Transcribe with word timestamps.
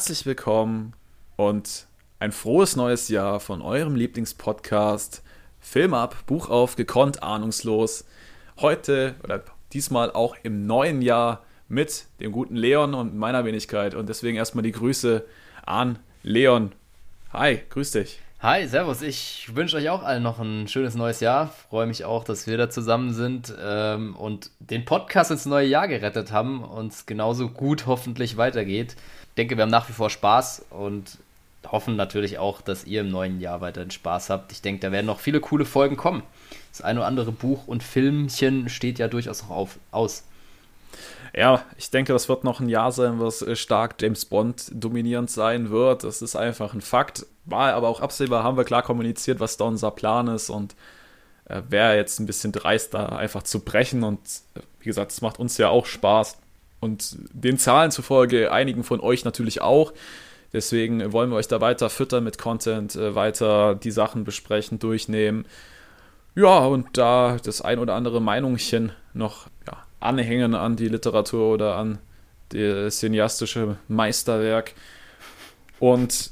herzlich 0.00 0.24
willkommen 0.24 0.94
und 1.36 1.86
ein 2.20 2.32
frohes 2.32 2.74
neues 2.74 3.10
Jahr 3.10 3.38
von 3.38 3.60
eurem 3.60 3.96
Lieblingspodcast 3.96 5.22
Film 5.60 5.92
ab, 5.92 6.16
Buch 6.24 6.48
auf, 6.48 6.74
gekonnt, 6.74 7.22
ahnungslos. 7.22 8.06
Heute 8.62 9.14
oder 9.22 9.44
diesmal 9.74 10.10
auch 10.10 10.36
im 10.42 10.66
neuen 10.66 11.02
Jahr 11.02 11.44
mit 11.68 12.06
dem 12.18 12.32
guten 12.32 12.56
Leon 12.56 12.94
und 12.94 13.14
meiner 13.14 13.44
Wenigkeit 13.44 13.94
und 13.94 14.08
deswegen 14.08 14.38
erstmal 14.38 14.62
die 14.62 14.72
Grüße 14.72 15.26
an 15.66 15.98
Leon. 16.22 16.72
Hi, 17.34 17.60
grüß 17.68 17.90
dich. 17.90 18.20
Hi, 18.42 18.66
Servus. 18.66 19.02
Ich 19.02 19.54
wünsche 19.54 19.76
euch 19.76 19.90
auch 19.90 20.02
allen 20.02 20.22
noch 20.22 20.38
ein 20.38 20.66
schönes 20.66 20.94
neues 20.94 21.20
Jahr. 21.20 21.48
Freue 21.68 21.86
mich 21.86 22.06
auch, 22.06 22.24
dass 22.24 22.46
wir 22.46 22.56
da 22.56 22.70
zusammen 22.70 23.12
sind 23.12 23.52
ähm, 23.62 24.16
und 24.16 24.50
den 24.60 24.86
Podcast 24.86 25.30
ins 25.30 25.44
neue 25.44 25.66
Jahr 25.66 25.88
gerettet 25.88 26.32
haben 26.32 26.64
und 26.64 26.90
es 26.90 27.04
genauso 27.04 27.50
gut 27.50 27.84
hoffentlich 27.84 28.38
weitergeht. 28.38 28.96
Denke, 29.36 29.56
wir 29.56 29.62
haben 29.62 29.70
nach 29.70 29.88
wie 29.88 29.92
vor 29.92 30.10
Spaß 30.10 30.66
und 30.70 31.18
hoffen 31.70 31.96
natürlich 31.96 32.38
auch, 32.38 32.60
dass 32.60 32.84
ihr 32.84 33.02
im 33.02 33.10
neuen 33.10 33.40
Jahr 33.40 33.60
weiterhin 33.60 33.90
Spaß 33.90 34.30
habt. 34.30 34.52
Ich 34.52 34.62
denke, 34.62 34.80
da 34.80 34.92
werden 34.92 35.06
noch 35.06 35.20
viele 35.20 35.40
coole 35.40 35.64
Folgen 35.64 35.96
kommen. 35.96 36.22
Das 36.72 36.80
eine 36.82 37.00
oder 37.00 37.08
andere 37.08 37.32
Buch 37.32 37.66
und 37.66 37.82
Filmchen 37.82 38.68
steht 38.68 38.98
ja 38.98 39.08
durchaus 39.08 39.42
noch 39.42 39.50
auf, 39.50 39.78
aus. 39.90 40.24
Ja, 41.34 41.64
ich 41.76 41.90
denke, 41.90 42.12
das 42.12 42.28
wird 42.28 42.42
noch 42.42 42.60
ein 42.60 42.68
Jahr 42.68 42.90
sein, 42.90 43.20
was 43.20 43.42
äh, 43.42 43.54
stark 43.54 43.96
James 44.00 44.24
Bond 44.24 44.70
dominierend 44.72 45.30
sein 45.30 45.70
wird. 45.70 46.02
Das 46.02 46.22
ist 46.22 46.34
einfach 46.34 46.74
ein 46.74 46.80
Fakt. 46.80 47.26
War 47.44 47.72
aber 47.74 47.88
auch 47.88 48.00
absehbar, 48.00 48.42
haben 48.42 48.56
wir 48.56 48.64
klar 48.64 48.82
kommuniziert, 48.82 49.38
was 49.38 49.56
da 49.56 49.64
unser 49.64 49.90
Plan 49.92 50.26
ist 50.28 50.50
und 50.50 50.74
äh, 51.44 51.62
wäre 51.68 51.96
jetzt 51.96 52.18
ein 52.18 52.26
bisschen 52.26 52.52
dreist, 52.52 52.94
da 52.94 53.06
einfach 53.06 53.44
zu 53.44 53.60
brechen. 53.60 54.02
Und 54.02 54.20
äh, 54.54 54.60
wie 54.80 54.86
gesagt, 54.86 55.12
es 55.12 55.20
macht 55.20 55.38
uns 55.38 55.56
ja 55.58 55.68
auch 55.68 55.86
Spaß. 55.86 56.38
Und 56.80 57.16
den 57.32 57.58
Zahlen 57.58 57.90
zufolge 57.90 58.52
einigen 58.52 58.84
von 58.84 59.00
euch 59.00 59.24
natürlich 59.24 59.60
auch. 59.60 59.92
Deswegen 60.52 61.12
wollen 61.12 61.30
wir 61.30 61.36
euch 61.36 61.48
da 61.48 61.60
weiter 61.60 61.90
füttern 61.90 62.24
mit 62.24 62.38
Content, 62.38 62.96
äh, 62.96 63.14
weiter 63.14 63.74
die 63.74 63.90
Sachen 63.90 64.24
besprechen, 64.24 64.78
durchnehmen. 64.78 65.44
Ja, 66.34 66.58
und 66.58 66.96
da 66.96 67.36
das 67.42 67.60
ein 67.60 67.78
oder 67.78 67.94
andere 67.94 68.20
Meinungchen 68.20 68.92
noch 69.14 69.46
ja, 69.66 69.76
anhängen 70.00 70.54
an 70.54 70.76
die 70.76 70.88
Literatur 70.88 71.52
oder 71.52 71.76
an 71.76 71.98
das 72.48 72.98
cineastische 72.98 73.76
Meisterwerk. 73.88 74.72
Und 75.78 76.30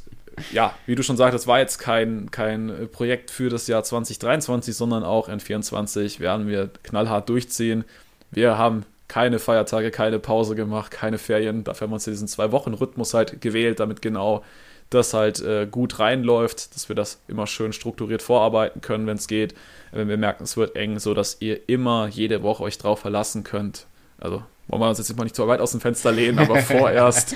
ja, 0.52 0.74
wie 0.86 0.94
du 0.94 1.02
schon 1.02 1.16
sagtest, 1.16 1.46
war 1.46 1.58
jetzt 1.58 1.78
kein, 1.78 2.30
kein 2.30 2.88
Projekt 2.92 3.30
für 3.30 3.50
das 3.50 3.66
Jahr 3.66 3.83
2023, 3.83 4.77
sondern 4.77 5.05
auch 5.05 5.28
in 5.28 5.40
2024 5.40 6.20
werden 6.20 6.46
wir 6.48 6.70
knallhart 6.83 7.28
durchziehen. 7.28 7.84
Wir 8.30 8.58
haben 8.58 8.84
keine 9.09 9.39
Feiertage, 9.39 9.91
keine 9.91 10.19
Pause 10.19 10.55
gemacht, 10.55 10.91
keine 10.91 11.19
Ferien. 11.19 11.64
Dafür 11.64 11.87
haben 11.87 11.92
wir 11.92 11.95
uns 11.95 12.05
diesen 12.05 12.28
Zwei-Wochen-Rhythmus 12.28 13.14
halt 13.14 13.41
gewählt, 13.41 13.81
damit 13.81 14.03
genau 14.03 14.45
das 14.91 15.12
halt 15.12 15.41
äh, 15.41 15.67
gut 15.70 15.98
reinläuft, 15.98 16.75
dass 16.75 16.89
wir 16.89 16.97
das 16.97 17.20
immer 17.29 17.47
schön 17.47 17.73
strukturiert 17.73 18.23
vorarbeiten 18.23 18.81
können, 18.81 19.06
wenn 19.06 19.17
es 19.17 19.27
geht. 19.27 19.55
Wenn 19.92 20.09
wir 20.09 20.17
merken, 20.17 20.45
es 20.45 20.56
wird 20.56 20.77
eng, 20.77 20.98
so 20.98 21.14
dass 21.14 21.39
ihr 21.41 21.68
immer 21.68 22.08
jede 22.08 22.42
Woche 22.42 22.63
euch 22.63 22.79
drauf 22.79 23.01
verlassen 23.01 23.45
könnt. 23.45 23.86
Also 24.18 24.42
wollen 24.67 24.83
wir 24.83 24.89
uns 24.89 24.98
jetzt 24.98 25.17
mal 25.17 25.24
nicht 25.24 25.36
zu 25.36 25.47
weit 25.48 25.61
aus 25.61 25.73
dem 25.73 25.80
Fenster 25.80 26.13
lehnen, 26.13 26.39
aber 26.39 26.57
vorerst, 26.63 27.35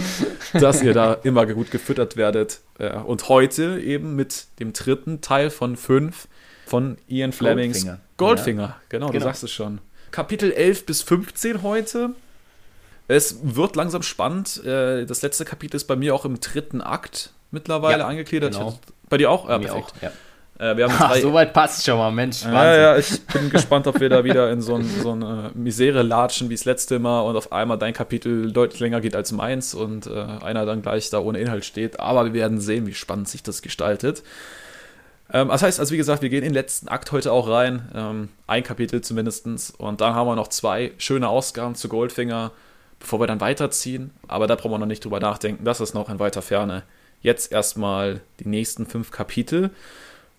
dass 0.53 0.83
ihr 0.83 0.93
da 0.93 1.15
immer 1.15 1.47
gut 1.47 1.71
gefüttert 1.71 2.17
werdet. 2.17 2.61
Und 3.07 3.29
heute 3.29 3.81
eben 3.81 4.17
mit 4.17 4.47
dem 4.61 4.73
dritten 4.73 5.21
Teil 5.23 5.49
von 5.51 5.77
fünf 5.77 6.29
von 6.67 6.97
Ian 7.09 7.33
Flemings 7.33 7.79
Goldfinger. 7.85 8.01
Goldfinger, 8.17 8.63
ja. 8.63 8.77
genau, 8.89 9.07
genau, 9.09 9.19
du 9.19 9.25
sagst 9.25 9.43
es 9.45 9.51
schon. 9.51 9.81
Kapitel 10.13 10.53
11 10.53 10.87
bis 10.87 11.03
15 11.03 11.63
heute. 11.63 12.11
Es 13.09 13.39
wird 13.43 13.75
langsam 13.77 14.03
spannend. 14.03 14.65
Äh, 14.65 15.07
das 15.07 15.23
letzte 15.23 15.45
Kapitel 15.45 15.77
ist 15.77 15.85
bei 15.85 15.97
mir 15.97 16.15
auch 16.15 16.25
im 16.25 16.39
dritten 16.39 16.81
Akt 16.81 17.31
mittlerweile 17.51 18.01
ja, 18.01 18.07
angegliedert. 18.07 18.53
Genau. 18.53 18.79
Bei 19.09 19.19
dir 19.19 19.31
auch? 19.31 19.49
Ja, 19.49 19.59
bei 19.59 19.65
perfekt. 19.65 19.93
Auch, 19.97 20.03
ja. 20.03 20.13
Äh, 20.59 20.77
wir 20.77 20.85
haben 20.85 20.95
Ach, 20.99 21.17
so 21.17 21.33
weit 21.33 21.53
passt 21.53 21.85
schon 21.85 21.99
mal, 21.99 22.11
Mensch. 22.11 22.45
Wahnsinn. 22.45 22.55
Ja, 22.55 22.77
ja, 22.77 22.97
ich 22.97 23.27
bin 23.27 23.51
gespannt, 23.51 23.87
ob 23.87 24.01
wir 24.01 24.09
da 24.09 24.25
wieder 24.25 24.51
in 24.51 24.61
so, 24.61 24.77
ein, 24.77 24.85
so 24.85 25.13
eine 25.13 25.51
Misere 25.55 26.03
latschen 26.03 26.49
wie 26.49 26.55
das 26.55 26.65
letzte 26.65 26.99
Mal 26.99 27.21
und 27.23 27.37
auf 27.37 27.53
einmal 27.53 27.79
dein 27.79 27.93
Kapitel 27.93 28.53
deutlich 28.53 28.81
länger 28.81 29.01
geht 29.01 29.17
als 29.17 29.33
meins 29.33 29.75
und 29.75 30.07
äh, 30.07 30.25
einer 30.43 30.65
dann 30.67 30.83
gleich 30.83 31.11
da 31.11 31.19
ohne 31.19 31.39
Inhalt 31.39 31.65
steht. 31.65 32.01
Aber 32.01 32.27
wir 32.27 32.35
werden 32.35 32.61
sehen, 32.61 32.87
wie 32.87 32.95
spannend 32.95 33.29
sich 33.29 33.43
das 33.43 33.63
gestaltet. 33.63 34.23
Ähm, 35.33 35.49
das 35.49 35.63
heißt, 35.63 35.81
also 35.81 35.93
wie 35.93 35.97
gesagt, 35.97 36.23
wir 36.23 36.29
gehen 36.29 36.43
in 36.43 36.51
den 36.51 36.55
letzten 36.55 36.89
Akt 36.89 37.11
heute 37.11 37.33
auch 37.33 37.49
rein. 37.49 37.91
Ähm, 37.95 38.29
ein 38.47 38.63
Kapitel 38.63 39.01
zumindest. 39.01 39.47
Und 39.79 40.01
dann 40.01 40.15
haben 40.15 40.27
wir 40.27 40.37
noch 40.37 40.49
zwei 40.49 40.93
schöne 40.99 41.29
Ausgaben 41.29 41.75
zu 41.75 41.89
Goldfinger, 41.89 42.53
bevor 43.01 43.19
wir 43.21 43.27
dann 43.27 43.41
weiterziehen. 43.41 44.11
Aber 44.29 44.47
da 44.47 44.55
brauchen 44.55 44.73
wir 44.73 44.79
noch 44.79 44.87
nicht 44.87 45.05
drüber 45.05 45.21
nachdenken. 45.21 45.65
Das 45.65 45.81
ist 45.81 45.95
noch 45.95 46.09
in 46.09 46.19
weiter 46.19 46.43
Ferne. 46.43 46.83
Jetzt 47.23 47.51
erstmal 47.51 48.21
die 48.41 48.49
nächsten 48.49 48.87
fünf 48.87 49.11
Kapitel. 49.11 49.71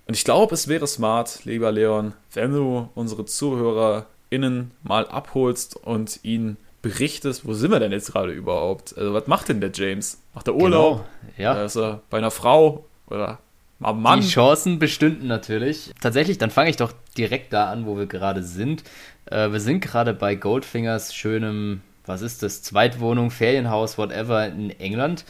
Und 0.05 0.15
ich 0.15 0.25
glaube, 0.25 0.53
es 0.53 0.67
wäre 0.67 0.85
smart, 0.85 1.45
lieber 1.45 1.71
Leon, 1.71 2.13
wenn 2.33 2.51
du 2.51 2.89
unsere 2.93 3.25
ZuhörerInnen 3.25 4.71
mal 4.83 5.07
abholst 5.07 5.77
und 5.77 6.19
ihnen 6.23 6.57
berichtest, 6.81 7.47
wo 7.47 7.53
sind 7.53 7.71
wir 7.71 7.79
denn 7.79 7.93
jetzt 7.93 8.11
gerade 8.11 8.33
überhaupt? 8.33 8.95
Also, 8.97 9.13
was 9.13 9.27
macht 9.27 9.47
denn 9.47 9.61
der 9.61 9.71
James? 9.73 10.19
Macht 10.35 10.49
er 10.49 10.55
Urlaub? 10.55 11.05
Genau, 11.37 11.53
ja. 11.53 11.63
Ist 11.63 11.77
er 11.77 12.01
bei 12.09 12.17
einer 12.17 12.31
Frau? 12.31 12.85
Oder 13.07 13.39
am 13.83 14.01
Mann? 14.01 14.21
Die 14.21 14.27
Chancen 14.27 14.79
bestünden 14.79 15.27
natürlich. 15.27 15.91
Tatsächlich, 16.01 16.37
dann 16.37 16.51
fange 16.51 16.69
ich 16.69 16.77
doch 16.77 16.93
direkt 17.17 17.53
da 17.53 17.69
an, 17.71 17.85
wo 17.85 17.97
wir 17.97 18.05
gerade 18.05 18.43
sind. 18.43 18.83
Äh, 19.25 19.51
wir 19.51 19.59
sind 19.59 19.81
gerade 19.81 20.13
bei 20.13 20.35
Goldfingers 20.35 21.13
schönem, 21.13 21.81
was 22.05 22.21
ist 22.21 22.43
das, 22.43 22.61
Zweitwohnung, 22.61 23.31
Ferienhaus, 23.31 23.97
whatever 23.97 24.45
in 24.47 24.69
England. 24.79 25.25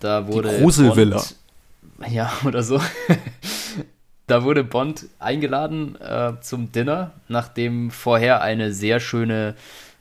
Da 0.00 0.26
wurde. 0.26 0.50
Die 0.50 0.62
Gruselvilla. 0.62 1.16
Bond, 1.16 1.36
ja, 2.10 2.32
oder 2.44 2.62
so. 2.62 2.80
da 4.26 4.44
wurde 4.44 4.64
Bond 4.64 5.06
eingeladen 5.18 6.00
äh, 6.00 6.32
zum 6.40 6.72
Dinner, 6.72 7.12
nachdem 7.28 7.90
vorher 7.90 8.42
eine 8.42 8.72
sehr 8.72 9.00
schöne 9.00 9.54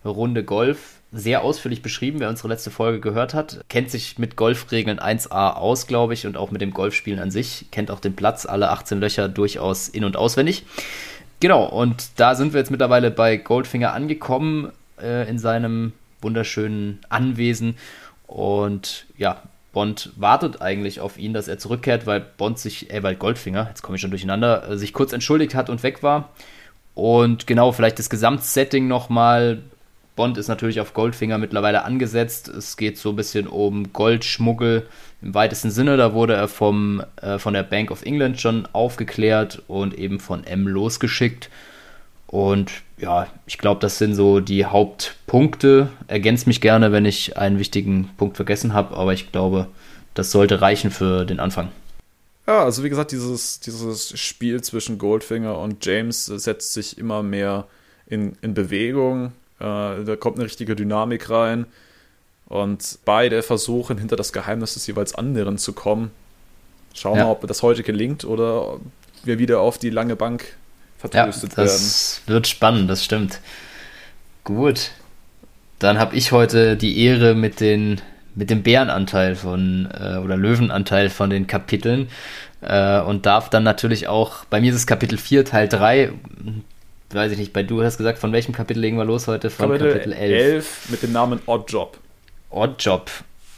Runde 0.04 0.44
Golf 0.44 1.01
sehr 1.12 1.44
ausführlich 1.44 1.82
beschrieben. 1.82 2.20
Wer 2.20 2.30
unsere 2.30 2.48
letzte 2.48 2.72
Folge 2.72 3.00
gehört 3.00 3.34
hat, 3.34 3.66
kennt 3.68 3.92
sich 3.92 4.18
mit 4.18 4.36
Golfregeln 4.36 5.00
1a 5.00 5.56
aus, 5.56 5.88
glaube 5.88 6.14
ich, 6.14 6.26
und 6.26 6.38
auch 6.38 6.52
mit 6.52 6.62
dem 6.62 6.72
Golfspielen 6.72 7.20
an 7.20 7.32
sich, 7.32 7.66
kennt 7.72 7.92
auch 7.92 8.00
den 8.00 8.16
Platz, 8.16 8.46
alle 8.46 8.70
18 8.70 9.00
Löcher 9.00 9.28
durchaus 9.28 9.90
in- 9.90 10.06
und 10.06 10.16
auswendig. 10.16 10.64
Genau, 11.42 11.66
und 11.66 12.12
da 12.18 12.36
sind 12.36 12.54
wir 12.54 12.60
jetzt 12.60 12.72
mittlerweile 12.72 13.12
bei 13.12 13.36
Goldfinger 13.38 13.94
angekommen, 13.94 14.72
äh, 15.02 15.28
in 15.30 15.40
seinem 15.40 15.94
wunderschönen 16.22 17.00
Anwesen. 17.10 17.78
Und 18.28 19.06
ja, 19.18 19.42
Bond 19.74 20.12
wartet 20.16 20.62
eigentlich 20.62 21.00
auf 21.00 21.18
ihn, 21.18 21.34
dass 21.34 21.48
er 21.48 21.58
zurückkehrt, 21.58 22.06
weil 22.06 22.20
Bond 22.20 22.60
sich, 22.60 22.92
äh, 22.92 23.04
weil 23.04 23.16
Goldfinger, 23.16 23.68
jetzt 23.70 23.82
komme 23.82 23.96
ich 23.96 24.02
schon 24.02 24.12
durcheinander, 24.12 24.70
äh, 24.70 24.78
sich 24.78 24.94
kurz 24.94 25.14
entschuldigt 25.14 25.56
hat 25.56 25.70
und 25.70 25.84
weg 25.84 26.04
war. 26.04 26.30
Und 26.94 27.48
genau, 27.48 27.72
vielleicht 27.72 28.00
das 28.00 28.10
Gesamtsetting 28.10 28.88
nochmal. 28.88 29.62
Bond 30.16 30.38
ist 30.38 30.48
natürlich 30.48 30.82
auf 30.82 30.94
Goldfinger 30.94 31.38
mittlerweile 31.38 31.84
angesetzt. 31.84 32.48
Es 32.50 32.78
geht 32.78 32.98
so 32.98 33.10
ein 33.12 33.16
bisschen 33.16 33.48
um 33.48 33.94
Goldschmuggel 33.94 34.88
im 35.22 35.34
weitesten 35.34 35.72
Sinne. 35.72 35.98
Da 35.98 36.14
wurde 36.14 36.34
er 36.34 36.48
vom, 36.48 37.04
äh, 37.22 37.40
von 37.40 37.54
der 37.54 37.64
Bank 37.64 37.92
of 37.92 38.04
England 38.04 38.40
schon 38.40 38.68
aufgeklärt 38.74 39.62
und 39.68 39.94
eben 39.94 40.20
von 40.20 40.44
M 40.44 40.68
losgeschickt. 40.68 41.50
Und 42.28 42.72
ja, 42.98 43.28
ich 43.46 43.58
glaube, 43.58 43.82
das 43.82 43.98
sind 43.98 44.16
so 44.16 44.40
die 44.40 44.66
Hauptpunkte. 44.66 45.90
Ergänzt 46.08 46.48
mich 46.48 46.62
gerne, 46.62 46.92
wenn 46.92 47.06
ich 47.06 47.38
einen 47.38 47.60
wichtigen 47.60 48.10
Punkt 48.18 48.38
vergessen 48.38 48.74
habe, 48.74 48.96
aber 48.96 49.14
ich 49.14 49.32
glaube, 49.32 49.68
das 50.14 50.32
sollte 50.32 50.62
reichen 50.62 50.92
für 50.92 51.26
den 51.26 51.40
Anfang. 51.40 51.70
Ja, 52.48 52.64
also 52.64 52.84
wie 52.84 52.90
gesagt, 52.90 53.12
dieses, 53.12 53.60
dieses 53.60 54.18
Spiel 54.20 54.62
zwischen 54.62 54.98
Goldfinger 54.98 55.58
und 55.58 55.86
James 55.86 56.26
setzt 56.26 56.74
sich 56.74 56.98
immer 56.98 57.22
mehr 57.22 57.68
in, 58.08 58.34
in 58.42 58.54
Bewegung. 58.54 59.34
Äh, 59.62 60.04
da 60.04 60.16
kommt 60.16 60.38
eine 60.38 60.46
richtige 60.46 60.76
Dynamik 60.76 61.30
rein. 61.30 61.66
Und 62.48 63.00
beide 63.06 63.44
versuchen, 63.44 63.98
hinter 63.98 64.18
das 64.18 64.34
Geheimnis 64.34 64.74
des 64.74 64.86
jeweils 64.88 65.16
anderen 65.16 65.58
zu 65.58 65.72
kommen. 65.72 66.12
Schauen 66.94 67.14
wir 67.14 67.20
ja. 67.20 67.26
mal, 67.26 67.32
ob 67.32 67.48
das 67.48 67.64
heute 67.64 67.84
gelingt 67.84 68.26
oder 68.26 68.80
wir 69.24 69.40
wieder 69.40 69.62
auf 69.62 69.78
die 69.78 69.90
lange 69.90 70.18
Bank 70.18 70.58
vertröstet 70.98 71.52
ja, 71.56 71.64
das 71.64 72.22
werden. 72.26 72.36
wird 72.36 72.48
spannend, 72.48 72.90
das 72.90 73.06
stimmt. 73.06 73.40
Gut. 74.44 74.92
Dann 75.80 75.98
habe 75.98 76.16
ich 76.16 76.32
heute 76.32 76.76
die 76.76 77.04
Ehre 77.04 77.34
mit 77.34 77.60
den 77.60 78.02
mit 78.34 78.50
dem 78.50 78.64
Bärenanteil 78.64 79.36
von 79.36 79.90
äh, 79.94 80.18
oder 80.18 80.38
Löwenanteil 80.38 81.10
von 81.10 81.30
den 81.30 81.48
Kapiteln 81.48 82.08
äh, 82.62 83.00
und 83.02 83.26
darf 83.26 83.50
dann 83.50 83.64
natürlich 83.64 84.08
auch, 84.08 84.46
bei 84.46 84.62
mir 84.62 84.72
ist 84.72 84.78
es 84.78 84.88
Kapitel 84.88 85.18
4, 85.18 85.44
Teil 85.46 85.68
3, 85.68 86.14
weiß 87.14 87.32
ich 87.32 87.38
nicht, 87.38 87.54
bei 87.54 87.64
du 87.64 87.84
hast 87.84 87.98
gesagt, 87.98 88.20
von 88.20 88.32
welchem 88.32 88.54
Kapitel 88.54 88.80
legen 88.80 88.98
wir 88.98 89.06
los 89.06 89.28
heute? 89.28 89.50
Von 89.50 89.70
Kapitel, 89.70 89.94
Kapitel 89.94 90.14
11. 90.14 90.32
11 90.32 90.90
mit 90.90 91.04
dem 91.04 91.12
Namen 91.12 91.40
Odd 91.46 91.72
Job. 91.72 91.98
Odd 92.50 92.76
Job. 92.80 93.10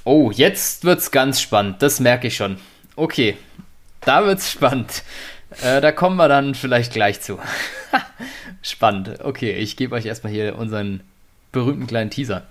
Oh, 0.03 0.31
jetzt 0.31 0.83
wird's 0.83 1.11
ganz 1.11 1.41
spannend, 1.41 1.81
das 1.81 1.99
merke 1.99 2.27
ich 2.27 2.35
schon. 2.35 2.57
Okay, 2.95 3.37
da 4.01 4.25
wird's 4.25 4.51
spannend. 4.51 5.03
Äh, 5.61 5.81
da 5.81 5.91
kommen 5.91 6.17
wir 6.17 6.27
dann 6.27 6.55
vielleicht 6.55 6.93
gleich 6.93 7.21
zu. 7.21 7.39
Spannend. 8.61 9.19
Okay, 9.23 9.51
ich 9.51 9.77
gebe 9.77 9.93
euch 9.95 10.05
erstmal 10.05 10.33
hier 10.33 10.57
unseren 10.57 11.01
berühmten 11.51 11.85
kleinen 11.85 12.09
Teaser. 12.09 12.47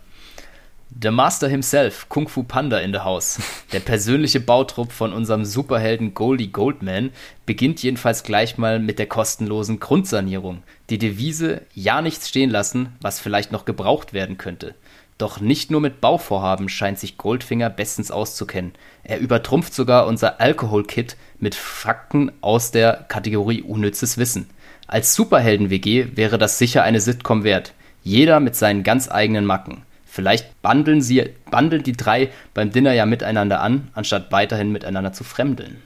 The 1.01 1.11
Master 1.11 1.49
himself, 1.49 2.09
Kung 2.11 2.29
Fu 2.29 2.43
Panda 2.43 2.79
in 2.79 2.93
the 2.93 3.01
House. 3.01 3.41
Der 3.73 3.81
persönliche 3.81 4.41
Bautrupp 4.41 4.93
von 4.93 5.13
unserem 5.13 5.45
Superhelden 5.47 6.13
Goldie 6.13 6.49
Goldman 6.49 7.11
beginnt 7.47 7.83
jedenfalls 7.83 8.25
gleich 8.25 8.59
mal 8.59 8.79
mit 8.79 8.99
der 8.99 9.07
kostenlosen 9.07 9.81
Grundsanierung. 9.81 10.63
Die 10.91 10.99
Devise 10.99 11.63
ja 11.75 12.03
nichts 12.03 12.29
stehen 12.29 12.51
lassen, 12.51 12.91
was 13.01 13.21
vielleicht 13.21 13.53
noch 13.53 13.65
gebraucht 13.65 14.13
werden 14.13 14.37
könnte. 14.37 14.75
Doch 15.17 15.41
nicht 15.41 15.71
nur 15.71 15.81
mit 15.81 16.03
Bauvorhaben 16.03 16.69
scheint 16.69 16.99
sich 16.99 17.17
Goldfinger 17.17 17.71
bestens 17.71 18.11
auszukennen. 18.11 18.73
Er 19.03 19.19
übertrumpft 19.19 19.75
sogar 19.75 20.07
unser 20.07 20.41
Alkohol-Kit 20.41 21.17
mit 21.41 21.55
Fakten 21.55 22.33
aus 22.43 22.71
der 22.71 23.07
Kategorie 23.09 23.63
unnützes 23.63 24.19
Wissen. 24.19 24.51
Als 24.87 25.15
Superhelden-WG 25.15 26.17
wäre 26.17 26.37
das 26.37 26.59
sicher 26.59 26.83
eine 26.83 27.01
Sitcom 27.01 27.45
wert. 27.45 27.73
Jeder 28.05 28.41
mit 28.41 28.57
seinen 28.57 28.83
ganz 28.83 29.11
eigenen 29.11 29.47
Macken. 29.47 29.83
Vielleicht 30.13 30.61
bandeln 30.61 31.01
sie, 31.01 31.31
bandeln 31.51 31.85
die 31.85 31.95
drei 31.95 32.29
beim 32.53 32.71
Dinner 32.71 32.93
ja 32.93 33.07
miteinander 33.07 33.63
an, 33.63 33.89
anstatt 33.95 34.31
weiterhin 34.31 34.71
miteinander 34.71 35.15
zu 35.15 35.25
fremdeln. 35.25 35.81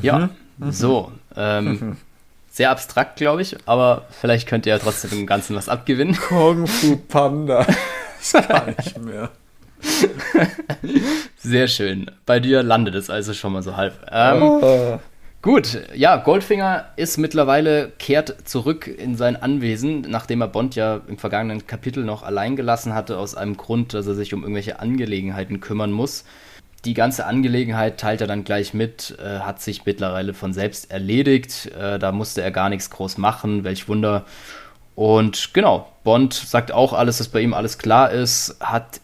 Ja, 0.00 0.18
mhm. 0.18 0.30
mhm. 0.56 0.72
so. 0.72 1.12
Ähm, 1.36 1.98
sehr 2.50 2.70
abstrakt, 2.70 3.16
glaube 3.16 3.42
ich, 3.42 3.58
aber 3.66 4.06
vielleicht 4.10 4.48
könnt 4.48 4.64
ihr 4.64 4.72
ja 4.72 4.78
trotzdem 4.78 5.10
dem 5.10 5.26
Ganzen 5.26 5.54
was 5.54 5.68
abgewinnen. 5.68 6.16
Kung 6.28 6.66
Fu 6.66 6.96
Panda. 6.96 7.66
Das 8.32 8.46
kann 8.46 8.74
ich 8.78 8.98
mehr. 8.98 9.30
Sehr 11.38 11.68
schön. 11.68 12.10
Bei 12.26 12.38
dir 12.38 12.62
landet 12.62 12.94
es 12.94 13.08
also 13.08 13.32
schon 13.32 13.54
mal 13.54 13.62
so 13.62 13.76
halb. 13.76 13.94
Ähm, 14.10 14.42
oh. 14.42 15.00
Gut, 15.42 15.80
ja, 15.94 16.16
Goldfinger 16.16 16.90
ist 16.96 17.16
mittlerweile 17.16 17.92
kehrt 17.98 18.46
zurück 18.46 18.86
in 18.86 19.16
sein 19.16 19.36
Anwesen, 19.36 20.02
nachdem 20.02 20.42
er 20.42 20.48
Bond 20.48 20.74
ja 20.74 21.00
im 21.08 21.16
vergangenen 21.16 21.66
Kapitel 21.66 22.04
noch 22.04 22.22
allein 22.22 22.56
gelassen 22.56 22.92
hatte, 22.92 23.16
aus 23.16 23.34
einem 23.34 23.56
Grund, 23.56 23.94
dass 23.94 24.06
er 24.06 24.14
sich 24.14 24.34
um 24.34 24.42
irgendwelche 24.42 24.80
Angelegenheiten 24.80 25.60
kümmern 25.60 25.92
muss. 25.92 26.24
Die 26.84 26.92
ganze 26.92 27.24
Angelegenheit 27.24 27.98
teilt 27.98 28.20
er 28.20 28.26
dann 28.26 28.44
gleich 28.44 28.74
mit, 28.74 29.16
äh, 29.18 29.38
hat 29.38 29.62
sich 29.62 29.86
mittlerweile 29.86 30.34
von 30.34 30.52
selbst 30.52 30.90
erledigt. 30.90 31.72
Äh, 31.74 31.98
da 31.98 32.12
musste 32.12 32.42
er 32.42 32.50
gar 32.50 32.68
nichts 32.68 32.90
groß 32.90 33.16
machen, 33.16 33.64
welch 33.64 33.88
Wunder. 33.88 34.26
Und 34.94 35.54
genau, 35.54 35.90
Bond 36.04 36.34
sagt 36.34 36.70
auch 36.70 36.92
alles, 36.92 37.16
dass 37.16 37.28
bei 37.28 37.40
ihm 37.40 37.54
alles 37.54 37.78
klar 37.78 38.10
ist, 38.10 38.56
hat 38.60 39.00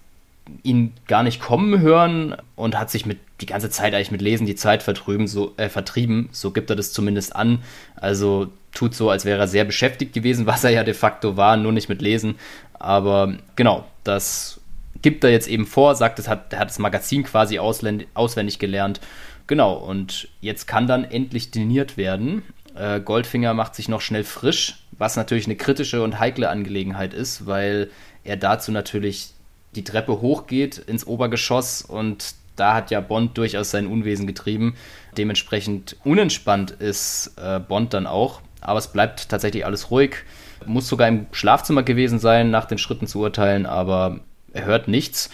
ihn 0.62 0.92
gar 1.06 1.22
nicht 1.22 1.40
kommen 1.40 1.80
hören 1.80 2.36
und 2.54 2.78
hat 2.78 2.90
sich 2.90 3.06
mit 3.06 3.18
die 3.40 3.46
ganze 3.46 3.70
Zeit 3.70 3.94
eigentlich 3.94 4.10
mit 4.10 4.22
Lesen 4.22 4.46
die 4.46 4.54
Zeit 4.54 4.82
vertrieben, 4.82 5.26
so, 5.26 5.52
äh, 5.56 5.68
vertrieben, 5.68 6.28
so 6.32 6.52
gibt 6.52 6.70
er 6.70 6.76
das 6.76 6.92
zumindest 6.92 7.36
an. 7.36 7.60
Also 7.96 8.48
tut 8.72 8.94
so, 8.94 9.10
als 9.10 9.24
wäre 9.24 9.40
er 9.40 9.48
sehr 9.48 9.64
beschäftigt 9.64 10.12
gewesen, 10.12 10.46
was 10.46 10.64
er 10.64 10.70
ja 10.70 10.84
de 10.84 10.94
facto 10.94 11.36
war, 11.36 11.56
nur 11.56 11.72
nicht 11.72 11.88
mit 11.88 12.02
Lesen. 12.02 12.36
Aber 12.74 13.34
genau, 13.56 13.84
das 14.04 14.60
gibt 15.02 15.24
er 15.24 15.30
jetzt 15.30 15.48
eben 15.48 15.66
vor, 15.66 15.94
sagt, 15.94 16.18
es 16.18 16.28
hat, 16.28 16.52
er 16.52 16.60
hat 16.60 16.70
das 16.70 16.78
Magazin 16.78 17.24
quasi 17.24 17.58
auswendig 17.58 18.58
gelernt. 18.58 19.00
Genau, 19.46 19.74
und 19.74 20.28
jetzt 20.40 20.66
kann 20.66 20.86
dann 20.86 21.04
endlich 21.04 21.50
diniert 21.50 21.96
werden. 21.96 22.42
Äh, 22.74 23.00
Goldfinger 23.00 23.54
macht 23.54 23.74
sich 23.74 23.88
noch 23.88 24.00
schnell 24.00 24.24
frisch, 24.24 24.78
was 24.92 25.16
natürlich 25.16 25.46
eine 25.46 25.56
kritische 25.56 26.02
und 26.02 26.18
heikle 26.18 26.48
Angelegenheit 26.48 27.14
ist, 27.14 27.46
weil 27.46 27.90
er 28.24 28.36
dazu 28.36 28.72
natürlich 28.72 29.30
die 29.76 29.84
Treppe 29.84 30.20
hochgeht 30.20 30.78
ins 30.78 31.06
Obergeschoss 31.06 31.82
und 31.82 32.34
da 32.56 32.74
hat 32.74 32.90
ja 32.90 33.00
Bond 33.00 33.36
durchaus 33.38 33.70
sein 33.70 33.86
Unwesen 33.86 34.26
getrieben. 34.26 34.76
Dementsprechend 35.16 35.96
unentspannt 36.04 36.70
ist 36.70 37.32
äh, 37.36 37.60
Bond 37.60 37.94
dann 37.94 38.06
auch. 38.06 38.40
Aber 38.62 38.78
es 38.78 38.88
bleibt 38.88 39.28
tatsächlich 39.28 39.64
alles 39.66 39.90
ruhig. 39.90 40.16
Muss 40.64 40.88
sogar 40.88 41.06
im 41.06 41.26
Schlafzimmer 41.32 41.82
gewesen 41.82 42.18
sein, 42.18 42.50
nach 42.50 42.64
den 42.64 42.78
Schritten 42.78 43.06
zu 43.06 43.20
urteilen, 43.20 43.66
aber 43.66 44.20
er 44.52 44.64
hört 44.64 44.88
nichts. 44.88 45.30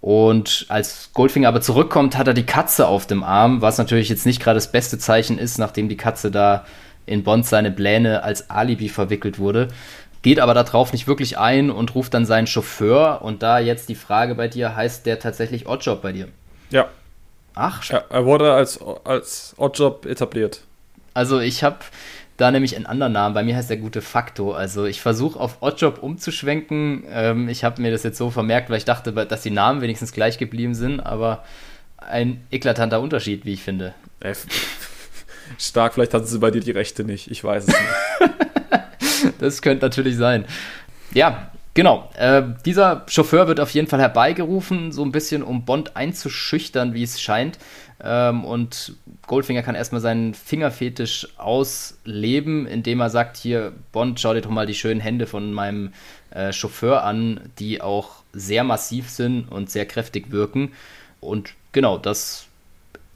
Und 0.00 0.66
als 0.68 1.10
Goldfinger 1.14 1.48
aber 1.48 1.62
zurückkommt, 1.62 2.16
hat 2.16 2.28
er 2.28 2.34
die 2.34 2.46
Katze 2.46 2.86
auf 2.86 3.06
dem 3.06 3.24
Arm, 3.24 3.62
was 3.62 3.78
natürlich 3.78 4.10
jetzt 4.10 4.26
nicht 4.26 4.40
gerade 4.40 4.58
das 4.58 4.70
beste 4.70 4.98
Zeichen 4.98 5.38
ist, 5.38 5.58
nachdem 5.58 5.88
die 5.88 5.96
Katze 5.96 6.30
da 6.30 6.64
in 7.06 7.22
Bond 7.22 7.46
seine 7.46 7.70
Pläne 7.70 8.22
als 8.22 8.50
Alibi 8.50 8.88
verwickelt 8.88 9.38
wurde 9.38 9.68
geht 10.26 10.40
aber 10.40 10.54
darauf 10.54 10.92
nicht 10.92 11.06
wirklich 11.06 11.38
ein 11.38 11.70
und 11.70 11.94
ruft 11.94 12.12
dann 12.12 12.26
seinen 12.26 12.48
Chauffeur. 12.48 13.22
Und 13.22 13.44
da 13.44 13.60
jetzt 13.60 13.88
die 13.88 13.94
Frage 13.94 14.34
bei 14.34 14.48
dir, 14.48 14.74
heißt 14.74 15.06
der 15.06 15.20
tatsächlich 15.20 15.68
Oddjob 15.68 16.02
bei 16.02 16.10
dir? 16.10 16.26
Ja. 16.70 16.88
Ach, 17.54 17.88
er, 17.90 18.06
er 18.10 18.24
wurde 18.24 18.52
als, 18.52 18.80
als 19.04 19.54
Oddjob 19.56 20.04
etabliert. 20.04 20.62
Also 21.14 21.38
ich 21.38 21.62
habe 21.62 21.76
da 22.38 22.50
nämlich 22.50 22.74
einen 22.74 22.86
anderen 22.86 23.12
Namen. 23.12 23.36
Bei 23.36 23.44
mir 23.44 23.54
heißt 23.54 23.70
der 23.70 23.76
gute 23.76 24.02
Fakto. 24.02 24.52
Also 24.52 24.84
ich 24.84 25.00
versuche 25.00 25.38
auf 25.38 25.58
Oddjob 25.60 26.02
umzuschwenken. 26.02 27.04
Ähm, 27.08 27.48
ich 27.48 27.62
habe 27.62 27.80
mir 27.80 27.92
das 27.92 28.02
jetzt 28.02 28.18
so 28.18 28.32
vermerkt, 28.32 28.68
weil 28.68 28.78
ich 28.78 28.84
dachte, 28.84 29.12
dass 29.12 29.42
die 29.42 29.50
Namen 29.50 29.80
wenigstens 29.80 30.10
gleich 30.10 30.38
geblieben 30.38 30.74
sind, 30.74 30.98
aber 30.98 31.44
ein 31.98 32.44
eklatanter 32.50 33.00
Unterschied, 33.00 33.44
wie 33.44 33.52
ich 33.52 33.62
finde. 33.62 33.94
Stark, 35.56 35.94
vielleicht 35.94 36.14
hatten 36.14 36.26
sie 36.26 36.40
bei 36.40 36.50
dir 36.50 36.62
die 36.62 36.72
Rechte 36.72 37.04
nicht. 37.04 37.30
Ich 37.30 37.44
weiß 37.44 37.68
es 37.68 37.68
nicht. 37.68 38.34
das 39.38 39.62
könnte 39.62 39.84
natürlich 39.84 40.16
sein. 40.16 40.44
Ja, 41.12 41.50
genau. 41.74 42.10
Äh, 42.16 42.42
dieser 42.64 43.04
Chauffeur 43.08 43.48
wird 43.48 43.60
auf 43.60 43.70
jeden 43.70 43.86
Fall 43.86 44.00
herbeigerufen, 44.00 44.92
so 44.92 45.04
ein 45.04 45.12
bisschen 45.12 45.42
um 45.42 45.64
Bond 45.64 45.96
einzuschüchtern, 45.96 46.94
wie 46.94 47.02
es 47.02 47.20
scheint. 47.20 47.58
Ähm, 48.02 48.44
und 48.44 48.94
Goldfinger 49.26 49.62
kann 49.62 49.74
erstmal 49.74 50.00
seinen 50.00 50.34
Fingerfetisch 50.34 51.28
ausleben, 51.38 52.66
indem 52.66 53.00
er 53.00 53.10
sagt: 53.10 53.36
Hier, 53.36 53.72
Bond, 53.92 54.20
schau 54.20 54.34
dir 54.34 54.42
doch 54.42 54.50
mal 54.50 54.66
die 54.66 54.74
schönen 54.74 55.00
Hände 55.00 55.26
von 55.26 55.52
meinem 55.52 55.92
äh, 56.30 56.52
Chauffeur 56.52 57.04
an, 57.04 57.40
die 57.58 57.80
auch 57.80 58.22
sehr 58.32 58.64
massiv 58.64 59.08
sind 59.08 59.44
und 59.50 59.70
sehr 59.70 59.86
kräftig 59.86 60.30
wirken. 60.30 60.72
Und 61.20 61.54
genau, 61.72 61.96
das 61.96 62.46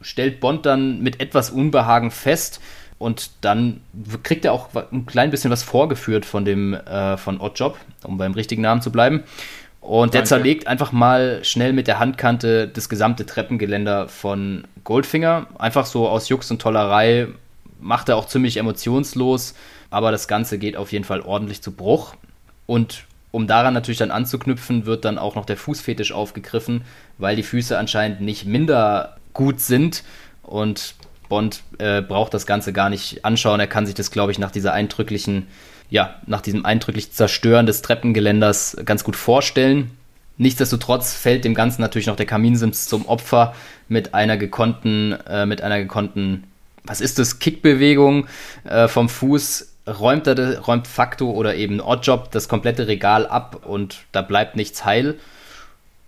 stellt 0.01 0.39
Bond 0.39 0.65
dann 0.65 1.01
mit 1.01 1.21
etwas 1.21 1.51
Unbehagen 1.51 2.11
fest. 2.11 2.59
Und 3.01 3.31
dann 3.41 3.81
kriegt 4.21 4.45
er 4.45 4.53
auch 4.53 4.69
ein 4.91 5.07
klein 5.07 5.31
bisschen 5.31 5.49
was 5.49 5.63
vorgeführt 5.63 6.23
von 6.23 6.45
dem 6.45 6.75
äh, 6.75 7.17
von 7.17 7.41
Oddjob, 7.41 7.75
um 8.03 8.19
beim 8.19 8.33
richtigen 8.33 8.61
Namen 8.61 8.83
zu 8.83 8.91
bleiben. 8.91 9.23
Und 9.81 10.13
Danke. 10.13 10.17
der 10.17 10.25
zerlegt 10.25 10.67
einfach 10.67 10.91
mal 10.91 11.43
schnell 11.43 11.73
mit 11.73 11.87
der 11.87 11.97
Handkante 11.97 12.67
das 12.67 12.89
gesamte 12.89 13.25
Treppengeländer 13.25 14.07
von 14.07 14.65
Goldfinger. 14.83 15.47
Einfach 15.57 15.87
so 15.87 16.07
aus 16.07 16.29
Jux 16.29 16.51
und 16.51 16.61
Tollerei 16.61 17.27
macht 17.79 18.07
er 18.07 18.17
auch 18.17 18.27
ziemlich 18.27 18.57
emotionslos, 18.57 19.55
aber 19.89 20.11
das 20.11 20.27
Ganze 20.27 20.59
geht 20.59 20.77
auf 20.77 20.91
jeden 20.91 21.03
Fall 21.03 21.21
ordentlich 21.21 21.63
zu 21.63 21.71
Bruch. 21.71 22.13
Und 22.67 23.05
um 23.31 23.47
daran 23.47 23.73
natürlich 23.73 23.97
dann 23.97 24.11
anzuknüpfen, 24.11 24.85
wird 24.85 25.05
dann 25.05 25.17
auch 25.17 25.33
noch 25.33 25.45
der 25.45 25.57
Fußfetisch 25.57 26.11
aufgegriffen, 26.11 26.83
weil 27.17 27.35
die 27.35 27.41
Füße 27.41 27.75
anscheinend 27.75 28.21
nicht 28.21 28.45
minder 28.45 29.17
gut 29.33 29.59
sind. 29.59 30.03
Und 30.43 30.93
Bond 31.31 31.63
äh, 31.77 32.01
braucht 32.01 32.33
das 32.33 32.45
Ganze 32.45 32.73
gar 32.73 32.89
nicht 32.89 33.23
anschauen. 33.23 33.61
Er 33.61 33.67
kann 33.67 33.85
sich 33.85 33.95
das, 33.95 34.11
glaube 34.11 34.33
ich, 34.33 34.37
nach 34.37 34.51
dieser 34.51 34.73
eindrücklichen, 34.73 35.47
ja, 35.89 36.15
nach 36.27 36.41
diesem 36.41 36.65
eindrücklich 36.65 37.13
Zerstören 37.13 37.65
des 37.65 37.81
Treppengeländers 37.81 38.75
ganz 38.83 39.05
gut 39.05 39.15
vorstellen. 39.15 39.91
Nichtsdestotrotz 40.37 41.13
fällt 41.13 41.45
dem 41.45 41.53
Ganzen 41.53 41.81
natürlich 41.81 42.07
noch 42.07 42.17
der 42.17 42.25
Kaminsims 42.25 42.85
zum 42.85 43.05
Opfer 43.05 43.55
mit 43.87 44.13
einer 44.13 44.35
gekonnten, 44.35 45.13
äh, 45.25 45.45
mit 45.45 45.61
einer 45.61 45.79
gekonnten, 45.79 46.43
was 46.83 46.99
ist 46.99 47.17
das, 47.17 47.39
Kickbewegung 47.39 48.27
äh, 48.65 48.89
vom 48.89 49.07
Fuß 49.07 49.69
räumt 49.87 50.27
er, 50.27 50.59
räumt 50.59 50.85
Facto 50.85 51.31
oder 51.31 51.55
eben 51.55 51.79
Oddjob 51.79 52.29
das 52.31 52.49
komplette 52.49 52.87
Regal 52.87 53.25
ab 53.25 53.65
und 53.65 53.99
da 54.11 54.21
bleibt 54.21 54.57
nichts 54.57 54.83
heil. 54.83 55.17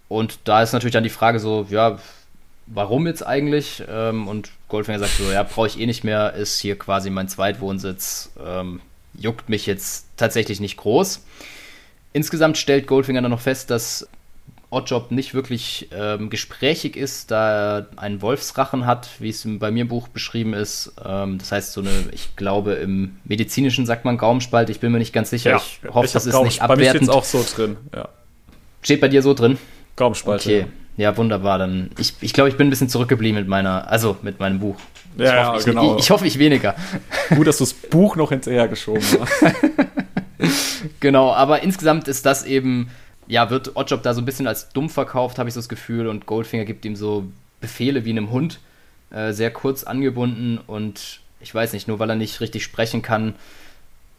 Und 0.09 0.39
da 0.43 0.61
ist 0.61 0.73
natürlich 0.73 0.93
dann 0.93 1.03
die 1.03 1.09
Frage 1.09 1.39
so, 1.39 1.65
ja, 1.69 1.97
warum 2.67 3.07
jetzt 3.07 3.25
eigentlich? 3.25 3.83
Ähm, 3.89 4.27
und 4.27 4.49
Goldfinger 4.73 4.97
sagt 4.97 5.11
so, 5.19 5.31
ja, 5.31 5.43
brauche 5.43 5.67
ich 5.67 5.79
eh 5.79 5.85
nicht 5.85 6.03
mehr, 6.03 6.33
ist 6.33 6.59
hier 6.59 6.79
quasi 6.79 7.11
mein 7.11 7.27
Zweitwohnsitz, 7.27 8.31
ähm, 8.43 8.81
juckt 9.13 9.47
mich 9.47 9.67
jetzt 9.67 10.07
tatsächlich 10.17 10.59
nicht 10.59 10.77
groß. 10.77 11.23
Insgesamt 12.11 12.57
stellt 12.57 12.87
Goldfinger 12.87 13.21
dann 13.21 13.29
noch 13.29 13.39
fest, 13.39 13.69
dass 13.69 14.07
Oddjob 14.71 15.11
nicht 15.11 15.35
wirklich 15.35 15.89
ähm, 15.95 16.31
gesprächig 16.31 16.97
ist, 16.97 17.29
da 17.29 17.81
er 17.81 17.87
einen 17.97 18.23
Wolfsrachen 18.23 18.87
hat, 18.87 19.09
wie 19.19 19.29
es 19.29 19.45
bei 19.45 19.69
mir 19.69 19.81
im 19.81 19.89
Buch 19.89 20.07
beschrieben 20.07 20.55
ist. 20.55 20.91
Ähm, 21.05 21.37
das 21.37 21.51
heißt, 21.51 21.73
so 21.73 21.81
eine, 21.81 21.91
ich 22.11 22.35
glaube, 22.35 22.73
im 22.73 23.17
medizinischen 23.25 23.85
sagt 23.85 24.05
man 24.05 24.17
Gaumspalt, 24.17 24.71
ich 24.71 24.79
bin 24.79 24.91
mir 24.91 24.97
nicht 24.97 25.13
ganz 25.13 25.29
sicher. 25.29 25.51
Ja, 25.51 25.57
ich 25.57 25.81
hoffe, 25.87 26.07
ich 26.07 26.13
das 26.13 26.25
ist 26.25 26.41
nicht 26.41 26.63
abwertend. 26.63 26.67
Bei 26.69 26.93
mir 26.93 26.97
steht 26.97 27.09
auch 27.09 27.23
so 27.23 27.45
drin, 27.55 27.77
ja. 27.93 28.09
Steht 28.81 29.01
bei 29.01 29.07
dir 29.07 29.21
so 29.21 29.35
drin? 29.35 29.59
Gaumspalte. 29.95 30.49
Okay. 30.49 30.59
Ja, 30.61 30.82
wunderbar. 31.17 31.59
Dann 31.59 31.89
ich, 31.97 32.13
ich 32.21 32.33
glaube, 32.33 32.49
ich 32.49 32.57
bin 32.57 32.67
ein 32.67 32.69
bisschen 32.69 32.89
zurückgeblieben 32.89 33.39
mit 33.39 33.47
meiner, 33.47 33.89
also 33.89 34.17
mit 34.21 34.39
meinem 34.39 34.59
Buch. 34.59 34.75
Ich 35.15 35.23
ja, 35.23 35.47
hoffe, 35.47 35.59
ich, 35.59 35.65
genau. 35.65 35.95
Ich, 35.95 36.03
ich, 36.03 36.09
hoffe, 36.09 36.27
ich 36.27 36.39
weniger. 36.39 36.75
Gut, 37.35 37.47
dass 37.47 37.57
du 37.57 37.63
das 37.63 37.73
Buch 37.73 38.15
noch 38.15 38.29
hinterhergeschoben 38.29 39.03
hast. 39.19 39.43
genau, 40.99 41.33
aber 41.33 41.61
insgesamt 41.61 42.07
ist 42.07 42.25
das 42.25 42.45
eben, 42.45 42.89
ja, 43.27 43.49
wird 43.49 43.75
Oddjob 43.75 44.03
da 44.03 44.13
so 44.13 44.21
ein 44.21 44.25
bisschen 44.25 44.47
als 44.47 44.69
dumm 44.69 44.89
verkauft, 44.89 45.39
habe 45.39 45.49
ich 45.49 45.53
so 45.53 45.59
das 45.59 45.69
Gefühl, 45.69 46.07
und 46.07 46.25
Goldfinger 46.25 46.65
gibt 46.65 46.85
ihm 46.85 46.95
so 46.95 47.25
Befehle 47.61 48.05
wie 48.05 48.09
einem 48.09 48.31
Hund, 48.31 48.59
äh, 49.11 49.31
sehr 49.33 49.51
kurz 49.51 49.83
angebunden 49.83 50.59
und 50.65 51.19
ich 51.39 51.53
weiß 51.53 51.73
nicht, 51.73 51.87
nur 51.87 51.99
weil 51.99 52.09
er 52.09 52.15
nicht 52.15 52.41
richtig 52.41 52.63
sprechen 52.63 53.01
kann, 53.01 53.35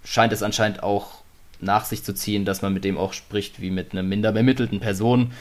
scheint 0.04 0.32
es 0.32 0.42
anscheinend 0.42 0.82
auch 0.82 1.22
nach 1.60 1.84
sich 1.84 2.04
zu 2.04 2.14
ziehen, 2.14 2.44
dass 2.44 2.62
man 2.62 2.72
mit 2.72 2.84
dem 2.84 2.98
auch 2.98 3.12
spricht 3.12 3.60
wie 3.60 3.70
mit 3.70 3.92
einer 3.92 4.02
minder 4.02 4.32
bemittelten 4.32 4.80
Person. 4.80 5.32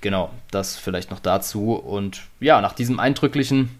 Genau, 0.00 0.30
das 0.50 0.76
vielleicht 0.76 1.10
noch 1.10 1.20
dazu. 1.20 1.72
Und 1.72 2.22
ja, 2.40 2.60
nach 2.60 2.74
diesem 2.74 3.00
eindrücklichen, 3.00 3.70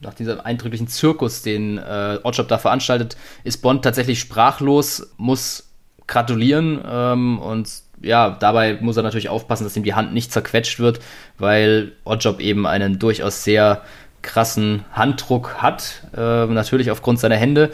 nach 0.00 0.14
diesem 0.14 0.40
eindrücklichen 0.40 0.88
Zirkus, 0.88 1.42
den 1.42 1.78
äh, 1.78 2.18
Oddjob 2.22 2.48
da 2.48 2.58
veranstaltet, 2.58 3.16
ist 3.44 3.62
Bond 3.62 3.84
tatsächlich 3.84 4.18
sprachlos, 4.18 5.12
muss 5.16 5.68
gratulieren 6.06 6.82
ähm, 6.84 7.38
und 7.38 7.70
ja, 8.02 8.30
dabei 8.30 8.78
muss 8.80 8.96
er 8.96 9.04
natürlich 9.04 9.28
aufpassen, 9.28 9.62
dass 9.62 9.76
ihm 9.76 9.84
die 9.84 9.94
Hand 9.94 10.12
nicht 10.12 10.32
zerquetscht 10.32 10.80
wird, 10.80 10.98
weil 11.38 11.92
Oddjob 12.04 12.40
eben 12.40 12.66
einen 12.66 12.98
durchaus 12.98 13.44
sehr 13.44 13.82
krassen 14.22 14.84
Handdruck 14.92 15.62
hat, 15.62 16.02
äh, 16.16 16.46
natürlich 16.46 16.90
aufgrund 16.90 17.20
seiner 17.20 17.36
Hände. 17.36 17.72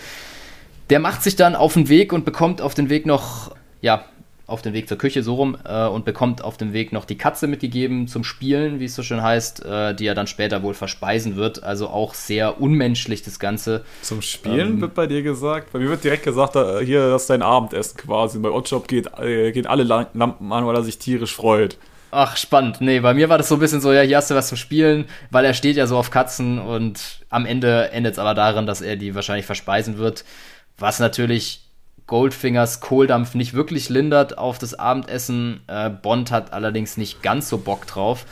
Der 0.90 1.00
macht 1.00 1.22
sich 1.22 1.36
dann 1.36 1.54
auf 1.54 1.74
den 1.74 1.88
Weg 1.88 2.12
und 2.12 2.24
bekommt 2.24 2.60
auf 2.60 2.74
den 2.74 2.90
Weg 2.90 3.06
noch, 3.06 3.54
ja, 3.80 4.04
auf 4.48 4.62
den 4.62 4.72
Weg 4.72 4.88
zur 4.88 4.96
Küche 4.96 5.22
so 5.22 5.34
rum 5.34 5.58
äh, 5.64 5.86
und 5.86 6.06
bekommt 6.06 6.42
auf 6.42 6.56
dem 6.56 6.72
Weg 6.72 6.90
noch 6.90 7.04
die 7.04 7.18
Katze 7.18 7.46
mitgegeben 7.46 8.08
zum 8.08 8.24
Spielen, 8.24 8.80
wie 8.80 8.86
es 8.86 8.94
so 8.94 9.02
schön 9.02 9.22
heißt, 9.22 9.64
äh, 9.64 9.94
die 9.94 10.06
er 10.06 10.14
dann 10.14 10.26
später 10.26 10.62
wohl 10.62 10.72
verspeisen 10.72 11.36
wird. 11.36 11.62
Also 11.62 11.88
auch 11.88 12.14
sehr 12.14 12.60
unmenschlich 12.60 13.22
das 13.22 13.38
Ganze. 13.38 13.84
Zum 14.00 14.22
Spielen 14.22 14.74
ähm, 14.74 14.80
wird 14.80 14.94
bei 14.94 15.06
dir 15.06 15.22
gesagt? 15.22 15.70
Bei 15.72 15.78
mir 15.78 15.90
wird 15.90 16.02
direkt 16.02 16.24
gesagt, 16.24 16.56
äh, 16.56 16.84
hier, 16.84 17.10
das 17.10 17.22
ist 17.22 17.30
dein 17.30 17.42
Abendessen 17.42 17.98
quasi. 17.98 18.38
Bei 18.38 18.50
Oddjob 18.50 18.88
geht, 18.88 19.06
äh, 19.18 19.52
gehen 19.52 19.66
alle 19.66 19.84
Lampen 19.84 20.52
an, 20.52 20.66
weil 20.66 20.74
er 20.74 20.82
sich 20.82 20.98
tierisch 20.98 21.34
freut. 21.34 21.76
Ach, 22.10 22.38
spannend. 22.38 22.80
Nee, 22.80 23.00
bei 23.00 23.12
mir 23.12 23.28
war 23.28 23.36
das 23.36 23.48
so 23.48 23.56
ein 23.56 23.60
bisschen 23.60 23.82
so, 23.82 23.92
ja, 23.92 24.00
hier 24.00 24.16
hast 24.16 24.30
du 24.30 24.34
was 24.34 24.48
zum 24.48 24.56
Spielen, 24.56 25.04
weil 25.30 25.44
er 25.44 25.52
steht 25.52 25.76
ja 25.76 25.86
so 25.86 25.98
auf 25.98 26.10
Katzen 26.10 26.58
und 26.58 27.20
am 27.28 27.44
Ende 27.44 27.90
endet 27.90 28.14
es 28.14 28.18
aber 28.18 28.32
darin, 28.32 28.66
dass 28.66 28.80
er 28.80 28.96
die 28.96 29.14
wahrscheinlich 29.14 29.44
verspeisen 29.44 29.98
wird. 29.98 30.24
Was 30.78 31.00
natürlich 31.00 31.67
Goldfingers 32.08 32.80
Kohldampf 32.80 33.34
nicht 33.34 33.54
wirklich 33.54 33.88
lindert 33.90 34.36
auf 34.36 34.58
das 34.58 34.74
Abendessen. 34.74 35.60
Äh, 35.68 35.90
Bond 35.90 36.32
hat 36.32 36.52
allerdings 36.52 36.96
nicht 36.96 37.22
ganz 37.22 37.48
so 37.48 37.58
Bock 37.58 37.86
drauf, 37.86 38.24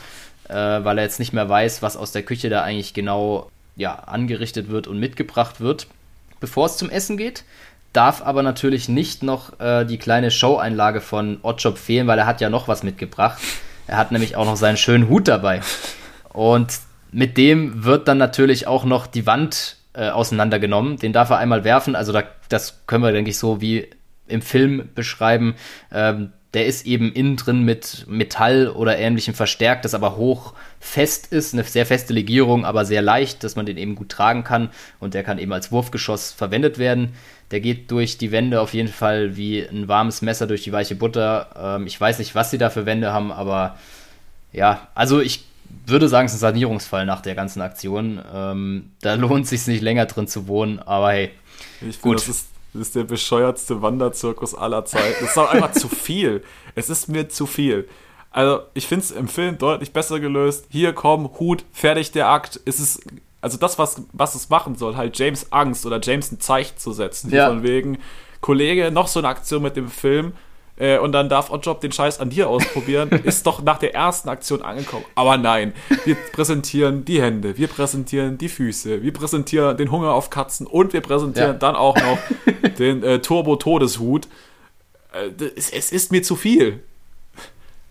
äh, 0.49 0.53
weil 0.53 0.97
er 0.97 1.05
jetzt 1.05 1.19
nicht 1.19 1.31
mehr 1.31 1.47
weiß, 1.47 1.81
was 1.81 1.95
aus 1.95 2.11
der 2.11 2.23
Küche 2.23 2.49
da 2.49 2.63
eigentlich 2.63 2.93
genau 2.93 3.49
ja, 3.77 3.93
angerichtet 3.93 4.69
wird 4.69 4.87
und 4.87 4.99
mitgebracht 4.99 5.61
wird. 5.61 5.87
Bevor 6.39 6.65
es 6.65 6.77
zum 6.77 6.89
Essen 6.89 7.17
geht, 7.17 7.43
darf 7.93 8.21
aber 8.23 8.43
natürlich 8.43 8.89
nicht 8.89 9.21
noch 9.21 9.59
äh, 9.59 9.85
die 9.85 9.97
kleine 9.97 10.31
Show-Einlage 10.31 10.99
von 10.99 11.37
Oddjob 11.43 11.77
fehlen, 11.77 12.07
weil 12.07 12.19
er 12.19 12.25
hat 12.25 12.41
ja 12.41 12.49
noch 12.49 12.67
was 12.67 12.83
mitgebracht. 12.83 13.37
Er 13.85 13.97
hat 13.97 14.11
nämlich 14.11 14.35
auch 14.35 14.45
noch 14.45 14.57
seinen 14.57 14.77
schönen 14.77 15.07
Hut 15.07 15.27
dabei. 15.27 15.61
Und 16.33 16.79
mit 17.11 17.37
dem 17.37 17.83
wird 17.83 18.07
dann 18.07 18.17
natürlich 18.17 18.67
auch 18.67 18.85
noch 18.85 19.07
die 19.07 19.25
Wand 19.25 19.77
äh, 19.97 20.09
auseinandergenommen. 20.09 20.97
Den 20.97 21.11
darf 21.11 21.31
er 21.31 21.37
einmal 21.37 21.63
werfen. 21.63 21.95
Also 21.95 22.13
da, 22.13 22.23
das 22.49 22.85
können 22.85 23.03
wir, 23.03 23.11
denke 23.11 23.31
ich, 23.31 23.37
so 23.37 23.61
wie 23.61 23.87
im 24.27 24.41
Film 24.41 24.89
beschreiben. 24.93 25.55
Ähm, 25.91 26.33
der 26.53 26.65
ist 26.65 26.85
eben 26.85 27.11
innen 27.11 27.35
drin 27.35 27.63
mit 27.63 28.05
Metall 28.07 28.69
oder 28.69 28.97
ähnlichem 28.97 29.33
verstärkt, 29.33 29.85
das 29.85 29.93
aber 29.93 30.15
hoch 30.15 30.53
fest 30.79 31.31
ist, 31.33 31.53
eine 31.53 31.63
sehr 31.63 31.85
feste 31.85 32.13
Legierung, 32.13 32.63
aber 32.63 32.85
sehr 32.85 33.01
leicht, 33.01 33.43
dass 33.43 33.55
man 33.55 33.65
den 33.65 33.77
eben 33.77 33.95
gut 33.95 34.09
tragen 34.09 34.43
kann 34.43 34.69
und 34.99 35.13
der 35.13 35.23
kann 35.23 35.39
eben 35.39 35.51
als 35.51 35.71
Wurfgeschoss 35.71 36.31
verwendet 36.31 36.77
werden. 36.77 37.13
Der 37.51 37.59
geht 37.59 37.91
durch 37.91 38.17
die 38.17 38.31
Wände 38.31 38.61
auf 38.61 38.73
jeden 38.73 38.87
Fall 38.87 39.35
wie 39.35 39.61
ein 39.61 39.87
warmes 39.87 40.21
Messer 40.21 40.47
durch 40.47 40.63
die 40.63 40.71
weiche 40.71 40.95
Butter. 40.95 41.77
Ähm, 41.77 41.87
ich 41.87 41.99
weiß 41.99 42.19
nicht, 42.19 42.33
was 42.33 42.51
sie 42.51 42.57
da 42.57 42.69
für 42.69 42.85
Wände 42.85 43.11
haben, 43.11 43.31
aber 43.31 43.77
ja, 44.53 44.87
also 44.95 45.19
ich 45.21 45.43
würde 45.85 46.09
sagen, 46.09 46.25
es 46.25 46.33
ist 46.33 46.39
ein 46.39 46.53
Sanierungsfall 46.53 47.05
nach 47.05 47.21
der 47.21 47.35
ganzen 47.35 47.61
Aktion. 47.61 48.21
Ähm, 48.33 48.91
da 49.01 49.15
lohnt 49.15 49.45
es 49.45 49.49
sich 49.51 49.67
nicht 49.67 49.81
länger 49.81 50.05
drin 50.05 50.27
zu 50.27 50.47
wohnen, 50.47 50.79
aber 50.79 51.11
hey. 51.11 51.31
Ich 51.87 51.97
finde, 51.97 52.17
das 52.17 52.27
ist, 52.27 52.49
das 52.73 52.81
ist 52.83 52.95
der 52.95 53.03
bescheuertste 53.03 53.81
Wanderzirkus 53.81 54.53
aller 54.55 54.85
Zeiten. 54.85 55.15
Das 55.21 55.31
ist 55.31 55.37
auch 55.37 55.51
einfach 55.51 55.71
zu 55.73 55.89
viel. 55.89 56.43
Es 56.75 56.89
ist 56.89 57.07
mir 57.07 57.29
zu 57.29 57.45
viel. 57.45 57.87
Also, 58.31 58.61
ich 58.73 58.85
finde 58.87 59.05
es 59.05 59.11
im 59.11 59.27
Film 59.27 59.57
deutlich 59.57 59.93
besser 59.93 60.19
gelöst. 60.19 60.65
Hier, 60.69 60.93
komm, 60.93 61.39
Hut, 61.39 61.63
fertig 61.71 62.11
der 62.11 62.27
Akt. 62.27 62.59
Es 62.65 62.79
ist 62.79 63.01
also 63.41 63.57
das, 63.57 63.77
was, 63.77 64.01
was 64.13 64.35
es 64.35 64.49
machen 64.49 64.75
soll, 64.75 64.95
halt 64.95 65.17
James 65.17 65.51
Angst 65.51 65.85
oder 65.85 65.99
James 66.01 66.31
ein 66.31 66.39
Zeichen 66.39 66.77
zu 66.77 66.91
setzen. 66.91 67.31
Ja. 67.31 67.47
Von 67.47 67.63
wegen, 67.63 67.99
Kollege, 68.41 68.91
noch 68.91 69.07
so 69.07 69.19
eine 69.19 69.29
Aktion 69.29 69.63
mit 69.63 69.75
dem 69.75 69.89
Film 69.89 70.33
äh, 70.77 70.99
und 70.99 71.11
dann 71.11 71.29
darf 71.29 71.49
Oddjob 71.49 71.81
den 71.81 71.91
Scheiß 71.91 72.19
an 72.19 72.29
dir 72.29 72.49
ausprobieren, 72.49 73.09
ist 73.23 73.45
doch 73.47 73.61
nach 73.61 73.79
der 73.79 73.93
ersten 73.95 74.29
Aktion 74.29 74.61
angekommen. 74.61 75.05
Aber 75.15 75.37
nein, 75.37 75.73
wir 76.05 76.15
präsentieren 76.15 77.03
die 77.03 77.21
Hände, 77.21 77.57
wir 77.57 77.67
präsentieren 77.67 78.37
die 78.37 78.49
Füße, 78.49 79.01
wir 79.01 79.13
präsentieren 79.13 79.77
den 79.77 79.91
Hunger 79.91 80.13
auf 80.13 80.29
Katzen 80.29 80.67
und 80.67 80.93
wir 80.93 81.01
präsentieren 81.01 81.53
ja. 81.53 81.57
dann 81.57 81.75
auch 81.75 81.95
noch 81.97 82.19
den 82.79 83.03
äh, 83.03 83.19
Turbo-Todeshut. 83.19 84.27
Äh, 85.13 85.43
es, 85.55 85.69
es 85.71 85.91
ist 85.91 86.11
mir 86.11 86.23
zu 86.23 86.35
viel. 86.35 86.81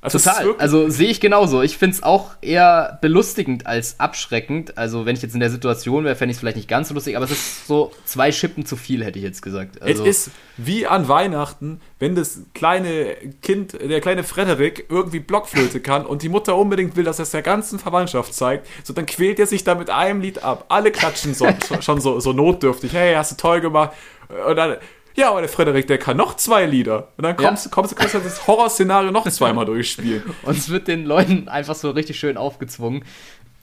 Also 0.06 0.20
Total. 0.20 0.54
Also 0.58 0.88
sehe 0.88 1.08
ich 1.08 1.18
genauso. 1.18 1.62
Ich 1.62 1.78
finde 1.78 1.96
es 1.96 2.02
auch 2.04 2.30
eher 2.40 2.96
belustigend 3.00 3.66
als 3.66 3.98
abschreckend. 3.98 4.78
Also 4.78 5.04
wenn 5.04 5.16
ich 5.16 5.22
jetzt 5.22 5.34
in 5.34 5.40
der 5.40 5.50
Situation 5.50 6.04
wäre, 6.04 6.14
fände 6.14 6.30
ich 6.30 6.36
es 6.36 6.40
vielleicht 6.40 6.58
nicht 6.58 6.68
ganz 6.68 6.88
so 6.88 6.94
lustig, 6.94 7.16
aber 7.16 7.24
es 7.24 7.32
ist 7.32 7.66
so 7.66 7.90
zwei 8.04 8.30
Schippen 8.30 8.64
zu 8.64 8.76
viel, 8.76 9.04
hätte 9.04 9.18
ich 9.18 9.24
jetzt 9.24 9.42
gesagt. 9.42 9.82
Also 9.82 10.04
es 10.04 10.28
ist 10.28 10.30
wie 10.58 10.86
an 10.86 11.08
Weihnachten, 11.08 11.80
wenn 11.98 12.14
das 12.14 12.42
kleine 12.54 13.16
Kind, 13.42 13.72
der 13.80 14.00
kleine 14.00 14.22
Frederik, 14.22 14.86
irgendwie 14.88 15.18
Blockflöte 15.18 15.80
kann 15.80 16.06
und 16.06 16.22
die 16.22 16.28
Mutter 16.28 16.54
unbedingt 16.54 16.94
will, 16.94 17.02
dass 17.02 17.18
er 17.18 17.24
es 17.24 17.32
der 17.32 17.42
ganzen 17.42 17.80
Verwandtschaft 17.80 18.32
zeigt, 18.32 18.68
so 18.84 18.92
dann 18.92 19.06
quält 19.06 19.40
er 19.40 19.48
sich 19.48 19.64
da 19.64 19.74
mit 19.74 19.90
einem 19.90 20.20
Lied 20.20 20.40
ab. 20.44 20.66
Alle 20.68 20.92
klatschen 20.92 21.34
so, 21.34 21.48
schon 21.80 22.00
so, 22.00 22.20
so 22.20 22.32
notdürftig. 22.32 22.92
Hey, 22.92 23.16
hast 23.16 23.32
du 23.32 23.36
toll 23.36 23.60
gemacht. 23.60 23.90
Und 24.48 24.56
dann 24.56 24.76
ja, 25.16 25.30
aber 25.30 25.40
der 25.40 25.48
Frederik, 25.48 25.86
der 25.86 25.98
kann 25.98 26.16
noch 26.16 26.36
zwei 26.36 26.66
Lieder. 26.66 27.08
Und 27.16 27.24
dann 27.24 27.36
kommst, 27.36 27.66
ja. 27.66 27.70
kommst, 27.70 27.96
kommst, 27.96 27.96
kannst 27.96 28.14
du 28.14 28.18
das 28.20 28.46
Horrorszenario 28.46 29.10
noch 29.10 29.28
zweimal 29.28 29.64
durchspielen. 29.64 30.22
Und 30.42 30.56
es 30.56 30.68
wird 30.68 30.88
den 30.88 31.04
Leuten 31.04 31.48
einfach 31.48 31.74
so 31.74 31.90
richtig 31.90 32.18
schön 32.18 32.36
aufgezwungen. 32.36 33.04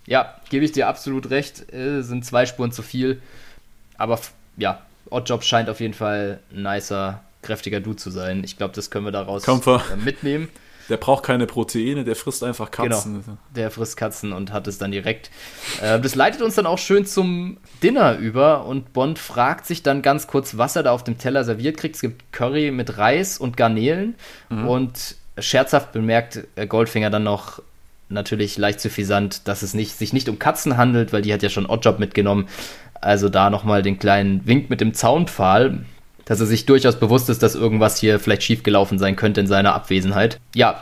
Ja, 0.06 0.36
gebe 0.50 0.66
ich 0.66 0.72
dir 0.72 0.88
absolut 0.88 1.30
recht. 1.30 1.72
Äh, 1.72 2.02
sind 2.02 2.26
zwei 2.26 2.46
Spuren 2.46 2.72
zu 2.72 2.82
viel. 2.82 3.22
Aber 3.98 4.20
ja, 4.58 4.82
Oddjob 5.10 5.44
scheint 5.44 5.70
auf 5.70 5.80
jeden 5.80 5.94
Fall 5.94 6.40
ein 6.52 6.64
nicer, 6.64 7.22
kräftiger 7.42 7.80
Dude 7.80 7.98
zu 7.98 8.10
sein. 8.10 8.44
Ich 8.44 8.58
glaube, 8.58 8.74
das 8.74 8.90
können 8.90 9.06
wir 9.06 9.12
daraus 9.12 9.46
mitnehmen. 10.04 10.50
Der 10.90 10.98
braucht 10.98 11.24
keine 11.24 11.48
Proteine, 11.48 12.04
der 12.04 12.16
frisst 12.16 12.44
einfach 12.44 12.72
Katzen. 12.72 13.24
Genau, 13.26 13.38
der 13.56 13.72
frisst 13.72 13.98
Katzen 13.98 14.34
und 14.34 14.52
hat 14.52 14.68
es 14.68 14.78
dann 14.78 14.92
direkt. 14.92 15.32
Äh, 15.82 16.00
das 16.00 16.16
leitet 16.16 16.42
uns 16.42 16.56
dann 16.56 16.66
auch 16.66 16.78
schön 16.78 17.06
zum 17.06 17.58
Dinner 17.82 18.18
über 18.18 18.66
und 18.66 18.94
Bond 18.94 19.20
fragt 19.20 19.66
sich 19.66 19.84
dann 19.84 20.02
ganz 20.02 20.28
kurz, 20.28 20.58
was 20.58 20.76
er 20.76 20.84
da 20.84 20.92
auf 20.92 21.04
dem 21.04 21.18
Teller 21.18 21.44
serviert 21.44 21.78
kriegt. 21.78 21.96
Es 21.96 22.02
gibt 22.02 22.32
Curry 22.32 22.72
mit 22.72 22.98
Reis 22.98 23.38
und 23.38 23.58
Garnelen 23.58 24.16
mhm. 24.50 24.68
und 24.68 25.16
scherzhaft 25.38 25.92
bemerkt 25.92 26.46
äh, 26.56 26.68
Goldfinger 26.68 27.10
dann 27.10 27.24
noch 27.24 27.62
natürlich 28.10 28.58
leicht 28.58 28.80
suffisant, 28.80 29.48
dass 29.48 29.64
es 29.64 29.74
nicht, 29.74 29.98
sich 29.98 30.14
nicht 30.14 30.30
um 30.30 30.40
Katzen 30.40 30.78
handelt, 30.78 31.14
weil 31.14 31.22
die 31.22 31.34
hat 31.34 31.44
ja 31.44 31.50
schon 31.50 31.66
Oddjob 31.66 32.00
mitgenommen. 32.00 32.48
Also 32.94 33.28
da 33.30 33.50
nochmal 33.50 33.82
den 33.82 34.00
kleinen 34.00 34.46
Wink 34.46 34.70
mit 34.70 34.80
dem 34.80 34.94
Zaunpfahl 34.94 35.86
dass 36.26 36.40
er 36.40 36.46
sich 36.46 36.66
durchaus 36.66 37.00
bewusst 37.00 37.30
ist, 37.30 37.44
dass 37.44 37.56
irgendwas 37.56 38.00
hier 38.00 38.20
vielleicht 38.20 38.44
schiefgelaufen 38.44 39.00
sein 39.00 39.16
könnte 39.16 39.42
in 39.42 39.48
seiner 39.48 39.74
Abwesenheit. 39.74 40.40
Ja, 40.56 40.82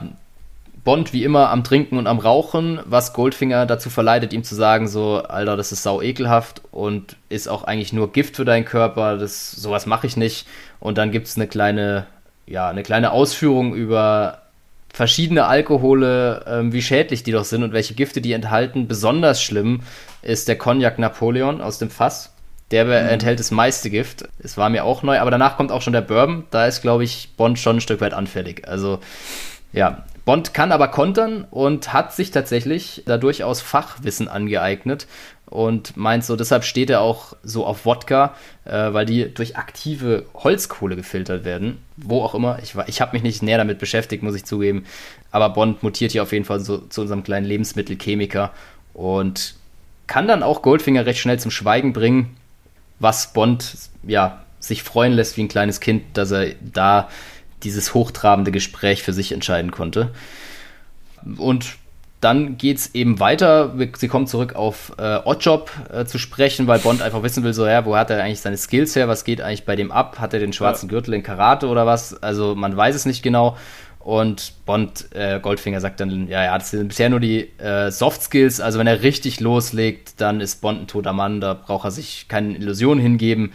Bond 0.84 1.14
wie 1.14 1.24
immer 1.24 1.50
am 1.50 1.64
Trinken 1.64 1.98
und 1.98 2.08
am 2.08 2.18
Rauchen, 2.18 2.80
was 2.86 3.14
Goldfinger 3.14 3.66
dazu 3.68 3.90
verleitet, 3.90 4.34
ihm 4.34 4.44
zu 4.44 4.56
sagen, 4.56 4.88
so, 4.88 5.22
Alter, 5.22 5.56
das 5.56 5.72
ist 5.72 5.84
sau 5.84 6.02
ekelhaft 6.02 6.62
und 6.72 7.18
ist 7.30 7.48
auch 7.48 7.64
eigentlich 7.64 7.94
nur 7.94 8.12
Gift 8.12 8.36
für 8.36 8.46
deinen 8.46 8.66
Körper, 8.66 9.18
das, 9.18 9.52
sowas 9.52 9.86
mache 9.86 10.08
ich 10.08 10.18
nicht. 10.18 10.48
Und 10.80 10.98
dann 10.98 11.12
gibt 11.12 11.28
es 11.28 11.36
eine 11.36 11.48
kleine, 11.48 12.08
ja, 12.48 12.68
eine 12.68 12.82
kleine 12.82 13.12
Ausführung 13.12 13.76
über 13.76 14.40
verschiedene 14.92 15.46
Alkohole, 15.46 16.44
ähm, 16.48 16.74
wie 16.74 16.82
schädlich 16.82 17.24
die 17.24 17.32
doch 17.32 17.46
sind 17.46 17.64
und 17.64 17.74
welche 17.74 17.94
Gifte 17.94 18.20
die 18.20 18.34
enthalten. 18.34 18.88
Besonders 18.88 19.42
schlimm 19.42 19.82
ist 20.24 20.48
der 20.48 20.58
Cognac 20.58 20.98
Napoleon 20.98 21.62
aus 21.62 21.78
dem 21.78 21.92
Fass. 21.92 22.34
Der 22.72 22.86
mhm. 22.86 22.92
enthält 22.92 23.40
das 23.40 23.52
meiste 23.52 23.90
Gift. 23.90 24.24
Es 24.40 24.58
war 24.58 24.70
mir 24.70 24.86
auch 24.86 25.04
neu, 25.04 25.20
aber 25.20 25.32
danach 25.32 25.58
kommt 25.58 25.72
auch 25.72 25.82
schon 25.82 25.94
der 25.94 26.02
Bourbon. 26.02 26.46
Da 26.52 26.66
ist, 26.66 26.82
glaube 26.82 27.04
ich, 27.04 27.30
Bond 27.38 27.60
schon 27.60 27.78
ein 27.78 27.82
Stück 27.82 28.02
weit 28.02 28.14
anfällig. 28.14 28.68
Also, 28.68 29.00
ja. 29.74 30.04
Bond 30.24 30.54
kann 30.54 30.72
aber 30.72 30.90
kontern 30.90 31.48
und 31.50 31.94
hat 31.94 32.14
sich 32.14 32.30
tatsächlich 32.30 33.02
da 33.08 33.18
durchaus 33.18 33.60
Fachwissen 33.60 34.28
angeeignet 34.28 35.08
und 35.48 35.98
meint 35.98 36.24
so, 36.24 36.36
deshalb 36.36 36.64
steht 36.64 36.92
er 36.92 37.02
auch 37.02 37.36
so 37.44 37.66
auf 37.66 37.86
Wodka, 37.86 38.36
äh, 38.64 38.94
weil 38.94 39.08
die 39.08 39.34
durch 39.34 39.58
aktive 39.58 40.26
Holzkohle 40.36 40.96
gefiltert 40.96 41.44
werden. 41.44 41.80
Wo 41.98 42.22
auch 42.22 42.36
immer. 42.36 42.60
Ich, 42.62 42.76
ich 42.86 43.02
habe 43.02 43.14
mich 43.14 43.24
nicht 43.24 43.42
näher 43.42 43.58
damit 43.58 43.80
beschäftigt, 43.80 44.22
muss 44.22 44.36
ich 44.36 44.46
zugeben. 44.46 44.86
Aber 45.32 45.50
Bond 45.50 45.82
mutiert 45.82 46.12
hier 46.12 46.22
auf 46.22 46.32
jeden 46.32 46.46
Fall 46.46 46.60
so, 46.60 46.78
zu 46.78 47.02
unserem 47.02 47.24
kleinen 47.24 47.48
Lebensmittelchemiker 47.48 48.52
und 48.94 49.56
kann 50.06 50.28
dann 50.28 50.44
auch 50.44 50.62
Goldfinger 50.62 51.06
recht 51.06 51.20
schnell 51.20 51.40
zum 51.40 51.52
Schweigen 51.52 51.94
bringen 51.94 52.38
was 53.02 53.34
Bond 53.34 53.76
ja 54.04 54.42
sich 54.60 54.84
freuen 54.84 55.14
lässt 55.14 55.38
wie 55.38 55.44
ein 55.44 55.48
kleines 55.48 55.80
Kind, 55.80 56.04
dass 56.18 56.32
er 56.32 56.54
da 56.62 57.10
dieses 57.64 57.94
hochtrabende 57.94 58.52
Gespräch 58.52 59.04
für 59.04 59.14
sich 59.14 59.32
entscheiden 59.32 59.72
konnte. 59.72 60.12
Und 61.38 61.76
dann 62.22 62.58
geht 62.58 62.78
es 62.78 62.94
eben 62.94 63.20
weiter. 63.20 63.74
Sie 63.98 64.08
kommen 64.08 64.28
zurück 64.28 64.56
auf 64.56 64.94
äh, 65.00 65.18
Oddjob 65.26 65.72
äh, 65.92 66.06
zu 66.06 66.20
sprechen, 66.20 66.68
weil 66.68 66.80
Bond 66.80 67.02
einfach 67.02 67.24
wissen 67.24 67.44
will, 67.44 67.54
so, 67.54 67.66
ja, 67.66 67.84
wo 67.86 67.96
hat 67.96 68.12
er 68.12 68.24
eigentlich 68.24 68.42
seine 68.42 68.58
Skills 68.58 68.96
her? 68.96 69.08
Was 69.08 69.24
geht 69.24 69.42
eigentlich 69.42 69.66
bei 69.66 69.76
dem 69.76 69.92
ab? 69.92 70.20
Hat 70.20 70.34
er 70.34 70.40
den 70.40 70.54
schwarzen. 70.54 70.88
Gürtel 70.88 71.16
in 71.16 71.24
Karate 71.24 71.68
oder 71.68 71.88
was? 71.88 72.22
Also 72.22 72.54
man 72.54 72.78
weiß 72.78 72.96
es 72.96 73.08
nicht 73.08 73.24
genau. 73.24 73.58
Und 74.04 74.54
Bond, 74.66 75.14
äh, 75.14 75.40
Goldfinger 75.40 75.80
sagt 75.80 76.00
dann, 76.00 76.28
ja, 76.28 76.44
ja, 76.44 76.58
das 76.58 76.72
sind 76.72 76.88
bisher 76.88 77.10
nur 77.10 77.20
die 77.20 77.50
äh, 77.60 77.92
Soft 77.92 78.24
Skills. 78.24 78.60
Also 78.60 78.80
wenn 78.80 78.88
er 78.88 79.04
richtig 79.04 79.40
loslegt, 79.40 80.20
dann 80.20 80.42
ist 80.42 80.62
Bond 80.62 80.82
ein 80.82 80.88
toter 80.88 81.14
Mann. 81.14 81.40
Da 81.40 81.54
braucht 81.54 81.86
er 81.86 81.92
sich 81.92 82.28
keine 82.28 82.56
Illusionen 82.56 83.02
hingeben. 83.02 83.54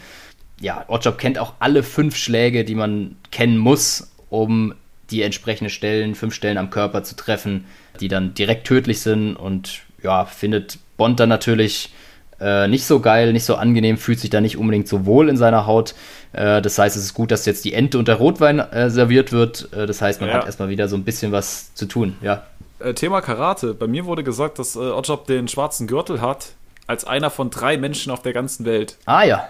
Ja, 0.60 0.84
Oddjob 0.88 1.18
kennt 1.18 1.38
auch 1.38 1.54
alle 1.58 1.82
fünf 1.82 2.16
Schläge, 2.16 2.64
die 2.64 2.74
man 2.74 3.16
kennen 3.30 3.58
muss, 3.58 4.12
um 4.30 4.74
die 5.10 5.22
entsprechenden 5.22 5.70
Stellen, 5.70 6.14
fünf 6.14 6.34
Stellen 6.34 6.58
am 6.58 6.70
Körper 6.70 7.02
zu 7.02 7.16
treffen, 7.16 7.66
die 8.00 8.08
dann 8.08 8.34
direkt 8.34 8.66
tödlich 8.66 9.00
sind. 9.00 9.34
Und 9.36 9.82
ja, 10.02 10.24
findet 10.24 10.78
Bond 10.96 11.20
dann 11.20 11.28
natürlich 11.28 11.92
äh, 12.40 12.68
nicht 12.68 12.84
so 12.84 13.00
geil, 13.00 13.32
nicht 13.32 13.44
so 13.44 13.56
angenehm, 13.56 13.96
fühlt 13.96 14.20
sich 14.20 14.30
da 14.30 14.40
nicht 14.40 14.56
unbedingt 14.56 14.88
so 14.88 15.06
wohl 15.06 15.28
in 15.28 15.36
seiner 15.36 15.66
Haut. 15.66 15.94
Äh, 16.32 16.60
das 16.60 16.78
heißt, 16.78 16.96
es 16.96 17.04
ist 17.04 17.14
gut, 17.14 17.30
dass 17.30 17.46
jetzt 17.46 17.64
die 17.64 17.72
Ente 17.72 17.98
und 17.98 18.08
der 18.08 18.16
Rotwein 18.16 18.58
äh, 18.58 18.90
serviert 18.90 19.32
wird. 19.32 19.72
Äh, 19.72 19.86
das 19.86 20.02
heißt, 20.02 20.20
man 20.20 20.30
ja. 20.30 20.36
hat 20.36 20.46
erstmal 20.46 20.68
wieder 20.68 20.88
so 20.88 20.96
ein 20.96 21.04
bisschen 21.04 21.32
was 21.32 21.74
zu 21.74 21.86
tun, 21.86 22.16
ja. 22.20 22.44
Äh, 22.78 22.94
Thema 22.94 23.20
Karate. 23.20 23.74
Bei 23.74 23.86
mir 23.86 24.04
wurde 24.04 24.22
gesagt, 24.22 24.58
dass 24.58 24.76
äh, 24.76 24.80
Oddjob 24.80 25.26
den 25.26 25.48
schwarzen 25.48 25.86
Gürtel 25.86 26.20
hat, 26.20 26.48
als 26.86 27.04
einer 27.04 27.30
von 27.30 27.50
drei 27.50 27.78
Menschen 27.78 28.12
auf 28.12 28.22
der 28.22 28.32
ganzen 28.32 28.66
Welt. 28.66 28.96
Ah 29.06 29.22
ja. 29.22 29.48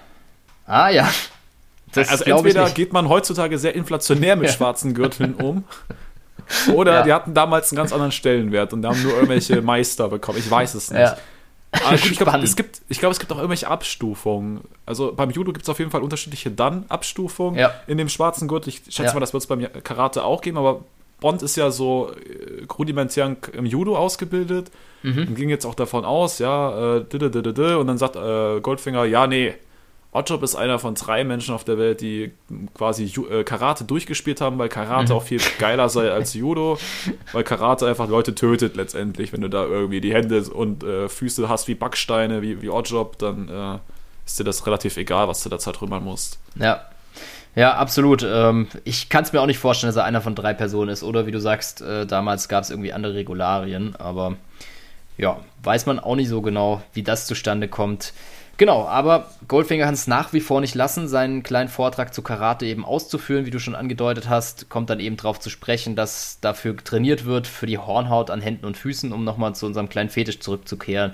Ah 0.67 0.89
ja. 0.89 1.09
Das 1.93 2.09
also 2.11 2.25
entweder 2.25 2.69
geht 2.71 2.93
man 2.93 3.09
heutzutage 3.09 3.59
sehr 3.59 3.75
inflationär 3.75 4.37
mit 4.37 4.49
ja. 4.49 4.53
schwarzen 4.53 4.95
Gürteln 4.95 5.35
um. 5.43 5.65
Oder 6.73 6.93
ja. 6.93 7.03
die 7.03 7.13
hatten 7.13 7.35
damals 7.35 7.73
einen 7.73 7.77
ganz 7.77 7.93
anderen 7.93 8.13
Stellenwert 8.13 8.73
und 8.73 8.85
haben 8.87 9.03
nur 9.03 9.15
irgendwelche 9.15 9.63
Meister 9.63 10.09
bekommen. 10.09 10.39
Ich 10.39 10.51
weiß 10.51 10.75
es 10.75 10.91
nicht. 10.91 11.01
Ja. 11.01 11.17
Aber 11.85 11.97
gut, 11.97 12.07
ich 12.11 12.19
glaube, 12.19 12.39
es, 12.43 12.57
gibt, 12.57 12.81
glaub, 12.89 13.13
es 13.13 13.19
gibt 13.19 13.33
auch 13.33 13.37
irgendwelche 13.37 13.69
Abstufungen. 13.69 14.61
Also 14.85 15.13
beim 15.13 15.31
Judo 15.31 15.53
gibt 15.53 15.65
es 15.65 15.69
auf 15.69 15.79
jeden 15.79 15.91
Fall 15.91 16.03
unterschiedliche 16.03 16.51
Dann-Abstufungen. 16.51 17.59
Ja. 17.59 17.75
In 17.87 17.99
dem 17.99 18.09
schwarzen 18.09 18.49
Gurt, 18.49 18.67
ich 18.67 18.83
schätze 18.85 19.05
ja. 19.05 19.15
mal, 19.15 19.21
das 19.21 19.33
wird 19.33 19.43
es 19.43 19.47
beim 19.47 19.67
Karate 19.83 20.25
auch 20.25 20.41
geben, 20.41 20.59
aber 20.59 20.83
Bond 21.21 21.43
ist 21.43 21.57
ja 21.57 21.71
so 21.71 22.11
äh, 22.11 22.65
rudimentär 22.79 23.37
im 23.53 23.67
Judo 23.67 23.97
ausgebildet 23.97 24.71
mhm. 25.03 25.29
und 25.29 25.35
ging 25.35 25.49
jetzt 25.49 25.65
auch 25.65 25.75
davon 25.75 26.05
aus, 26.05 26.39
ja, 26.39 26.99
äh, 26.99 27.77
und 27.77 27.87
dann 27.87 27.99
sagt 27.99 28.17
äh, 28.17 28.61
Goldfinger, 28.61 29.05
ja, 29.05 29.27
nee, 29.27 29.55
Oddjob 30.17 30.43
ist 30.43 30.55
einer 30.55 30.79
von 30.79 30.95
drei 30.95 31.25
Menschen 31.25 31.55
auf 31.55 31.65
der 31.65 31.79
Welt, 31.79 32.01
die 32.01 32.33
quasi 32.75 33.05
äh, 33.31 33.45
Karate 33.45 33.85
durchgespielt 33.85 34.41
haben, 34.41 34.59
weil 34.59 34.69
Karate 34.69 35.13
mhm. 35.13 35.19
auch 35.19 35.23
viel 35.23 35.41
geiler 35.59 35.89
sei 35.89 36.11
als 36.11 36.33
Judo, 36.35 36.79
weil 37.33 37.45
Karate 37.45 37.87
einfach 37.87 38.09
Leute 38.09 38.35
tötet 38.35 38.77
letztendlich. 38.77 39.33
Wenn 39.33 39.43
du 39.43 39.51
da 39.51 39.65
irgendwie 39.65 40.01
die 40.01 40.15
Hände 40.15 40.43
und 40.45 40.83
äh, 40.85 41.09
Füße 41.09 41.49
hast 41.49 41.69
wie 41.69 41.75
Backsteine, 41.75 42.41
wie, 42.41 42.63
wie 42.63 42.71
Oddjob, 42.71 43.19
dann 43.19 43.49
äh, 43.49 43.79
ist 44.25 44.39
dir 44.39 44.45
das 44.45 44.67
relativ 44.67 44.97
egal, 44.97 45.29
was 45.29 45.43
du 45.43 45.51
da 45.51 45.59
Zeit 45.59 45.81
rümmern 45.83 46.03
musst. 46.03 46.39
Ja. 46.59 46.87
Ja, 47.55 47.75
absolut. 47.77 48.23
Ähm, 48.23 48.69
ich 48.85 49.09
kann 49.09 49.25
es 49.25 49.33
mir 49.33 49.41
auch 49.41 49.47
nicht 49.47 49.59
vorstellen, 49.59 49.89
dass 49.89 49.97
er 49.97 50.05
einer 50.05 50.21
von 50.21 50.35
drei 50.35 50.53
Personen 50.53 50.91
ist. 50.91 51.03
Oder 51.03 51.27
wie 51.27 51.31
du 51.31 51.41
sagst, 51.41 51.81
äh, 51.81 52.05
damals 52.05 52.49
gab 52.49 52.65
es 52.65 52.71
irgendwie 52.71 52.93
andere 52.93 53.15
Regularien. 53.15 53.97
Aber 53.97 54.37
ja, 55.17 55.41
weiß 55.63 55.87
man 55.87 55.99
auch 55.99 56.17
nicht 56.17 56.29
so 56.29 56.43
genau, 56.43 56.83
wie 56.93 57.03
das 57.03 57.27
zustande 57.27 57.69
kommt. 57.69 58.13
Genau, 58.59 58.87
aber 58.87 59.31
Goldfinger 59.49 59.85
kann 59.85 59.93
es 59.93 60.07
nach 60.07 60.33
wie 60.33 60.41
vor 60.41 60.63
nicht 60.63 60.75
lassen, 60.75 61.09
seinen 61.09 61.43
kleinen 61.43 61.69
Vortrag 61.69 62.15
zu 62.15 62.23
Karate 62.23 62.65
eben 62.65 62.87
auszuführen, 62.87 63.45
wie 63.45 63.51
du 63.51 63.59
schon 63.59 63.75
angedeutet 63.75 64.31
hast, 64.31 64.71
kommt 64.71 64.89
dann 64.89 64.99
eben 64.99 65.19
darauf 65.19 65.39
zu 65.39 65.51
sprechen, 65.51 65.95
dass 65.95 66.39
dafür 66.41 66.75
trainiert 66.75 67.27
wird, 67.27 67.47
für 67.47 67.67
die 67.67 67.77
Hornhaut 67.77 68.31
an 68.31 68.41
Händen 68.41 68.65
und 68.65 68.79
Füßen, 68.79 69.13
um 69.13 69.25
nochmal 69.25 69.55
zu 69.55 69.67
unserem 69.67 69.91
kleinen 69.91 70.09
Fetisch 70.09 70.41
zurückzukehren. 70.41 71.13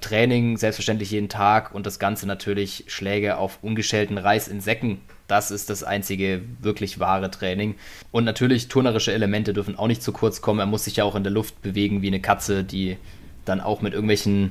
Training 0.00 0.56
selbstverständlich 0.56 1.12
jeden 1.12 1.28
Tag 1.28 1.72
und 1.72 1.86
das 1.86 2.00
Ganze 2.00 2.26
natürlich 2.26 2.84
Schläge 2.88 3.36
auf 3.36 3.58
ungeschälten 3.62 4.18
Reis 4.18 4.48
in 4.48 4.60
Säcken. 4.60 5.00
Das 5.28 5.52
ist 5.52 5.70
das 5.70 5.84
einzige 5.84 6.42
wirklich 6.60 6.98
wahre 6.98 7.30
Training. 7.30 7.76
Und 8.10 8.24
natürlich 8.24 8.66
turnerische 8.66 9.12
Elemente 9.12 9.52
dürfen 9.52 9.78
auch 9.78 9.86
nicht 9.86 10.02
zu 10.02 10.10
kurz 10.10 10.40
kommen. 10.40 10.58
Er 10.58 10.66
muss 10.66 10.84
sich 10.84 10.96
ja 10.96 11.04
auch 11.04 11.14
in 11.14 11.22
der 11.22 11.32
Luft 11.32 11.62
bewegen 11.62 12.02
wie 12.02 12.08
eine 12.08 12.20
Katze, 12.20 12.64
die 12.64 12.96
dann 13.44 13.60
auch 13.60 13.80
mit 13.80 13.92
irgendwelchen, 13.92 14.50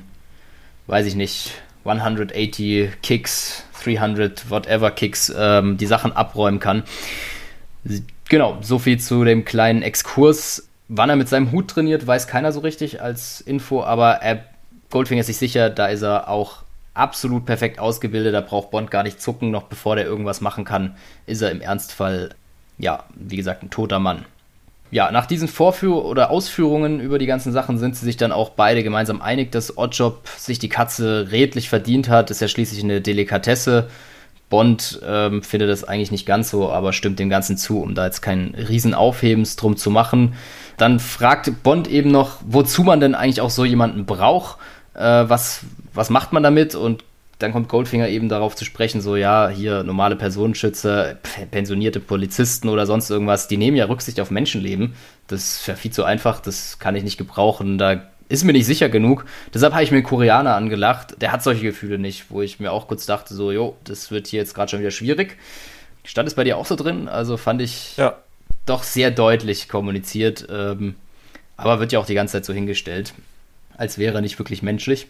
weiß 0.86 1.04
ich 1.04 1.16
nicht, 1.16 1.52
180 1.98 3.02
Kicks, 3.02 3.64
300 3.82 4.50
whatever 4.50 4.90
Kicks 4.90 5.32
ähm, 5.36 5.76
die 5.76 5.86
Sachen 5.86 6.12
abräumen 6.12 6.60
kann. 6.60 6.84
Genau, 8.28 8.58
so 8.60 8.78
viel 8.78 9.00
zu 9.00 9.24
dem 9.24 9.44
kleinen 9.44 9.82
Exkurs. 9.82 10.68
Wann 10.88 11.10
er 11.10 11.16
mit 11.16 11.28
seinem 11.28 11.52
Hut 11.52 11.68
trainiert, 11.68 12.06
weiß 12.06 12.26
keiner 12.26 12.52
so 12.52 12.60
richtig 12.60 13.00
als 13.00 13.40
Info, 13.40 13.82
aber 13.82 14.14
er, 14.22 14.44
Goldfinger 14.90 15.20
ist 15.20 15.28
sich 15.28 15.38
sicher, 15.38 15.70
da 15.70 15.86
ist 15.86 16.02
er 16.02 16.28
auch 16.28 16.62
absolut 16.94 17.46
perfekt 17.46 17.78
ausgebildet, 17.78 18.34
da 18.34 18.40
braucht 18.40 18.70
Bond 18.70 18.90
gar 18.90 19.04
nicht 19.04 19.22
zucken, 19.22 19.50
noch 19.50 19.64
bevor 19.64 19.94
der 19.96 20.04
irgendwas 20.04 20.40
machen 20.40 20.64
kann, 20.64 20.96
ist 21.26 21.42
er 21.42 21.52
im 21.52 21.60
Ernstfall, 21.60 22.30
ja, 22.78 23.04
wie 23.14 23.36
gesagt, 23.36 23.62
ein 23.62 23.70
toter 23.70 24.00
Mann 24.00 24.24
ja, 24.90 25.10
nach 25.12 25.26
diesen 25.26 25.46
Vorführ 25.46 26.04
oder 26.04 26.30
Ausführungen 26.30 27.00
über 27.00 27.18
die 27.18 27.26
ganzen 27.26 27.52
Sachen 27.52 27.78
sind 27.78 27.96
sie 27.96 28.04
sich 28.04 28.16
dann 28.16 28.32
auch 28.32 28.50
beide 28.50 28.82
gemeinsam 28.82 29.22
einig, 29.22 29.52
dass 29.52 29.78
Oddjob 29.78 30.26
sich 30.36 30.58
die 30.58 30.68
Katze 30.68 31.28
redlich 31.30 31.68
verdient 31.68 32.08
hat. 32.08 32.30
Ist 32.30 32.40
ja 32.40 32.48
schließlich 32.48 32.82
eine 32.82 33.00
Delikatesse. 33.00 33.88
Bond 34.48 35.00
ähm, 35.06 35.44
findet 35.44 35.70
das 35.70 35.84
eigentlich 35.84 36.10
nicht 36.10 36.26
ganz 36.26 36.50
so, 36.50 36.70
aber 36.72 36.92
stimmt 36.92 37.20
dem 37.20 37.30
Ganzen 37.30 37.56
zu, 37.56 37.80
um 37.80 37.94
da 37.94 38.06
jetzt 38.06 38.20
keinen 38.20 38.56
Riesenaufhebens 38.56 39.54
drum 39.54 39.76
zu 39.76 39.90
machen. 39.90 40.34
Dann 40.76 40.98
fragt 40.98 41.62
Bond 41.62 41.86
eben 41.86 42.10
noch, 42.10 42.38
wozu 42.44 42.82
man 42.82 42.98
denn 42.98 43.14
eigentlich 43.14 43.40
auch 43.40 43.50
so 43.50 43.64
jemanden 43.64 44.06
braucht. 44.06 44.58
Äh, 44.94 45.00
was, 45.00 45.60
was 45.94 46.10
macht 46.10 46.32
man 46.32 46.42
damit? 46.42 46.74
Und 46.74 47.04
dann 47.40 47.52
kommt 47.52 47.68
Goldfinger 47.68 48.08
eben 48.08 48.28
darauf 48.28 48.54
zu 48.54 48.64
sprechen, 48.64 49.00
so 49.00 49.16
ja, 49.16 49.48
hier 49.48 49.82
normale 49.82 50.14
Personenschützer, 50.14 51.16
pensionierte 51.50 51.98
Polizisten 51.98 52.68
oder 52.68 52.86
sonst 52.86 53.10
irgendwas, 53.10 53.48
die 53.48 53.56
nehmen 53.56 53.76
ja 53.76 53.86
Rücksicht 53.86 54.20
auf 54.20 54.30
Menschenleben. 54.30 54.94
Das 55.26 55.60
ist 55.60 55.66
ja 55.66 55.74
viel 55.74 55.90
zu 55.90 56.04
einfach, 56.04 56.40
das 56.40 56.78
kann 56.78 56.94
ich 56.94 57.02
nicht 57.02 57.16
gebrauchen. 57.16 57.78
Da 57.78 58.02
ist 58.28 58.44
mir 58.44 58.52
nicht 58.52 58.66
sicher 58.66 58.88
genug. 58.88 59.24
Deshalb 59.52 59.72
habe 59.72 59.82
ich 59.82 59.90
mir 59.90 59.98
einen 59.98 60.06
Koreaner 60.06 60.54
angelacht. 60.54 61.20
Der 61.20 61.32
hat 61.32 61.42
solche 61.42 61.62
Gefühle 61.62 61.98
nicht, 61.98 62.26
wo 62.30 62.42
ich 62.42 62.60
mir 62.60 62.72
auch 62.72 62.86
kurz 62.86 63.06
dachte, 63.06 63.34
so, 63.34 63.50
jo, 63.50 63.76
das 63.84 64.10
wird 64.10 64.26
hier 64.26 64.40
jetzt 64.40 64.54
gerade 64.54 64.70
schon 64.70 64.80
wieder 64.80 64.90
schwierig. 64.90 65.38
Stand 66.04 66.28
es 66.28 66.34
bei 66.34 66.44
dir 66.44 66.58
auch 66.58 66.66
so 66.66 66.76
drin? 66.76 67.08
Also 67.08 67.36
fand 67.36 67.62
ich 67.62 67.96
ja. 67.96 68.16
doch 68.66 68.82
sehr 68.82 69.10
deutlich 69.10 69.68
kommuniziert. 69.68 70.46
Ähm, 70.50 70.94
aber 71.56 71.80
wird 71.80 71.92
ja 71.92 71.98
auch 71.98 72.06
die 72.06 72.14
ganze 72.14 72.32
Zeit 72.32 72.44
so 72.44 72.52
hingestellt, 72.52 73.14
als 73.76 73.98
wäre 73.98 74.16
er 74.16 74.20
nicht 74.20 74.38
wirklich 74.38 74.62
menschlich. 74.62 75.08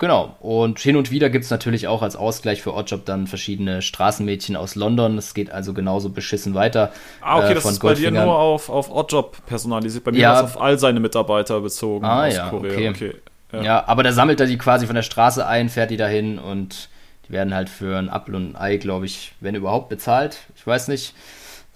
Genau, 0.00 0.34
und 0.40 0.78
hin 0.78 0.96
und 0.96 1.10
wieder 1.10 1.28
gibt 1.28 1.44
es 1.44 1.50
natürlich 1.50 1.86
auch 1.86 2.00
als 2.00 2.16
Ausgleich 2.16 2.62
für 2.62 2.72
Oddjob 2.74 3.04
dann 3.04 3.26
verschiedene 3.26 3.82
Straßenmädchen 3.82 4.56
aus 4.56 4.74
London. 4.74 5.18
Es 5.18 5.34
geht 5.34 5.50
also 5.50 5.74
genauso 5.74 6.08
beschissen 6.08 6.54
weiter. 6.54 6.90
Ah, 7.20 7.36
okay, 7.36 7.50
äh, 7.50 7.54
das 7.54 7.66
ist 7.66 7.82
bei 7.82 7.92
dir 7.92 8.10
nur 8.10 8.38
auf, 8.38 8.70
auf 8.70 8.90
Oddjob 8.90 9.44
personalisiert. 9.44 10.04
Bei 10.04 10.12
mir 10.12 10.20
ja. 10.20 10.40
auf 10.40 10.58
all 10.58 10.78
seine 10.78 11.00
Mitarbeiter 11.00 11.60
bezogen 11.60 12.06
ah, 12.06 12.26
aus 12.26 12.34
ja, 12.34 12.48
Korea. 12.48 12.72
Okay. 12.72 12.88
okay 12.88 13.14
ja. 13.52 13.62
ja. 13.62 13.84
aber 13.86 14.02
da 14.02 14.12
sammelt 14.12 14.40
er 14.40 14.46
die 14.46 14.56
quasi 14.56 14.86
von 14.86 14.94
der 14.94 15.02
Straße 15.02 15.46
ein, 15.46 15.68
fährt 15.68 15.90
die 15.90 15.98
dahin 15.98 16.38
und 16.38 16.88
die 17.28 17.32
werden 17.32 17.52
halt 17.52 17.68
für 17.68 17.98
ein 17.98 18.08
Apfel 18.08 18.36
und 18.36 18.52
ein 18.52 18.56
Ei, 18.56 18.76
glaube 18.78 19.04
ich, 19.04 19.32
wenn 19.40 19.54
überhaupt 19.54 19.90
bezahlt. 19.90 20.38
Ich 20.56 20.66
weiß 20.66 20.88
nicht. 20.88 21.14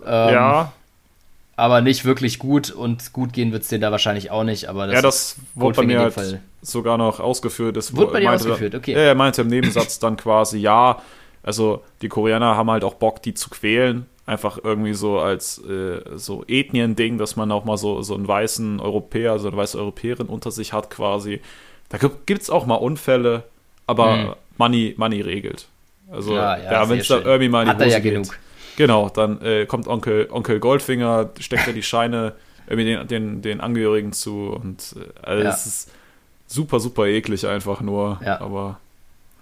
Ähm, 0.03 0.33
ja 0.33 0.73
aber 1.57 1.81
nicht 1.81 2.05
wirklich 2.05 2.38
gut 2.38 2.71
und 2.71 3.12
gut 3.12 3.33
gehen 3.33 3.53
wird 3.53 3.62
es 3.62 3.69
dir 3.69 3.79
da 3.79 3.90
wahrscheinlich 3.90 4.31
auch 4.31 4.45
nicht. 4.45 4.69
Aber 4.69 4.87
das 4.87 4.95
ja, 4.95 5.03
das 5.03 5.37
wurde 5.55 5.77
bei 5.77 5.87
mir 5.87 6.01
halt 6.01 6.14
Fall. 6.14 6.40
sogar 6.62 6.99
noch 6.99 7.21
ausgeführt. 7.21 7.77
Das 7.77 7.95
wurde 7.95 8.12
bei 8.12 8.21
dir 8.21 8.33
ausgeführt, 8.33 8.75
okay. 8.75 8.93
er 8.93 9.14
meinte 9.14 9.43
im 9.43 9.49
Nebensatz 9.49 9.99
dann 9.99 10.17
quasi, 10.17 10.59
ja, 10.59 11.01
also 11.43 11.83
die 12.03 12.09
Koreaner 12.09 12.57
haben 12.57 12.71
halt 12.71 12.85
auch 12.85 12.95
Bock, 12.95 13.23
die 13.23 13.35
zu 13.35 13.51
quälen. 13.51 14.07
Einfach 14.27 14.59
irgendwie 14.64 14.95
so 14.95 15.19
als 15.19 15.59
äh, 15.59 16.01
so 16.17 16.45
Ethnien-Ding, 16.49 17.19
dass 17.19 17.37
man 17.37 17.53
auch 17.53 17.67
mal 17.67 17.77
so, 17.77 18.01
so 18.01 18.14
einen 18.14 18.27
weißen 18.27 18.81
Europäer, 18.81 19.38
so 19.38 19.49
eine 19.49 19.57
weiße 19.59 19.79
Europäerin 19.79 20.29
unter 20.29 20.51
sich 20.51 20.73
hat 20.73 20.88
quasi. 20.88 21.43
Da 21.90 21.99
gibt 21.99 22.43
es 22.43 22.49
auch 22.49 22.64
mal 22.64 22.77
Unfälle, 22.77 23.45
aber 23.87 24.17
hm. 24.17 24.33
Money, 24.57 24.95
Money 24.97 25.21
regelt. 25.21 25.67
Also, 26.11 26.35
ja, 26.35 26.57
ja, 26.57 26.73
ja 26.73 26.88
wenn 26.88 27.01
es 27.01 27.09
da 27.09 27.19
irgendwie 27.19 27.51
mal 27.51 27.69
in 27.69 27.77
die 27.77 27.85
Hose 27.85 27.93
ja 27.93 27.99
geht, 27.99 28.12
genug. 28.14 28.38
Genau, 28.77 29.09
dann 29.09 29.41
äh, 29.43 29.67
kommt 29.67 29.89
Onkel, 29.89 30.29
Onkel 30.31 30.61
Goldfinger, 30.61 31.31
steckt 31.39 31.67
er 31.67 31.73
die 31.73 31.83
Scheine 31.83 32.33
irgendwie 32.67 32.87
den, 32.87 33.09
den, 33.09 33.43
den 33.43 33.61
Angehörigen 33.61 34.13
zu 34.13 34.51
und 34.51 34.97
äh, 34.97 35.27
also 35.27 35.45
ja. 35.45 35.51
es 35.51 35.67
ist 35.67 35.91
super, 36.47 36.81
super 36.81 37.07
eklig 37.07 37.47
einfach 37.47 37.81
nur. 37.81 38.21
Ja. 38.25 38.41
Aber 38.41 38.79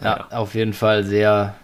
ja, 0.00 0.26
ja, 0.30 0.38
auf 0.38 0.54
jeden 0.54 0.72
Fall 0.72 1.04
sehr 1.04 1.54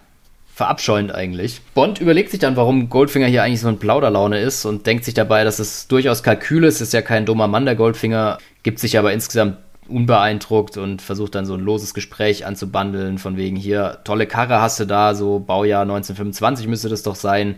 verabscheuend 0.59 1.13
eigentlich. 1.13 1.61
Bond 1.73 2.01
überlegt 2.01 2.31
sich 2.31 2.39
dann, 2.39 2.57
warum 2.57 2.89
Goldfinger 2.89 3.27
hier 3.27 3.43
eigentlich 3.43 3.61
so 3.61 3.69
ein 3.69 3.79
Plauderlaune 3.79 4.39
ist 4.39 4.65
und 4.65 4.85
denkt 4.85 5.05
sich 5.05 5.13
dabei, 5.13 5.43
dass 5.43 5.59
es 5.59 5.87
durchaus 5.87 6.21
Kalkül 6.21 6.65
ist. 6.65 6.81
Ist 6.81 6.91
ja 6.91 7.01
kein 7.01 7.25
dummer 7.25 7.47
Mann, 7.47 7.65
der 7.65 7.75
Goldfinger, 7.75 8.39
gibt 8.63 8.79
sich 8.79 8.97
aber 8.97 9.13
insgesamt 9.13 9.57
unbeeindruckt 9.89 10.77
und 10.77 11.01
versucht 11.01 11.35
dann 11.35 11.45
so 11.45 11.53
ein 11.53 11.61
loses 11.61 11.93
Gespräch 11.93 12.45
anzubandeln, 12.45 13.17
von 13.17 13.37
wegen 13.37 13.55
hier, 13.55 13.99
tolle 14.03 14.27
Karre 14.27 14.61
hast 14.61 14.79
du 14.79 14.85
da, 14.85 15.15
so 15.15 15.39
Baujahr 15.39 15.81
1925 15.81 16.67
müsste 16.67 16.89
das 16.89 17.03
doch 17.03 17.15
sein. 17.15 17.55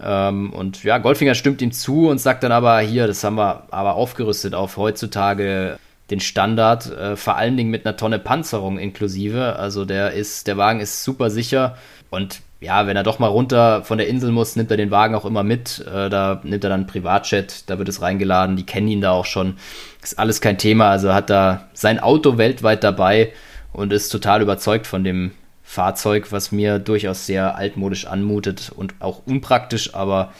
Ähm, 0.00 0.52
und 0.52 0.84
ja, 0.84 0.98
Goldfinger 0.98 1.34
stimmt 1.34 1.62
ihm 1.62 1.72
zu 1.72 2.08
und 2.08 2.18
sagt 2.18 2.42
dann 2.42 2.52
aber, 2.52 2.80
hier, 2.80 3.06
das 3.06 3.22
haben 3.24 3.36
wir 3.36 3.64
aber 3.70 3.94
aufgerüstet 3.94 4.54
auf 4.54 4.76
heutzutage 4.76 5.78
den 6.10 6.20
Standard, 6.20 6.90
äh, 6.90 7.16
vor 7.16 7.36
allen 7.36 7.56
Dingen 7.56 7.70
mit 7.70 7.86
einer 7.86 7.96
Tonne 7.96 8.18
Panzerung 8.18 8.78
inklusive. 8.78 9.56
Also 9.56 9.84
der 9.84 10.12
ist, 10.12 10.46
der 10.46 10.56
Wagen 10.56 10.80
ist 10.80 11.04
super 11.04 11.30
sicher 11.30 11.76
und 12.10 12.42
ja, 12.62 12.86
wenn 12.86 12.96
er 12.96 13.02
doch 13.02 13.18
mal 13.18 13.26
runter 13.26 13.82
von 13.82 13.98
der 13.98 14.06
Insel 14.06 14.30
muss, 14.30 14.54
nimmt 14.54 14.70
er 14.70 14.76
den 14.76 14.92
Wagen 14.92 15.16
auch 15.16 15.24
immer 15.24 15.42
mit. 15.42 15.84
Äh, 15.92 16.08
da 16.08 16.40
nimmt 16.44 16.62
er 16.62 16.70
dann 16.70 16.86
Privatjet, 16.86 17.68
da 17.68 17.78
wird 17.78 17.88
es 17.88 18.00
reingeladen. 18.00 18.56
Die 18.56 18.64
kennen 18.64 18.86
ihn 18.86 19.00
da 19.00 19.10
auch 19.10 19.26
schon. 19.26 19.56
Ist 20.00 20.18
alles 20.18 20.40
kein 20.40 20.58
Thema. 20.58 20.88
Also 20.88 21.12
hat 21.12 21.28
da 21.28 21.68
sein 21.74 21.98
Auto 21.98 22.38
weltweit 22.38 22.84
dabei 22.84 23.32
und 23.72 23.92
ist 23.92 24.10
total 24.10 24.42
überzeugt 24.42 24.86
von 24.86 25.02
dem 25.02 25.32
Fahrzeug, 25.64 26.30
was 26.30 26.52
mir 26.52 26.78
durchaus 26.78 27.26
sehr 27.26 27.56
altmodisch 27.56 28.06
anmutet 28.06 28.70
und 28.74 28.94
auch 29.00 29.22
unpraktisch. 29.26 29.94
Aber 29.94 30.32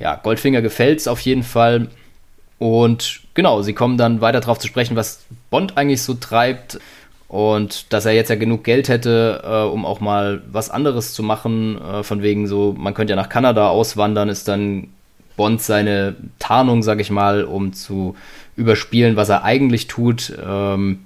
ja, 0.00 0.16
Goldfinger 0.16 0.62
gefällt 0.62 0.98
es 0.98 1.06
auf 1.06 1.20
jeden 1.20 1.44
Fall. 1.44 1.88
Und 2.58 3.20
genau, 3.34 3.62
sie 3.62 3.72
kommen 3.72 3.98
dann 3.98 4.20
weiter 4.20 4.40
darauf 4.40 4.58
zu 4.58 4.66
sprechen, 4.66 4.96
was 4.96 5.24
Bond 5.50 5.76
eigentlich 5.76 6.02
so 6.02 6.14
treibt. 6.14 6.80
Und 7.28 7.92
dass 7.92 8.06
er 8.06 8.12
jetzt 8.12 8.28
ja 8.28 8.36
genug 8.36 8.62
Geld 8.62 8.88
hätte, 8.88 9.42
äh, 9.44 9.68
um 9.68 9.84
auch 9.84 10.00
mal 10.00 10.42
was 10.50 10.70
anderes 10.70 11.12
zu 11.12 11.22
machen, 11.22 11.80
äh, 11.82 12.02
von 12.02 12.22
wegen 12.22 12.46
so, 12.46 12.74
man 12.78 12.94
könnte 12.94 13.12
ja 13.12 13.16
nach 13.16 13.28
Kanada 13.28 13.68
auswandern, 13.68 14.28
ist 14.28 14.46
dann 14.46 14.88
Bond 15.36 15.60
seine 15.60 16.14
Tarnung, 16.38 16.82
sag 16.82 17.00
ich 17.00 17.10
mal, 17.10 17.44
um 17.44 17.72
zu 17.72 18.16
überspielen, 18.56 19.16
was 19.16 19.28
er 19.28 19.44
eigentlich 19.44 19.86
tut. 19.86 20.32
Ähm, 20.44 21.00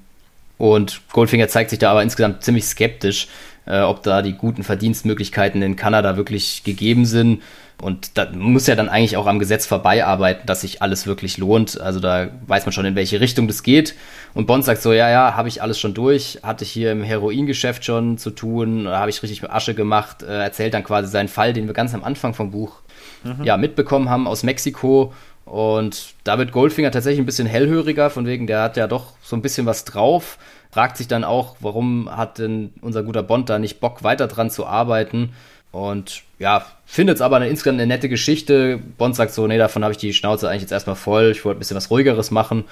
und 0.59 1.01
Goldfinger 1.13 1.49
zeigt 1.49 1.71
sich 1.71 1.79
da 1.79 1.91
aber 1.91 2.03
insgesamt 2.03 2.45
ziemlich 2.45 2.67
skeptisch, 2.67 3.29
äh, 3.71 3.81
ob 3.81 4.03
da 4.03 4.23
die 4.23 4.35
guten 4.35 4.65
Verdienstmöglichkeiten 4.65 5.63
in 5.63 5.77
Kanada 5.77 6.17
wirklich 6.17 6.65
gegeben 6.65 7.07
sind. 7.07 7.43
Und 7.81 8.19
da 8.19 8.29
muss 8.31 8.67
ja 8.67 8.75
dann 8.75 8.89
eigentlich 8.89 9.17
auch 9.17 9.27
am 9.27 9.39
Gesetz 9.39 9.65
vorbei 9.65 10.05
arbeiten, 10.05 10.47
dass 10.47 10.63
sich 10.63 10.83
alles 10.83 11.07
wirklich 11.07 11.39
lohnt. 11.39 11.81
Also 11.81 11.99
da 11.99 12.29
weiß 12.47 12.67
man 12.67 12.73
schon, 12.73 12.85
in 12.85 12.95
welche 12.95 13.21
Richtung 13.21 13.47
das 13.47 13.63
geht. 13.63 13.95
Und 14.35 14.47
Bond 14.47 14.65
sagt 14.65 14.83
so, 14.83 14.93
ja, 14.93 15.09
ja, 15.09 15.35
habe 15.35 15.49
ich 15.49 15.63
alles 15.63 15.79
schon 15.79 15.95
durch, 15.95 16.41
hatte 16.43 16.65
ich 16.65 16.71
hier 16.71 16.93
im 16.93 17.03
Heroingeschäft 17.03 17.85
schon 17.85 18.19
zu 18.19 18.31
tun, 18.31 18.87
habe 18.87 19.09
ich 19.09 19.23
richtig 19.23 19.41
mit 19.41 19.51
Asche 19.51 19.75
gemacht, 19.75 20.23
äh, 20.23 20.43
erzählt 20.43 20.75
dann 20.75 20.85
quasi 20.85 21.09
seinen 21.09 21.29
Fall, 21.29 21.53
den 21.53 21.67
wir 21.67 21.75
ganz 21.75 21.95
am 21.95 22.05
Anfang 22.05 22.35
vom 22.35 22.51
Buch 22.51 22.81
mhm. 23.25 23.45
ja, 23.45 23.57
mitbekommen 23.57 24.11
haben 24.11 24.27
aus 24.27 24.43
Mexiko. 24.43 25.15
Und 25.47 26.15
da 26.25 26.39
wird 26.39 26.53
Goldfinger 26.53 26.91
tatsächlich 26.91 27.21
ein 27.21 27.27
bisschen 27.27 27.47
hellhöriger, 27.47 28.11
von 28.11 28.27
wegen, 28.27 28.47
der 28.47 28.63
hat 28.63 28.77
ja 28.77 28.87
doch 28.87 29.15
so 29.23 29.37
ein 29.37 29.43
bisschen 29.43 29.67
was 29.67 29.85
drauf. 29.85 30.39
Fragt 30.73 30.97
sich 30.97 31.09
dann 31.09 31.25
auch, 31.25 31.57
warum 31.61 32.09
hat 32.15 32.39
denn 32.39 32.73
unser 32.81 33.03
guter 33.03 33.23
Bond 33.23 33.49
da 33.49 33.59
nicht 33.59 33.81
Bock, 33.81 34.05
weiter 34.05 34.29
dran 34.29 34.51
zu 34.51 34.67
arbeiten? 34.67 35.33
Und 35.73 36.23
ja, 36.39 36.65
findet 36.87 37.17
es 37.17 37.23
aber 37.23 37.37
eine, 37.37 37.49
insgesamt 37.49 37.81
eine 37.81 37.87
nette 37.87 38.09
Geschichte. 38.09 38.79
Bond 38.99 39.17
sagt 39.17 39.33
so, 39.33 39.47
nee, 39.47 39.59
davon 39.59 39.83
habe 39.83 39.93
ich 39.93 39.99
die 39.99 40.13
Schnauze 40.13 40.49
eigentlich 40.49 40.63
jetzt 40.63 40.73
erstmal 40.73 40.97
voll. 40.97 41.31
Ich 41.33 41.45
wollte 41.45 41.59
ein 41.59 41.61
bisschen 41.61 41.77
was 41.77 41.91
ruhigeres 41.91 42.31
machen. 42.31 42.65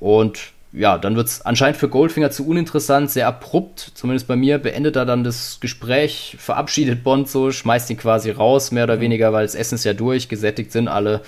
Und 0.00 0.52
ja, 0.72 0.98
dann 0.98 1.16
wird 1.16 1.28
es 1.28 1.42
anscheinend 1.44 1.76
für 1.76 1.88
Goldfinger 1.88 2.30
zu 2.30 2.46
uninteressant, 2.46 3.10
sehr 3.10 3.28
abrupt, 3.28 3.92
zumindest 3.94 4.26
bei 4.26 4.36
mir, 4.36 4.58
beendet 4.58 4.96
er 4.96 5.04
dann 5.04 5.22
das 5.22 5.58
Gespräch, 5.60 6.36
verabschiedet 6.38 7.04
Bond 7.04 7.28
so, 7.28 7.52
schmeißt 7.52 7.90
ihn 7.90 7.98
quasi 7.98 8.30
raus, 8.30 8.72
mehr 8.72 8.84
oder 8.84 8.96
mhm. 8.96 9.02
weniger, 9.02 9.32
weil 9.32 9.44
das 9.44 9.54
Essen 9.54 9.74
ist 9.74 9.84
ja 9.84 9.92
durch, 9.92 10.28
gesättigt 10.28 10.72
sind 10.72 10.88
alle. 10.88 11.20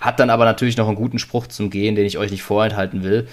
Hat 0.00 0.18
dann 0.18 0.30
aber 0.30 0.44
natürlich 0.44 0.76
noch 0.76 0.88
einen 0.88 0.96
guten 0.96 1.18
Spruch 1.18 1.46
zum 1.46 1.70
Gehen, 1.70 1.94
den 1.94 2.06
ich 2.06 2.18
euch 2.18 2.30
nicht 2.30 2.42
vorenthalten 2.42 3.04
will. 3.04 3.28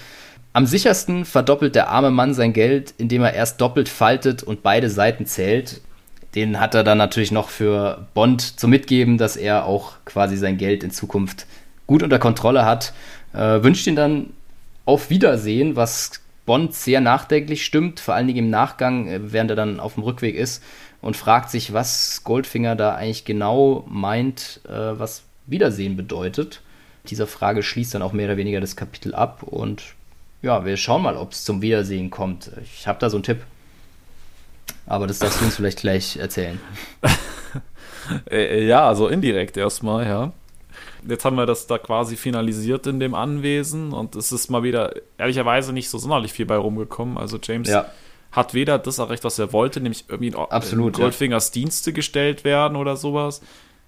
Am 0.58 0.66
sichersten 0.66 1.24
verdoppelt 1.24 1.76
der 1.76 1.88
arme 1.88 2.10
Mann 2.10 2.34
sein 2.34 2.52
Geld, 2.52 2.92
indem 2.98 3.22
er 3.22 3.32
erst 3.32 3.60
doppelt 3.60 3.88
faltet 3.88 4.42
und 4.42 4.64
beide 4.64 4.90
Seiten 4.90 5.24
zählt. 5.24 5.80
Den 6.34 6.58
hat 6.58 6.74
er 6.74 6.82
dann 6.82 6.98
natürlich 6.98 7.30
noch 7.30 7.48
für 7.48 8.08
Bond 8.12 8.58
zum 8.58 8.70
Mitgeben, 8.70 9.18
dass 9.18 9.36
er 9.36 9.66
auch 9.66 9.92
quasi 10.04 10.36
sein 10.36 10.58
Geld 10.58 10.82
in 10.82 10.90
Zukunft 10.90 11.46
gut 11.86 12.02
unter 12.02 12.18
Kontrolle 12.18 12.64
hat. 12.64 12.92
Äh, 13.32 13.62
wünscht 13.62 13.86
ihn 13.86 13.94
dann 13.94 14.30
auf 14.84 15.10
Wiedersehen, 15.10 15.76
was 15.76 16.22
Bond 16.44 16.74
sehr 16.74 17.00
nachdenklich 17.00 17.64
stimmt, 17.64 18.00
vor 18.00 18.16
allen 18.16 18.26
Dingen 18.26 18.46
im 18.46 18.50
Nachgang, 18.50 19.06
äh, 19.06 19.32
während 19.32 19.50
er 19.50 19.56
dann 19.56 19.78
auf 19.78 19.94
dem 19.94 20.02
Rückweg 20.02 20.34
ist 20.34 20.60
und 21.00 21.16
fragt 21.16 21.50
sich, 21.50 21.72
was 21.72 22.24
Goldfinger 22.24 22.74
da 22.74 22.96
eigentlich 22.96 23.24
genau 23.24 23.84
meint, 23.88 24.60
äh, 24.68 24.72
was 24.72 25.22
Wiedersehen 25.46 25.96
bedeutet. 25.96 26.62
Diese 27.10 27.28
Frage 27.28 27.62
schließt 27.62 27.94
dann 27.94 28.02
auch 28.02 28.12
mehr 28.12 28.26
oder 28.26 28.38
weniger 28.38 28.60
das 28.60 28.74
Kapitel 28.74 29.14
ab 29.14 29.44
und 29.44 29.94
ja, 30.42 30.64
wir 30.64 30.76
schauen 30.76 31.02
mal, 31.02 31.16
ob 31.16 31.32
es 31.32 31.44
zum 31.44 31.62
Wiedersehen 31.62 32.10
kommt. 32.10 32.50
Ich 32.62 32.86
habe 32.86 32.98
da 32.98 33.10
so 33.10 33.16
einen 33.16 33.24
Tipp. 33.24 33.44
Aber 34.86 35.06
das 35.06 35.18
darfst 35.18 35.40
du 35.40 35.44
uns 35.44 35.56
vielleicht 35.56 35.80
gleich 35.80 36.16
erzählen. 36.16 36.60
Äh, 38.30 38.66
ja, 38.66 38.88
also 38.88 39.08
indirekt 39.08 39.58
erstmal, 39.58 40.06
ja. 40.06 40.32
Jetzt 41.06 41.26
haben 41.26 41.36
wir 41.36 41.44
das 41.44 41.66
da 41.66 41.76
quasi 41.76 42.16
finalisiert 42.16 42.86
in 42.86 43.00
dem 43.00 43.14
Anwesen 43.14 43.92
und 43.92 44.16
es 44.16 44.32
ist 44.32 44.48
mal 44.48 44.62
wieder 44.62 44.94
ehrlicherweise 45.18 45.74
nicht 45.74 45.90
so 45.90 45.98
sonderlich 45.98 46.32
viel 46.32 46.46
bei 46.46 46.56
rumgekommen. 46.56 47.18
Also 47.18 47.38
James 47.42 47.68
ja. 47.68 47.86
hat 48.32 48.54
weder 48.54 48.78
das 48.78 48.98
erreicht, 48.98 49.24
was 49.24 49.38
er 49.38 49.52
wollte, 49.52 49.82
nämlich 49.82 50.06
irgendwie 50.08 50.28
in, 50.28 50.36
Absolut, 50.36 50.96
in 50.96 51.02
Goldfingers 51.02 51.48
ja. 51.48 51.52
Dienste 51.60 51.92
gestellt 51.92 52.44
werden 52.44 52.76
oder 52.76 52.96
sowas. 52.96 53.42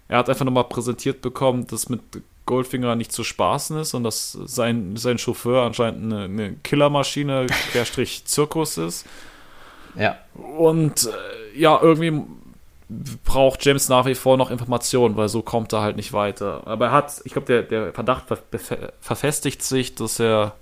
Er 0.07 0.19
hat 0.19 0.29
einfach 0.29 0.45
nochmal 0.45 0.65
präsentiert 0.65 1.21
bekommen, 1.21 1.65
dass 1.65 1.89
mit 1.89 2.01
Goldfinger 2.45 2.95
nicht 2.95 3.11
zu 3.11 3.23
spaßen 3.23 3.77
ist 3.79 3.93
und 3.93 4.03
dass 4.03 4.31
sein, 4.31 4.97
sein 4.97 5.17
Chauffeur 5.17 5.63
anscheinend 5.63 6.13
eine, 6.13 6.23
eine 6.25 6.53
Killermaschine, 6.63 7.47
Querstrich 7.71 8.25
Zirkus 8.25 8.77
ist. 8.77 9.05
Ja. 9.95 10.17
Und 10.33 11.05
äh, 11.05 11.59
ja, 11.59 11.79
irgendwie 11.81 12.23
braucht 13.23 13.65
James 13.65 13.87
nach 13.89 14.05
wie 14.05 14.15
vor 14.15 14.37
noch 14.37 14.51
Informationen, 14.51 15.15
weil 15.15 15.29
so 15.29 15.41
kommt 15.41 15.71
er 15.73 15.81
halt 15.81 15.95
nicht 15.95 16.13
weiter. 16.13 16.63
Aber 16.65 16.87
er 16.87 16.91
hat, 16.91 17.21
ich 17.23 17.33
glaube, 17.33 17.47
der, 17.47 17.63
der 17.63 17.93
Verdacht 17.93 18.25
verfestigt 18.99 19.63
sich, 19.63 19.95
dass 19.95 20.19
er 20.19 20.53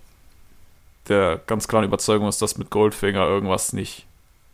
der 1.08 1.40
ganz 1.48 1.68
klaren 1.68 1.86
Überzeugung 1.86 2.28
ist, 2.28 2.42
dass 2.42 2.58
mit 2.58 2.70
Goldfinger 2.70 3.26
irgendwas 3.26 3.74
nicht 3.74 4.06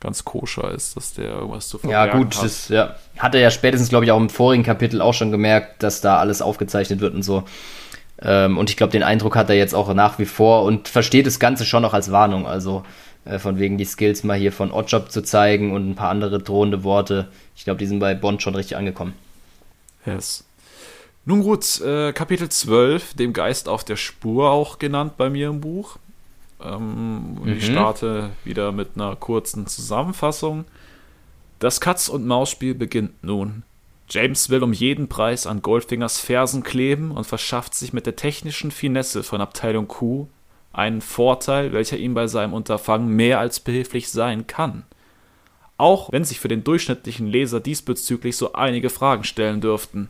ganz 0.06 0.24
koscher 0.24 0.70
ist, 0.70 0.96
dass 0.96 1.14
der 1.14 1.30
irgendwas 1.30 1.68
zu 1.68 1.78
verbergen 1.78 2.12
Ja, 2.12 2.16
gut, 2.16 2.36
hat. 2.36 2.44
das 2.44 2.68
ja, 2.68 2.94
hat 3.18 3.34
er 3.34 3.40
ja 3.40 3.50
spätestens, 3.50 3.88
glaube 3.88 4.04
ich, 4.04 4.12
auch 4.12 4.20
im 4.20 4.30
vorigen 4.30 4.62
Kapitel 4.62 5.00
auch 5.00 5.14
schon 5.14 5.32
gemerkt, 5.32 5.82
dass 5.82 6.00
da 6.00 6.18
alles 6.18 6.40
aufgezeichnet 6.40 7.00
wird 7.00 7.14
und 7.14 7.22
so. 7.24 7.42
Ähm, 8.22 8.56
und 8.56 8.70
ich 8.70 8.76
glaube, 8.76 8.92
den 8.92 9.02
Eindruck 9.02 9.34
hat 9.34 9.50
er 9.50 9.56
jetzt 9.56 9.74
auch 9.74 9.92
nach 9.92 10.18
wie 10.20 10.24
vor 10.24 10.62
und 10.62 10.86
versteht 10.86 11.26
das 11.26 11.40
Ganze 11.40 11.64
schon 11.66 11.82
noch 11.82 11.92
als 11.92 12.12
Warnung. 12.12 12.46
Also 12.46 12.84
äh, 13.24 13.40
von 13.40 13.58
wegen 13.58 13.78
die 13.78 13.84
Skills 13.84 14.22
mal 14.22 14.38
hier 14.38 14.52
von 14.52 14.70
Oddjob 14.70 15.10
zu 15.10 15.22
zeigen 15.22 15.72
und 15.72 15.90
ein 15.90 15.94
paar 15.96 16.10
andere 16.10 16.38
drohende 16.38 16.84
Worte. 16.84 17.26
Ich 17.56 17.64
glaube, 17.64 17.78
die 17.78 17.86
sind 17.86 17.98
bei 17.98 18.14
Bond 18.14 18.42
schon 18.42 18.54
richtig 18.54 18.76
angekommen. 18.76 19.12
Yes. 20.06 20.44
Nun 21.24 21.42
gut, 21.42 21.80
äh, 21.80 22.12
Kapitel 22.12 22.48
12, 22.48 23.14
dem 23.14 23.32
Geist 23.32 23.68
auf 23.68 23.82
der 23.82 23.96
Spur 23.96 24.52
auch 24.52 24.78
genannt 24.78 25.16
bei 25.16 25.28
mir 25.28 25.48
im 25.48 25.60
Buch. 25.60 25.98
Ähm, 26.66 27.34
mhm. 27.42 27.48
Ich 27.48 27.66
starte 27.66 28.30
wieder 28.44 28.72
mit 28.72 28.90
einer 28.94 29.16
kurzen 29.16 29.66
Zusammenfassung. 29.66 30.64
Das 31.58 31.80
Katz-und-Maus-Spiel 31.80 32.74
beginnt 32.74 33.22
nun. 33.22 33.62
James 34.08 34.50
will 34.50 34.62
um 34.62 34.72
jeden 34.72 35.08
Preis 35.08 35.46
an 35.46 35.62
Goldfingers 35.62 36.20
Fersen 36.20 36.62
kleben 36.62 37.10
und 37.10 37.24
verschafft 37.24 37.74
sich 37.74 37.92
mit 37.92 38.06
der 38.06 38.16
technischen 38.16 38.70
Finesse 38.70 39.22
von 39.22 39.40
Abteilung 39.40 39.88
Q 39.88 40.28
einen 40.72 41.00
Vorteil, 41.00 41.72
welcher 41.72 41.96
ihm 41.96 42.14
bei 42.14 42.26
seinem 42.26 42.52
Unterfangen 42.52 43.08
mehr 43.08 43.40
als 43.40 43.60
behilflich 43.60 44.10
sein 44.10 44.46
kann. 44.46 44.84
Auch 45.78 46.12
wenn 46.12 46.24
sich 46.24 46.38
für 46.38 46.48
den 46.48 46.64
durchschnittlichen 46.64 47.26
Leser 47.26 47.60
diesbezüglich 47.60 48.36
so 48.36 48.52
einige 48.52 48.90
Fragen 48.90 49.24
stellen 49.24 49.60
dürften. 49.60 50.08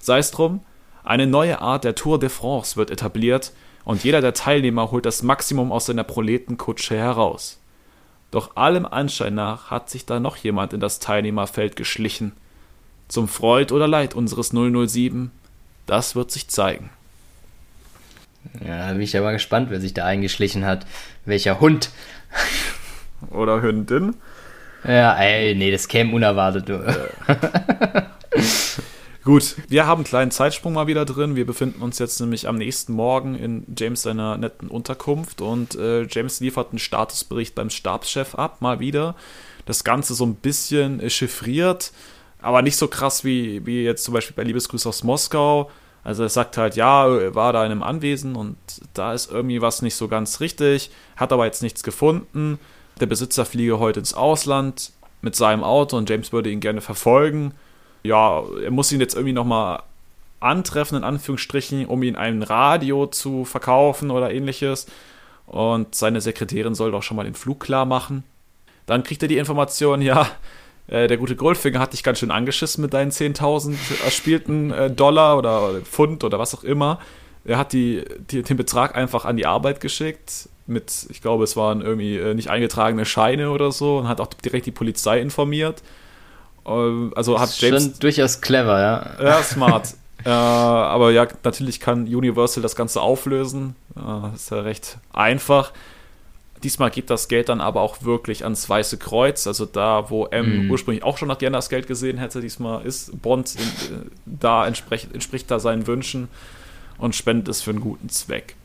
Sei 0.00 0.18
es 0.18 0.30
drum, 0.30 0.60
eine 1.04 1.26
neue 1.26 1.60
Art 1.60 1.84
der 1.84 1.94
Tour 1.94 2.18
de 2.18 2.28
France 2.28 2.76
wird 2.76 2.90
etabliert 2.90 3.52
und 3.84 4.04
jeder 4.04 4.20
der 4.20 4.34
Teilnehmer 4.34 4.90
holt 4.90 5.06
das 5.06 5.22
Maximum 5.22 5.72
aus 5.72 5.86
seiner 5.86 6.04
Proletenkutsche 6.04 6.96
heraus. 6.96 7.58
Doch 8.30 8.56
allem 8.56 8.86
Anschein 8.86 9.34
nach 9.34 9.70
hat 9.70 9.90
sich 9.90 10.06
da 10.06 10.18
noch 10.18 10.36
jemand 10.36 10.72
in 10.72 10.80
das 10.80 10.98
Teilnehmerfeld 10.98 11.76
geschlichen. 11.76 12.32
Zum 13.08 13.28
Freud 13.28 13.72
oder 13.72 13.86
Leid 13.86 14.14
unseres 14.14 14.50
007, 14.50 15.30
das 15.86 16.16
wird 16.16 16.30
sich 16.30 16.48
zeigen. 16.48 16.90
Ja, 18.66 18.88
da 18.88 18.92
bin 18.92 19.02
ich 19.02 19.16
aber 19.16 19.32
gespannt, 19.32 19.70
wer 19.70 19.80
sich 19.80 19.94
da 19.94 20.04
eingeschlichen 20.04 20.64
hat. 20.64 20.86
Welcher 21.24 21.60
Hund? 21.60 21.90
Oder 23.30 23.62
Hündin? 23.62 24.16
Ja, 24.86 25.16
ey, 25.16 25.54
nee, 25.54 25.70
das 25.70 25.88
käme 25.88 26.12
unerwartet. 26.12 26.68
Gut, 29.24 29.56
wir 29.68 29.86
haben 29.86 30.00
einen 30.00 30.04
kleinen 30.04 30.30
Zeitsprung 30.30 30.74
mal 30.74 30.86
wieder 30.86 31.06
drin. 31.06 31.34
Wir 31.34 31.46
befinden 31.46 31.80
uns 31.80 31.98
jetzt 31.98 32.20
nämlich 32.20 32.46
am 32.46 32.56
nächsten 32.56 32.92
Morgen 32.92 33.34
in 33.34 33.64
James 33.74 34.02
seiner 34.02 34.36
netten 34.36 34.68
Unterkunft 34.68 35.40
und 35.40 35.76
äh, 35.76 36.02
James 36.02 36.40
liefert 36.40 36.70
einen 36.70 36.78
Statusbericht 36.78 37.54
beim 37.54 37.70
Stabschef 37.70 38.34
ab, 38.34 38.60
mal 38.60 38.80
wieder. 38.80 39.14
Das 39.64 39.82
Ganze 39.82 40.12
so 40.12 40.26
ein 40.26 40.34
bisschen 40.34 41.00
äh, 41.00 41.08
chiffriert, 41.08 41.92
aber 42.42 42.60
nicht 42.60 42.76
so 42.76 42.86
krass 42.86 43.24
wie, 43.24 43.64
wie 43.64 43.82
jetzt 43.82 44.04
zum 44.04 44.12
Beispiel 44.12 44.36
bei 44.36 44.42
Liebesgrüß 44.42 44.86
aus 44.86 45.04
Moskau. 45.04 45.70
Also 46.02 46.24
er 46.24 46.28
sagt 46.28 46.58
halt, 46.58 46.76
ja, 46.76 47.08
er 47.08 47.34
war 47.34 47.54
da 47.54 47.64
in 47.64 47.72
einem 47.72 47.82
Anwesen 47.82 48.36
und 48.36 48.58
da 48.92 49.14
ist 49.14 49.32
irgendwie 49.32 49.62
was 49.62 49.80
nicht 49.80 49.94
so 49.94 50.06
ganz 50.06 50.40
richtig, 50.40 50.90
hat 51.16 51.32
aber 51.32 51.46
jetzt 51.46 51.62
nichts 51.62 51.82
gefunden. 51.82 52.58
Der 53.00 53.06
Besitzer 53.06 53.46
fliege 53.46 53.78
heute 53.78 54.00
ins 54.00 54.12
Ausland 54.12 54.92
mit 55.22 55.34
seinem 55.34 55.64
Auto 55.64 55.96
und 55.96 56.10
James 56.10 56.30
würde 56.30 56.50
ihn 56.50 56.60
gerne 56.60 56.82
verfolgen 56.82 57.54
ja, 58.04 58.42
er 58.62 58.70
muss 58.70 58.92
ihn 58.92 59.00
jetzt 59.00 59.14
irgendwie 59.14 59.32
nochmal 59.32 59.82
antreffen, 60.40 60.98
in 60.98 61.04
Anführungsstrichen, 61.04 61.86
um 61.86 62.02
ihn 62.02 62.16
ein 62.16 62.42
Radio 62.42 63.06
zu 63.06 63.44
verkaufen 63.44 64.10
oder 64.10 64.30
ähnliches. 64.32 64.86
und 65.46 65.94
seine 65.94 66.20
Sekretärin 66.22 66.74
soll 66.74 66.90
doch 66.90 67.02
schon 67.02 67.16
mal 67.16 67.24
den 67.24 67.34
Flug 67.34 67.60
klar 67.60 67.84
machen. 67.84 68.24
Dann 68.86 69.02
kriegt 69.02 69.22
er 69.22 69.28
die 69.28 69.36
Information, 69.36 70.00
ja, 70.02 70.26
äh, 70.86 71.06
der 71.06 71.16
gute 71.16 71.36
Goldfinger 71.36 71.80
hat 71.80 71.92
dich 71.92 72.02
ganz 72.02 72.18
schön 72.18 72.30
angeschissen 72.30 72.82
mit 72.82 72.94
deinen 72.94 73.10
10.000 73.10 74.04
erspielten 74.04 74.70
äh, 74.70 74.90
Dollar 74.90 75.38
oder, 75.38 75.80
Pfund 75.82 76.24
oder 76.24 76.38
was 76.38 76.54
auch 76.54 76.64
immer. 76.64 76.98
Er 77.44 77.58
hat 77.58 77.72
die, 77.72 78.04
die, 78.30 78.42
den 78.42 78.56
Betrag 78.56 78.96
einfach 78.96 79.24
an 79.24 79.36
die 79.36 79.46
Arbeit 79.46 79.80
geschickt 79.80 80.48
mit, 80.66 81.06
ich 81.10 81.20
glaube, 81.20 81.44
es 81.44 81.56
waren 81.56 81.82
irgendwie 81.82 82.16
äh, 82.16 82.34
nicht 82.34 82.48
eingetragene 82.48 83.04
Scheine 83.04 83.50
oder 83.50 83.70
so 83.70 83.98
und 83.98 84.08
hat 84.08 84.20
auch 84.20 84.28
direkt 84.28 84.66
die 84.66 84.70
Polizei 84.70 85.20
informiert. 85.20 85.82
Äh, 86.66 87.10
also 87.14 87.40
hat 87.40 87.58
James. 87.60 87.84
Schon 87.84 87.98
durchaus 88.00 88.40
clever, 88.40 88.80
ja. 88.80 89.22
Ja, 89.22 89.42
smart. 89.42 89.94
äh, 90.24 90.28
aber 90.28 91.10
ja, 91.10 91.26
natürlich 91.42 91.80
kann 91.80 92.02
Universal 92.02 92.62
das 92.62 92.76
Ganze 92.76 93.00
auflösen. 93.00 93.76
Äh, 93.96 94.34
ist 94.34 94.50
ja 94.50 94.60
recht 94.60 94.98
einfach. 95.12 95.72
Diesmal 96.62 96.90
geht 96.90 97.10
das 97.10 97.28
Geld 97.28 97.50
dann 97.50 97.60
aber 97.60 97.82
auch 97.82 98.02
wirklich 98.02 98.44
ans 98.44 98.68
Weiße 98.70 98.96
Kreuz, 98.96 99.46
also 99.46 99.66
da, 99.66 100.08
wo 100.08 100.24
M 100.26 100.66
mm. 100.66 100.70
ursprünglich 100.70 101.04
auch 101.04 101.18
schon 101.18 101.28
nach 101.28 101.36
gerne 101.36 101.58
das 101.58 101.68
Geld 101.68 101.86
gesehen 101.86 102.16
hätte, 102.16 102.40
diesmal 102.40 102.86
ist 102.86 103.20
Bond 103.20 103.54
in, 103.54 103.60
äh, 103.60 104.00
da 104.24 104.66
entspricht, 104.66 105.12
entspricht 105.12 105.50
da 105.50 105.58
seinen 105.58 105.86
Wünschen 105.86 106.28
und 106.96 107.14
spendet 107.14 107.48
es 107.48 107.60
für 107.60 107.70
einen 107.70 107.80
guten 107.80 108.08
Zweck. 108.08 108.56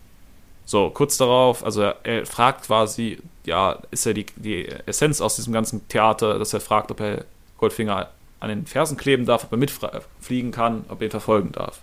So, 0.63 0.91
kurz 0.91 1.17
darauf, 1.17 1.65
also 1.65 1.81
er, 1.81 1.97
er 2.03 2.25
fragt 2.25 2.67
quasi, 2.67 3.17
ja, 3.45 3.79
ist 3.91 4.05
ja 4.05 4.13
die, 4.13 4.27
die 4.38 4.67
Essenz 4.85 5.19
aus 5.19 5.35
diesem 5.35 5.51
ganzen 5.51 5.85
Theater, 5.89 6.39
dass 6.39 6.53
er 6.53 6.62
fragt, 6.62 6.91
ob 6.91 7.01
er 7.01 7.25
Goldfinger 7.59 8.09
an 8.39 8.49
den 8.49 8.65
Fersen 8.65 8.97
kleben 8.97 9.25
darf, 9.25 9.43
ob 9.43 9.51
er 9.51 9.57
mitfliegen 9.57 10.51
kann, 10.51 10.85
ob 10.89 11.01
er 11.01 11.07
ihn 11.07 11.11
verfolgen 11.11 11.51
darf. 11.51 11.81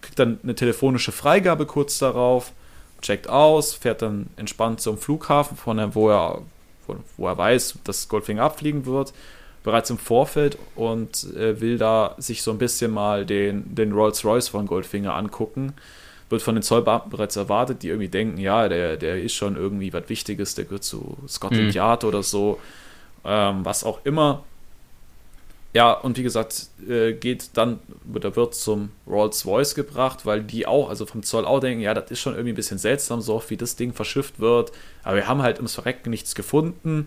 Kriegt 0.00 0.18
dann 0.18 0.40
eine 0.42 0.54
telefonische 0.54 1.12
Freigabe 1.12 1.66
kurz 1.66 1.98
darauf, 1.98 2.52
checkt 3.02 3.28
aus, 3.28 3.74
fährt 3.74 4.02
dann 4.02 4.28
entspannt 4.36 4.80
zum 4.80 4.96
Flughafen, 4.96 5.56
von 5.56 5.76
dem, 5.76 5.94
wo 5.94 6.10
er, 6.10 6.42
wo 7.16 7.26
er 7.26 7.36
weiß, 7.36 7.78
dass 7.84 8.08
Goldfinger 8.08 8.42
abfliegen 8.42 8.86
wird, 8.86 9.12
bereits 9.62 9.90
im 9.90 9.98
Vorfeld 9.98 10.56
und 10.74 11.24
äh, 11.36 11.60
will 11.60 11.76
da 11.76 12.14
sich 12.16 12.42
so 12.42 12.50
ein 12.50 12.58
bisschen 12.58 12.90
mal 12.90 13.26
den, 13.26 13.74
den 13.74 13.92
Rolls-Royce 13.92 14.48
von 14.48 14.66
Goldfinger 14.66 15.14
angucken 15.14 15.74
wird 16.30 16.42
von 16.42 16.54
den 16.54 16.62
Zollbeamten 16.62 17.10
bereits 17.10 17.36
erwartet, 17.36 17.82
die 17.82 17.88
irgendwie 17.88 18.08
denken, 18.08 18.38
ja, 18.38 18.68
der, 18.68 18.96
der 18.96 19.20
ist 19.20 19.34
schon 19.34 19.56
irgendwie 19.56 19.92
was 19.92 20.08
Wichtiges, 20.08 20.54
der 20.54 20.64
gehört 20.64 20.84
zu 20.84 21.18
Scotland 21.28 21.66
mhm. 21.66 21.70
Yard 21.70 22.04
oder 22.04 22.22
so, 22.22 22.60
ähm, 23.24 23.64
was 23.64 23.84
auch 23.84 23.98
immer. 24.04 24.44
Ja, 25.72 25.92
und 25.92 26.18
wie 26.18 26.24
gesagt, 26.24 26.66
äh, 26.88 27.12
geht 27.12 27.50
dann, 27.54 27.78
oder 28.12 28.34
wird 28.34 28.56
zum 28.56 28.90
Rolls 29.06 29.46
Royce 29.46 29.76
gebracht, 29.76 30.26
weil 30.26 30.42
die 30.42 30.66
auch, 30.66 30.88
also 30.88 31.06
vom 31.06 31.22
Zoll 31.22 31.44
auch 31.44 31.60
denken, 31.60 31.80
ja, 31.80 31.94
das 31.94 32.10
ist 32.10 32.20
schon 32.20 32.32
irgendwie 32.32 32.52
ein 32.52 32.56
bisschen 32.56 32.78
seltsam, 32.78 33.20
so 33.20 33.34
oft 33.36 33.50
wie 33.50 33.56
das 33.56 33.76
Ding 33.76 33.92
verschifft 33.92 34.40
wird. 34.40 34.72
Aber 35.04 35.16
wir 35.16 35.28
haben 35.28 35.42
halt 35.42 35.58
ums 35.58 35.74
Verrecken 35.74 36.10
nichts 36.10 36.34
gefunden. 36.34 37.06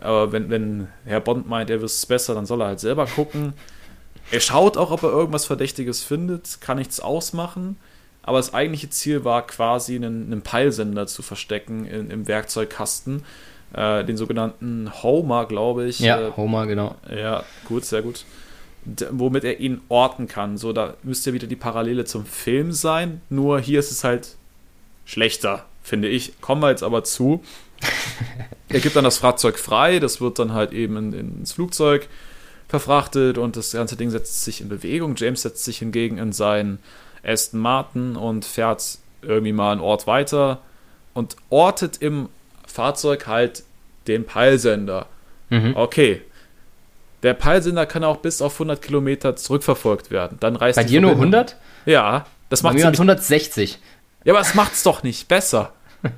Aber 0.00 0.30
wenn, 0.30 0.50
wenn 0.50 0.88
Herr 1.04 1.20
Bond 1.20 1.48
meint, 1.48 1.68
er 1.68 1.82
wüsste 1.82 1.98
es 1.98 2.06
besser, 2.06 2.34
dann 2.34 2.46
soll 2.46 2.62
er 2.62 2.68
halt 2.68 2.80
selber 2.80 3.06
gucken. 3.06 3.54
Er 4.30 4.40
schaut 4.40 4.76
auch, 4.76 4.90
ob 4.90 5.02
er 5.02 5.10
irgendwas 5.10 5.44
Verdächtiges 5.44 6.02
findet, 6.02 6.60
kann 6.60 6.78
nichts 6.78 7.00
ausmachen. 7.00 7.76
Aber 8.22 8.38
das 8.38 8.54
eigentliche 8.54 8.88
Ziel 8.88 9.24
war 9.24 9.46
quasi, 9.46 9.96
einen, 9.96 10.32
einen 10.32 10.42
Peilsender 10.42 11.06
zu 11.06 11.22
verstecken 11.22 11.84
in, 11.86 12.10
im 12.10 12.26
Werkzeugkasten. 12.26 13.24
Äh, 13.74 14.04
den 14.04 14.16
sogenannten 14.16 14.90
Homer, 15.02 15.46
glaube 15.46 15.86
ich. 15.86 15.98
Ja, 15.98 16.28
äh, 16.28 16.32
Homer, 16.36 16.66
genau. 16.66 16.94
Ja, 17.10 17.42
gut, 17.66 17.84
sehr 17.84 18.02
gut. 18.02 18.24
D 18.84 19.06
womit 19.10 19.44
er 19.44 19.58
ihn 19.60 19.80
orten 19.88 20.28
kann. 20.28 20.56
So, 20.58 20.72
da 20.72 20.94
müsste 21.02 21.32
wieder 21.32 21.46
die 21.46 21.56
Parallele 21.56 22.04
zum 22.04 22.24
Film 22.24 22.72
sein. 22.72 23.20
Nur 23.30 23.58
hier 23.58 23.80
ist 23.80 23.90
es 23.90 24.04
halt 24.04 24.36
schlechter, 25.04 25.64
finde 25.82 26.08
ich. 26.08 26.40
Kommen 26.40 26.62
wir 26.62 26.70
jetzt 26.70 26.82
aber 26.82 27.02
zu. 27.02 27.42
er 28.68 28.80
gibt 28.80 28.94
dann 28.94 29.04
das 29.04 29.18
Fahrzeug 29.18 29.58
frei. 29.58 29.98
Das 29.98 30.20
wird 30.20 30.38
dann 30.38 30.52
halt 30.52 30.72
eben 30.72 30.96
in, 30.96 31.12
ins 31.12 31.52
Flugzeug 31.52 32.08
verfrachtet 32.68 33.38
und 33.38 33.56
das 33.56 33.72
ganze 33.72 33.96
Ding 33.96 34.10
setzt 34.10 34.44
sich 34.44 34.60
in 34.60 34.68
Bewegung. 34.68 35.14
James 35.16 35.42
setzt 35.42 35.64
sich 35.64 35.78
hingegen 35.78 36.18
in 36.18 36.32
sein 36.32 36.78
Aston 37.24 37.60
Martin 37.60 38.16
und 38.16 38.44
fährt 38.44 38.98
irgendwie 39.22 39.52
mal 39.52 39.72
einen 39.72 39.80
Ort 39.80 40.06
weiter 40.06 40.60
und 41.14 41.36
ortet 41.50 41.96
im 42.02 42.28
Fahrzeug 42.74 43.28
halt 43.28 43.62
den 44.08 44.26
Peilsender. 44.26 45.06
Mhm. 45.48 45.76
Okay. 45.76 46.22
Der 47.22 47.32
Peilsender 47.32 47.86
kann 47.86 48.02
auch 48.02 48.16
bis 48.16 48.42
auf 48.42 48.54
100 48.54 48.82
Kilometer 48.82 49.36
zurückverfolgt 49.36 50.10
werden. 50.10 50.38
Dann 50.40 50.56
reißt 50.56 50.76
Bei 50.76 50.82
dir 50.82 51.00
nur 51.00 51.12
100? 51.12 51.56
Ja, 51.86 52.26
das 52.48 52.64
macht 52.64 52.76
es 52.76 52.84
160. 52.84 53.78
Ja, 54.24 54.32
aber 54.32 54.40
es 54.40 54.54
macht's 54.54 54.82
doch 54.82 55.02
nicht 55.04 55.28
besser. 55.28 55.72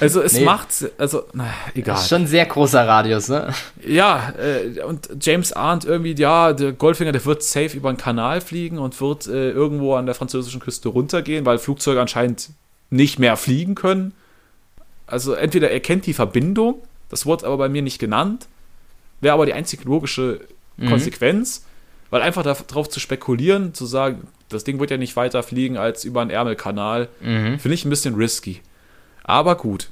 Also 0.00 0.20
es 0.20 0.34
nee. 0.34 0.44
macht, 0.44 0.68
also 0.98 1.24
na, 1.32 1.46
egal. 1.74 1.94
Das 1.94 2.02
ist 2.02 2.10
schon 2.10 2.22
ein 2.22 2.26
sehr 2.26 2.44
großer 2.44 2.86
Radius, 2.86 3.30
ne? 3.30 3.54
Ja, 3.82 4.34
äh, 4.38 4.82
und 4.82 5.08
James 5.18 5.54
ahnt 5.54 5.86
irgendwie, 5.86 6.14
ja, 6.14 6.52
der 6.52 6.72
Goldfinger, 6.72 7.10
der 7.10 7.24
wird 7.24 7.42
safe 7.42 7.74
über 7.74 7.90
den 7.90 7.96
Kanal 7.96 8.42
fliegen 8.42 8.78
und 8.78 9.00
wird 9.00 9.26
äh, 9.28 9.50
irgendwo 9.50 9.94
an 9.94 10.04
der 10.04 10.14
französischen 10.14 10.60
Küste 10.60 10.90
runtergehen, 10.90 11.46
weil 11.46 11.56
Flugzeuge 11.56 12.02
anscheinend 12.02 12.50
nicht 12.90 13.18
mehr 13.18 13.38
fliegen 13.38 13.74
können. 13.74 14.12
Also 15.12 15.34
entweder 15.34 15.70
er 15.70 15.80
kennt 15.80 16.06
die 16.06 16.14
Verbindung, 16.14 16.76
das 17.10 17.26
wurde 17.26 17.44
aber 17.44 17.58
bei 17.58 17.68
mir 17.68 17.82
nicht 17.82 17.98
genannt, 17.98 18.48
wäre 19.20 19.34
aber 19.34 19.44
die 19.44 19.52
einzige 19.52 19.84
logische 19.84 20.40
mhm. 20.78 20.88
Konsequenz, 20.88 21.66
weil 22.08 22.22
einfach 22.22 22.42
darauf 22.42 22.88
zu 22.88 22.98
spekulieren, 22.98 23.74
zu 23.74 23.84
sagen, 23.84 24.26
das 24.48 24.64
Ding 24.64 24.80
wird 24.80 24.90
ja 24.90 24.96
nicht 24.96 25.14
weiter 25.14 25.42
fliegen 25.42 25.76
als 25.76 26.04
über 26.04 26.22
einen 26.22 26.30
Ärmelkanal, 26.30 27.10
mhm. 27.20 27.58
finde 27.58 27.74
ich 27.74 27.84
ein 27.84 27.90
bisschen 27.90 28.14
risky. 28.14 28.62
Aber 29.22 29.56
gut. 29.56 29.90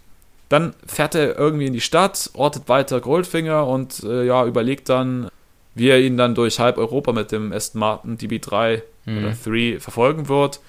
Dann 0.48 0.72
fährt 0.87 1.14
er 1.14 1.38
irgendwie 1.38 1.66
in 1.66 1.74
die 1.74 1.83
Stadt, 1.83 2.30
ortet 2.33 2.70
weiter 2.70 3.02
Goldfinger 3.02 3.66
und 3.66 4.02
äh, 4.02 4.24
ja, 4.24 4.46
überlegt 4.46 4.88
dann, 4.88 5.28
wie 5.74 5.88
er 5.88 6.00
ihn 6.00 6.16
dann 6.16 6.35
durch 6.35 6.59
halb 6.59 6.78
Europa 6.78 7.12
mit 7.12 7.30
dem 7.30 7.52
Aston 7.52 7.78
Martin 7.78 8.16
DB3 8.16 8.80
mhm. 9.04 9.18
oder 9.18 9.37
3 9.44 9.80
verfolgen 9.80 10.28
wird. 10.28 10.61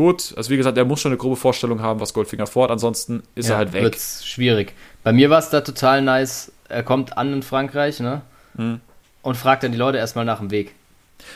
Gut, 0.00 0.32
also 0.34 0.48
wie 0.48 0.56
gesagt, 0.56 0.78
er 0.78 0.86
muss 0.86 1.02
schon 1.02 1.10
eine 1.10 1.18
grobe 1.18 1.36
Vorstellung 1.36 1.82
haben, 1.82 2.00
was 2.00 2.14
Goldfinger 2.14 2.46
fort, 2.46 2.70
ansonsten 2.70 3.22
ist 3.34 3.50
ja, 3.50 3.56
er 3.56 3.58
halt 3.58 3.74
weg. 3.74 3.82
Wird's 3.82 4.24
schwierig. 4.24 4.72
Bei 5.04 5.12
mir 5.12 5.28
war 5.28 5.40
es 5.40 5.50
da 5.50 5.60
total 5.60 6.00
nice. 6.00 6.50
Er 6.70 6.82
kommt 6.82 7.18
an 7.18 7.34
in 7.34 7.42
Frankreich, 7.42 8.00
ne? 8.00 8.22
Mhm. 8.54 8.80
Und 9.20 9.36
fragt 9.36 9.62
dann 9.62 9.72
die 9.72 9.76
Leute 9.76 9.98
erstmal 9.98 10.24
nach 10.24 10.38
dem 10.38 10.50
Weg. 10.50 10.74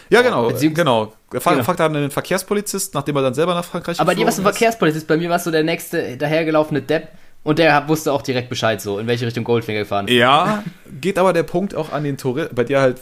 Ja, 0.08 0.22
genau. 0.22 0.48
genau. 0.48 1.12
Er 1.30 1.40
genau. 1.40 1.62
fragt 1.62 1.78
dann 1.78 1.92
den 1.92 2.10
Verkehrspolizist, 2.10 2.94
nachdem 2.94 3.16
er 3.16 3.20
dann 3.20 3.34
selber 3.34 3.52
nach 3.52 3.66
Frankreich 3.66 4.00
Aber 4.00 4.14
dir 4.14 4.22
war 4.22 4.30
es 4.30 4.38
ein 4.38 4.44
Verkehrspolizist, 4.44 5.06
bei 5.08 5.18
mir 5.18 5.28
war 5.28 5.36
es 5.36 5.44
so 5.44 5.50
der 5.50 5.62
nächste 5.62 6.16
dahergelaufene 6.16 6.80
Depp 6.80 7.08
und 7.42 7.58
der 7.58 7.86
wusste 7.86 8.14
auch 8.14 8.22
direkt 8.22 8.48
Bescheid, 8.48 8.80
so 8.80 8.98
in 8.98 9.06
welche 9.06 9.26
Richtung 9.26 9.44
Goldfinger 9.44 9.80
gefahren 9.80 10.08
ist. 10.08 10.14
Ja, 10.14 10.64
geht 11.02 11.18
aber 11.18 11.34
der 11.34 11.42
Punkt 11.42 11.74
auch 11.74 11.92
an 11.92 12.02
den 12.02 12.16
Touristen. 12.16 12.54
Bei 12.54 12.64
dir 12.64 12.80
halt 12.80 12.98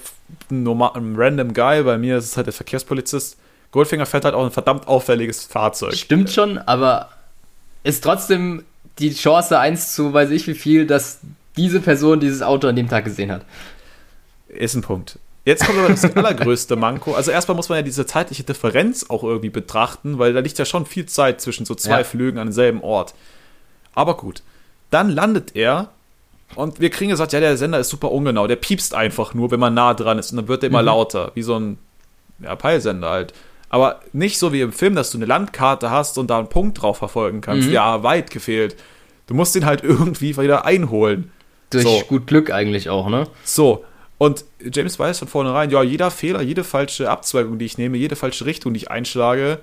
ein, 0.50 0.64
normal, 0.64 0.90
ein 0.96 1.14
random 1.16 1.54
Guy, 1.54 1.84
bei 1.84 1.98
mir 1.98 2.18
ist 2.18 2.24
es 2.24 2.36
halt 2.36 2.48
der 2.48 2.52
Verkehrspolizist. 2.52 3.36
Goldfinger 3.72 4.06
fährt 4.06 4.24
halt 4.24 4.34
auch 4.34 4.44
ein 4.44 4.50
verdammt 4.50 4.86
auffälliges 4.86 5.44
Fahrzeug. 5.44 5.94
Stimmt 5.94 6.30
schon, 6.30 6.58
aber 6.58 7.08
ist 7.82 8.04
trotzdem 8.04 8.64
die 8.98 9.12
Chance 9.12 9.58
1 9.58 9.94
zu 9.94 10.12
weiß 10.12 10.30
ich 10.30 10.46
wie 10.46 10.54
viel, 10.54 10.86
dass 10.86 11.20
diese 11.56 11.80
Person 11.80 12.20
dieses 12.20 12.42
Auto 12.42 12.68
an 12.68 12.76
dem 12.76 12.88
Tag 12.88 13.04
gesehen 13.04 13.32
hat. 13.32 13.44
Ist 14.48 14.74
ein 14.74 14.82
Punkt. 14.82 15.18
Jetzt 15.44 15.66
kommt 15.66 15.78
aber 15.78 15.88
das 15.88 16.04
allergrößte 16.16 16.76
Manko. 16.76 17.14
Also 17.14 17.30
erstmal 17.30 17.56
muss 17.56 17.68
man 17.68 17.78
ja 17.78 17.82
diese 17.82 18.06
zeitliche 18.06 18.44
Differenz 18.44 19.06
auch 19.08 19.24
irgendwie 19.24 19.50
betrachten, 19.50 20.18
weil 20.18 20.34
da 20.34 20.40
liegt 20.40 20.58
ja 20.58 20.64
schon 20.64 20.86
viel 20.86 21.06
Zeit 21.06 21.40
zwischen 21.40 21.66
so 21.66 21.74
zwei 21.74 21.98
ja. 21.98 22.04
Flügen 22.04 22.38
an 22.38 22.48
demselben 22.48 22.82
Ort. 22.82 23.14
Aber 23.94 24.16
gut. 24.16 24.42
Dann 24.90 25.08
landet 25.08 25.56
er 25.56 25.88
und 26.54 26.80
wir 26.80 26.90
kriegen 26.90 27.10
gesagt, 27.10 27.32
ja, 27.32 27.40
der 27.40 27.56
Sender 27.56 27.78
ist 27.78 27.88
super 27.88 28.12
ungenau. 28.12 28.46
Der 28.46 28.56
piepst 28.56 28.94
einfach 28.94 29.32
nur, 29.32 29.50
wenn 29.50 29.60
man 29.60 29.72
nah 29.72 29.94
dran 29.94 30.18
ist 30.18 30.30
und 30.30 30.36
dann 30.36 30.48
wird 30.48 30.62
er 30.62 30.68
immer 30.68 30.82
mhm. 30.82 30.86
lauter, 30.86 31.32
wie 31.34 31.42
so 31.42 31.58
ein 31.58 31.78
ja, 32.40 32.54
Peilsender 32.54 33.08
halt. 33.08 33.32
Aber 33.72 34.00
nicht 34.12 34.38
so 34.38 34.52
wie 34.52 34.60
im 34.60 34.70
Film, 34.70 34.94
dass 34.94 35.10
du 35.10 35.18
eine 35.18 35.24
Landkarte 35.24 35.90
hast 35.90 36.18
und 36.18 36.28
da 36.28 36.38
einen 36.38 36.48
Punkt 36.48 36.80
drauf 36.80 36.98
verfolgen 36.98 37.40
kannst. 37.40 37.68
Mhm. 37.68 37.74
Ja, 37.74 38.02
weit 38.02 38.30
gefehlt. 38.30 38.76
Du 39.26 39.34
musst 39.34 39.56
ihn 39.56 39.64
halt 39.64 39.82
irgendwie 39.82 40.36
wieder 40.36 40.66
einholen. 40.66 41.32
Durch 41.70 41.84
so. 41.84 42.02
gut 42.06 42.26
Glück 42.26 42.52
eigentlich 42.52 42.90
auch, 42.90 43.08
ne? 43.08 43.28
So, 43.44 43.82
und 44.18 44.44
James 44.60 44.98
weiß 44.98 45.20
von 45.20 45.26
vornherein, 45.26 45.70
ja, 45.70 45.82
jeder 45.82 46.10
Fehler, 46.10 46.42
jede 46.42 46.64
falsche 46.64 47.08
Abzweigung, 47.08 47.58
die 47.58 47.64
ich 47.64 47.78
nehme, 47.78 47.96
jede 47.96 48.14
falsche 48.14 48.44
Richtung, 48.44 48.74
die 48.74 48.78
ich 48.78 48.90
einschlage, 48.90 49.60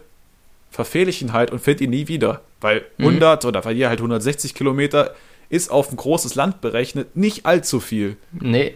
verfehle 0.71 1.09
ich 1.09 1.21
ihn 1.21 1.31
halt 1.31 1.51
und 1.51 1.59
finde 1.59 1.83
ihn 1.83 1.91
nie 1.91 2.07
wieder. 2.07 2.41
Weil 2.59 2.83
100 2.97 3.43
mhm. 3.43 3.47
oder 3.47 3.63
weil 3.63 3.75
hier 3.75 3.89
halt 3.89 3.99
160 3.99 4.55
Kilometer 4.55 5.13
ist 5.49 5.69
auf 5.69 5.91
ein 5.91 5.97
großes 5.97 6.33
Land 6.33 6.61
berechnet 6.61 7.15
nicht 7.15 7.45
allzu 7.45 7.79
viel. 7.79 8.17
Nee. 8.31 8.73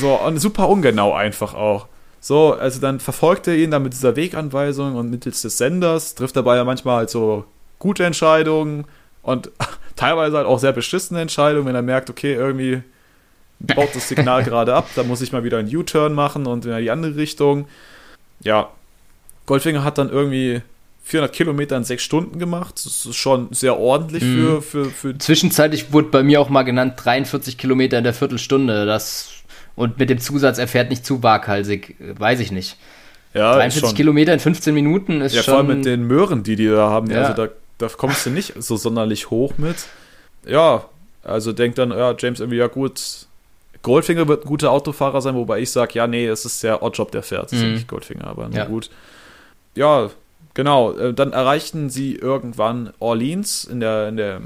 so, 0.00 0.14
und 0.14 0.38
super 0.38 0.68
ungenau 0.68 1.12
einfach 1.12 1.54
auch. 1.54 1.88
So, 2.20 2.54
also 2.54 2.80
dann 2.80 3.00
verfolgt 3.00 3.46
er 3.46 3.56
ihn 3.56 3.70
dann 3.70 3.82
mit 3.82 3.92
dieser 3.92 4.16
Weganweisung 4.16 4.96
und 4.96 5.10
mittels 5.10 5.42
des 5.42 5.58
Senders, 5.58 6.14
trifft 6.14 6.36
dabei 6.36 6.56
ja 6.56 6.64
manchmal 6.64 6.98
halt 6.98 7.10
so 7.10 7.44
gute 7.78 8.04
Entscheidungen 8.04 8.84
und 9.22 9.50
teilweise 9.96 10.36
halt 10.36 10.46
auch 10.46 10.58
sehr 10.58 10.72
beschissene 10.72 11.20
Entscheidungen, 11.20 11.66
wenn 11.66 11.74
er 11.74 11.82
merkt, 11.82 12.10
okay, 12.10 12.34
irgendwie 12.34 12.82
baut 13.60 13.94
das 13.94 14.08
Signal 14.08 14.44
gerade 14.44 14.74
ab, 14.74 14.88
da 14.96 15.02
muss 15.02 15.20
ich 15.20 15.32
mal 15.32 15.44
wieder 15.44 15.58
einen 15.58 15.74
U-Turn 15.74 16.12
machen 16.12 16.46
und 16.46 16.64
in 16.66 16.76
die 16.78 16.90
andere 16.90 17.16
Richtung. 17.16 17.68
Ja, 18.40 18.70
Goldfinger 19.46 19.82
hat 19.84 19.98
dann 19.98 20.10
irgendwie 20.10 20.62
400 21.08 21.34
Kilometer 21.34 21.76
in 21.76 21.84
sechs 21.84 22.02
Stunden 22.02 22.38
gemacht. 22.38 22.74
Das 22.84 23.06
ist 23.06 23.16
schon 23.16 23.48
sehr 23.50 23.78
ordentlich 23.78 24.22
mhm. 24.22 24.60
für, 24.60 24.62
für, 24.62 24.84
für. 24.90 25.18
Zwischenzeitlich 25.18 25.92
wurde 25.92 26.08
bei 26.08 26.22
mir 26.22 26.40
auch 26.40 26.50
mal 26.50 26.64
genannt 26.64 26.94
43 27.02 27.56
Kilometer 27.56 27.96
in 27.96 28.04
der 28.04 28.12
Viertelstunde. 28.12 28.84
Das, 28.84 29.30
und 29.78 29.98
mit 29.98 30.10
dem 30.10 30.18
Zusatz, 30.18 30.58
er 30.58 30.68
fährt 30.68 30.90
nicht 30.90 31.06
zu 31.06 31.22
waghalsig, 31.22 31.96
weiß 31.98 32.40
ich 32.40 32.50
nicht. 32.52 32.76
Ja, 33.34 33.54
43 33.54 33.94
Kilometer 33.94 34.32
in 34.32 34.40
15 34.40 34.74
Minuten 34.74 35.20
ist 35.20 35.34
ja, 35.34 35.42
schon. 35.42 35.52
Ja, 35.52 35.60
vor 35.60 35.68
allem 35.68 35.78
mit 35.78 35.86
den 35.86 36.04
Möhren, 36.04 36.42
die 36.42 36.56
die 36.56 36.66
da 36.66 36.90
haben. 36.90 37.10
Ja. 37.10 37.22
Also 37.22 37.46
da, 37.46 37.52
da 37.78 37.88
kommst 37.88 38.26
du 38.26 38.30
nicht 38.30 38.54
so 38.58 38.76
sonderlich 38.76 39.30
hoch 39.30 39.52
mit. 39.56 39.76
Ja, 40.46 40.86
also 41.22 41.52
denkt 41.52 41.78
dann, 41.78 41.90
ja, 41.90 42.14
James 42.18 42.40
irgendwie, 42.40 42.56
ja 42.56 42.66
gut, 42.66 43.26
Goldfinger 43.82 44.26
wird 44.26 44.44
ein 44.44 44.48
guter 44.48 44.72
Autofahrer 44.72 45.20
sein, 45.20 45.34
wobei 45.34 45.60
ich 45.60 45.70
sage, 45.70 45.92
ja, 45.94 46.06
nee, 46.06 46.26
es 46.26 46.44
ist 46.44 46.62
der 46.62 46.82
Oddjob, 46.82 47.12
der 47.12 47.22
fährt. 47.22 47.46
Es 47.46 47.52
ist 47.52 47.62
ja 47.62 47.68
mhm. 47.68 47.74
nicht 47.74 47.88
Goldfinger, 47.88 48.26
aber 48.26 48.48
ja. 48.50 48.64
gut. 48.64 48.90
Ja, 49.74 50.10
genau. 50.54 50.92
Äh, 50.92 51.14
dann 51.14 51.32
erreichten 51.32 51.90
sie 51.90 52.16
irgendwann 52.16 52.92
Orleans 52.98 53.64
in 53.64 53.80
der, 53.80 54.08
in 54.08 54.16
der 54.16 54.40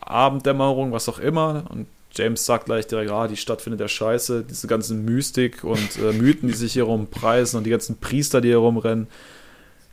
Abenddämmerung, 0.00 0.92
was 0.92 1.08
auch 1.08 1.18
immer. 1.18 1.64
Und 1.68 1.86
James 2.18 2.44
sagt 2.44 2.66
gleich 2.66 2.86
direkt, 2.86 3.10
ah, 3.10 3.28
die 3.28 3.36
Stadt 3.36 3.62
findet 3.62 3.80
er 3.80 3.88
scheiße. 3.88 4.44
Diese 4.48 4.66
ganzen 4.66 5.04
Mystik 5.04 5.62
und 5.62 5.96
äh, 5.98 6.12
Mythen, 6.12 6.48
die 6.48 6.54
sich 6.54 6.72
hier 6.72 6.84
rumpreisen 6.84 7.58
und 7.58 7.64
die 7.64 7.70
ganzen 7.70 7.98
Priester, 7.98 8.40
die 8.40 8.48
hier 8.48 8.58
rumrennen, 8.58 9.06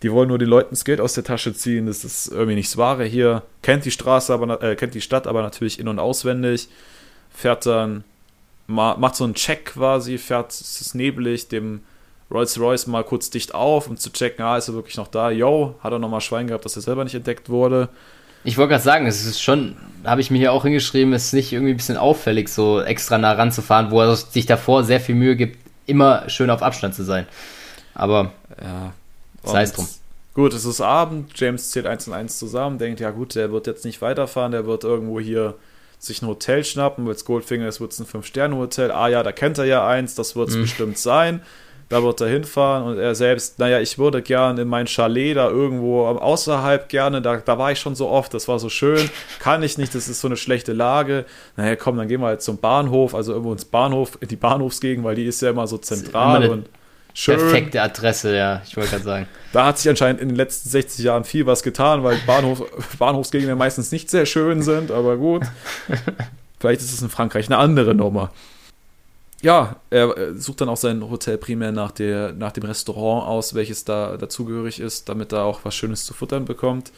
die 0.01 0.11
wollen 0.11 0.27
nur 0.29 0.39
den 0.39 0.49
Leuten 0.49 0.71
das 0.71 0.85
Geld 0.85 0.99
aus 0.99 1.13
der 1.13 1.23
Tasche 1.23 1.53
ziehen. 1.53 1.85
Das 1.85 2.03
ist 2.03 2.27
irgendwie 2.27 2.55
nichts 2.55 2.77
Wahre 2.77 3.05
hier. 3.05 3.43
Kennt 3.61 3.85
die 3.85 3.91
Straße, 3.91 4.33
aber 4.33 4.61
äh, 4.61 4.75
kennt 4.75 4.95
die 4.95 5.01
Stadt 5.01 5.27
aber 5.27 5.41
natürlich 5.41 5.79
in- 5.79 5.87
und 5.87 5.99
auswendig. 5.99 6.67
Fährt 7.29 7.65
dann, 7.65 8.03
macht 8.67 9.15
so 9.15 9.23
einen 9.23 9.35
Check 9.35 9.65
quasi, 9.65 10.17
fährt, 10.17 10.51
es 10.51 10.81
ist 10.81 10.95
neblig, 10.95 11.47
dem 11.49 11.81
Rolls-Royce 12.31 12.87
mal 12.87 13.03
kurz 13.03 13.29
dicht 13.29 13.53
auf, 13.53 13.87
um 13.87 13.97
zu 13.97 14.11
checken, 14.11 14.43
ah, 14.43 14.57
ist 14.57 14.67
er 14.67 14.73
wirklich 14.73 14.97
noch 14.97 15.07
da? 15.07 15.29
Yo, 15.29 15.75
hat 15.81 15.91
er 15.91 15.99
nochmal 15.99 16.21
Schwein 16.21 16.47
gehabt, 16.47 16.65
dass 16.65 16.75
er 16.75 16.81
selber 16.81 17.03
nicht 17.03 17.13
entdeckt 17.13 17.49
wurde? 17.49 17.89
Ich 18.45 18.57
wollte 18.57 18.69
gerade 18.69 18.83
sagen, 18.83 19.07
es 19.07 19.25
ist 19.25 19.41
schon, 19.41 19.75
habe 20.03 20.21
ich 20.21 20.29
mir 20.29 20.37
hier 20.37 20.53
auch 20.53 20.63
hingeschrieben, 20.63 21.13
es 21.13 21.25
ist 21.25 21.33
nicht 21.33 21.51
irgendwie 21.51 21.73
ein 21.73 21.77
bisschen 21.77 21.97
auffällig, 21.97 22.47
so 22.47 22.79
extra 22.79 23.17
nah 23.17 23.33
ranzufahren, 23.33 23.91
wo 23.91 23.99
er 24.01 24.15
sich 24.15 24.45
davor 24.45 24.83
sehr 24.83 24.99
viel 24.99 25.15
Mühe 25.15 25.35
gibt, 25.35 25.57
immer 25.87 26.29
schön 26.29 26.49
auf 26.49 26.61
Abstand 26.61 26.93
zu 26.93 27.03
sein. 27.03 27.25
Aber 27.95 28.31
ja, 28.61 28.93
sei 29.43 29.63
es 29.63 29.73
drum. 29.73 29.87
Gut, 30.35 30.53
es 30.53 30.65
ist 30.65 30.79
Abend, 30.79 31.31
James 31.39 31.71
zählt 31.71 31.87
eins 31.87 32.07
und 32.07 32.13
eins 32.13 32.37
zusammen, 32.37 32.77
denkt, 32.77 32.99
ja 32.99 33.09
gut, 33.11 33.35
der 33.35 33.51
wird 33.51 33.67
jetzt 33.67 33.83
nicht 33.83 34.01
weiterfahren, 34.01 34.51
der 34.51 34.65
wird 34.65 34.83
irgendwo 34.83 35.19
hier 35.19 35.55
sich 35.97 36.21
ein 36.21 36.27
Hotel 36.27 36.63
schnappen, 36.63 37.05
weil 37.05 37.15
es 37.15 37.25
Goldfinger 37.25 37.67
ist, 37.67 37.81
wird 37.81 37.93
es 37.93 37.99
ein 37.99 38.05
Fünf-Sterne-Hotel. 38.05 38.91
Ah 38.91 39.07
ja, 39.07 39.23
da 39.23 39.31
kennt 39.31 39.57
er 39.57 39.65
ja 39.65 39.87
eins, 39.87 40.13
das 40.13 40.35
wird 40.35 40.49
es 40.49 40.55
mhm. 40.55 40.61
bestimmt 40.61 40.97
sein 40.97 41.41
da 41.95 42.03
wird 42.03 42.19
er 42.19 42.27
hinfahren 42.27 42.83
und 42.83 42.97
er 42.97 43.15
selbst, 43.15 43.57
naja, 43.57 43.79
ich 43.79 43.97
würde 43.97 44.21
gern 44.21 44.57
in 44.57 44.67
mein 44.67 44.85
Chalet 44.85 45.37
da 45.37 45.49
irgendwo 45.49 46.05
außerhalb 46.05 46.89
gerne, 46.89 47.21
da, 47.21 47.37
da 47.37 47.57
war 47.57 47.71
ich 47.71 47.79
schon 47.79 47.95
so 47.95 48.09
oft, 48.09 48.33
das 48.33 48.49
war 48.49 48.59
so 48.59 48.67
schön, 48.67 49.09
kann 49.39 49.63
ich 49.63 49.77
nicht, 49.77 49.95
das 49.95 50.09
ist 50.09 50.19
so 50.19 50.27
eine 50.27 50.35
schlechte 50.35 50.73
Lage. 50.73 51.23
Naja, 51.55 51.77
komm, 51.77 51.95
dann 51.95 52.09
gehen 52.09 52.19
wir 52.19 52.27
halt 52.27 52.41
zum 52.41 52.57
Bahnhof, 52.57 53.15
also 53.15 53.31
irgendwo 53.31 53.53
ins 53.53 53.63
Bahnhof, 53.63 54.17
in 54.19 54.27
die 54.27 54.35
Bahnhofsgegend, 54.35 55.05
weil 55.05 55.15
die 55.15 55.25
ist 55.25 55.41
ja 55.41 55.51
immer 55.51 55.67
so 55.67 55.77
zentral 55.77 56.43
immer 56.43 56.53
und 56.55 56.69
schön. 57.13 57.37
Perfekte 57.37 57.81
Adresse, 57.81 58.35
ja, 58.35 58.61
ich 58.67 58.75
wollte 58.75 58.89
gerade 58.89 59.03
sagen. 59.03 59.27
Da 59.53 59.65
hat 59.67 59.77
sich 59.79 59.87
anscheinend 59.87 60.19
in 60.19 60.27
den 60.27 60.35
letzten 60.35 60.67
60 60.67 61.05
Jahren 61.05 61.23
viel 61.23 61.45
was 61.45 61.63
getan, 61.63 62.03
weil 62.03 62.17
Bahnhof, 62.27 62.61
Bahnhofsgegenden 62.99 63.57
meistens 63.57 63.93
nicht 63.93 64.09
sehr 64.09 64.25
schön 64.25 64.61
sind, 64.63 64.91
aber 64.91 65.15
gut. 65.15 65.43
Vielleicht 66.59 66.81
ist 66.81 66.91
es 66.91 67.01
in 67.01 67.09
Frankreich 67.09 67.45
eine 67.45 67.57
andere 67.57 67.95
Nummer 67.95 68.31
ja, 69.45 69.75
er 69.91 70.35
sucht 70.35 70.61
dann 70.61 70.69
auch 70.69 70.77
sein 70.77 71.07
Hotel 71.07 71.37
primär 71.37 71.71
nach, 71.71 71.91
der, 71.91 72.33
nach 72.33 72.51
dem 72.51 72.63
Restaurant 72.63 73.27
aus, 73.27 73.53
welches 73.53 73.85
da 73.85 74.17
dazugehörig 74.17 74.79
ist, 74.79 75.07
damit 75.07 75.33
er 75.33 75.43
auch 75.43 75.59
was 75.63 75.75
Schönes 75.75 76.03
zu 76.03 76.15
futtern 76.15 76.45
bekommt. 76.45 76.91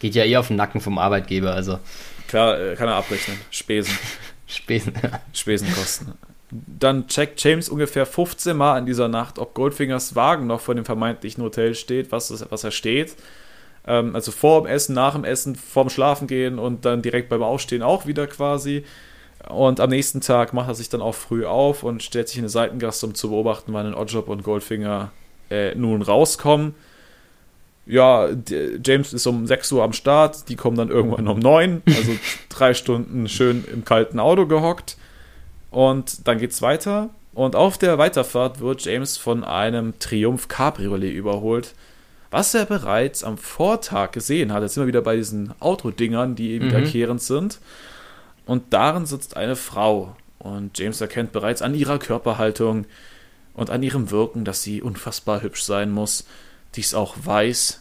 Geht 0.00 0.16
ja 0.16 0.24
eh 0.24 0.36
auf 0.36 0.48
den 0.48 0.56
Nacken 0.56 0.80
vom 0.80 0.98
Arbeitgeber, 0.98 1.52
also. 1.52 1.78
Klar, 2.26 2.58
äh, 2.60 2.74
kann 2.74 2.88
er 2.88 2.96
abrechnen. 2.96 3.38
Spesen. 3.50 3.96
Spesen. 4.48 4.92
Spesenkosten. 5.32 6.14
Dann 6.50 7.06
checkt 7.06 7.42
James 7.44 7.68
ungefähr 7.68 8.06
15 8.06 8.56
Mal 8.56 8.78
in 8.78 8.86
dieser 8.86 9.06
Nacht, 9.06 9.38
ob 9.38 9.54
Goldfingers 9.54 10.16
Wagen 10.16 10.48
noch 10.48 10.60
vor 10.60 10.74
dem 10.74 10.84
vermeintlichen 10.84 11.44
Hotel 11.44 11.76
steht, 11.76 12.10
was, 12.10 12.44
was 12.50 12.64
er 12.64 12.72
steht. 12.72 13.14
Ähm, 13.86 14.16
also 14.16 14.32
vor 14.32 14.62
dem 14.62 14.66
Essen, 14.66 14.96
nach 14.96 15.14
dem 15.14 15.22
Essen, 15.22 15.54
vorm 15.54 15.90
Schlafen 15.90 16.26
gehen 16.26 16.58
und 16.58 16.84
dann 16.84 17.02
direkt 17.02 17.28
beim 17.28 17.44
Aufstehen 17.44 17.84
auch 17.84 18.04
wieder 18.06 18.26
quasi. 18.26 18.84
Und 19.48 19.80
am 19.80 19.90
nächsten 19.90 20.20
Tag 20.20 20.54
macht 20.54 20.68
er 20.68 20.74
sich 20.74 20.88
dann 20.88 21.02
auch 21.02 21.14
früh 21.14 21.44
auf 21.44 21.82
und 21.82 22.02
stellt 22.02 22.28
sich 22.28 22.38
in 22.38 22.42
eine 22.42 22.48
Seitengasse, 22.48 23.06
um 23.06 23.14
zu 23.14 23.28
beobachten, 23.28 23.72
wann 23.72 23.94
Oddjob 23.94 24.28
und 24.28 24.42
Goldfinger 24.42 25.12
äh, 25.50 25.74
nun 25.74 26.02
rauskommen. 26.02 26.74
Ja, 27.86 28.28
James 28.82 29.12
ist 29.12 29.26
um 29.26 29.46
6 29.46 29.72
Uhr 29.72 29.82
am 29.82 29.92
Start, 29.92 30.48
die 30.48 30.56
kommen 30.56 30.78
dann 30.78 30.88
irgendwann 30.88 31.28
um 31.28 31.38
9, 31.38 31.82
also 31.86 32.12
drei 32.48 32.72
Stunden 32.72 33.28
schön 33.28 33.64
im 33.70 33.84
kalten 33.84 34.18
Auto 34.18 34.46
gehockt. 34.46 34.96
Und 35.70 36.26
dann 36.26 36.38
geht's 36.38 36.62
weiter. 36.62 37.10
Und 37.34 37.56
auf 37.56 37.76
der 37.76 37.98
Weiterfahrt 37.98 38.60
wird 38.60 38.84
James 38.84 39.18
von 39.18 39.44
einem 39.44 39.98
Triumph 39.98 40.48
Cabriolet 40.48 41.12
überholt, 41.12 41.74
was 42.30 42.54
er 42.54 42.64
bereits 42.64 43.22
am 43.22 43.36
Vortag 43.36 44.12
gesehen 44.12 44.52
hat. 44.52 44.62
Jetzt 44.62 44.74
sind 44.74 44.84
wir 44.84 44.88
wieder 44.88 45.02
bei 45.02 45.16
diesen 45.16 45.52
Autodingern, 45.60 46.36
die 46.36 46.52
eben 46.52 46.66
mhm. 46.66 46.70
wiederkehrend 46.70 47.20
sind 47.20 47.58
und 48.46 48.72
darin 48.72 49.06
sitzt 49.06 49.36
eine 49.36 49.56
Frau. 49.56 50.16
Und 50.38 50.78
James 50.78 51.00
erkennt 51.00 51.32
bereits 51.32 51.62
an 51.62 51.74
ihrer 51.74 51.98
Körperhaltung 51.98 52.86
und 53.54 53.70
an 53.70 53.82
ihrem 53.82 54.10
Wirken, 54.10 54.44
dass 54.44 54.62
sie 54.62 54.82
unfassbar 54.82 55.42
hübsch 55.42 55.62
sein 55.62 55.90
muss. 55.90 56.26
Dies 56.74 56.92
auch 56.92 57.16
weiß. 57.22 57.80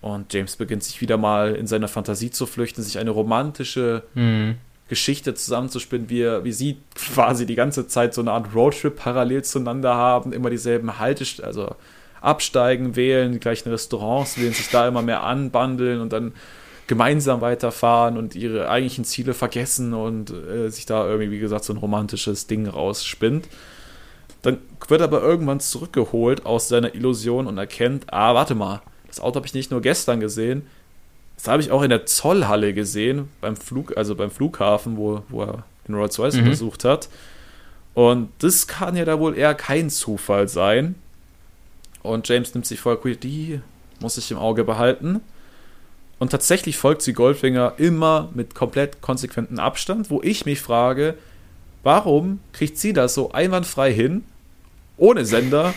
Und 0.00 0.32
James 0.32 0.56
beginnt 0.56 0.82
sich 0.82 1.00
wieder 1.02 1.18
mal 1.18 1.54
in 1.54 1.66
seiner 1.66 1.88
Fantasie 1.88 2.30
zu 2.30 2.46
flüchten, 2.46 2.82
sich 2.82 2.98
eine 2.98 3.10
romantische 3.10 4.04
mhm. 4.14 4.56
Geschichte 4.88 5.34
zusammenzuspinnen, 5.34 6.08
wie, 6.08 6.22
er, 6.22 6.44
wie 6.44 6.52
sie 6.52 6.78
quasi 6.94 7.44
die 7.44 7.54
ganze 7.54 7.86
Zeit 7.86 8.14
so 8.14 8.22
eine 8.22 8.32
Art 8.32 8.54
Roadtrip 8.54 8.96
parallel 8.96 9.44
zueinander 9.44 9.94
haben, 9.94 10.32
immer 10.32 10.48
dieselben 10.48 10.98
Haltestellen, 10.98 11.46
also 11.46 11.76
absteigen, 12.22 12.96
wählen, 12.96 13.32
die 13.32 13.40
gleichen 13.40 13.70
Restaurants 13.70 14.38
wählen, 14.38 14.52
sich 14.52 14.70
da 14.70 14.88
immer 14.88 15.02
mehr 15.02 15.22
anbandeln 15.22 16.00
und 16.00 16.12
dann 16.12 16.32
gemeinsam 16.90 17.40
weiterfahren 17.40 18.18
und 18.18 18.34
ihre 18.34 18.68
eigentlichen 18.68 19.04
Ziele 19.04 19.32
vergessen 19.32 19.94
und 19.94 20.30
äh, 20.30 20.70
sich 20.70 20.86
da 20.86 21.06
irgendwie, 21.06 21.30
wie 21.30 21.38
gesagt, 21.38 21.62
so 21.62 21.72
ein 21.72 21.76
romantisches 21.76 22.48
Ding 22.48 22.66
rausspinnt. 22.66 23.46
Dann 24.42 24.58
wird 24.88 25.00
er 25.00 25.04
aber 25.04 25.22
irgendwann 25.22 25.60
zurückgeholt 25.60 26.44
aus 26.44 26.66
seiner 26.66 26.92
Illusion 26.96 27.46
und 27.46 27.58
erkennt, 27.58 28.12
ah, 28.12 28.34
warte 28.34 28.56
mal, 28.56 28.82
das 29.06 29.20
Auto 29.20 29.36
habe 29.36 29.46
ich 29.46 29.54
nicht 29.54 29.70
nur 29.70 29.80
gestern 29.82 30.18
gesehen, 30.18 30.66
das 31.36 31.46
habe 31.46 31.62
ich 31.62 31.70
auch 31.70 31.82
in 31.82 31.90
der 31.90 32.06
Zollhalle 32.06 32.74
gesehen, 32.74 33.28
beim 33.40 33.54
Flug, 33.54 33.96
also 33.96 34.16
beim 34.16 34.32
Flughafen, 34.32 34.96
wo, 34.96 35.22
wo 35.28 35.44
er 35.44 35.62
den 35.86 35.94
Rolls-Royce 35.94 36.38
mhm. 36.38 36.42
untersucht 36.42 36.84
hat. 36.84 37.08
Und 37.94 38.30
das 38.38 38.66
kann 38.66 38.96
ja 38.96 39.04
da 39.04 39.20
wohl 39.20 39.38
eher 39.38 39.54
kein 39.54 39.90
Zufall 39.90 40.48
sein. 40.48 40.96
Und 42.02 42.28
James 42.28 42.52
nimmt 42.52 42.66
sich 42.66 42.80
vor, 42.80 42.96
die 42.96 43.60
muss 44.00 44.18
ich 44.18 44.32
im 44.32 44.38
Auge 44.38 44.64
behalten. 44.64 45.20
Und 46.20 46.30
tatsächlich 46.30 46.76
folgt 46.76 47.00
sie 47.00 47.14
Goldfinger 47.14 47.72
immer 47.78 48.28
mit 48.34 48.54
komplett 48.54 49.00
konsequentem 49.00 49.58
Abstand, 49.58 50.10
wo 50.10 50.20
ich 50.22 50.44
mich 50.44 50.60
frage, 50.60 51.14
warum 51.82 52.40
kriegt 52.52 52.76
sie 52.76 52.92
das 52.92 53.14
so 53.14 53.32
einwandfrei 53.32 53.92
hin, 53.92 54.24
ohne 54.98 55.24
Sender? 55.24 55.72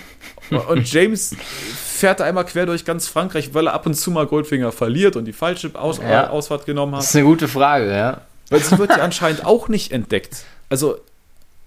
und 0.68 0.84
James 0.92 1.34
fährt 1.40 2.20
einmal 2.20 2.46
quer 2.46 2.66
durch 2.66 2.84
ganz 2.84 3.08
Frankreich, 3.08 3.54
weil 3.54 3.68
er 3.68 3.74
ab 3.74 3.86
und 3.86 3.94
zu 3.94 4.12
mal 4.12 4.28
Goldfinger 4.28 4.74
verliert 4.74 5.16
und 5.16 5.24
die 5.24 5.34
falsche 5.34 5.72
Aus 5.76 6.00
ja, 6.00 6.30
Ausfahrt 6.30 6.66
genommen 6.66 6.94
hat. 6.94 7.04
Das 7.04 7.12
ist 7.12 7.16
eine 7.16 7.26
gute 7.26 7.48
Frage, 7.48 7.90
ja. 7.90 8.22
Weil 8.50 8.60
sie 8.60 8.78
wird 8.78 8.90
ja 8.90 8.98
anscheinend 8.98 9.46
auch 9.46 9.70
nicht 9.70 9.94
entdeckt. 9.94 10.44
Also 10.68 10.98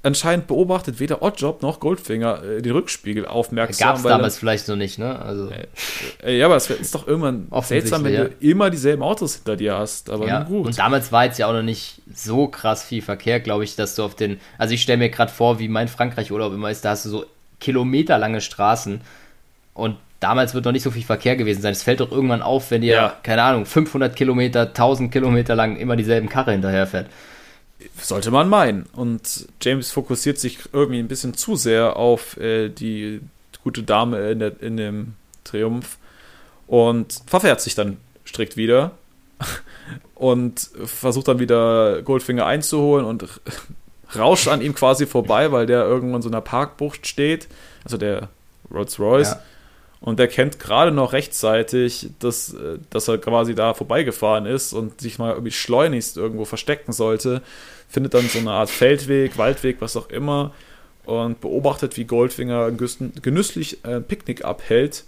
anscheinend 0.07 0.47
beobachtet 0.47 1.01
weder 1.01 1.21
Oddjob 1.21 1.63
noch 1.63 1.81
Goldfinger 1.81 2.43
äh, 2.43 2.63
den 2.63 2.73
Rückspiegel 2.73 3.27
aufmerksam. 3.27 3.89
Gab 3.89 3.97
es 3.97 4.03
damals 4.03 4.39
vielleicht 4.39 4.69
noch 4.69 4.77
nicht, 4.77 4.99
ne? 4.99 5.19
Also. 5.19 5.51
Äh, 5.51 5.67
äh, 6.25 6.39
ja, 6.39 6.47
aber 6.47 6.57
es 6.57 6.71
ist 6.71 6.95
doch 6.95 7.07
irgendwann 7.07 7.49
seltsam, 7.63 8.05
wenn 8.05 8.15
ja. 8.15 8.25
du 8.25 8.31
immer 8.41 8.71
dieselben 8.71 9.03
Autos 9.03 9.35
hinter 9.35 9.57
dir 9.57 9.77
hast. 9.77 10.09
Aber 10.09 10.27
ja, 10.27 10.45
gut. 10.45 10.67
Und 10.67 10.79
damals 10.79 11.11
war 11.11 11.25
jetzt 11.25 11.39
ja 11.39 11.49
auch 11.49 11.53
noch 11.53 11.63
nicht 11.63 12.01
so 12.15 12.47
krass 12.47 12.85
viel 12.85 13.03
Verkehr, 13.03 13.41
glaube 13.41 13.65
ich, 13.65 13.75
dass 13.75 13.97
du 13.97 14.05
auf 14.05 14.15
den. 14.15 14.41
Also 14.59 14.75
ich 14.75 14.83
stelle 14.83 14.99
mir 14.99 15.11
gerade 15.11 15.33
vor, 15.33 15.59
wie 15.59 15.69
mein 15.69 15.89
Frankreich-Urlaub 15.89 16.53
immer 16.53 16.71
ist, 16.71 16.85
da 16.85 16.91
hast 16.91 17.05
du 17.05 17.11
so 17.11 17.25
kilometerlange 17.59 18.41
Straßen 18.41 19.01
und 19.75 19.97
damals 20.21 20.55
wird 20.55 20.65
noch 20.65 20.73
nicht 20.73 20.83
so 20.83 20.91
viel 20.91 21.03
Verkehr 21.03 21.37
gewesen 21.37 21.63
sein. 21.63 21.73
Es 21.73 21.83
fällt 21.83 22.01
doch 22.01 22.13
irgendwann 22.13 22.43
auf, 22.43 22.71
wenn 22.71 22.83
dir, 22.83 22.95
ja. 22.95 23.17
keine 23.23 23.43
Ahnung, 23.43 23.67
500 23.67 24.15
Kilometer, 24.15 24.69
1000 24.69 25.11
Kilometer 25.11 25.55
lang 25.55 25.77
immer 25.77 25.97
dieselben 25.97 26.29
Karre 26.29 26.53
hinterherfährt. 26.53 27.09
Sollte 28.01 28.31
man 28.31 28.49
meinen. 28.49 28.87
Und 28.95 29.49
James 29.61 29.91
fokussiert 29.91 30.39
sich 30.39 30.61
irgendwie 30.73 30.99
ein 30.99 31.09
bisschen 31.09 31.35
zu 31.35 31.57
sehr 31.57 31.97
auf 31.97 32.37
äh, 32.39 32.69
die 32.69 33.21
gute 33.63 33.83
Dame 33.83 34.31
in, 34.31 34.39
der, 34.39 34.61
in 34.63 34.77
dem 34.77 35.15
Triumph 35.45 35.99
und 36.67 37.21
verfährt 37.27 37.61
sich 37.61 37.75
dann 37.75 37.99
strikt 38.25 38.57
wieder 38.57 38.93
und 40.15 40.71
versucht 40.85 41.29
dann 41.29 41.39
wieder 41.39 42.03
Goldfinger 42.03 42.47
einzuholen 42.47 43.05
und 43.05 43.25
rauscht 44.17 44.49
an 44.49 44.63
ihm 44.63 44.75
quasi 44.75 45.07
vorbei, 45.07 45.53
weil 45.53 45.67
der 45.67 45.85
irgendwo 45.85 46.17
in 46.17 46.23
so 46.23 46.29
einer 46.29 46.41
Parkbucht 46.41 47.07
steht, 47.07 47.49
also 47.85 47.97
der 47.97 48.29
Rolls 48.73 48.99
Royce. 48.99 49.31
Ja. 49.33 49.43
Und 50.01 50.21
er 50.21 50.29
kennt 50.29 50.59
gerade 50.59 50.93
noch 50.93 51.13
rechtzeitig, 51.13 52.11
dass, 52.19 52.53
äh, 52.53 52.79
dass 52.91 53.09
er 53.09 53.19
quasi 53.19 53.55
da 53.55 53.75
vorbeigefahren 53.75 54.47
ist 54.47 54.73
und 54.73 55.01
sich 55.01 55.19
mal 55.19 55.33
irgendwie 55.33 55.53
schleunigst 55.53 56.17
irgendwo 56.17 56.45
verstecken 56.45 56.93
sollte. 56.93 57.43
Findet 57.89 58.15
dann 58.15 58.29
so 58.29 58.39
eine 58.39 58.51
Art 58.51 58.71
Feldweg, 58.71 59.39
Waldweg, 59.39 59.77
was 59.81 59.97
auch 59.97 60.11
immer. 60.11 60.53
Und 61.05 61.41
beobachtet, 61.41 61.97
wie 61.97 62.05
Goldfinger 62.05 62.71
genüsslich 62.73 63.85
ein 63.85 64.05
Picknick 64.05 64.45
abhält. 64.45 65.05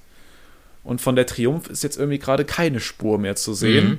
Und 0.85 1.01
von 1.01 1.17
der 1.17 1.27
Triumph 1.27 1.69
ist 1.69 1.83
jetzt 1.83 1.99
irgendwie 1.99 2.21
gerade 2.21 2.45
keine 2.45 2.81
Spur 2.81 3.19
mehr 3.19 3.37
zu 3.37 3.53
sehen. 3.53 3.89
Mhm. 3.89 3.99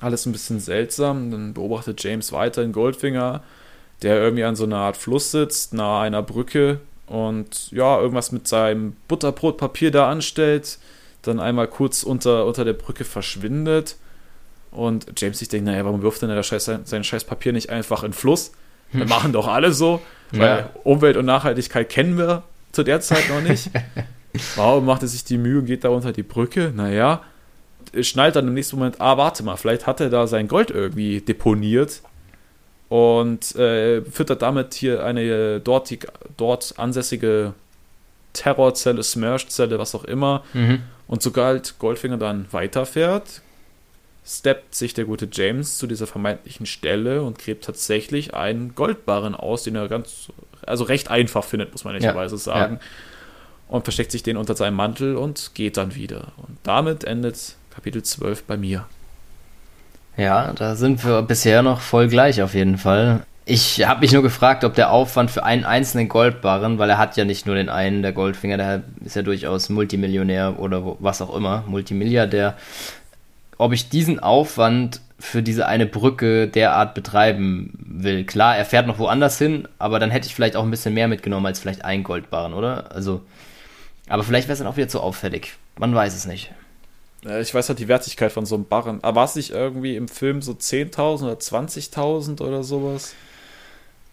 Alles 0.00 0.24
ein 0.24 0.32
bisschen 0.32 0.60
seltsam. 0.60 1.30
Dann 1.30 1.52
beobachtet 1.52 2.02
James 2.02 2.32
weiter 2.32 2.62
in 2.62 2.72
Goldfinger, 2.72 3.42
der 4.02 4.16
irgendwie 4.16 4.44
an 4.44 4.56
so 4.56 4.64
einer 4.64 4.78
Art 4.78 4.96
Fluss 4.96 5.32
sitzt, 5.32 5.74
nahe 5.74 6.02
einer 6.02 6.22
Brücke 6.22 6.80
und 7.10 7.72
ja, 7.72 8.00
irgendwas 8.00 8.30
mit 8.30 8.46
seinem 8.46 8.94
Butterbrotpapier 9.08 9.90
da 9.90 10.08
anstellt, 10.08 10.78
dann 11.22 11.40
einmal 11.40 11.66
kurz 11.66 12.04
unter, 12.04 12.46
unter 12.46 12.64
der 12.64 12.72
Brücke 12.72 13.04
verschwindet. 13.04 13.96
Und 14.70 15.06
James 15.16 15.40
sich 15.40 15.48
denkt, 15.48 15.66
naja, 15.66 15.84
warum 15.84 16.02
wirft 16.02 16.22
denn 16.22 16.28
der 16.28 16.40
Scheiß, 16.44 16.70
sein, 16.84 17.02
scheiß 17.02 17.24
Papier 17.24 17.52
nicht 17.52 17.68
einfach 17.68 18.04
in 18.04 18.10
den 18.10 18.16
Fluss? 18.16 18.52
Wir 18.92 19.00
hm. 19.00 19.08
machen 19.08 19.32
doch 19.32 19.48
alle 19.48 19.72
so, 19.72 20.00
weil 20.30 20.58
ja. 20.58 20.70
Umwelt 20.84 21.16
und 21.16 21.24
Nachhaltigkeit 21.24 21.88
kennen 21.88 22.16
wir 22.16 22.44
zu 22.70 22.84
der 22.84 23.00
Zeit 23.00 23.28
noch 23.28 23.40
nicht. 23.40 23.70
warum 24.54 24.86
macht 24.86 25.02
er 25.02 25.08
sich 25.08 25.24
die 25.24 25.36
Mühe 25.36 25.58
und 25.58 25.66
geht 25.66 25.82
da 25.82 25.88
unter 25.88 26.12
die 26.12 26.22
Brücke? 26.22 26.72
Naja, 26.72 27.22
schnallt 28.02 28.36
dann 28.36 28.46
im 28.46 28.54
nächsten 28.54 28.76
Moment, 28.76 29.00
ah, 29.00 29.16
warte 29.16 29.42
mal, 29.42 29.56
vielleicht 29.56 29.88
hat 29.88 30.00
er 30.00 30.10
da 30.10 30.28
sein 30.28 30.46
Gold 30.46 30.70
irgendwie 30.70 31.20
deponiert 31.20 32.02
und 32.90 33.54
äh, 33.54 34.02
füttert 34.02 34.42
damit 34.42 34.74
hier 34.74 35.04
eine 35.04 35.22
äh, 35.22 35.60
dort, 35.60 35.90
die, 35.90 36.00
dort 36.36 36.74
ansässige 36.76 37.54
Terrorzelle, 38.32 39.02
Smersh-Zelle, 39.02 39.78
was 39.78 39.94
auch 39.94 40.02
immer. 40.04 40.42
Mhm. 40.52 40.82
Und 41.06 41.22
sobald 41.22 41.78
Goldfinger 41.78 42.18
dann 42.18 42.46
weiterfährt, 42.50 43.42
steppt 44.26 44.74
sich 44.74 44.92
der 44.92 45.04
gute 45.04 45.28
James 45.30 45.78
zu 45.78 45.86
dieser 45.86 46.08
vermeintlichen 46.08 46.66
Stelle 46.66 47.22
und 47.22 47.38
gräbt 47.38 47.64
tatsächlich 47.64 48.34
einen 48.34 48.74
Goldbarren 48.74 49.36
aus, 49.36 49.62
den 49.62 49.76
er 49.76 49.86
ganz, 49.86 50.28
also 50.66 50.82
recht 50.82 51.12
einfach 51.12 51.44
findet, 51.44 51.70
muss 51.70 51.84
man 51.84 51.94
ehrlicherweise 51.94 52.34
ja. 52.34 52.40
sagen. 52.40 52.80
Ja. 52.80 52.86
Und 53.68 53.84
versteckt 53.84 54.10
sich 54.10 54.24
den 54.24 54.36
unter 54.36 54.56
seinem 54.56 54.74
Mantel 54.74 55.16
und 55.16 55.52
geht 55.54 55.76
dann 55.76 55.94
wieder. 55.94 56.32
Und 56.38 56.58
damit 56.64 57.04
endet 57.04 57.54
Kapitel 57.70 58.02
12 58.02 58.42
bei 58.42 58.56
mir. 58.56 58.88
Ja, 60.20 60.52
da 60.52 60.76
sind 60.76 61.02
wir 61.02 61.22
bisher 61.22 61.62
noch 61.62 61.80
voll 61.80 62.08
gleich 62.08 62.42
auf 62.42 62.52
jeden 62.52 62.76
Fall. 62.76 63.22
Ich 63.46 63.86
habe 63.88 64.00
mich 64.00 64.12
nur 64.12 64.22
gefragt, 64.22 64.64
ob 64.64 64.74
der 64.74 64.90
Aufwand 64.90 65.30
für 65.30 65.44
einen 65.44 65.64
einzelnen 65.64 66.10
Goldbarren, 66.10 66.78
weil 66.78 66.90
er 66.90 66.98
hat 66.98 67.16
ja 67.16 67.24
nicht 67.24 67.46
nur 67.46 67.54
den 67.54 67.70
einen, 67.70 68.02
der 68.02 68.12
Goldfinger, 68.12 68.58
der 68.58 68.82
ist 69.02 69.16
ja 69.16 69.22
durchaus 69.22 69.70
Multimillionär 69.70 70.58
oder 70.58 70.96
was 70.98 71.22
auch 71.22 71.34
immer, 71.34 71.64
Multimilliardär, 71.66 72.54
ob 73.56 73.72
ich 73.72 73.88
diesen 73.88 74.20
Aufwand 74.20 75.00
für 75.18 75.42
diese 75.42 75.66
eine 75.66 75.86
Brücke 75.86 76.48
derart 76.48 76.94
betreiben 76.94 77.72
will. 77.78 78.24
Klar, 78.24 78.58
er 78.58 78.66
fährt 78.66 78.86
noch 78.86 78.98
woanders 78.98 79.38
hin, 79.38 79.66
aber 79.78 79.98
dann 79.98 80.10
hätte 80.10 80.26
ich 80.26 80.34
vielleicht 80.34 80.54
auch 80.54 80.64
ein 80.64 80.70
bisschen 80.70 80.92
mehr 80.92 81.08
mitgenommen 81.08 81.46
als 81.46 81.60
vielleicht 81.60 81.86
ein 81.86 82.02
Goldbarren, 82.02 82.52
oder? 82.52 82.94
Also, 82.94 83.22
aber 84.06 84.22
vielleicht 84.22 84.48
wäre 84.48 84.52
es 84.52 84.58
dann 84.58 84.68
auch 84.68 84.76
wieder 84.76 84.88
zu 84.88 85.00
auffällig. 85.00 85.54
Man 85.78 85.94
weiß 85.94 86.14
es 86.14 86.26
nicht. 86.26 86.52
Ich 87.22 87.54
weiß 87.54 87.68
halt 87.68 87.78
die 87.78 87.88
Wertigkeit 87.88 88.32
von 88.32 88.46
so 88.46 88.54
einem 88.54 88.64
Barren. 88.64 89.02
Aber 89.02 89.16
war 89.20 89.24
es 89.26 89.36
nicht 89.36 89.50
irgendwie 89.50 89.96
im 89.96 90.08
Film 90.08 90.40
so 90.40 90.52
10.000 90.52 91.24
oder 91.24 91.34
20.000 91.34 92.40
oder 92.40 92.62
sowas? 92.62 93.14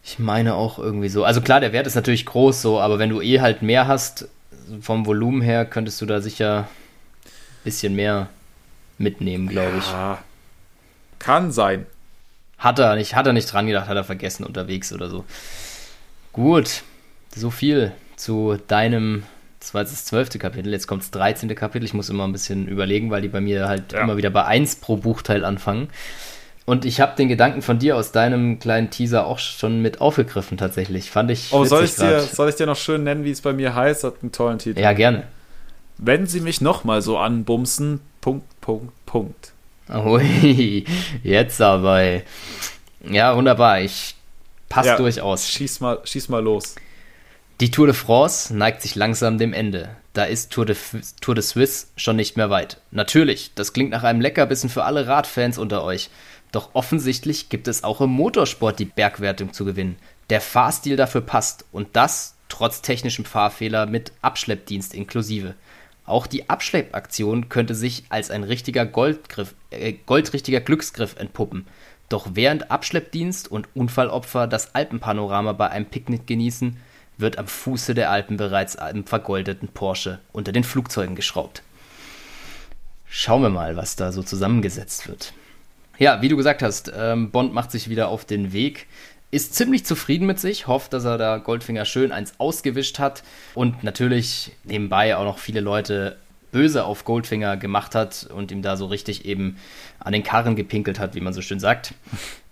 Ich 0.03 0.19
meine 0.19 0.55
auch 0.55 0.77
irgendwie 0.79 1.09
so. 1.09 1.23
Also 1.23 1.41
klar, 1.41 1.59
der 1.59 1.73
Wert 1.73 1.87
ist 1.87 1.95
natürlich 1.95 2.25
groß 2.25 2.61
so, 2.61 2.79
aber 2.79 2.99
wenn 2.99 3.09
du 3.09 3.21
eh 3.21 3.39
halt 3.39 3.61
mehr 3.61 3.87
hast, 3.87 4.27
vom 4.81 5.05
Volumen 5.05 5.41
her, 5.41 5.65
könntest 5.65 6.01
du 6.01 6.05
da 6.05 6.21
sicher 6.21 6.59
ein 6.59 7.63
bisschen 7.63 7.95
mehr 7.95 8.29
mitnehmen, 8.97 9.47
glaube 9.47 9.77
ich. 9.77 9.87
Ja, 9.87 10.19
kann 11.19 11.51
sein. 11.51 11.85
Hat 12.57 12.79
er 12.79 12.95
nicht, 12.95 13.15
hat 13.15 13.27
er 13.27 13.33
nicht 13.33 13.51
dran 13.51 13.67
gedacht, 13.67 13.87
hat 13.87 13.95
er 13.95 14.03
vergessen 14.03 14.43
unterwegs 14.43 14.91
oder 14.91 15.09
so. 15.09 15.25
Gut, 16.33 16.83
so 17.35 17.51
viel 17.51 17.91
zu 18.15 18.57
deinem 18.67 19.23
das 19.67 19.73
war 19.73 19.81
jetzt 19.81 19.91
das 19.91 20.05
zwölfte 20.05 20.39
Kapitel, 20.39 20.71
jetzt 20.71 20.87
kommt 20.87 21.01
das 21.01 21.11
dreizehnte 21.11 21.53
Kapitel. 21.53 21.83
Ich 21.83 21.93
muss 21.93 22.07
immer 22.07 22.25
ein 22.25 22.31
bisschen 22.31 22.69
überlegen, 22.69 23.11
weil 23.11 23.21
die 23.21 23.27
bei 23.27 23.41
mir 23.41 23.67
halt 23.67 23.91
ja. 23.91 23.99
immer 23.99 24.15
wieder 24.15 24.29
bei 24.29 24.45
1 24.45 24.77
pro 24.77 24.95
Buchteil 24.95 25.43
anfangen. 25.43 25.89
Und 26.63 26.85
ich 26.85 27.01
habe 27.01 27.17
den 27.17 27.27
Gedanken 27.27 27.61
von 27.61 27.77
dir 27.77 27.97
aus 27.97 28.13
deinem 28.13 28.59
kleinen 28.59 28.91
Teaser 28.91 29.25
auch 29.25 29.39
schon 29.39 29.81
mit 29.81 29.99
aufgegriffen, 29.99 30.57
tatsächlich. 30.57 31.11
Fand 31.11 31.31
ich. 31.31 31.51
Oh, 31.51 31.65
soll 31.65 31.83
ich, 31.83 31.95
dir, 31.95 32.21
soll 32.21 32.47
ich 32.47 32.55
dir 32.55 32.65
noch 32.65 32.77
schön 32.77 33.03
nennen, 33.03 33.25
wie 33.25 33.31
es 33.31 33.41
bei 33.41 33.51
mir 33.51 33.75
heißt? 33.75 34.05
Hat 34.05 34.15
einen 34.21 34.31
tollen 34.31 34.57
Titel. 34.57 34.79
Ja, 34.79 34.93
gerne. 34.93 35.23
Wenn 35.97 36.27
sie 36.27 36.39
mich 36.39 36.61
nochmal 36.61 37.01
so 37.01 37.17
anbumsen, 37.17 37.99
Punkt, 38.21 38.45
Punkt, 38.61 38.93
Punkt. 39.05 39.51
Ui, 39.93 40.85
jetzt 41.23 41.61
aber. 41.61 42.21
Ja, 43.09 43.35
wunderbar. 43.35 43.81
Ich 43.81 44.15
passe 44.69 44.89
ja, 44.89 44.95
durchaus. 44.95 45.49
Schieß 45.49 45.81
mal, 45.81 45.99
schieß 46.05 46.29
mal 46.29 46.41
los. 46.41 46.75
Die 47.59 47.71
Tour 47.71 47.87
de 47.87 47.95
France 47.95 48.55
neigt 48.55 48.83
sich 48.83 48.93
langsam 48.93 49.39
dem 49.39 49.51
Ende. 49.51 49.89
Da 50.13 50.25
ist 50.25 50.51
Tour 50.51 50.67
de, 50.67 50.75
Tour 51.21 51.33
de 51.33 51.43
Suisse 51.43 51.87
schon 51.95 52.15
nicht 52.15 52.37
mehr 52.37 52.51
weit. 52.51 52.79
Natürlich, 52.91 53.51
das 53.55 53.73
klingt 53.73 53.89
nach 53.89 54.03
einem 54.03 54.21
Leckerbissen 54.21 54.69
für 54.69 54.83
alle 54.83 55.07
Radfans 55.07 55.57
unter 55.57 55.83
euch. 55.83 56.11
Doch 56.51 56.69
offensichtlich 56.73 57.49
gibt 57.49 57.67
es 57.67 57.83
auch 57.83 57.99
im 57.99 58.11
Motorsport 58.11 58.77
die 58.77 58.85
Bergwertung 58.85 59.53
zu 59.53 59.65
gewinnen. 59.65 59.95
Der 60.29 60.39
Fahrstil 60.39 60.97
dafür 60.97 61.21
passt 61.21 61.65
und 61.71 61.87
das 61.93 62.35
trotz 62.47 62.83
technischem 62.83 63.25
Fahrfehler 63.25 63.87
mit 63.87 64.11
Abschleppdienst 64.21 64.93
inklusive. 64.93 65.55
Auch 66.05 66.27
die 66.27 66.51
Abschleppaktion 66.51 67.49
könnte 67.49 67.73
sich 67.73 68.03
als 68.09 68.29
ein 68.29 68.43
richtiger 68.43 68.85
Goldgriff, 68.85 69.55
äh, 69.71 69.93
goldrichtiger 70.05 70.61
Glücksgriff 70.61 71.15
entpuppen. 71.17 71.65
Doch 72.07 72.27
während 72.33 72.69
Abschleppdienst 72.69 73.49
und 73.49 73.67
Unfallopfer 73.73 74.45
das 74.45 74.75
Alpenpanorama 74.75 75.53
bei 75.53 75.69
einem 75.69 75.87
Picknick 75.87 76.27
genießen, 76.27 76.77
wird 77.17 77.37
am 77.37 77.47
Fuße 77.47 77.93
der 77.93 78.11
Alpen 78.11 78.37
bereits 78.37 78.75
im 78.75 79.05
vergoldeten 79.05 79.67
Porsche 79.69 80.19
unter 80.31 80.51
den 80.51 80.63
Flugzeugen 80.63 81.15
geschraubt. 81.15 81.63
Schauen 83.09 83.41
wir 83.41 83.49
mal, 83.49 83.75
was 83.75 83.95
da 83.95 84.11
so 84.11 84.21
zusammengesetzt 84.21 85.07
wird. 85.07 85.33
Ja, 85.97 86.21
wie 86.21 86.29
du 86.29 86.37
gesagt 86.37 86.61
hast, 86.61 86.91
ähm, 86.95 87.31
Bond 87.31 87.53
macht 87.53 87.71
sich 87.71 87.89
wieder 87.89 88.09
auf 88.09 88.25
den 88.25 88.53
Weg, 88.53 88.87
ist 89.31 89.55
ziemlich 89.55 89.85
zufrieden 89.85 90.27
mit 90.27 90.39
sich, 90.39 90.67
hofft, 90.67 90.93
dass 90.93 91.05
er 91.05 91.17
da 91.17 91.37
Goldfinger 91.37 91.85
schön 91.85 92.11
eins 92.11 92.33
ausgewischt 92.37 92.99
hat 92.99 93.23
und 93.55 93.83
natürlich 93.83 94.51
nebenbei 94.63 95.15
auch 95.17 95.23
noch 95.23 95.39
viele 95.39 95.59
Leute 95.59 96.17
böse 96.51 96.85
auf 96.85 97.03
Goldfinger 97.03 97.57
gemacht 97.57 97.93
hat 97.93 98.27
und 98.33 98.51
ihm 98.51 98.61
da 98.61 98.77
so 98.77 98.85
richtig 98.85 99.25
eben 99.25 99.57
an 99.99 100.13
den 100.13 100.23
Karren 100.23 100.55
gepinkelt 100.55 100.99
hat, 100.99 101.15
wie 101.15 101.21
man 101.21 101.33
so 101.33 101.41
schön 101.41 101.59
sagt. 101.59 101.93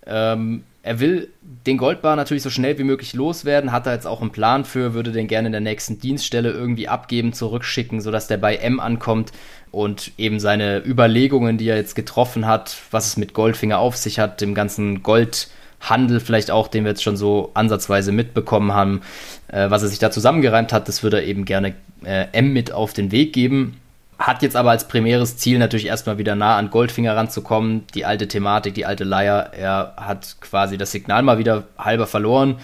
Ähm, 0.08 0.62
er 0.86 1.00
will 1.00 1.28
den 1.66 1.78
Goldbar 1.78 2.14
natürlich 2.14 2.44
so 2.44 2.50
schnell 2.50 2.78
wie 2.78 2.84
möglich 2.84 3.12
loswerden, 3.12 3.72
hat 3.72 3.86
da 3.86 3.92
jetzt 3.92 4.06
auch 4.06 4.20
einen 4.20 4.30
Plan 4.30 4.64
für, 4.64 4.94
würde 4.94 5.10
den 5.10 5.26
gerne 5.26 5.48
in 5.48 5.52
der 5.52 5.60
nächsten 5.60 5.98
Dienststelle 5.98 6.50
irgendwie 6.50 6.86
abgeben, 6.86 7.32
zurückschicken, 7.32 8.00
sodass 8.00 8.28
der 8.28 8.36
bei 8.36 8.54
M 8.54 8.78
ankommt 8.78 9.32
und 9.72 10.12
eben 10.16 10.38
seine 10.38 10.84
Überlegungen, 10.86 11.58
die 11.58 11.68
er 11.68 11.76
jetzt 11.76 11.96
getroffen 11.96 12.46
hat, 12.46 12.76
was 12.92 13.08
es 13.08 13.16
mit 13.16 13.34
Goldfinger 13.34 13.80
auf 13.80 13.96
sich 13.96 14.20
hat, 14.20 14.40
dem 14.40 14.54
ganzen 14.54 15.02
Goldhandel 15.02 16.20
vielleicht 16.20 16.52
auch, 16.52 16.68
den 16.68 16.84
wir 16.84 16.92
jetzt 16.92 17.02
schon 17.02 17.16
so 17.16 17.50
ansatzweise 17.54 18.12
mitbekommen 18.12 18.72
haben, 18.72 19.00
äh, 19.48 19.68
was 19.68 19.82
er 19.82 19.88
sich 19.88 19.98
da 19.98 20.12
zusammengereimt 20.12 20.72
hat, 20.72 20.86
das 20.86 21.02
würde 21.02 21.16
er 21.16 21.26
eben 21.26 21.44
gerne 21.44 21.74
äh, 22.04 22.26
M 22.30 22.52
mit 22.52 22.70
auf 22.70 22.92
den 22.92 23.10
Weg 23.10 23.32
geben. 23.32 23.80
Hat 24.18 24.42
jetzt 24.42 24.56
aber 24.56 24.70
als 24.70 24.88
primäres 24.88 25.36
Ziel 25.36 25.58
natürlich 25.58 25.86
erstmal 25.86 26.16
wieder 26.16 26.34
nah 26.34 26.56
an 26.56 26.70
Goldfinger 26.70 27.14
ranzukommen. 27.14 27.86
Die 27.94 28.06
alte 28.06 28.28
Thematik, 28.28 28.74
die 28.74 28.86
alte 28.86 29.04
Leier. 29.04 29.50
Er 29.52 29.94
hat 29.96 30.36
quasi 30.40 30.78
das 30.78 30.90
Signal 30.90 31.22
mal 31.22 31.38
wieder 31.38 31.64
halber 31.76 32.06
verloren. 32.06 32.58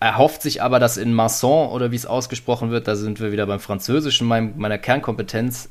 Er 0.00 0.18
hofft 0.18 0.42
sich 0.42 0.62
aber, 0.62 0.78
dass 0.78 0.96
in 0.96 1.14
Masson 1.14 1.68
oder 1.70 1.90
wie 1.90 1.96
es 1.96 2.06
ausgesprochen 2.06 2.70
wird, 2.70 2.86
da 2.86 2.96
sind 2.96 3.18
wir 3.20 3.32
wieder 3.32 3.46
beim 3.46 3.60
Französischen, 3.60 4.26
mein, 4.26 4.52
meiner 4.56 4.76
Kernkompetenz, 4.76 5.70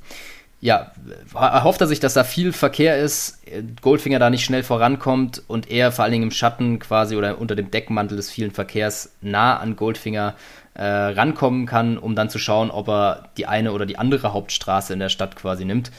ja, 0.62 0.92
erhofft 1.36 1.82
er 1.82 1.88
sich, 1.88 2.00
dass 2.00 2.16
da 2.16 2.24
viel 2.24 2.52
Verkehr 2.52 2.98
ist, 2.98 3.40
Goldfinger 3.82 4.18
da 4.18 4.32
nicht 4.32 4.44
schnell 4.44 4.64
vorankommt 4.64 5.44
und 5.48 5.70
er 5.70 5.92
vor 5.92 6.04
allen 6.04 6.14
Dingen 6.14 6.24
im 6.24 6.32
Schatten 6.32 6.80
quasi 6.80 7.16
oder 7.16 7.40
unter 7.40 7.56
dem 7.56 7.70
Deckmantel 7.70 8.18
des 8.18 8.32
vielen 8.32 8.50
Verkehrs 8.50 9.12
nah 9.22 9.58
an 9.58 9.76
Goldfinger 9.76 10.34
äh, 10.76 10.84
rankommen 10.84 11.66
kann, 11.66 11.98
um 11.98 12.16
dann 12.16 12.30
zu 12.30 12.38
schauen, 12.38 12.70
ob 12.70 12.88
er 12.90 13.30
die 13.38 13.48
eine 13.48 13.72
oder 13.72 13.86
die 13.86 13.98
andere 13.98 14.34
Hauptstraße 14.34 14.94
in 14.94 15.00
der 15.00 15.10
Stadt 15.10 15.36
quasi 15.36 15.66
nimmt. 15.66 15.92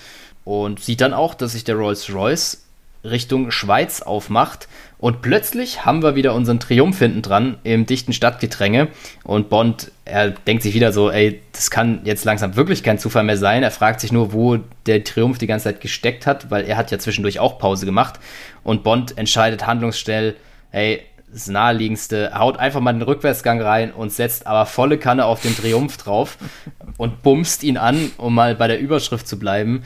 Und 0.45 0.81
sieht 0.81 1.01
dann 1.01 1.13
auch, 1.13 1.35
dass 1.35 1.53
sich 1.53 1.65
der 1.65 1.75
Rolls-Royce 1.75 2.67
Richtung 3.11 3.51
Schweiz 3.51 4.03
aufmacht. 4.03 4.69
Und 4.99 5.23
plötzlich 5.23 5.85
haben 5.85 6.03
wir 6.03 6.15
wieder 6.15 6.35
unseren 6.35 6.61
Triumph 6.61 6.99
hinten 6.99 7.23
dran 7.23 7.59
im 7.65 7.87
dichten 7.87 8.13
Stadtgedränge. 8.13 8.89
Und 9.25 9.49
Bond, 9.49 9.91
er 10.05 10.31
denkt 10.31 10.63
sich 10.63 10.75
wieder 10.75 10.93
so, 10.93 11.11
ey, 11.11 11.41
das 11.53 11.71
kann 11.71 12.01
jetzt 12.05 12.25
langsam 12.25 12.57
wirklich 12.57 12.83
kein 12.83 12.99
Zufall 12.99 13.25
mehr 13.25 13.37
sein. 13.37 13.63
Er 13.63 13.71
fragt 13.71 14.01
sich 14.01 14.13
nur, 14.13 14.33
wo 14.33 14.59
der 14.87 15.05
Triumph 15.05 15.39
die 15.39 15.47
ganze 15.47 15.65
Zeit 15.65 15.81
gesteckt 15.81 16.27
hat, 16.27 16.51
weil 16.51 16.65
er 16.65 16.77
hat 16.77 16.91
ja 16.91 16.99
zwischendurch 16.99 17.39
auch 17.39 17.59
Pause 17.59 17.87
gemacht. 17.87 18.19
Und 18.63 18.83
Bond 18.83 19.19
entscheidet 19.19 19.67
handlungsschnell, 19.67 20.37
ey, 20.73 21.03
das 21.33 21.49
naheliegendste, 21.49 22.33
haut 22.39 22.59
einfach 22.59 22.81
mal 22.81 22.93
den 22.93 23.03
Rückwärtsgang 23.03 23.61
rein 23.61 23.93
und 23.93 24.13
setzt 24.13 24.47
aber 24.47 24.67
volle 24.67 24.99
Kanne 24.99 25.25
auf 25.25 25.43
den 25.43 25.57
Triumph 25.57 25.97
drauf 25.97 26.39
und 26.97 27.23
bumst 27.23 27.63
ihn 27.63 27.77
an, 27.77 28.11
um 28.17 28.35
mal 28.35 28.55
bei 28.55 28.69
der 28.69 28.81
Überschrift 28.81 29.27
zu 29.27 29.39
bleiben. 29.39 29.83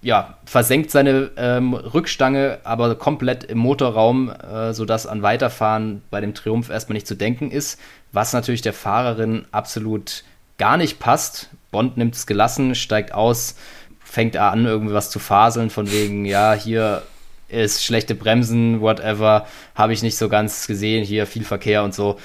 Ja, 0.00 0.38
versenkt 0.44 0.92
seine 0.92 1.30
ähm, 1.36 1.74
Rückstange 1.74 2.60
aber 2.62 2.94
komplett 2.94 3.42
im 3.44 3.58
Motorraum, 3.58 4.30
äh, 4.30 4.72
sodass 4.72 5.06
an 5.06 5.22
Weiterfahren 5.22 6.02
bei 6.10 6.20
dem 6.20 6.34
Triumph 6.34 6.70
erstmal 6.70 6.94
nicht 6.94 7.08
zu 7.08 7.16
denken 7.16 7.50
ist, 7.50 7.80
was 8.12 8.32
natürlich 8.32 8.62
der 8.62 8.72
Fahrerin 8.72 9.46
absolut 9.50 10.22
gar 10.56 10.76
nicht 10.76 11.00
passt. 11.00 11.50
Bond 11.72 11.96
nimmt 11.96 12.14
es 12.14 12.26
gelassen, 12.26 12.76
steigt 12.76 13.12
aus, 13.12 13.56
fängt 13.98 14.36
an, 14.36 14.66
irgendwie 14.66 14.94
was 14.94 15.10
zu 15.10 15.18
faseln, 15.18 15.70
von 15.70 15.90
wegen, 15.90 16.24
ja, 16.24 16.52
hier 16.52 17.02
ist 17.48 17.84
schlechte 17.84 18.14
Bremsen, 18.14 18.80
whatever, 18.80 19.46
habe 19.74 19.92
ich 19.92 20.02
nicht 20.02 20.16
so 20.16 20.28
ganz 20.28 20.66
gesehen, 20.66 21.04
hier 21.04 21.26
viel 21.26 21.44
Verkehr 21.44 21.82
und 21.82 21.94
so. 21.94 22.18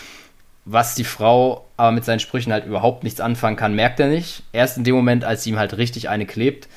Was 0.66 0.96
die 0.96 1.04
Frau 1.04 1.66
aber 1.76 1.92
mit 1.92 2.06
seinen 2.06 2.20
Sprüchen 2.20 2.54
halt 2.54 2.66
überhaupt 2.66 3.04
nichts 3.04 3.20
anfangen 3.20 3.58
kann, 3.58 3.76
merkt 3.76 4.00
er 4.00 4.08
nicht. 4.08 4.44
Erst 4.54 4.78
in 4.78 4.86
dem 4.86 4.96
Moment, 4.96 5.26
als 5.26 5.44
sie 5.44 5.50
ihm 5.50 5.60
halt 5.60 5.78
richtig 5.78 6.08
eine 6.08 6.26
klebt. 6.26 6.70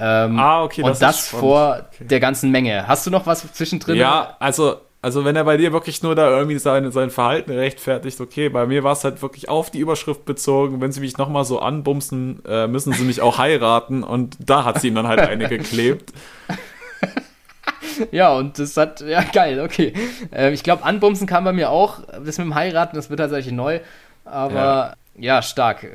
Ähm, 0.00 0.38
ah, 0.38 0.62
okay. 0.62 0.80
Das 0.82 0.90
und 0.90 1.02
das 1.02 1.28
vor 1.28 1.84
okay. 1.92 2.04
der 2.06 2.20
ganzen 2.20 2.50
Menge. 2.50 2.88
Hast 2.88 3.06
du 3.06 3.10
noch 3.10 3.26
was 3.26 3.52
zwischendrin? 3.52 3.96
Ja, 3.96 4.36
also 4.40 4.76
also 5.04 5.26
wenn 5.26 5.36
er 5.36 5.44
bei 5.44 5.58
dir 5.58 5.74
wirklich 5.74 6.02
nur 6.02 6.14
da 6.14 6.30
irgendwie 6.30 6.58
sein, 6.58 6.90
sein 6.90 7.10
Verhalten 7.10 7.50
rechtfertigt, 7.50 8.18
okay, 8.22 8.48
bei 8.48 8.64
mir 8.64 8.84
war 8.84 8.92
es 8.92 9.04
halt 9.04 9.20
wirklich 9.20 9.50
auf 9.50 9.70
die 9.70 9.80
Überschrift 9.80 10.24
bezogen, 10.24 10.80
wenn 10.80 10.92
sie 10.92 11.00
mich 11.00 11.18
nochmal 11.18 11.44
so 11.44 11.58
anbumsen, 11.58 12.42
äh, 12.46 12.66
müssen 12.68 12.94
sie 12.94 13.04
mich 13.04 13.20
auch 13.20 13.36
heiraten 13.36 14.02
und 14.02 14.38
da 14.40 14.64
hat 14.64 14.80
sie 14.80 14.88
ihm 14.88 14.94
dann 14.94 15.06
halt 15.06 15.20
eine 15.20 15.46
geklebt. 15.50 16.14
ja, 18.12 18.32
und 18.34 18.58
das 18.58 18.76
hat, 18.76 19.00
ja 19.00 19.22
geil, 19.22 19.60
okay. 19.60 19.92
Äh, 20.32 20.52
ich 20.52 20.62
glaube, 20.62 20.84
anbumsen 20.84 21.26
kam 21.26 21.44
bei 21.44 21.52
mir 21.52 21.70
auch, 21.70 22.00
das 22.24 22.38
mit 22.38 22.46
dem 22.46 22.54
Heiraten, 22.54 22.96
das 22.96 23.10
wird 23.10 23.20
tatsächlich 23.20 23.54
neu, 23.54 23.80
aber... 24.24 24.54
Ja. 24.54 24.94
Ja, 25.16 25.42
stark. 25.42 25.86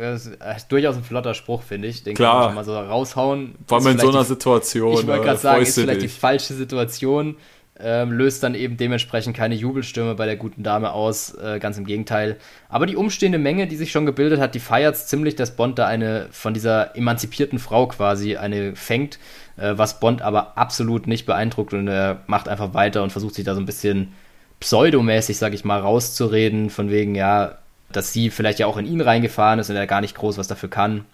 Durchaus 0.69 0.95
ein 0.95 1.03
flotter 1.03 1.33
Spruch, 1.33 1.63
finde 1.63 1.89
ich. 1.89 2.03
Den 2.03 2.15
Klar. 2.15 2.35
kann 2.35 2.45
man 2.45 2.55
mal 2.55 2.63
so 2.63 2.79
raushauen. 2.79 3.55
Vor 3.67 3.79
allem 3.79 3.87
in 3.87 3.99
so 3.99 4.07
einer 4.07 4.23
Situation. 4.23 4.93
Ich 4.93 5.07
wollte 5.07 5.23
gerade 5.23 5.37
äh, 5.37 5.41
sagen, 5.41 5.61
ist 5.61 5.75
vielleicht 5.75 6.01
dich. 6.01 6.13
die 6.13 6.19
falsche 6.19 6.53
Situation 6.53 7.35
ähm, 7.81 8.11
löst 8.11 8.43
dann 8.43 8.55
eben 8.55 8.77
dementsprechend 8.77 9.35
keine 9.35 9.55
Jubelstürme 9.55 10.15
bei 10.15 10.25
der 10.25 10.35
guten 10.35 10.63
Dame 10.63 10.91
aus, 10.91 11.33
äh, 11.35 11.59
ganz 11.59 11.77
im 11.77 11.85
Gegenteil. 11.85 12.37
Aber 12.67 12.85
die 12.85 12.95
umstehende 12.95 13.37
Menge, 13.37 13.67
die 13.67 13.77
sich 13.77 13.91
schon 13.91 14.05
gebildet 14.05 14.39
hat, 14.39 14.55
die 14.55 14.59
feiert 14.59 14.97
ziemlich, 14.97 15.35
dass 15.35 15.55
Bond 15.55 15.79
da 15.79 15.87
eine 15.87 16.27
von 16.31 16.53
dieser 16.53 16.95
emanzipierten 16.95 17.59
Frau 17.59 17.87
quasi 17.87 18.35
eine 18.35 18.75
fängt, 18.75 19.17
äh, 19.57 19.73
was 19.75 19.99
Bond 19.99 20.21
aber 20.21 20.57
absolut 20.57 21.07
nicht 21.07 21.25
beeindruckt 21.25 21.73
und 21.73 21.87
er 21.87 22.21
macht 22.27 22.49
einfach 22.49 22.73
weiter 22.73 23.03
und 23.03 23.11
versucht 23.11 23.35
sich 23.35 23.45
da 23.45 23.55
so 23.55 23.61
ein 23.61 23.65
bisschen 23.65 24.13
pseudomäßig, 24.59 25.37
sag 25.37 25.53
ich 25.53 25.63
mal, 25.63 25.79
rauszureden, 25.79 26.69
von 26.69 26.89
wegen, 26.89 27.15
ja, 27.15 27.57
dass 27.91 28.13
sie 28.13 28.29
vielleicht 28.29 28.59
ja 28.59 28.67
auch 28.67 28.77
in 28.77 28.85
ihn 28.85 29.01
reingefahren 29.01 29.59
ist 29.59 29.69
und 29.69 29.75
er 29.75 29.87
gar 29.87 30.01
nicht 30.01 30.15
groß 30.15 30.37
was 30.37 30.47
dafür 30.47 30.69
kann. 30.69 31.05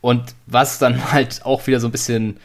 Und 0.00 0.34
was 0.46 0.78
dann 0.78 1.12
halt 1.12 1.40
auch 1.44 1.66
wieder 1.66 1.80
so 1.80 1.88
ein 1.88 1.92
bisschen 1.92 2.38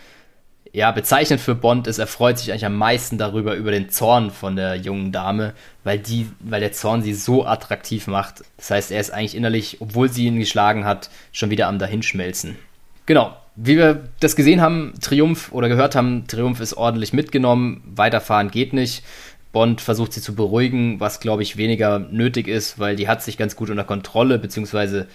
ja, 0.73 0.91
bezeichnend 0.91 1.41
für 1.41 1.55
Bond 1.55 1.87
ist, 1.87 1.99
er 1.99 2.07
freut 2.07 2.37
sich 2.37 2.51
eigentlich 2.51 2.65
am 2.65 2.77
meisten 2.77 3.17
darüber, 3.17 3.55
über 3.55 3.71
den 3.71 3.89
Zorn 3.89 4.31
von 4.31 4.55
der 4.55 4.75
jungen 4.75 5.11
Dame, 5.11 5.53
weil 5.83 5.99
die, 5.99 6.29
weil 6.39 6.61
der 6.61 6.71
Zorn 6.71 7.01
sie 7.01 7.13
so 7.13 7.45
attraktiv 7.45 8.07
macht. 8.07 8.43
Das 8.57 8.71
heißt, 8.71 8.91
er 8.91 9.01
ist 9.01 9.11
eigentlich 9.11 9.35
innerlich, 9.35 9.77
obwohl 9.81 10.09
sie 10.09 10.27
ihn 10.27 10.39
geschlagen 10.39 10.85
hat, 10.85 11.09
schon 11.33 11.49
wieder 11.49 11.67
am 11.67 11.77
Dahinschmelzen. 11.77 12.57
Genau. 13.05 13.35
Wie 13.57 13.75
wir 13.75 14.07
das 14.21 14.37
gesehen 14.37 14.61
haben, 14.61 14.93
Triumph 15.01 15.51
oder 15.51 15.67
gehört 15.67 15.93
haben, 15.93 16.25
Triumph 16.25 16.61
ist 16.61 16.73
ordentlich 16.73 17.11
mitgenommen, 17.11 17.83
weiterfahren 17.93 18.49
geht 18.49 18.71
nicht. 18.71 19.03
Bond 19.51 19.81
versucht 19.81 20.13
sie 20.13 20.21
zu 20.21 20.35
beruhigen, 20.35 21.01
was 21.01 21.19
glaube 21.19 21.43
ich 21.43 21.57
weniger 21.57 21.99
nötig 21.99 22.47
ist, 22.47 22.79
weil 22.79 22.95
die 22.95 23.09
hat 23.09 23.21
sich 23.21 23.37
ganz 23.37 23.57
gut 23.57 23.69
unter 23.69 23.83
Kontrolle, 23.83 24.39
beziehungsweise 24.39 25.07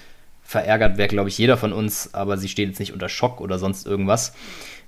verärgert 0.42 0.98
wäre, 0.98 1.08
glaube 1.08 1.30
ich, 1.30 1.38
jeder 1.38 1.56
von 1.56 1.72
uns, 1.72 2.14
aber 2.14 2.36
sie 2.36 2.48
steht 2.48 2.68
jetzt 2.68 2.78
nicht 2.78 2.92
unter 2.92 3.08
Schock 3.08 3.40
oder 3.40 3.58
sonst 3.58 3.86
irgendwas. 3.86 4.34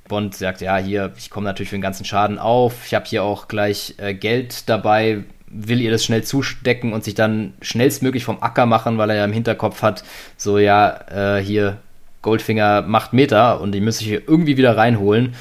Bond 0.09 0.35
sagt, 0.35 0.61
ja, 0.61 0.77
hier, 0.79 1.13
ich 1.17 1.31
komme 1.31 1.45
natürlich 1.45 1.71
für 1.71 1.77
den 1.77 1.83
ganzen 1.83 2.05
Schaden 2.05 2.39
auf, 2.39 2.87
ich 2.87 2.95
habe 2.95 3.07
hier 3.07 3.23
auch 3.23 3.49
gleich 3.49 3.95
äh, 3.99 4.15
Geld 4.15 4.69
dabei, 4.69 5.25
will 5.51 5.81
ihr 5.81 5.91
das 5.91 6.05
schnell 6.05 6.25
zustecken 6.25 6.93
und 6.93 7.05
sich 7.05 7.15
dann 7.15 7.55
schnellstmöglich 7.63 8.25
vom 8.25 8.43
Acker 8.43 8.67
machen, 8.67 8.99
weil 8.99 9.11
er 9.11 9.17
ja 9.17 9.25
im 9.25 9.33
Hinterkopf 9.33 9.83
hat, 9.83 10.05
so, 10.37 10.59
ja, 10.59 11.37
äh, 11.37 11.43
hier, 11.43 11.79
Goldfinger 12.23 12.83
macht 12.83 13.13
Meter 13.13 13.61
und 13.61 13.73
die 13.73 13.81
müsste 13.81 14.03
ich 14.03 14.11
hier 14.11 14.23
irgendwie 14.27 14.57
wieder 14.57 14.77
reinholen. 14.77 15.35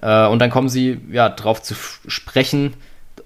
Äh, 0.00 0.26
und 0.26 0.38
dann 0.38 0.50
kommen 0.50 0.68
sie, 0.68 1.00
ja, 1.10 1.28
drauf 1.28 1.62
zu 1.62 1.74
sprechen, 2.06 2.74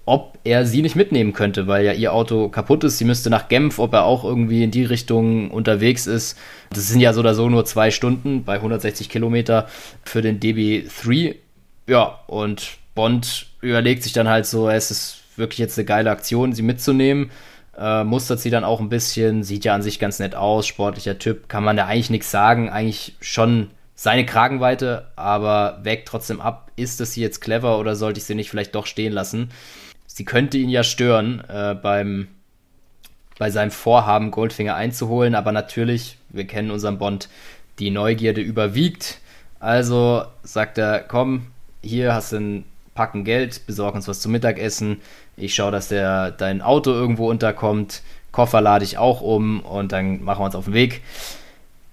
ob 0.05 0.37
er 0.43 0.65
sie 0.65 0.83
nicht 0.83 0.95
mitnehmen 0.95 1.33
könnte, 1.33 1.65
weil 1.67 1.83
ja 1.83 1.93
ihr 1.93 2.13
Auto 2.13 2.49
kaputt 2.49 2.83
ist. 2.83 2.99
Sie 2.99 3.05
müsste 3.05 3.29
nach 3.31 3.47
Genf, 3.47 3.79
ob 3.79 3.93
er 3.93 4.03
auch 4.03 4.23
irgendwie 4.23 4.63
in 4.63 4.71
die 4.71 4.85
Richtung 4.85 5.49
unterwegs 5.49 6.05
ist. 6.05 6.37
Das 6.69 6.87
sind 6.87 6.99
ja 6.99 7.11
so 7.11 7.21
oder 7.21 7.33
so 7.33 7.49
nur 7.49 7.65
zwei 7.65 7.89
Stunden 7.89 8.43
bei 8.43 8.55
160 8.55 9.09
Kilometer 9.09 9.67
für 10.03 10.21
den 10.21 10.39
DB3. 10.39 11.35
Ja, 11.87 12.19
und 12.27 12.77
Bond 12.93 13.47
überlegt 13.61 14.03
sich 14.03 14.13
dann 14.13 14.27
halt 14.27 14.45
so, 14.45 14.69
es 14.69 14.91
ist 14.91 15.17
wirklich 15.37 15.59
jetzt 15.59 15.77
eine 15.77 15.85
geile 15.85 16.11
Aktion, 16.11 16.53
sie 16.53 16.61
mitzunehmen. 16.61 17.31
Äh, 17.77 18.03
mustert 18.03 18.39
sie 18.39 18.51
dann 18.51 18.63
auch 18.63 18.79
ein 18.79 18.89
bisschen, 18.89 19.43
sieht 19.43 19.65
ja 19.65 19.75
an 19.75 19.81
sich 19.81 19.99
ganz 19.99 20.19
nett 20.19 20.33
aus, 20.33 20.65
sportlicher 20.65 21.19
Typ, 21.19 21.49
kann 21.49 21.63
man 21.63 21.75
da 21.75 21.87
eigentlich 21.87 22.09
nichts 22.09 22.31
sagen, 22.31 22.69
eigentlich 22.69 23.15
schon 23.19 23.69
seine 23.95 24.25
Kragenweite, 24.25 25.07
aber 25.17 25.79
wägt 25.83 26.07
trotzdem 26.07 26.39
ab, 26.39 26.71
ist 26.77 27.01
das 27.01 27.13
sie 27.13 27.21
jetzt 27.21 27.41
clever 27.41 27.77
oder 27.79 27.95
sollte 27.97 28.19
ich 28.19 28.25
sie 28.25 28.35
nicht 28.35 28.49
vielleicht 28.49 28.75
doch 28.75 28.85
stehen 28.85 29.11
lassen? 29.11 29.49
Sie 30.15 30.23
könnte 30.23 30.57
ihn 30.57 30.69
ja 30.69 30.83
stören 30.83 31.43
äh, 31.49 31.75
beim 31.75 32.29
bei 33.37 33.49
seinem 33.49 33.71
Vorhaben, 33.71 34.31
Goldfinger 34.31 34.73
einzuholen, 34.73 35.35
aber 35.35 35.51
natürlich, 35.51 36.17
wir 36.29 36.47
kennen 36.47 36.71
unseren 36.71 36.97
Bond, 36.97 37.27
die 37.79 37.91
Neugierde 37.91 38.39
überwiegt. 38.39 39.19
Also 39.59 40.23
sagt 40.41 40.77
er, 40.77 40.99
komm, 40.99 41.47
hier 41.83 42.13
hast 42.13 42.31
du 42.31 42.37
ein 42.37 42.63
Packen 42.93 43.25
Geld, 43.25 43.67
besorg 43.67 43.93
uns 43.93 44.07
was 44.07 44.21
zum 44.21 44.31
Mittagessen. 44.31 45.01
Ich 45.35 45.53
schaue, 45.53 45.73
dass 45.73 45.89
der, 45.89 46.31
dein 46.31 46.61
Auto 46.61 46.91
irgendwo 46.91 47.29
unterkommt. 47.29 48.01
Koffer 48.31 48.61
lade 48.61 48.85
ich 48.85 48.97
auch 48.97 49.19
um 49.19 49.59
und 49.59 49.91
dann 49.91 50.23
machen 50.23 50.39
wir 50.39 50.45
uns 50.45 50.55
auf 50.55 50.65
den 50.65 50.73
Weg. 50.73 51.01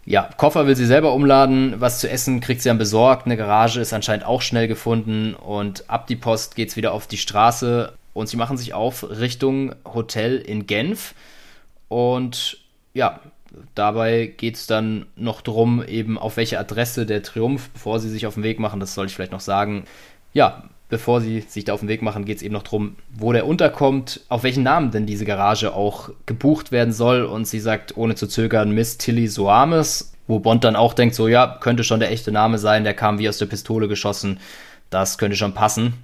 Ja, 0.05 0.31
Koffer 0.37 0.69
will 0.69 0.77
sie 0.77 0.87
selber 0.87 1.13
umladen, 1.13 1.75
was 1.79 1.99
zu 1.99 2.09
essen 2.09 2.39
kriegt 2.39 2.63
sie 2.63 2.69
dann 2.69 2.79
besorgt. 2.79 3.27
Eine 3.27 3.37
Garage 3.37 3.81
ist 3.81 3.93
anscheinend 3.93 4.27
auch 4.27 4.43
schnell 4.43 4.69
gefunden 4.69 5.35
und 5.35 5.91
ab 5.91 6.07
die 6.07 6.15
Post 6.15 6.55
geht 6.55 6.69
es 6.69 6.77
wieder 6.77 6.93
auf 6.93 7.09
die 7.09 7.19
Straße 7.19 7.93
und 8.15 8.29
sie 8.29 8.37
machen 8.37 8.57
sich 8.57 8.75
auf 8.75 9.09
Richtung 9.09 9.75
Hotel 9.85 10.37
in 10.39 10.67
Genf. 10.67 11.15
Und 11.89 12.59
ja, 12.95 13.21
dabei 13.75 14.27
geht 14.27 14.57
es 14.57 14.67
dann 14.67 15.07
noch 15.17 15.41
darum, 15.41 15.83
eben 15.85 16.19
auf 16.19 16.37
welche 16.37 16.59
Adresse 16.59 17.07
der 17.07 17.23
Triumph, 17.23 17.71
bevor 17.71 18.01
sie 18.01 18.11
sich 18.11 18.27
auf 18.27 18.35
den 18.35 18.43
Weg 18.43 18.59
machen, 18.59 18.81
das 18.81 18.95
soll 18.95 19.07
ich 19.07 19.15
vielleicht 19.15 19.33
noch 19.33 19.41
sagen. 19.41 19.85
Ja, 20.33 20.65
bevor 20.89 21.21
sie 21.21 21.41
sich 21.41 21.65
da 21.65 21.73
auf 21.73 21.81
den 21.81 21.89
Weg 21.89 22.03
machen, 22.03 22.25
geht 22.25 22.37
es 22.37 22.43
eben 22.43 22.53
noch 22.53 22.63
darum, 22.63 22.97
wo 23.15 23.33
der 23.33 23.47
unterkommt, 23.47 24.21
auf 24.29 24.43
welchen 24.43 24.63
Namen 24.63 24.91
denn 24.91 25.07
diese 25.07 25.25
Garage 25.25 25.75
auch 25.75 26.11
gebucht 26.27 26.71
werden 26.71 26.93
soll. 26.93 27.25
Und 27.25 27.47
sie 27.47 27.61
sagt, 27.61 27.97
ohne 27.97 28.15
zu 28.15 28.27
zögern, 28.27 28.73
Miss 28.73 28.99
Tilly 28.99 29.27
Soames, 29.27 30.13
wo 30.27 30.39
Bond 30.39 30.65
dann 30.65 30.77
auch 30.77 30.95
denkt, 30.95 31.15
so 31.15 31.29
ja, 31.29 31.59
könnte 31.61 31.85
schon 31.85 32.01
der 32.01 32.11
echte 32.11 32.31
Name 32.31 32.59
sein, 32.59 32.85
der 32.85 32.95
kam 32.95 33.19
wie 33.19 33.29
aus 33.29 33.39
der 33.39 33.47
Pistole 33.47 33.89
geschossen, 33.89 34.39
das 34.91 35.17
könnte 35.19 35.37
schon 35.37 35.55
passen. 35.55 35.95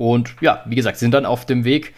Und 0.00 0.36
ja, 0.40 0.62
wie 0.64 0.76
gesagt, 0.76 0.96
sind 0.96 1.12
dann 1.12 1.26
auf 1.26 1.44
dem 1.44 1.64
Weg, 1.64 1.92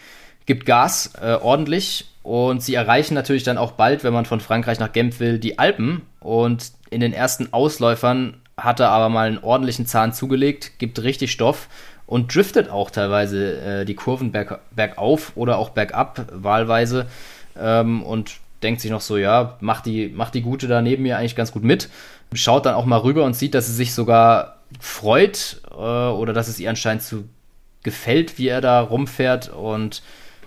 gibt 0.45 0.65
Gas 0.65 1.13
äh, 1.21 1.35
ordentlich 1.35 2.03
und 2.21 2.61
sie 2.61 2.75
erreichen 2.75 3.13
natürlich 3.13 3.43
dann 3.43 3.57
auch 3.57 3.71
bald, 3.71 4.03
wenn 4.03 4.11
man 4.11 4.25
von 4.25 4.41
Frankreich 4.41 4.77
nach 4.77 4.91
Genf 4.91 5.21
will, 5.21 5.39
die 5.39 5.57
Alpen. 5.57 6.01
Und 6.19 6.73
in 6.89 6.99
den 6.99 7.13
ersten 7.13 7.53
Ausläufern 7.53 8.41
hat 8.57 8.81
er 8.81 8.89
aber 8.89 9.07
mal 9.07 9.27
einen 9.29 9.37
ordentlichen 9.37 9.85
Zahn 9.85 10.11
zugelegt, 10.11 10.79
gibt 10.79 11.01
richtig 11.01 11.31
Stoff 11.31 11.69
und 12.05 12.35
driftet 12.35 12.69
auch 12.69 12.91
teilweise 12.91 13.61
äh, 13.61 13.85
die 13.85 13.95
Kurven 13.95 14.33
berg, 14.33 14.59
bergauf 14.71 15.31
oder 15.35 15.57
auch 15.57 15.69
bergab, 15.69 16.25
wahlweise. 16.33 17.05
Ähm, 17.57 18.03
und 18.03 18.33
denkt 18.63 18.81
sich 18.81 18.91
noch 18.91 18.99
so, 18.99 19.15
ja, 19.15 19.55
macht 19.61 19.85
die, 19.85 20.09
macht 20.09 20.33
die 20.33 20.41
Gute 20.41 20.67
da 20.67 20.81
neben 20.81 21.03
mir 21.03 21.19
eigentlich 21.19 21.37
ganz 21.37 21.53
gut 21.53 21.63
mit. 21.63 21.87
Schaut 22.33 22.65
dann 22.65 22.75
auch 22.75 22.83
mal 22.83 22.97
rüber 22.97 23.23
und 23.23 23.37
sieht, 23.37 23.53
dass 23.53 23.67
sie 23.67 23.73
sich 23.73 23.93
sogar 23.93 24.57
freut 24.81 25.61
äh, 25.71 25.75
oder 25.77 26.33
dass 26.33 26.49
es 26.49 26.59
ihr 26.59 26.69
anscheinend 26.69 27.03
zu 27.03 27.29
gefällt, 27.83 28.37
wie 28.37 28.47
er 28.47 28.61
da 28.61 28.81
rumfährt. 28.81 29.49
Und 29.49 30.01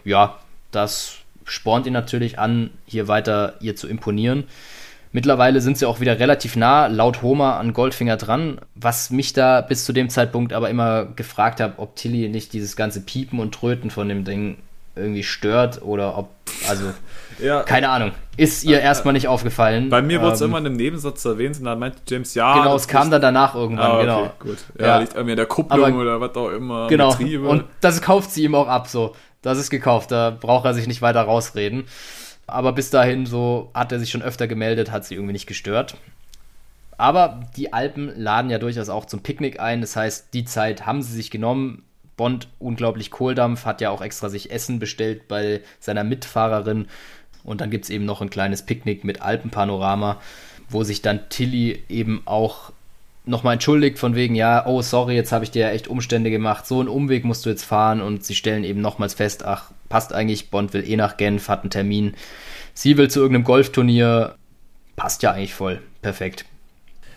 ja, 0.05 0.39
das 0.71 1.19
spornt 1.45 1.87
ihn 1.87 1.93
natürlich 1.93 2.39
an, 2.39 2.71
hier 2.87 3.09
weiter 3.09 3.55
ihr 3.61 3.77
zu 3.77 3.89
imponieren. 3.89 4.45
Mittlerweile 5.13 5.61
sind 5.63 5.79
sie 5.79 5.87
auch 5.87 6.01
wieder 6.01 6.19
relativ 6.19 6.57
nah, 6.57 6.89
laut 6.89 7.23
Homer, 7.23 7.57
an 7.57 7.73
Goldfinger 7.73 8.17
dran. 8.17 8.61
Was 8.75 9.11
mich 9.11 9.33
da 9.33 9.63
bis 9.63 9.85
zu 9.85 9.93
dem 9.93 10.11
Zeitpunkt 10.11 10.53
aber 10.53 10.69
immer 10.69 11.07
gefragt 11.07 11.61
habe, 11.61 11.79
ob 11.79 11.97
Tilly 11.97 12.29
nicht 12.29 12.53
dieses 12.53 12.77
ganze 12.77 13.01
Piepen 13.01 13.39
und 13.39 13.55
Tröten 13.55 13.91
von 13.91 14.09
dem 14.09 14.25
Ding 14.25 14.59
irgendwie 14.95 15.23
stört 15.23 15.81
oder 15.83 16.19
ob, 16.19 16.31
also, 16.69 16.93
ja, 17.39 17.63
keine 17.63 17.89
Ahnung. 17.89 18.13
Ist 18.37 18.65
ihr 18.65 18.79
äh, 18.79 18.83
erstmal 18.83 19.15
nicht 19.15 19.29
aufgefallen. 19.29 19.89
Bei 19.89 20.03
mir 20.03 20.21
wurde 20.21 20.35
es 20.35 20.41
ähm, 20.41 20.49
immer 20.49 20.59
in 20.59 20.67
einem 20.67 20.77
Nebensatz 20.77 21.25
erwähnt 21.25 21.59
und 21.59 21.65
dann 21.65 21.79
meinte 21.79 21.99
James, 22.07 22.35
ja. 22.35 22.59
Genau, 22.59 22.77
es 22.77 22.87
kam 22.87 23.11
dann 23.11 23.23
danach 23.23 23.55
irgendwann, 23.55 23.87
ah, 23.87 23.95
okay, 23.95 24.03
genau. 24.03 24.33
Gut. 24.39 24.59
Ja, 24.79 24.87
ja, 24.87 24.99
liegt 24.99 25.15
irgendwie 25.15 25.33
in 25.33 25.37
der 25.37 25.47
Kupplung 25.47 25.85
aber, 25.85 26.01
oder 26.01 26.21
was 26.21 26.35
auch 26.37 26.51
immer. 26.51 26.89
Genau. 26.89 27.11
Getriebe. 27.11 27.49
Und 27.49 27.65
das 27.81 28.03
kauft 28.03 28.31
sie 28.31 28.45
ihm 28.45 28.55
auch 28.55 28.69
ab, 28.69 28.89
so. 28.89 29.15
das 29.43 29.59
ist 29.59 29.71
gekauft, 29.71 30.11
da 30.11 30.31
braucht 30.31 30.65
er 30.67 30.75
sich 30.75 30.87
nicht 30.87 31.03
weiter 31.03 31.23
rausreden. 31.23 31.85
Aber 32.47 32.73
bis 32.73 32.91
dahin, 32.91 33.27
so 33.27 33.71
hat 33.75 33.93
er 33.93 33.99
sich 33.99 34.11
schon 34.11 34.23
öfter 34.23 34.47
gemeldet, 34.47 34.91
hat 34.91 35.05
sie 35.05 35.15
irgendwie 35.15 35.33
nicht 35.33 35.47
gestört. 35.47 35.97
Aber 36.99 37.41
die 37.57 37.73
Alpen 37.73 38.13
laden 38.17 38.51
ja 38.51 38.59
durchaus 38.59 38.89
auch 38.89 39.05
zum 39.05 39.23
Picknick 39.23 39.61
ein. 39.61 39.81
Das 39.81 39.97
heißt, 39.97 40.33
die 40.33 40.45
Zeit 40.45 40.87
haben 40.87 41.03
sie 41.03 41.15
sich 41.15 41.31
genommen. 41.31 41.83
Bond, 42.17 42.49
unglaublich 42.59 43.11
Kohldampf, 43.11 43.67
hat 43.67 43.83
ja 43.83 43.91
auch 43.91 44.01
extra 44.01 44.31
sich 44.31 44.51
Essen 44.51 44.79
bestellt 44.79 45.29
bei 45.29 45.61
seiner 45.81 46.03
Mitfahrerin. 46.03 46.89
Und 47.47 47.61
dann 47.61 47.71
gibt 47.71 47.85
es 47.85 47.91
eben 47.91 48.05
noch 48.05 48.21
ein 48.21 48.29
kleines 48.29 48.63
Picknick 48.63 49.05
mit 49.05 49.23
Alpenpanorama, 49.23 50.21
wo 50.69 50.83
sich 50.83 51.01
dann 51.01 51.29
Tilly 51.31 51.83
eben 51.89 52.23
auch 52.27 52.73
nochmal 53.25 53.55
entschuldigt 53.55 53.99
von 53.99 54.15
wegen, 54.15 54.35
ja, 54.35 54.67
oh 54.67 54.83
sorry, 54.83 55.15
jetzt 55.15 55.33
habe 55.33 55.45
ich 55.45 55.51
dir 55.51 55.63
ja 55.63 55.71
echt 55.71 55.89
Umstände 55.89 56.31
gemacht, 56.31 56.67
so 56.67 56.81
einen 56.81 56.89
Umweg 56.89 57.25
musst 57.25 57.47
du 57.47 57.51
jetzt 57.51 57.65
fahren. 57.65 58.01
Und 58.01 58.25
sie 58.25 58.35
stellen 58.35 58.65
eben 58.65 58.81
nochmals 58.81 59.15
fest, 59.15 59.45
ach, 59.45 59.71
passt 59.89 60.13
eigentlich, 60.13 60.51
Bond 60.51 60.75
will 60.75 60.89
eh 60.89 60.97
nach 60.97 61.17
Genf, 61.17 61.49
hat 61.49 61.63
einen 61.63 61.71
Termin, 61.71 62.15
sie 62.75 62.97
will 62.97 63.09
zu 63.09 63.21
irgendeinem 63.21 63.45
Golfturnier, 63.45 64.35
passt 64.97 65.23
ja 65.23 65.33
eigentlich 65.33 65.55
voll, 65.55 65.81
perfekt. 66.03 66.45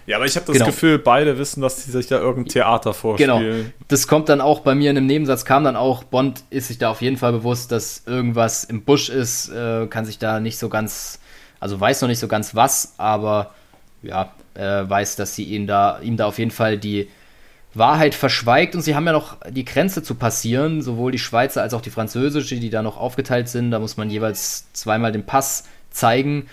Ja, 0.10 0.16
aber 0.18 0.26
ich 0.26 0.36
habe 0.36 0.48
das 0.48 0.54
genau. 0.54 0.66
Gefühl, 0.66 0.98
beide 0.98 1.38
wissen, 1.38 1.62
dass 1.62 1.84
sie 1.84 1.92
sich 1.92 2.08
da 2.08 2.18
irgendein 2.18 2.52
Theater 2.52 2.96
vorspielen. 2.96 3.40
Genau. 3.40 3.70
Das 3.90 4.08
kommt 4.08 4.28
dann 4.28 4.42
auch 4.42 4.62
bei 4.62 4.74
mir 4.74 4.90
in 4.90 4.98
einem 4.98 5.06
Nebensatz, 5.06 5.46
kam 5.46 5.64
dann 5.64 5.76
auch, 5.76 6.04
Bond 6.04 6.42
ist 6.50 6.70
sich 6.70 6.80
da 6.80 6.90
auf 6.90 7.04
jeden 7.04 7.18
Fall 7.18 7.32
bewusst, 7.32 7.72
dass 7.72 8.08
irgendwas 8.08 8.64
im 8.64 8.82
Busch 8.82 9.10
ist, 9.10 9.50
äh, 9.50 9.86
kann 9.86 10.06
sich 10.06 10.18
da 10.18 10.40
nicht 10.40 10.58
so 10.58 10.68
ganz, 10.68 11.20
also 11.60 11.80
weiß 11.80 12.02
noch 12.02 12.08
nicht 12.08 12.18
so 12.18 12.28
ganz 12.28 12.56
was, 12.56 12.96
aber 12.98 13.54
ja, 14.02 14.34
äh, 14.56 14.90
weiß, 14.90 15.16
dass 15.16 15.36
sie 15.36 15.44
ihn 15.44 15.68
da, 15.68 16.00
ihm 16.02 16.18
da 16.18 16.26
auf 16.26 16.40
jeden 16.40 16.50
Fall 16.50 16.80
die 16.80 17.08
Wahrheit 17.76 18.16
verschweigt 18.16 18.74
und 18.74 18.82
sie 18.82 18.96
haben 18.96 19.06
ja 19.06 19.12
noch 19.12 19.38
die 19.48 19.64
Grenze 19.64 20.02
zu 20.02 20.16
passieren, 20.16 20.82
sowohl 20.82 21.12
die 21.12 21.20
Schweizer 21.20 21.62
als 21.62 21.76
auch 21.76 21.82
die 21.82 21.92
französische, 21.92 22.56
die 22.56 22.72
da 22.72 22.82
noch 22.82 22.98
aufgeteilt 22.98 23.48
sind. 23.48 23.70
Da 23.70 23.78
muss 23.78 23.96
man 23.96 24.10
jeweils 24.10 24.74
zweimal 24.74 25.12
den 25.12 25.28
Pass 25.28 25.66
zeigen. 25.92 26.48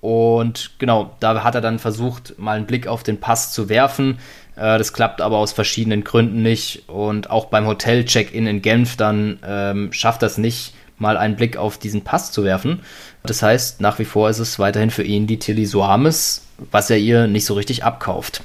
Und 0.00 0.78
genau, 0.78 1.16
da 1.20 1.42
hat 1.42 1.54
er 1.54 1.60
dann 1.60 1.78
versucht, 1.78 2.38
mal 2.38 2.56
einen 2.56 2.66
Blick 2.66 2.86
auf 2.86 3.02
den 3.02 3.18
Pass 3.18 3.52
zu 3.52 3.68
werfen. 3.68 4.18
Äh, 4.56 4.78
das 4.78 4.92
klappt 4.92 5.20
aber 5.20 5.38
aus 5.38 5.52
verschiedenen 5.52 6.04
Gründen 6.04 6.42
nicht. 6.42 6.88
Und 6.88 7.30
auch 7.30 7.46
beim 7.46 7.66
Hotel-Check-In 7.66 8.46
in 8.46 8.62
Genf 8.62 8.96
dann 8.96 9.38
ähm, 9.44 9.92
schafft 9.92 10.22
es 10.22 10.38
nicht, 10.38 10.74
mal 10.98 11.16
einen 11.16 11.36
Blick 11.36 11.56
auf 11.56 11.78
diesen 11.78 12.02
Pass 12.02 12.32
zu 12.32 12.44
werfen. 12.44 12.80
Das 13.24 13.42
heißt, 13.42 13.80
nach 13.80 13.98
wie 13.98 14.04
vor 14.04 14.30
ist 14.30 14.38
es 14.38 14.58
weiterhin 14.58 14.90
für 14.90 15.02
ihn 15.02 15.26
die 15.26 15.38
Tilly 15.38 15.66
Soames, 15.66 16.46
was 16.70 16.90
er 16.90 16.98
ihr 16.98 17.26
nicht 17.26 17.44
so 17.44 17.54
richtig 17.54 17.84
abkauft. 17.84 18.42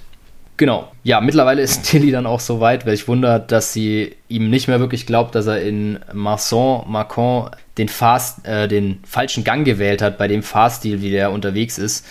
Genau. 0.58 0.92
Ja, 1.04 1.20
mittlerweile 1.20 1.62
ist 1.62 1.84
Tilly 1.90 2.12
dann 2.12 2.26
auch 2.26 2.40
so 2.40 2.60
weit, 2.60 2.86
weil 2.86 2.94
ich 2.94 3.08
wundert, 3.08 3.52
dass 3.52 3.74
sie 3.74 4.16
ihm 4.28 4.50
nicht 4.50 4.68
mehr 4.68 4.80
wirklich 4.80 5.06
glaubt, 5.06 5.36
dass 5.36 5.48
er 5.48 5.62
in 5.62 6.00
Marsan, 6.14 6.84
Macon 6.88 7.50
den, 7.78 7.90
Fast, 7.90 8.46
äh, 8.46 8.68
den 8.68 9.00
falschen 9.06 9.44
Gang 9.44 9.66
gewählt 9.66 10.02
hat 10.02 10.18
bei 10.18 10.28
dem 10.28 10.44
Fahrstil, 10.44 11.02
wie 11.02 11.12
der 11.12 11.32
unterwegs 11.32 11.78
ist. 11.78 12.06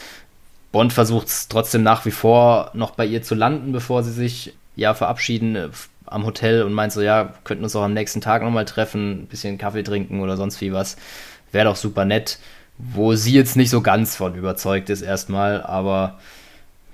Bond 0.73 0.93
versucht 0.93 1.29
es 1.29 1.49
trotzdem 1.49 1.83
nach 1.83 2.05
wie 2.07 2.11
vor 2.11 2.71
noch 2.75 2.93
bei 2.93 3.07
ihr 3.07 3.23
zu 3.23 3.35
landen, 3.35 3.73
bevor 3.73 4.03
sie 4.03 4.13
sich 4.13 4.55
ja 4.75 4.95
verabschieden 4.95 5.55
äh, 5.55 5.69
am 6.07 6.27
Hotel 6.27 6.63
und 6.63 6.73
meint 6.73 6.93
so, 6.93 7.01
ja, 7.01 7.35
könnten 7.45 7.65
uns 7.65 7.77
auch 7.77 7.83
am 7.83 7.95
nächsten 7.95 8.21
Tag 8.21 8.43
nochmal 8.43 8.65
treffen, 8.65 9.23
ein 9.23 9.27
bisschen 9.27 9.59
Kaffee 9.59 9.83
trinken 9.83 10.21
oder 10.21 10.37
sonst 10.37 10.61
wie 10.61 10.73
was. 10.73 10.97
Wäre 11.53 11.67
doch 11.67 11.77
super 11.77 12.05
nett. 12.05 12.39
Wo 12.79 13.15
sie 13.15 13.35
jetzt 13.35 13.57
nicht 13.57 13.71
so 13.71 13.83
ganz 13.83 14.17
von 14.17 14.35
überzeugt 14.35 14.91
ist 14.91 15.03
erstmal, 15.03 15.63
aber 15.63 16.19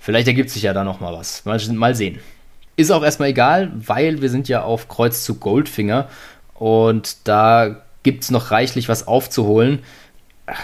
vielleicht 0.08 0.28
ergibt 0.28 0.48
sich 0.48 0.62
ja 0.62 0.72
da 0.72 0.84
nochmal 0.84 1.12
was. 1.12 1.44
Mal, 1.44 1.60
mal 1.74 1.94
sehen. 1.94 2.18
Ist 2.76 2.90
auch 2.90 3.04
erstmal 3.04 3.28
egal, 3.28 3.70
weil 3.74 4.22
wir 4.22 4.30
sind 4.30 4.48
ja 4.48 4.62
auf 4.62 4.88
Kreuzzug 4.88 5.38
Goldfinger 5.38 6.08
und 6.54 7.28
da 7.28 7.82
gibt 8.04 8.24
es 8.24 8.30
noch 8.30 8.50
reichlich 8.50 8.88
was 8.88 9.06
aufzuholen. 9.06 9.80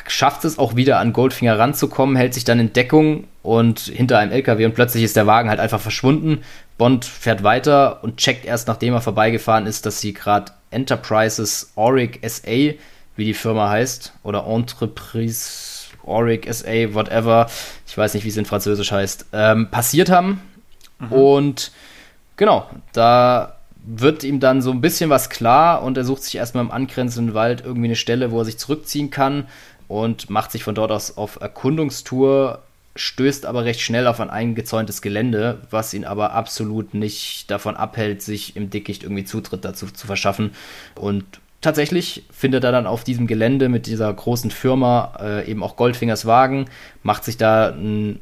Schafft 0.08 0.46
es 0.46 0.58
auch 0.58 0.76
wieder 0.76 0.98
an 0.98 1.12
Goldfinger 1.12 1.58
ranzukommen, 1.58 2.16
hält 2.16 2.32
sich 2.32 2.44
dann 2.44 2.58
in 2.58 2.72
Deckung 2.72 3.24
und 3.42 3.80
hinter 3.80 4.18
einem 4.18 4.32
LKW 4.32 4.64
und 4.64 4.74
plötzlich 4.74 5.04
ist 5.04 5.14
der 5.14 5.26
Wagen 5.26 5.50
halt 5.50 5.60
einfach 5.60 5.80
verschwunden. 5.80 6.40
Bond 6.78 7.04
fährt 7.04 7.42
weiter 7.42 8.02
und 8.02 8.16
checkt 8.16 8.46
erst, 8.46 8.66
nachdem 8.66 8.94
er 8.94 9.02
vorbeigefahren 9.02 9.66
ist, 9.66 9.84
dass 9.84 10.00
sie 10.00 10.14
gerade 10.14 10.52
Enterprises 10.70 11.70
Auric 11.76 12.18
SA, 12.26 12.48
wie 13.16 13.24
die 13.26 13.34
Firma 13.34 13.68
heißt, 13.68 14.14
oder 14.22 14.46
Entreprise 14.46 15.84
Auric 16.06 16.52
SA, 16.52 16.94
whatever, 16.94 17.46
ich 17.94 17.98
weiß 17.98 18.14
nicht, 18.14 18.24
wie 18.24 18.28
es 18.28 18.36
in 18.36 18.44
Französisch 18.44 18.90
heißt, 18.90 19.26
ähm, 19.32 19.70
passiert 19.70 20.10
haben. 20.10 20.40
Mhm. 20.98 21.12
Und 21.12 21.72
genau, 22.36 22.68
da 22.92 23.54
wird 23.86 24.24
ihm 24.24 24.40
dann 24.40 24.62
so 24.62 24.72
ein 24.72 24.80
bisschen 24.80 25.10
was 25.10 25.30
klar 25.30 25.80
und 25.80 25.96
er 25.96 26.02
sucht 26.02 26.24
sich 26.24 26.34
erstmal 26.34 26.64
im 26.64 26.72
angrenzenden 26.72 27.34
Wald 27.34 27.62
irgendwie 27.64 27.86
eine 27.86 27.94
Stelle, 27.94 28.32
wo 28.32 28.40
er 28.40 28.46
sich 28.46 28.58
zurückziehen 28.58 29.10
kann 29.10 29.46
und 29.86 30.28
macht 30.28 30.50
sich 30.50 30.64
von 30.64 30.74
dort 30.74 30.90
aus 30.90 31.16
auf 31.16 31.40
Erkundungstour, 31.40 32.62
stößt 32.96 33.46
aber 33.46 33.64
recht 33.64 33.80
schnell 33.80 34.08
auf 34.08 34.18
ein 34.18 34.30
eingezäuntes 34.30 35.00
Gelände, 35.00 35.60
was 35.70 35.94
ihn 35.94 36.04
aber 36.04 36.32
absolut 36.32 36.94
nicht 36.94 37.48
davon 37.48 37.76
abhält, 37.76 38.22
sich 38.22 38.56
im 38.56 38.70
Dickicht 38.70 39.04
irgendwie 39.04 39.24
Zutritt 39.24 39.64
dazu 39.64 39.86
zu 39.86 40.08
verschaffen. 40.08 40.50
Und 40.96 41.24
tatsächlich 41.64 42.24
findet 42.30 42.62
er 42.62 42.72
dann 42.72 42.86
auf 42.86 43.04
diesem 43.04 43.26
Gelände 43.26 43.68
mit 43.68 43.86
dieser 43.86 44.12
großen 44.12 44.50
Firma 44.50 45.14
äh, 45.20 45.50
eben 45.50 45.62
auch 45.62 45.76
Goldfingers 45.76 46.26
Wagen, 46.26 46.66
macht 47.02 47.24
sich 47.24 47.36
da 47.36 47.68
einen 47.68 48.20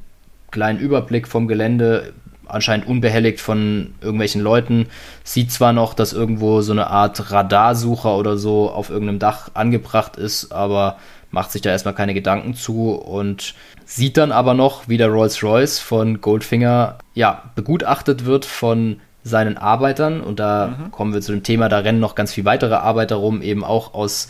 kleinen 0.51 0.79
Überblick 0.79 1.27
vom 1.27 1.49
Gelände, 1.49 2.13
anscheinend 2.47 2.87
unbehelligt 2.87 3.41
von 3.41 3.95
irgendwelchen 4.01 4.41
Leuten. 4.43 4.87
Sieht 5.25 5.51
zwar 5.51 5.73
noch, 5.73 5.95
dass 5.95 6.13
irgendwo 6.13 6.61
so 6.61 6.73
eine 6.73 6.89
Art 6.89 7.33
Radarsucher 7.33 8.17
oder 8.17 8.37
so 8.37 8.71
auf 8.71 8.91
irgendeinem 8.91 9.19
Dach 9.19 9.51
angebracht 9.55 10.17
ist, 10.17 10.53
aber 10.53 10.99
macht 11.31 11.51
sich 11.51 11.63
da 11.63 11.71
erstmal 11.71 11.95
keine 11.95 12.15
Gedanken 12.15 12.55
zu 12.55 12.91
und 12.93 13.55
sieht 13.85 14.19
dann 14.19 14.33
aber 14.33 14.55
noch, 14.55 14.89
wie 14.89 14.99
der 14.99 15.09
Rolls-Royce 15.09 15.81
von 15.81 16.21
Goldfinger 16.21 16.99
ja 17.15 17.43
begutachtet 17.55 18.25
wird 18.25 18.45
von 18.45 19.01
seinen 19.25 19.57
Arbeitern 19.57 20.21
und 20.21 20.41
da 20.41 20.77
mhm. 20.79 20.91
kommen 20.91 21.15
wir 21.15 21.21
zu 21.21 21.33
dem 21.33 21.43
Thema, 21.43 21.69
da 21.69 21.79
rennen 21.79 22.01
noch 22.01 22.15
ganz 22.15 22.33
viele 22.33 22.47
weitere 22.47 22.75
Arbeiter 22.75 23.17
rum, 23.17 23.43
eben 23.43 23.65
auch 23.65 23.95
aus 23.95 24.29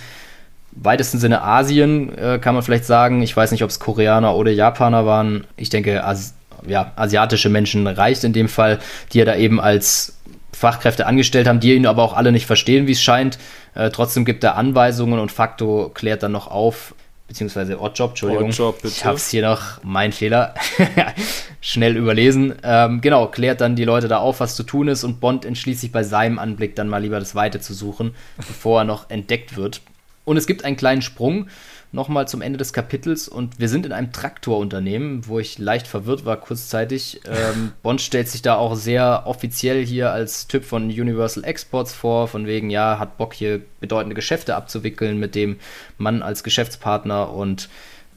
weitesten 0.72 1.18
Sinne 1.18 1.43
Asien, 1.43 2.16
äh, 2.16 2.38
kann 2.38 2.55
man 2.55 2.62
vielleicht 2.62 2.84
sagen. 2.84 3.22
Ich 3.22 3.36
weiß 3.36 3.53
nicht, 3.53 3.62
ob 3.62 3.70
es 3.70 3.78
Koreaner 3.78 4.34
oder 4.34 4.51
Japaner 4.51 5.07
waren. 5.07 5.47
Ich 5.57 5.70
denke, 5.70 6.05
As 6.05 6.34
ja, 6.66 6.93
asiatische 6.97 7.49
Menschen 7.49 7.86
reicht 7.86 8.24
in 8.24 8.32
dem 8.32 8.49
Fall, 8.49 8.78
die 9.12 9.20
er 9.20 9.24
da 9.26 9.34
eben 9.34 9.61
als 9.61 10.16
Fachkräfte 10.53 11.07
angestellt 11.07 11.49
haben, 11.49 11.61
die 11.61 11.74
ihn 11.74 11.86
aber 11.86 12.03
auch 12.03 12.14
alle 12.14 12.30
nicht 12.30 12.47
verstehen, 12.47 12.86
wie 12.86 12.93
es 12.93 13.03
scheint. 13.03 13.38
Äh, 13.74 13.90
trotzdem 13.90 14.24
gibt 14.24 14.45
er 14.45 14.57
Anweisungen 14.57 15.18
und 15.18 15.32
Facto 15.32 15.90
klärt 15.93 16.22
dann 16.22 16.32
noch 16.32 16.47
auf, 16.47 16.95
beziehungsweise 17.33 17.80
Oddjob, 17.80 18.11
Entschuldigung. 18.11 18.51
Oddjob, 18.51 18.83
bitte. 18.83 18.95
Ich 18.95 19.05
habe 19.07 19.16
es 19.16 19.30
hier 19.30 19.41
noch, 19.41 19.83
mein 19.83 20.12
Fehler, 20.12 20.55
schnell 21.62 21.97
überlesen. 21.97 22.55
Ähm, 22.62 23.01
genau, 23.01 23.26
klärt 23.26 23.62
dann 23.62 23.74
die 23.74 23.85
Leute 23.85 24.07
da 24.07 24.18
auf, 24.18 24.41
was 24.41 24.55
zu 24.55 24.64
tun 24.64 24.89
ist 24.89 25.03
und 25.03 25.18
Bond 25.18 25.47
entschließt 25.47 25.80
sich 25.80 25.93
bei 25.93 26.03
seinem 26.03 26.39
Anblick 26.39 26.76
dann 26.76 26.89
mal 26.89 27.01
lieber 27.01 27.18
das 27.18 27.35
Weite 27.35 27.59
zu 27.59 27.72
suchen, 27.72 28.14
bevor 28.37 28.83
er 28.83 28.85
noch 28.85 29.09
entdeckt 29.09 29.57
wird. 29.57 29.80
Und 30.26 30.37
es 30.37 30.47
gibt 30.47 30.64
einen 30.66 30.76
kleinen 30.76 31.01
Sprung 31.01 31.49
nochmal 31.93 32.26
zum 32.26 32.43
Ende 32.43 32.59
des 32.59 32.72
Kapitels. 32.72 33.28
Und 33.28 33.61
wir 33.61 33.68
sind 33.68 33.86
in 33.86 33.93
einem 33.93 34.12
Traktorunternehmen, 34.12 35.28
wo 35.28 35.38
ich 35.38 35.59
leicht 35.59 35.86
verwirrt 35.86 36.24
war 36.24 36.38
kurzzeitig. 36.38 37.20
Ähm, 37.26 37.72
Bond 37.82 38.01
stellt 38.01 38.28
sich 38.28 38.43
da 38.43 38.57
auch 38.57 38.74
sehr 38.74 39.22
offiziell 39.26 39.84
hier 39.84 40.11
als 40.11 40.49
Typ 40.49 40.64
von 40.64 40.84
Universal 40.84 41.45
Exports 41.45 41.93
vor, 41.93 42.28
von 42.28 42.47
wegen, 42.47 42.70
ja, 42.70 42.99
hat 42.99 43.18
Bock 43.18 43.34
hier 43.34 43.61
bedeutende 43.80 44.14
Geschäfte 44.14 44.57
abzuwickeln 44.57 45.18
mit 45.18 45.34
dem 45.34 45.59
Mann 45.99 46.22
als 46.22 46.43
Geschäftspartner. 46.43 47.32
Und 47.32 47.68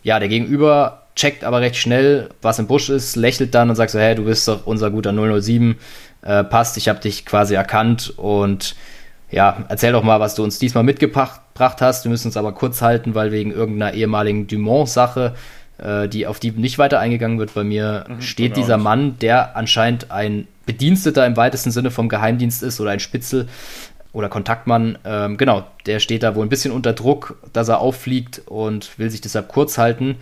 ja, 0.04 0.20
der 0.20 0.30
Gegenüber 0.30 1.04
checkt 1.16 1.44
aber 1.44 1.62
recht 1.62 1.76
schnell, 1.76 2.30
was 2.42 2.60
im 2.60 2.68
Busch 2.68 2.90
ist, 2.90 3.16
lächelt 3.16 3.56
dann 3.56 3.70
und 3.70 3.76
sagt 3.76 3.92
so, 3.92 4.00
hey, 4.00 4.16
du 4.16 4.26
bist 4.26 4.48
doch 4.48 4.66
unser 4.66 4.92
guter 4.92 5.14
007, 5.14 5.78
äh, 6.22 6.44
passt, 6.44 6.78
ich 6.78 6.90
habe 6.90 7.00
dich 7.00 7.26
quasi 7.26 7.56
erkannt. 7.56 8.14
Und 8.18 8.76
ja, 9.32 9.66
erzähl 9.68 9.92
doch 9.92 10.04
mal, 10.04 10.20
was 10.20 10.36
du 10.36 10.44
uns 10.44 10.60
diesmal 10.60 10.84
mitgebracht 10.84 11.42
hast. 11.60 12.04
Wir 12.04 12.10
müssen 12.10 12.28
uns 12.28 12.38
aber 12.38 12.52
kurz 12.52 12.82
halten, 12.82 13.16
weil 13.16 13.32
wegen 13.32 13.52
irgendeiner 13.52 13.94
ehemaligen 13.94 14.48
Dumont-Sache, 14.48 15.36
äh, 15.78 16.08
die 16.08 16.28
auf 16.28 16.40
die 16.40 16.52
nicht 16.52 16.78
weiter 16.78 17.00
eingegangen 17.00 17.40
wird 17.40 17.54
bei 17.54 17.64
mir, 17.64 18.06
mhm, 18.08 18.22
steht 18.22 18.58
dieser 18.58 18.78
Mann, 18.78 19.18
der 19.20 19.56
anscheinend 19.56 20.12
ein 20.12 20.48
Bediensteter 20.66 21.26
im 21.26 21.38
weitesten 21.38 21.72
Sinne 21.72 21.92
vom 21.92 22.10
Geheimdienst 22.10 22.64
ist 22.64 22.80
oder 22.82 22.92
ein 22.92 23.00
Spitzel 23.00 23.48
oder 24.12 24.30
Kontaktmann. 24.30 24.98
Ähm, 25.06 25.38
genau, 25.38 25.66
der 25.86 26.00
steht 26.00 26.24
da 26.24 26.36
wohl 26.36 26.46
ein 26.46 26.50
bisschen 26.50 26.72
unter 26.72 26.94
Druck, 26.94 27.38
dass 27.54 27.70
er 27.70 27.80
auffliegt 27.80 28.42
und 28.46 28.98
will 28.98 29.10
sich 29.10 29.22
deshalb 29.22 29.48
kurz 29.48 29.78
halten. 29.78 30.18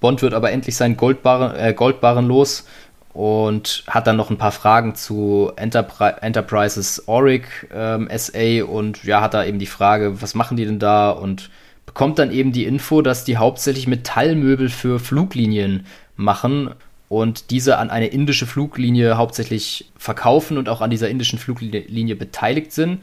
Bond 0.00 0.22
wird 0.22 0.32
aber 0.32 0.50
endlich 0.50 0.76
seinen 0.76 0.96
Goldbarren, 0.96 1.54
äh, 1.56 1.74
Goldbarren 1.74 2.26
los 2.26 2.64
und 3.12 3.84
hat 3.86 4.06
dann 4.06 4.16
noch 4.16 4.30
ein 4.30 4.38
paar 4.38 4.52
Fragen 4.52 4.94
zu 4.94 5.52
Enterpri 5.56 6.12
Enterprises 6.20 7.08
Auric 7.08 7.68
ähm, 7.74 8.08
SA 8.16 8.64
und 8.64 9.02
ja, 9.04 9.20
hat 9.20 9.34
da 9.34 9.44
eben 9.44 9.58
die 9.58 9.66
Frage, 9.66 10.22
was 10.22 10.34
machen 10.34 10.56
die 10.56 10.64
denn 10.64 10.78
da 10.78 11.10
und 11.10 11.50
bekommt 11.86 12.18
dann 12.20 12.30
eben 12.30 12.52
die 12.52 12.64
Info, 12.64 13.02
dass 13.02 13.24
die 13.24 13.36
hauptsächlich 13.36 13.88
Metallmöbel 13.88 14.68
für 14.68 15.00
Fluglinien 15.00 15.86
machen 16.16 16.70
und 17.08 17.50
diese 17.50 17.78
an 17.78 17.90
eine 17.90 18.06
indische 18.06 18.46
Fluglinie 18.46 19.16
hauptsächlich 19.16 19.90
verkaufen 19.96 20.56
und 20.56 20.68
auch 20.68 20.80
an 20.80 20.90
dieser 20.90 21.08
indischen 21.08 21.40
Fluglinie 21.40 22.14
beteiligt 22.14 22.70
sind. 22.70 23.02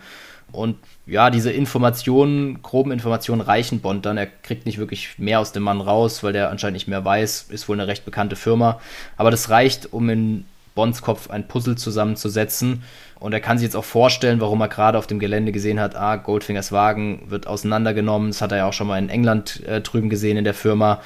Und 0.53 0.77
ja, 1.07 1.29
diese 1.29 1.51
Informationen, 1.51 2.61
groben 2.61 2.91
Informationen 2.91 3.41
reichen 3.41 3.79
Bond 3.79 4.05
dann. 4.05 4.17
Er 4.17 4.27
kriegt 4.27 4.65
nicht 4.65 4.77
wirklich 4.77 5.17
mehr 5.17 5.39
aus 5.39 5.53
dem 5.53 5.63
Mann 5.63 5.79
raus, 5.79 6.21
weil 6.21 6.33
der 6.33 6.49
anscheinend 6.49 6.75
nicht 6.75 6.87
mehr 6.87 7.03
weiß. 7.03 7.47
Ist 7.49 7.69
wohl 7.69 7.77
eine 7.77 7.87
recht 7.87 8.03
bekannte 8.03 8.35
Firma. 8.35 8.79
Aber 9.15 9.31
das 9.31 9.49
reicht, 9.49 9.93
um 9.93 10.09
in 10.09 10.45
Bonds 10.75 11.01
Kopf 11.01 11.29
ein 11.29 11.47
Puzzle 11.47 11.75
zusammenzusetzen. 11.75 12.83
Und 13.19 13.33
er 13.33 13.39
kann 13.39 13.57
sich 13.57 13.65
jetzt 13.65 13.75
auch 13.75 13.85
vorstellen, 13.85 14.41
warum 14.41 14.61
er 14.61 14.67
gerade 14.67 14.97
auf 14.97 15.07
dem 15.07 15.17
Gelände 15.17 15.51
gesehen 15.51 15.79
hat, 15.79 15.95
ah, 15.95 16.17
Goldfingers 16.17 16.71
Wagen 16.71 17.23
wird 17.27 17.47
auseinandergenommen. 17.47 18.29
Das 18.29 18.41
hat 18.41 18.51
er 18.51 18.59
ja 18.59 18.65
auch 18.67 18.73
schon 18.73 18.87
mal 18.87 18.99
in 18.99 19.09
England 19.09 19.65
äh, 19.65 19.81
drüben 19.81 20.09
gesehen 20.09 20.37
in 20.37 20.43
der 20.43 20.53
Firma. 20.53 21.01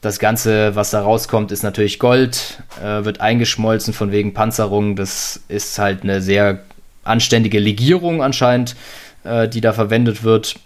Das 0.00 0.18
Ganze, 0.18 0.76
was 0.76 0.90
da 0.90 1.02
rauskommt, 1.02 1.50
ist 1.50 1.62
natürlich 1.62 1.98
Gold, 1.98 2.62
äh, 2.82 3.04
wird 3.04 3.20
eingeschmolzen 3.20 3.92
von 3.92 4.12
wegen 4.12 4.32
Panzerung. 4.32 4.96
Das 4.96 5.40
ist 5.48 5.78
halt 5.78 6.02
eine 6.02 6.22
sehr 6.22 6.60
anständige 7.04 7.58
Legierung 7.58 8.22
anscheinend, 8.22 8.76
äh, 9.24 9.48
die 9.48 9.60
da 9.60 9.72
verwendet 9.72 10.22
wird. 10.22 10.56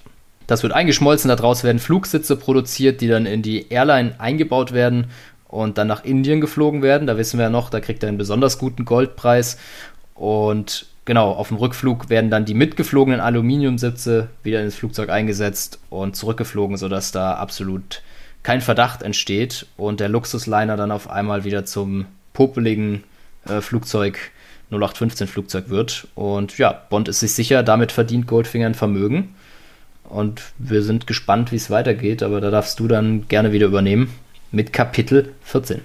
Das 0.46 0.62
wird 0.62 0.72
eingeschmolzen, 0.72 1.28
daraus 1.28 1.64
werden 1.64 1.78
Flugsitze 1.78 2.36
produziert, 2.36 3.00
die 3.00 3.08
dann 3.08 3.26
in 3.26 3.42
die 3.42 3.68
Airline 3.68 4.14
eingebaut 4.18 4.72
werden 4.72 5.08
und 5.46 5.78
dann 5.78 5.88
nach 5.88 6.04
Indien 6.04 6.40
geflogen 6.40 6.82
werden. 6.82 7.06
Da 7.06 7.16
wissen 7.18 7.38
wir 7.38 7.44
ja 7.44 7.50
noch, 7.50 7.70
da 7.70 7.80
kriegt 7.80 8.02
er 8.02 8.08
einen 8.08 8.18
besonders 8.18 8.58
guten 8.58 8.84
Goldpreis. 8.84 9.58
Und 10.14 10.86
genau, 11.04 11.32
auf 11.32 11.48
dem 11.48 11.58
Rückflug 11.58 12.08
werden 12.08 12.30
dann 12.30 12.44
die 12.44 12.54
mitgeflogenen 12.54 13.20
Aluminiumsitze 13.20 14.28
wieder 14.42 14.62
ins 14.62 14.74
Flugzeug 14.74 15.10
eingesetzt 15.10 15.80
und 15.90 16.16
zurückgeflogen, 16.16 16.76
sodass 16.76 17.12
da 17.12 17.34
absolut 17.34 18.02
kein 18.42 18.60
Verdacht 18.60 19.02
entsteht 19.02 19.66
und 19.76 20.00
der 20.00 20.08
Luxusliner 20.08 20.76
dann 20.76 20.90
auf 20.90 21.10
einmal 21.10 21.44
wieder 21.44 21.64
zum 21.64 22.06
popeligen 22.32 23.04
äh, 23.46 23.60
Flugzeug 23.60 24.18
0815 24.70 25.26
Flugzeug 25.28 25.68
wird. 25.68 26.08
Und 26.14 26.58
ja, 26.58 26.72
Bond 26.72 27.08
ist 27.08 27.20
sich 27.20 27.32
sicher, 27.32 27.62
damit 27.62 27.92
verdient 27.92 28.26
Goldfinger 28.26 28.66
ein 28.66 28.74
Vermögen. 28.74 29.34
Und 30.04 30.42
wir 30.58 30.82
sind 30.82 31.06
gespannt, 31.06 31.52
wie 31.52 31.56
es 31.56 31.70
weitergeht, 31.70 32.22
aber 32.22 32.40
da 32.40 32.50
darfst 32.50 32.80
du 32.80 32.88
dann 32.88 33.28
gerne 33.28 33.52
wieder 33.52 33.66
übernehmen 33.66 34.10
mit 34.50 34.72
Kapitel 34.72 35.34
14. 35.42 35.82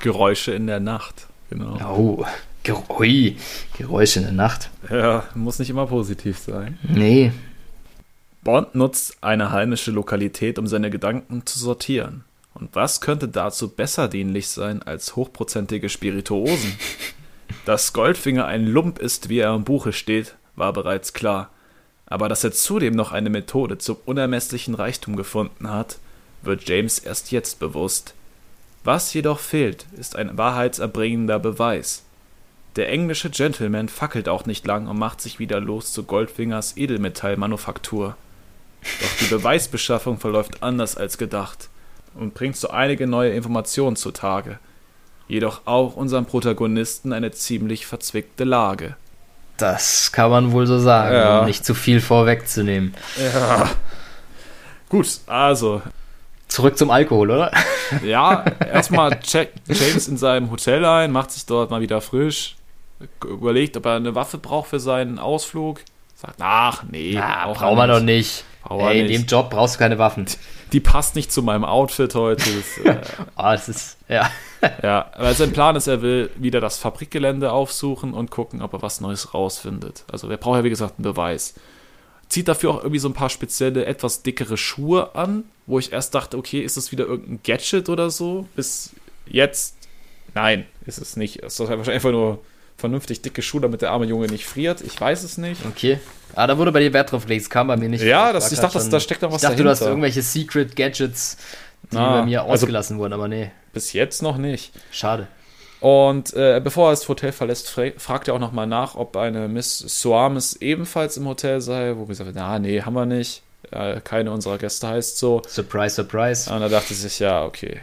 Geräusche 0.00 0.52
in 0.52 0.66
der 0.66 0.80
Nacht, 0.80 1.26
genau. 1.50 1.78
Oh, 1.96 2.26
Ui, 2.98 3.36
Geräusche 3.76 4.18
in 4.18 4.24
der 4.26 4.34
Nacht. 4.34 4.70
Ja, 4.90 5.24
muss 5.34 5.58
nicht 5.58 5.70
immer 5.70 5.86
positiv 5.86 6.38
sein. 6.38 6.78
Nee. 6.82 7.32
Bond 8.42 8.74
nutzt 8.74 9.16
eine 9.22 9.52
heimische 9.52 9.90
Lokalität, 9.90 10.58
um 10.58 10.66
seine 10.66 10.90
Gedanken 10.90 11.46
zu 11.46 11.58
sortieren. 11.58 12.24
Und 12.54 12.74
was 12.74 13.00
könnte 13.00 13.28
dazu 13.28 13.68
besser 13.68 14.08
dienlich 14.08 14.48
sein 14.48 14.82
als 14.82 15.16
hochprozentige 15.16 15.88
Spirituosen? 15.88 16.72
Dass 17.68 17.92
Goldfinger 17.92 18.46
ein 18.46 18.66
Lump 18.66 18.98
ist, 18.98 19.28
wie 19.28 19.40
er 19.40 19.54
im 19.54 19.64
Buche 19.64 19.92
steht, 19.92 20.36
war 20.56 20.72
bereits 20.72 21.12
klar. 21.12 21.50
Aber 22.06 22.30
dass 22.30 22.42
er 22.42 22.52
zudem 22.52 22.94
noch 22.94 23.12
eine 23.12 23.28
Methode 23.28 23.76
zum 23.76 23.98
unermesslichen 24.06 24.74
Reichtum 24.74 25.16
gefunden 25.16 25.68
hat, 25.68 25.98
wird 26.40 26.66
James 26.66 26.98
erst 26.98 27.30
jetzt 27.30 27.60
bewusst. 27.60 28.14
Was 28.84 29.12
jedoch 29.12 29.38
fehlt, 29.38 29.84
ist 29.98 30.16
ein 30.16 30.38
wahrheitserbringender 30.38 31.38
Beweis. 31.38 32.04
Der 32.76 32.88
englische 32.88 33.28
Gentleman 33.28 33.90
fackelt 33.90 34.30
auch 34.30 34.46
nicht 34.46 34.66
lang 34.66 34.86
und 34.86 34.98
macht 34.98 35.20
sich 35.20 35.38
wieder 35.38 35.60
los 35.60 35.92
zu 35.92 36.04
Goldfingers 36.04 36.78
Edelmetallmanufaktur. 36.78 38.16
Doch 38.80 39.16
die 39.20 39.26
Beweisbeschaffung 39.26 40.18
verläuft 40.18 40.62
anders 40.62 40.96
als 40.96 41.18
gedacht 41.18 41.68
und 42.14 42.32
bringt 42.32 42.56
so 42.56 42.70
einige 42.70 43.06
neue 43.06 43.32
Informationen 43.32 43.96
zutage. 43.96 44.58
Jedoch 45.28 45.62
auch 45.66 45.94
unserem 45.94 46.24
Protagonisten 46.24 47.12
eine 47.12 47.30
ziemlich 47.30 47.86
verzwickte 47.86 48.44
Lage. 48.44 48.96
Das 49.58 50.12
kann 50.12 50.30
man 50.30 50.52
wohl 50.52 50.66
so 50.66 50.78
sagen, 50.78 51.14
ja. 51.14 51.40
um 51.40 51.46
nicht 51.46 51.64
zu 51.64 51.74
viel 51.74 52.00
vorwegzunehmen. 52.00 52.94
Ja. 53.16 53.68
Gut, 54.88 55.20
also. 55.26 55.82
Zurück 56.46 56.78
zum 56.78 56.90
Alkohol, 56.90 57.30
oder? 57.30 57.52
Ja, 58.04 58.44
erstmal 58.70 59.18
checkt 59.20 59.60
James 59.66 60.08
in 60.08 60.18
seinem 60.18 60.50
Hotel 60.50 60.84
ein, 60.84 61.10
macht 61.10 61.30
sich 61.30 61.46
dort 61.46 61.70
mal 61.70 61.80
wieder 61.80 62.02
frisch, 62.02 62.54
überlegt, 63.24 63.78
ob 63.78 63.86
er 63.86 63.94
eine 63.94 64.14
Waffe 64.14 64.36
braucht 64.36 64.68
für 64.68 64.78
seinen 64.78 65.18
Ausflug. 65.18 65.80
Sagt, 66.14 66.34
ach, 66.40 66.82
nee. 66.90 67.12
Ja, 67.12 67.50
brauchen 67.50 67.78
wir 67.78 67.86
doch 67.86 68.00
nicht. 68.00 68.44
Ey, 68.68 69.00
in 69.00 69.06
dem 69.06 69.24
Job 69.24 69.48
brauchst 69.48 69.76
du 69.76 69.78
keine 69.78 69.98
Waffen. 69.98 70.26
Die 70.72 70.80
passt 70.80 71.14
nicht 71.14 71.32
zu 71.32 71.42
meinem 71.42 71.64
Outfit 71.64 72.14
heute. 72.14 72.44
Das, 72.44 72.84
äh, 72.84 73.00
oh, 73.36 73.42
das 73.42 73.68
ist, 73.68 73.96
ja. 74.08 74.30
ja, 74.82 75.10
weil 75.16 75.34
sein 75.34 75.52
Plan 75.52 75.76
ist, 75.76 75.86
er 75.86 76.02
will 76.02 76.30
wieder 76.36 76.60
das 76.60 76.78
Fabrikgelände 76.78 77.52
aufsuchen 77.52 78.12
und 78.12 78.30
gucken, 78.30 78.62
ob 78.62 78.72
er 78.72 78.82
was 78.82 79.00
Neues 79.00 79.34
rausfindet. 79.34 80.04
Also, 80.10 80.28
er 80.28 80.36
braucht 80.36 80.56
ja, 80.56 80.64
wie 80.64 80.70
gesagt, 80.70 80.98
einen 80.98 81.04
Beweis. 81.04 81.54
Zieht 82.28 82.48
dafür 82.48 82.70
auch 82.70 82.78
irgendwie 82.78 82.98
so 82.98 83.08
ein 83.08 83.14
paar 83.14 83.30
spezielle, 83.30 83.86
etwas 83.86 84.22
dickere 84.22 84.58
Schuhe 84.58 85.14
an, 85.14 85.44
wo 85.66 85.78
ich 85.78 85.92
erst 85.92 86.14
dachte, 86.14 86.36
okay, 86.36 86.60
ist 86.60 86.76
das 86.76 86.92
wieder 86.92 87.06
irgendein 87.06 87.40
Gadget 87.42 87.88
oder 87.88 88.10
so? 88.10 88.46
Bis 88.54 88.90
jetzt, 89.26 89.76
nein, 90.34 90.66
ist 90.84 90.98
es 90.98 91.16
nicht. 91.16 91.42
Es 91.42 91.54
ist 91.54 91.60
wahrscheinlich 91.60 91.90
einfach 91.90 92.10
nur 92.10 92.40
vernünftig 92.78 93.20
dicke 93.20 93.42
Schuhe, 93.42 93.60
damit 93.60 93.82
der 93.82 93.90
arme 93.90 94.06
Junge 94.06 94.28
nicht 94.28 94.46
friert. 94.46 94.80
Ich 94.80 94.98
weiß 94.98 95.24
es 95.24 95.36
nicht. 95.36 95.66
Okay. 95.66 95.98
Ah, 96.34 96.46
da 96.46 96.56
wurde 96.56 96.70
bei 96.70 96.80
dir 96.80 96.92
Wert 96.92 97.10
drauf 97.10 97.24
gelegt. 97.24 97.42
Das 97.42 97.50
kam 97.50 97.66
bei 97.66 97.76
mir 97.76 97.88
nicht. 97.88 98.04
Ja, 98.04 98.32
das, 98.32 98.50
ich 98.52 98.60
dachte, 98.60 98.80
schon, 98.80 98.90
da 98.90 99.00
steckt 99.00 99.20
noch 99.20 99.32
was 99.32 99.42
ich 99.42 99.48
dachte, 99.48 99.56
dahinter. 99.56 99.64
du 99.64 99.70
hast 99.70 99.86
irgendwelche 99.86 100.22
Secret 100.22 100.76
Gadgets, 100.76 101.36
die 101.90 101.96
ah, 101.96 102.20
bei 102.20 102.26
mir 102.26 102.42
also 102.42 102.52
ausgelassen 102.52 102.94
also, 102.94 103.02
wurden, 103.02 103.12
aber 103.12 103.26
nee. 103.26 103.50
Bis 103.72 103.92
jetzt 103.92 104.22
noch 104.22 104.38
nicht. 104.38 104.72
Schade. 104.92 105.26
Und 105.80 106.32
äh, 106.34 106.60
bevor 106.62 106.88
er 106.88 106.90
das 106.92 107.08
Hotel 107.08 107.32
verlässt, 107.32 107.68
fragt 107.68 108.28
er 108.28 108.34
auch 108.34 108.38
nochmal 108.38 108.66
nach, 108.66 108.94
ob 108.94 109.16
eine 109.16 109.48
Miss 109.48 109.78
Soames 109.78 110.56
ebenfalls 110.56 111.16
im 111.16 111.26
Hotel 111.26 111.60
sei, 111.60 111.94
wo 111.96 112.02
wir 112.02 112.08
gesagt 112.08 112.28
haben, 112.28 112.34
na, 112.36 112.58
nee, 112.58 112.82
haben 112.82 112.94
wir 112.94 113.06
nicht. 113.06 113.42
Äh, 113.72 114.00
keine 114.00 114.30
unserer 114.30 114.58
Gäste 114.58 114.88
heißt 114.88 115.18
so. 115.18 115.42
Surprise, 115.48 115.96
surprise. 115.96 116.52
Und 116.52 116.60
da 116.60 116.68
dachte 116.68 116.94
sie 116.94 117.02
sich, 117.02 117.18
ja, 117.18 117.44
okay, 117.44 117.80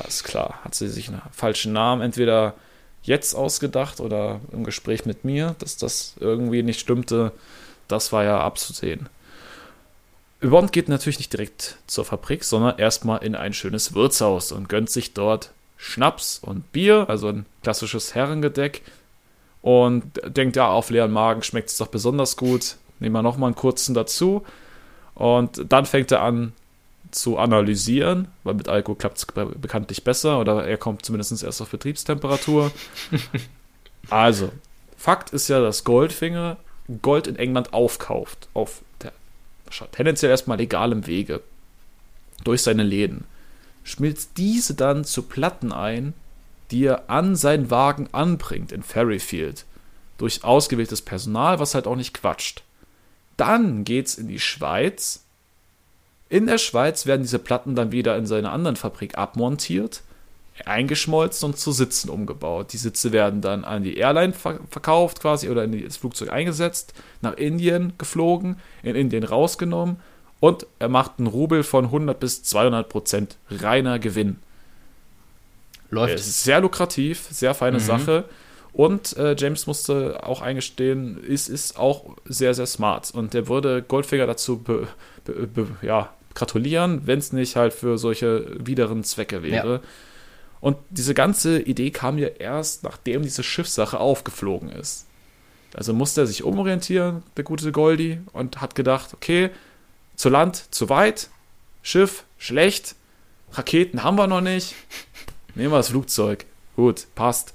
alles 0.00 0.24
klar. 0.24 0.60
Hat 0.64 0.74
sie 0.74 0.88
sich 0.88 1.08
einen 1.08 1.22
falschen 1.30 1.72
Namen 1.72 2.02
entweder 2.02 2.54
jetzt 3.04 3.34
ausgedacht 3.34 4.00
oder 4.00 4.40
im 4.52 4.64
Gespräch 4.64 5.06
mit 5.06 5.24
mir, 5.24 5.54
dass 5.58 5.76
das 5.76 6.14
irgendwie 6.20 6.62
nicht 6.62 6.80
stimmte, 6.80 7.32
das 7.88 8.12
war 8.12 8.24
ja 8.24 8.40
abzusehen. 8.40 9.08
Bond 10.40 10.72
geht 10.72 10.88
natürlich 10.88 11.18
nicht 11.18 11.32
direkt 11.32 11.78
zur 11.86 12.04
Fabrik, 12.04 12.44
sondern 12.44 12.78
erstmal 12.78 13.24
in 13.24 13.34
ein 13.34 13.54
schönes 13.54 13.94
Wirtshaus 13.94 14.52
und 14.52 14.68
gönnt 14.68 14.90
sich 14.90 15.14
dort 15.14 15.52
Schnaps 15.76 16.38
und 16.42 16.70
Bier, 16.72 17.06
also 17.08 17.28
ein 17.28 17.46
klassisches 17.62 18.14
Herrengedeck. 18.14 18.82
Und 19.62 20.04
denkt, 20.26 20.56
ja, 20.56 20.68
auf 20.68 20.90
leeren 20.90 21.12
Magen 21.12 21.42
schmeckt 21.42 21.70
es 21.70 21.78
doch 21.78 21.86
besonders 21.86 22.36
gut. 22.36 22.76
Nehmen 23.00 23.14
wir 23.14 23.22
nochmal 23.22 23.48
einen 23.48 23.56
kurzen 23.56 23.94
dazu. 23.94 24.44
Und 25.14 25.72
dann 25.72 25.86
fängt 25.86 26.12
er 26.12 26.20
an, 26.20 26.52
zu 27.14 27.38
analysieren, 27.38 28.28
weil 28.42 28.54
mit 28.54 28.68
Alkohol 28.68 28.96
klappt 28.96 29.18
es 29.18 29.26
bekanntlich 29.26 30.04
besser 30.04 30.40
oder 30.40 30.66
er 30.66 30.76
kommt 30.76 31.04
zumindest 31.04 31.42
erst 31.42 31.62
auf 31.62 31.70
Betriebstemperatur. 31.70 32.72
also, 34.10 34.50
Fakt 34.96 35.30
ist 35.30 35.48
ja, 35.48 35.60
dass 35.60 35.84
Goldfinger 35.84 36.56
Gold 37.02 37.26
in 37.26 37.36
England 37.36 37.72
aufkauft, 37.72 38.48
auf 38.52 38.82
der, 39.02 39.12
tendenziell 39.92 40.30
erstmal 40.30 40.58
legalem 40.58 41.06
Wege, 41.06 41.40
durch 42.42 42.62
seine 42.62 42.82
Läden, 42.82 43.24
schmilzt 43.84 44.36
diese 44.36 44.74
dann 44.74 45.04
zu 45.04 45.22
Platten 45.22 45.72
ein, 45.72 46.14
die 46.70 46.84
er 46.84 47.08
an 47.08 47.36
seinen 47.36 47.70
Wagen 47.70 48.08
anbringt 48.12 48.72
in 48.72 48.82
Ferryfield, 48.82 49.64
durch 50.18 50.44
ausgewähltes 50.44 51.02
Personal, 51.02 51.58
was 51.58 51.74
halt 51.74 51.86
auch 51.86 51.96
nicht 51.96 52.14
quatscht. 52.14 52.62
Dann 53.36 53.84
geht's 53.84 54.16
in 54.16 54.28
die 54.28 54.40
Schweiz, 54.40 55.23
in 56.34 56.48
der 56.48 56.58
Schweiz 56.58 57.06
werden 57.06 57.22
diese 57.22 57.38
Platten 57.38 57.76
dann 57.76 57.92
wieder 57.92 58.16
in 58.16 58.26
seiner 58.26 58.50
anderen 58.50 58.74
Fabrik 58.74 59.16
abmontiert, 59.16 60.02
eingeschmolzen 60.64 61.50
und 61.50 61.58
zu 61.60 61.70
Sitzen 61.70 62.10
umgebaut. 62.10 62.72
Die 62.72 62.76
Sitze 62.76 63.12
werden 63.12 63.40
dann 63.40 63.62
an 63.62 63.84
die 63.84 63.98
Airline 63.98 64.32
verkauft 64.32 65.20
quasi 65.20 65.48
oder 65.48 65.62
in 65.62 65.84
das 65.84 65.96
Flugzeug 65.96 66.32
eingesetzt, 66.32 66.92
nach 67.20 67.34
Indien 67.36 67.92
geflogen, 67.98 68.56
in 68.82 68.96
Indien 68.96 69.22
rausgenommen 69.22 69.98
und 70.40 70.66
er 70.80 70.88
macht 70.88 71.12
einen 71.18 71.28
Rubel 71.28 71.62
von 71.62 71.84
100 71.84 72.18
bis 72.18 72.42
200 72.42 72.88
Prozent 72.88 73.36
reiner 73.48 74.00
Gewinn. 74.00 74.38
Läuft. 75.90 76.14
Es 76.14 76.26
ist 76.26 76.42
sehr 76.42 76.60
lukrativ, 76.60 77.28
sehr 77.30 77.54
feine 77.54 77.78
mhm. 77.78 77.82
Sache. 77.82 78.24
Und 78.72 79.16
äh, 79.16 79.36
James 79.38 79.68
musste 79.68 80.26
auch 80.26 80.42
eingestehen, 80.42 81.22
ist, 81.22 81.48
ist 81.48 81.78
auch 81.78 82.16
sehr, 82.24 82.54
sehr 82.54 82.66
smart. 82.66 83.12
Und 83.12 83.36
er 83.36 83.46
würde 83.46 83.82
Goldfinger 83.82 84.26
dazu 84.26 84.58
be, 84.58 84.88
be, 85.24 85.46
be, 85.46 85.68
ja, 85.80 86.12
gratulieren, 86.34 87.06
wenn 87.06 87.18
es 87.18 87.32
nicht 87.32 87.56
halt 87.56 87.72
für 87.72 87.98
solche 87.98 88.46
wideren 88.58 89.04
Zwecke 89.04 89.42
wäre. 89.42 89.74
Ja. 89.74 89.80
Und 90.60 90.78
diese 90.90 91.14
ganze 91.14 91.60
Idee 91.60 91.90
kam 91.90 92.18
ja 92.18 92.28
erst, 92.28 92.84
nachdem 92.84 93.22
diese 93.22 93.42
Schiffssache 93.42 94.00
aufgeflogen 94.00 94.70
ist. 94.70 95.06
Also 95.74 95.92
musste 95.92 96.22
er 96.22 96.26
sich 96.26 96.44
umorientieren, 96.44 97.22
der 97.36 97.44
gute 97.44 97.70
Goldi, 97.72 98.20
und 98.32 98.60
hat 98.60 98.74
gedacht, 98.74 99.12
okay, 99.12 99.50
zu 100.16 100.28
Land 100.28 100.72
zu 100.72 100.88
weit, 100.88 101.28
Schiff 101.82 102.24
schlecht, 102.38 102.94
Raketen 103.52 104.02
haben 104.02 104.16
wir 104.16 104.26
noch 104.26 104.40
nicht, 104.40 104.74
nehmen 105.54 105.72
wir 105.72 105.78
das 105.78 105.90
Flugzeug. 105.90 106.46
Gut, 106.76 107.06
passt. 107.14 107.52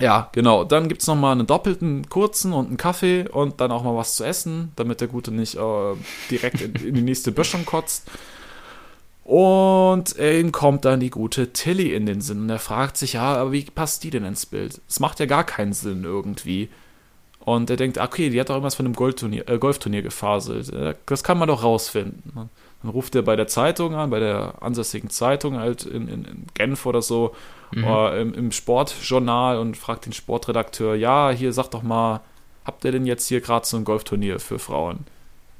Ja, 0.00 0.28
genau. 0.32 0.64
Dann 0.64 0.88
gibt 0.88 1.02
es 1.02 1.06
nochmal 1.06 1.32
einen 1.32 1.46
doppelten, 1.46 2.08
kurzen 2.08 2.52
und 2.52 2.66
einen 2.66 2.76
Kaffee 2.76 3.28
und 3.28 3.60
dann 3.60 3.70
auch 3.70 3.84
mal 3.84 3.96
was 3.96 4.16
zu 4.16 4.24
essen, 4.24 4.72
damit 4.76 5.00
der 5.00 5.08
Gute 5.08 5.30
nicht 5.30 5.54
äh, 5.54 5.94
direkt 6.30 6.60
in, 6.60 6.74
in, 6.74 6.94
die 6.94 7.02
nächste 7.02 7.30
Böschung 7.30 7.64
kotzt. 7.64 8.10
Und 9.22 10.18
ihm 10.18 10.52
kommt 10.52 10.84
dann 10.84 11.00
die 11.00 11.10
gute 11.10 11.52
Tilly 11.52 11.94
in 11.94 12.04
den 12.04 12.20
Sinn 12.20 12.42
und 12.42 12.50
er 12.50 12.58
fragt 12.58 12.98
sich, 12.98 13.14
ja, 13.14 13.36
aber 13.36 13.52
wie 13.52 13.64
passt 13.64 14.04
die 14.04 14.10
denn 14.10 14.24
ins 14.24 14.44
Bild? 14.44 14.82
Es 14.86 15.00
macht 15.00 15.18
ja 15.18 15.26
gar 15.26 15.44
keinen 15.44 15.72
Sinn 15.72 16.04
irgendwie. 16.04 16.68
Und 17.40 17.70
er 17.70 17.76
denkt, 17.76 17.98
okay, 17.98 18.30
die 18.30 18.40
hat 18.40 18.48
doch 18.48 18.54
irgendwas 18.54 18.74
von 18.74 18.86
einem 18.86 18.94
Golfturnier, 18.94 19.48
äh, 19.48 19.58
Golfturnier 19.58 20.02
gefaselt. 20.02 20.72
Äh, 20.72 20.94
das 21.06 21.22
kann 21.22 21.38
man 21.38 21.48
doch 21.48 21.62
rausfinden. 21.62 22.50
Dann 22.84 22.92
ruft 22.92 23.14
er 23.14 23.22
bei 23.22 23.34
der 23.34 23.46
Zeitung 23.46 23.94
an, 23.94 24.10
bei 24.10 24.20
der 24.20 24.56
ansässigen 24.60 25.08
Zeitung 25.08 25.58
halt 25.58 25.86
in, 25.86 26.06
in, 26.06 26.24
in 26.26 26.46
Genf 26.52 26.84
oder 26.84 27.00
so, 27.00 27.34
mhm. 27.72 27.84
oder 27.84 28.20
im, 28.20 28.34
im, 28.34 28.52
Sportjournal 28.52 29.56
und 29.56 29.78
fragt 29.78 30.04
den 30.04 30.12
Sportredakteur, 30.12 30.94
ja, 30.94 31.30
hier 31.30 31.54
sag 31.54 31.70
doch 31.70 31.82
mal, 31.82 32.20
habt 32.62 32.84
ihr 32.84 32.92
denn 32.92 33.06
jetzt 33.06 33.26
hier 33.26 33.40
gerade 33.40 33.64
so 33.64 33.78
ein 33.78 33.84
Golfturnier 33.84 34.38
für 34.38 34.58
Frauen? 34.58 35.06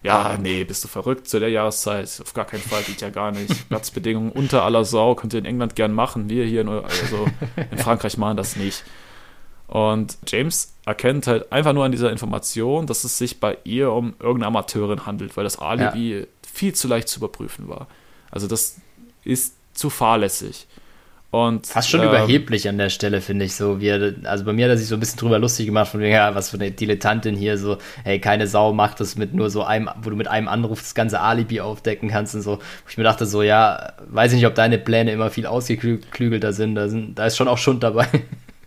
Ja, 0.02 0.36
nee, 0.38 0.64
bist 0.64 0.84
du 0.84 0.88
verrückt 0.88 1.26
zu 1.26 1.40
der 1.40 1.48
Jahreszeit? 1.48 2.20
Auf 2.20 2.34
gar 2.34 2.44
keinen 2.44 2.60
Fall, 2.60 2.82
geht 2.82 3.00
ja 3.00 3.08
gar 3.08 3.32
nicht. 3.32 3.68
Platzbedingungen 3.70 4.30
unter 4.30 4.62
aller 4.62 4.84
Sau, 4.84 5.14
könnt 5.14 5.32
ihr 5.32 5.38
in 5.38 5.46
England 5.46 5.76
gern 5.76 5.94
machen. 5.94 6.28
Wir 6.28 6.44
hier, 6.44 6.60
in, 6.60 6.68
also 6.68 7.26
in 7.70 7.78
Frankreich 7.78 8.18
machen 8.18 8.36
das 8.36 8.56
nicht. 8.56 8.84
Und 9.66 10.18
James 10.26 10.74
erkennt 10.84 11.26
halt 11.26 11.50
einfach 11.50 11.72
nur 11.72 11.86
an 11.86 11.92
dieser 11.92 12.12
Information, 12.12 12.86
dass 12.86 13.04
es 13.04 13.16
sich 13.16 13.40
bei 13.40 13.56
ihr 13.64 13.92
um 13.92 14.14
irgendeine 14.18 14.48
Amateurin 14.48 15.06
handelt, 15.06 15.38
weil 15.38 15.44
das 15.44 15.58
Alibi 15.58 16.18
ja. 16.20 16.26
Viel 16.55 16.74
zu 16.74 16.88
leicht 16.88 17.09
zu 17.09 17.18
überprüfen 17.18 17.68
war. 17.68 17.88
Also 18.30 18.46
das 18.46 18.76
ist 19.24 19.55
zu 19.74 19.90
fahrlässig. 19.90 20.66
Und, 21.30 21.66
Fast 21.66 21.90
schon 21.90 22.00
ähm, 22.00 22.11
überheblich 22.11 22.68
an 22.68 22.78
der 22.78 22.90
Stelle, 22.90 23.20
finde 23.20 23.44
ich 23.44 23.57
so. 23.57 23.80
Wie 23.80 23.88
er, 23.88 24.14
also 24.22 24.44
bei 24.44 24.52
mir 24.52 24.66
hat 24.66 24.70
er 24.70 24.78
sich 24.78 24.86
so 24.86 24.94
ein 24.94 25.00
bisschen 25.00 25.18
drüber 25.18 25.40
lustig 25.40 25.66
gemacht, 25.66 25.88
von 25.88 25.98
wegen, 25.98 26.12
ja, 26.12 26.32
was 26.36 26.50
für 26.50 26.59
eine 26.59 26.70
Dilettantin 26.70 27.34
hier, 27.34 27.59
so, 27.59 27.78
hey, 28.05 28.20
keine 28.20 28.46
Sau 28.46 28.72
macht 28.72 29.00
das 29.00 29.16
mit 29.16 29.34
nur 29.34 29.50
so 29.50 29.64
einem, 29.64 29.90
wo 30.00 30.11
du 30.11 30.16
mit 30.16 30.28
einem 30.28 30.46
Anruf 30.46 30.78
das 30.78 30.94
ganze 30.94 31.18
Alibi 31.18 31.61
aufdecken 31.61 32.09
kannst 32.09 32.36
und 32.36 32.42
so. 32.42 32.59
Wo 32.59 32.88
ich 32.88 32.96
mir 32.96 33.02
dachte, 33.02 33.26
so, 33.26 33.42
ja, 33.42 33.94
weiß 34.07 34.30
ich 34.30 34.36
nicht, 34.36 34.46
ob 34.46 34.55
deine 34.55 34.78
Pläne 34.78 35.11
immer 35.11 35.28
viel 35.28 35.46
ausgeklügelter 35.46 36.52
sind. 36.52 36.76
Da, 36.76 36.88
sind, 36.88 37.18
da 37.18 37.26
ist 37.26 37.36
schon 37.36 37.48
auch 37.48 37.59
Schund 37.59 37.82
dabei. 37.82 38.07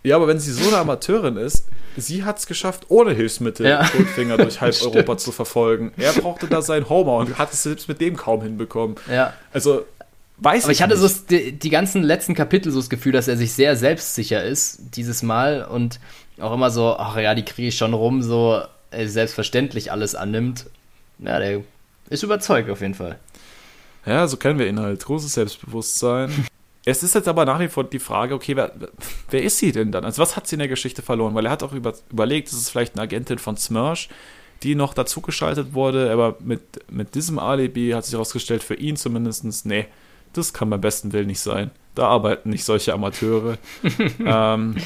Ja, 0.04 0.16
aber 0.16 0.28
wenn 0.28 0.38
sie 0.38 0.52
so 0.52 0.68
eine 0.68 0.78
Amateurin 0.78 1.36
ist, 1.36 1.68
sie 2.00 2.24
hat 2.24 2.38
es 2.38 2.46
geschafft, 2.46 2.86
ohne 2.88 3.12
Hilfsmittel 3.12 3.66
ja. 3.66 3.86
Goldfinger 3.88 4.36
durch 4.36 4.60
halb 4.60 4.80
Europa 4.82 5.16
zu 5.16 5.32
verfolgen. 5.32 5.92
Er 5.96 6.12
brauchte 6.12 6.46
da 6.46 6.62
seinen 6.62 6.88
Homer 6.88 7.16
und 7.16 7.38
hat 7.38 7.52
es 7.52 7.62
selbst 7.62 7.88
mit 7.88 8.00
dem 8.00 8.16
kaum 8.16 8.42
hinbekommen. 8.42 8.96
Ja. 9.10 9.34
Also, 9.52 9.84
weiß 10.38 10.64
Aber 10.64 10.72
ich, 10.72 10.82
hatte 10.82 10.96
so 10.96 11.08
die, 11.30 11.52
die, 11.52 11.70
ganzen 11.70 12.02
letzten 12.02 12.34
Kapitel 12.34 12.72
so 12.72 12.78
das 12.78 12.90
Gefühl, 12.90 13.12
dass 13.12 13.28
er 13.28 13.36
sich 13.36 13.52
sehr 13.52 13.76
selbstsicher 13.76 14.42
ist, 14.42 14.96
dieses 14.96 15.22
Mal 15.22 15.64
und 15.64 16.00
auch 16.40 16.52
immer 16.52 16.70
so, 16.70 16.96
ach 16.96 17.16
ja, 17.16 17.34
die 17.34 17.44
kriege 17.44 17.68
ich 17.68 17.76
schon 17.76 17.94
rum, 17.94 18.22
so 18.22 18.62
äh, 18.90 19.06
selbstverständlich 19.06 19.92
alles 19.92 20.14
annimmt. 20.14 20.66
Ja, 21.18 21.38
der 21.38 21.62
ist 22.10 22.22
überzeugt 22.22 22.70
auf 22.70 22.80
jeden 22.80 22.94
Fall. 22.94 23.18
Ja, 24.06 24.26
so 24.26 24.36
kennen 24.36 24.58
wir 24.58 24.66
ihn 24.66 24.80
halt. 24.80 25.04
Großes 25.04 25.34
Selbstbewusstsein. 25.34 26.46
Es 26.90 27.02
ist 27.02 27.14
jetzt 27.14 27.28
aber 27.28 27.44
nach 27.44 27.60
wie 27.60 27.68
vor 27.68 27.84
die 27.84 27.98
Frage, 27.98 28.34
okay, 28.34 28.56
wer, 28.56 28.72
wer 29.28 29.42
ist 29.42 29.58
sie 29.58 29.72
denn 29.72 29.92
dann? 29.92 30.06
Also 30.06 30.22
was 30.22 30.36
hat 30.36 30.46
sie 30.46 30.54
in 30.54 30.60
der 30.60 30.68
Geschichte 30.68 31.02
verloren? 31.02 31.34
Weil 31.34 31.44
er 31.44 31.50
hat 31.50 31.62
auch 31.62 31.74
über, 31.74 31.92
überlegt, 32.10 32.48
ist 32.48 32.54
es 32.54 32.70
vielleicht 32.70 32.94
eine 32.94 33.02
Agentin 33.02 33.38
von 33.38 33.58
Smersh, 33.58 34.08
die 34.62 34.74
noch 34.74 34.94
dazugeschaltet 34.94 35.74
wurde, 35.74 36.10
aber 36.10 36.36
mit, 36.40 36.62
mit 36.90 37.14
diesem 37.14 37.38
Alibi 37.38 37.90
hat 37.90 38.06
sich 38.06 38.14
herausgestellt, 38.14 38.62
für 38.62 38.74
ihn 38.74 38.96
zumindest, 38.96 39.66
nee, 39.66 39.86
das 40.32 40.54
kann 40.54 40.70
beim 40.70 40.80
besten 40.80 41.12
Willen 41.12 41.26
nicht 41.26 41.40
sein. 41.40 41.72
Da 41.94 42.08
arbeiten 42.08 42.48
nicht 42.48 42.64
solche 42.64 42.94
Amateure. 42.94 43.58
ähm, 44.24 44.76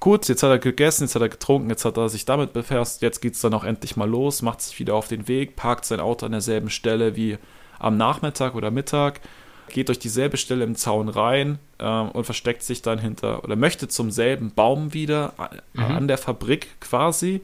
gut, 0.00 0.26
jetzt 0.28 0.42
hat 0.42 0.50
er 0.50 0.58
gegessen, 0.58 1.04
jetzt 1.04 1.14
hat 1.14 1.22
er 1.22 1.28
getrunken, 1.28 1.68
jetzt 1.68 1.84
hat 1.84 1.98
er 1.98 2.08
sich 2.08 2.24
damit 2.24 2.54
befasst, 2.54 3.02
jetzt 3.02 3.20
geht 3.20 3.34
es 3.34 3.42
dann 3.42 3.52
auch 3.52 3.64
endlich 3.64 3.96
mal 3.96 4.08
los, 4.08 4.40
macht 4.40 4.62
sich 4.62 4.78
wieder 4.78 4.94
auf 4.94 5.08
den 5.08 5.28
Weg, 5.28 5.56
parkt 5.56 5.84
sein 5.84 6.00
Auto 6.00 6.24
an 6.24 6.32
derselben 6.32 6.70
Stelle 6.70 7.16
wie 7.16 7.36
am 7.78 7.98
Nachmittag 7.98 8.54
oder 8.54 8.70
Mittag, 8.70 9.20
geht 9.68 9.88
durch 9.88 9.98
dieselbe 9.98 10.36
Stelle 10.36 10.64
im 10.64 10.76
Zaun 10.76 11.08
rein 11.08 11.58
ähm, 11.78 12.10
und 12.10 12.24
versteckt 12.24 12.62
sich 12.62 12.82
dann 12.82 12.98
hinter 12.98 13.44
oder 13.44 13.56
möchte 13.56 13.88
zum 13.88 14.10
selben 14.10 14.52
Baum 14.52 14.94
wieder 14.94 15.34
äh, 15.38 15.80
mhm. 15.80 15.84
an 15.84 16.08
der 16.08 16.18
Fabrik 16.18 16.80
quasi. 16.80 17.40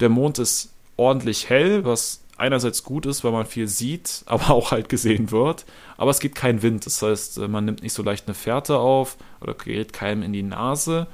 Der 0.00 0.08
Mond 0.08 0.38
ist 0.38 0.72
ordentlich 0.96 1.48
hell, 1.48 1.84
was 1.84 2.22
einerseits 2.36 2.82
gut 2.82 3.06
ist, 3.06 3.24
weil 3.24 3.32
man 3.32 3.46
viel 3.46 3.68
sieht, 3.68 4.22
aber 4.26 4.50
auch 4.50 4.70
halt 4.70 4.88
gesehen 4.88 5.30
wird. 5.30 5.64
Aber 5.96 6.10
es 6.10 6.20
gibt 6.20 6.34
keinen 6.34 6.62
Wind, 6.62 6.86
das 6.86 7.02
heißt, 7.02 7.38
äh, 7.38 7.48
man 7.48 7.64
nimmt 7.64 7.82
nicht 7.82 7.92
so 7.92 8.02
leicht 8.02 8.26
eine 8.26 8.34
Fährte 8.34 8.78
auf 8.78 9.16
oder 9.40 9.54
gerät 9.54 9.92
keinem 9.92 10.22
in 10.22 10.32
die 10.32 10.42
Nase. 10.42 11.06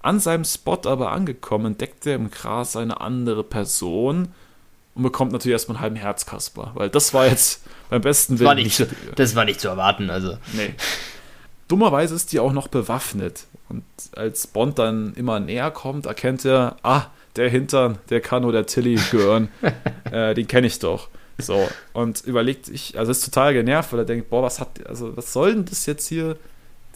An 0.00 0.20
seinem 0.20 0.44
Spot 0.44 0.80
aber 0.84 1.10
angekommen, 1.10 1.66
entdeckt 1.66 2.06
er 2.06 2.14
im 2.14 2.30
Gras 2.30 2.76
eine 2.76 3.00
andere 3.00 3.42
Person 3.42 4.28
und 4.98 5.04
bekommt 5.04 5.30
natürlich 5.32 5.54
erstmal 5.54 5.76
einen 5.76 5.82
halben 5.82 5.96
Herzkasper, 5.96 6.72
weil 6.74 6.90
das 6.90 7.14
war 7.14 7.26
jetzt 7.26 7.62
beim 7.88 8.02
besten 8.02 8.38
Willen. 8.40 8.56
nicht, 8.56 8.74
zu, 8.74 8.88
das 9.14 9.36
war 9.36 9.44
nicht 9.44 9.60
zu 9.60 9.68
erwarten, 9.68 10.10
also. 10.10 10.36
Nee. 10.54 10.74
Dummerweise 11.68 12.16
ist 12.16 12.32
die 12.32 12.40
auch 12.40 12.52
noch 12.52 12.66
bewaffnet. 12.66 13.46
Und 13.68 13.84
als 14.16 14.48
Bond 14.48 14.78
dann 14.78 15.14
immer 15.14 15.38
näher 15.38 15.70
kommt, 15.70 16.06
erkennt 16.06 16.44
er, 16.44 16.76
ah, 16.82 17.06
der 17.36 17.48
Hintern, 17.48 17.98
der 18.10 18.20
kann 18.20 18.42
nur 18.42 18.50
der 18.50 18.66
Tilly 18.66 18.98
gehören. 19.10 19.50
äh, 20.10 20.34
den 20.34 20.48
kenne 20.48 20.66
ich 20.66 20.80
doch. 20.80 21.08
So, 21.38 21.68
und 21.92 22.22
überlegt 22.22 22.66
sich, 22.66 22.98
also 22.98 23.12
ist 23.12 23.24
total 23.24 23.54
genervt, 23.54 23.92
weil 23.92 24.00
er 24.00 24.04
denkt, 24.04 24.30
boah, 24.30 24.42
was 24.42 24.58
hat, 24.58 24.84
also 24.88 25.16
was 25.16 25.32
soll 25.32 25.54
denn 25.54 25.64
das 25.64 25.86
jetzt 25.86 26.08
hier? 26.08 26.36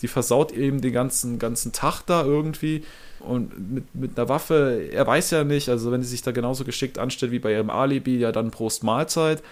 Die 0.00 0.08
versaut 0.08 0.50
eben 0.50 0.80
den 0.80 0.92
ganzen, 0.92 1.38
ganzen 1.38 1.70
Tag 1.70 2.02
da 2.06 2.24
irgendwie 2.24 2.82
und 3.26 3.72
mit, 3.72 3.94
mit 3.94 4.18
einer 4.18 4.28
Waffe, 4.28 4.88
er 4.92 5.06
weiß 5.06 5.30
ja 5.30 5.44
nicht, 5.44 5.68
also 5.68 5.90
wenn 5.92 6.02
sie 6.02 6.08
sich 6.08 6.22
da 6.22 6.30
genauso 6.30 6.64
geschickt 6.64 6.98
anstellt 6.98 7.32
wie 7.32 7.38
bei 7.38 7.52
ihrem 7.52 7.70
Alibi, 7.70 8.18
ja 8.18 8.32
dann 8.32 8.50
Prost 8.50 8.84
Mahlzeit. 8.84 9.42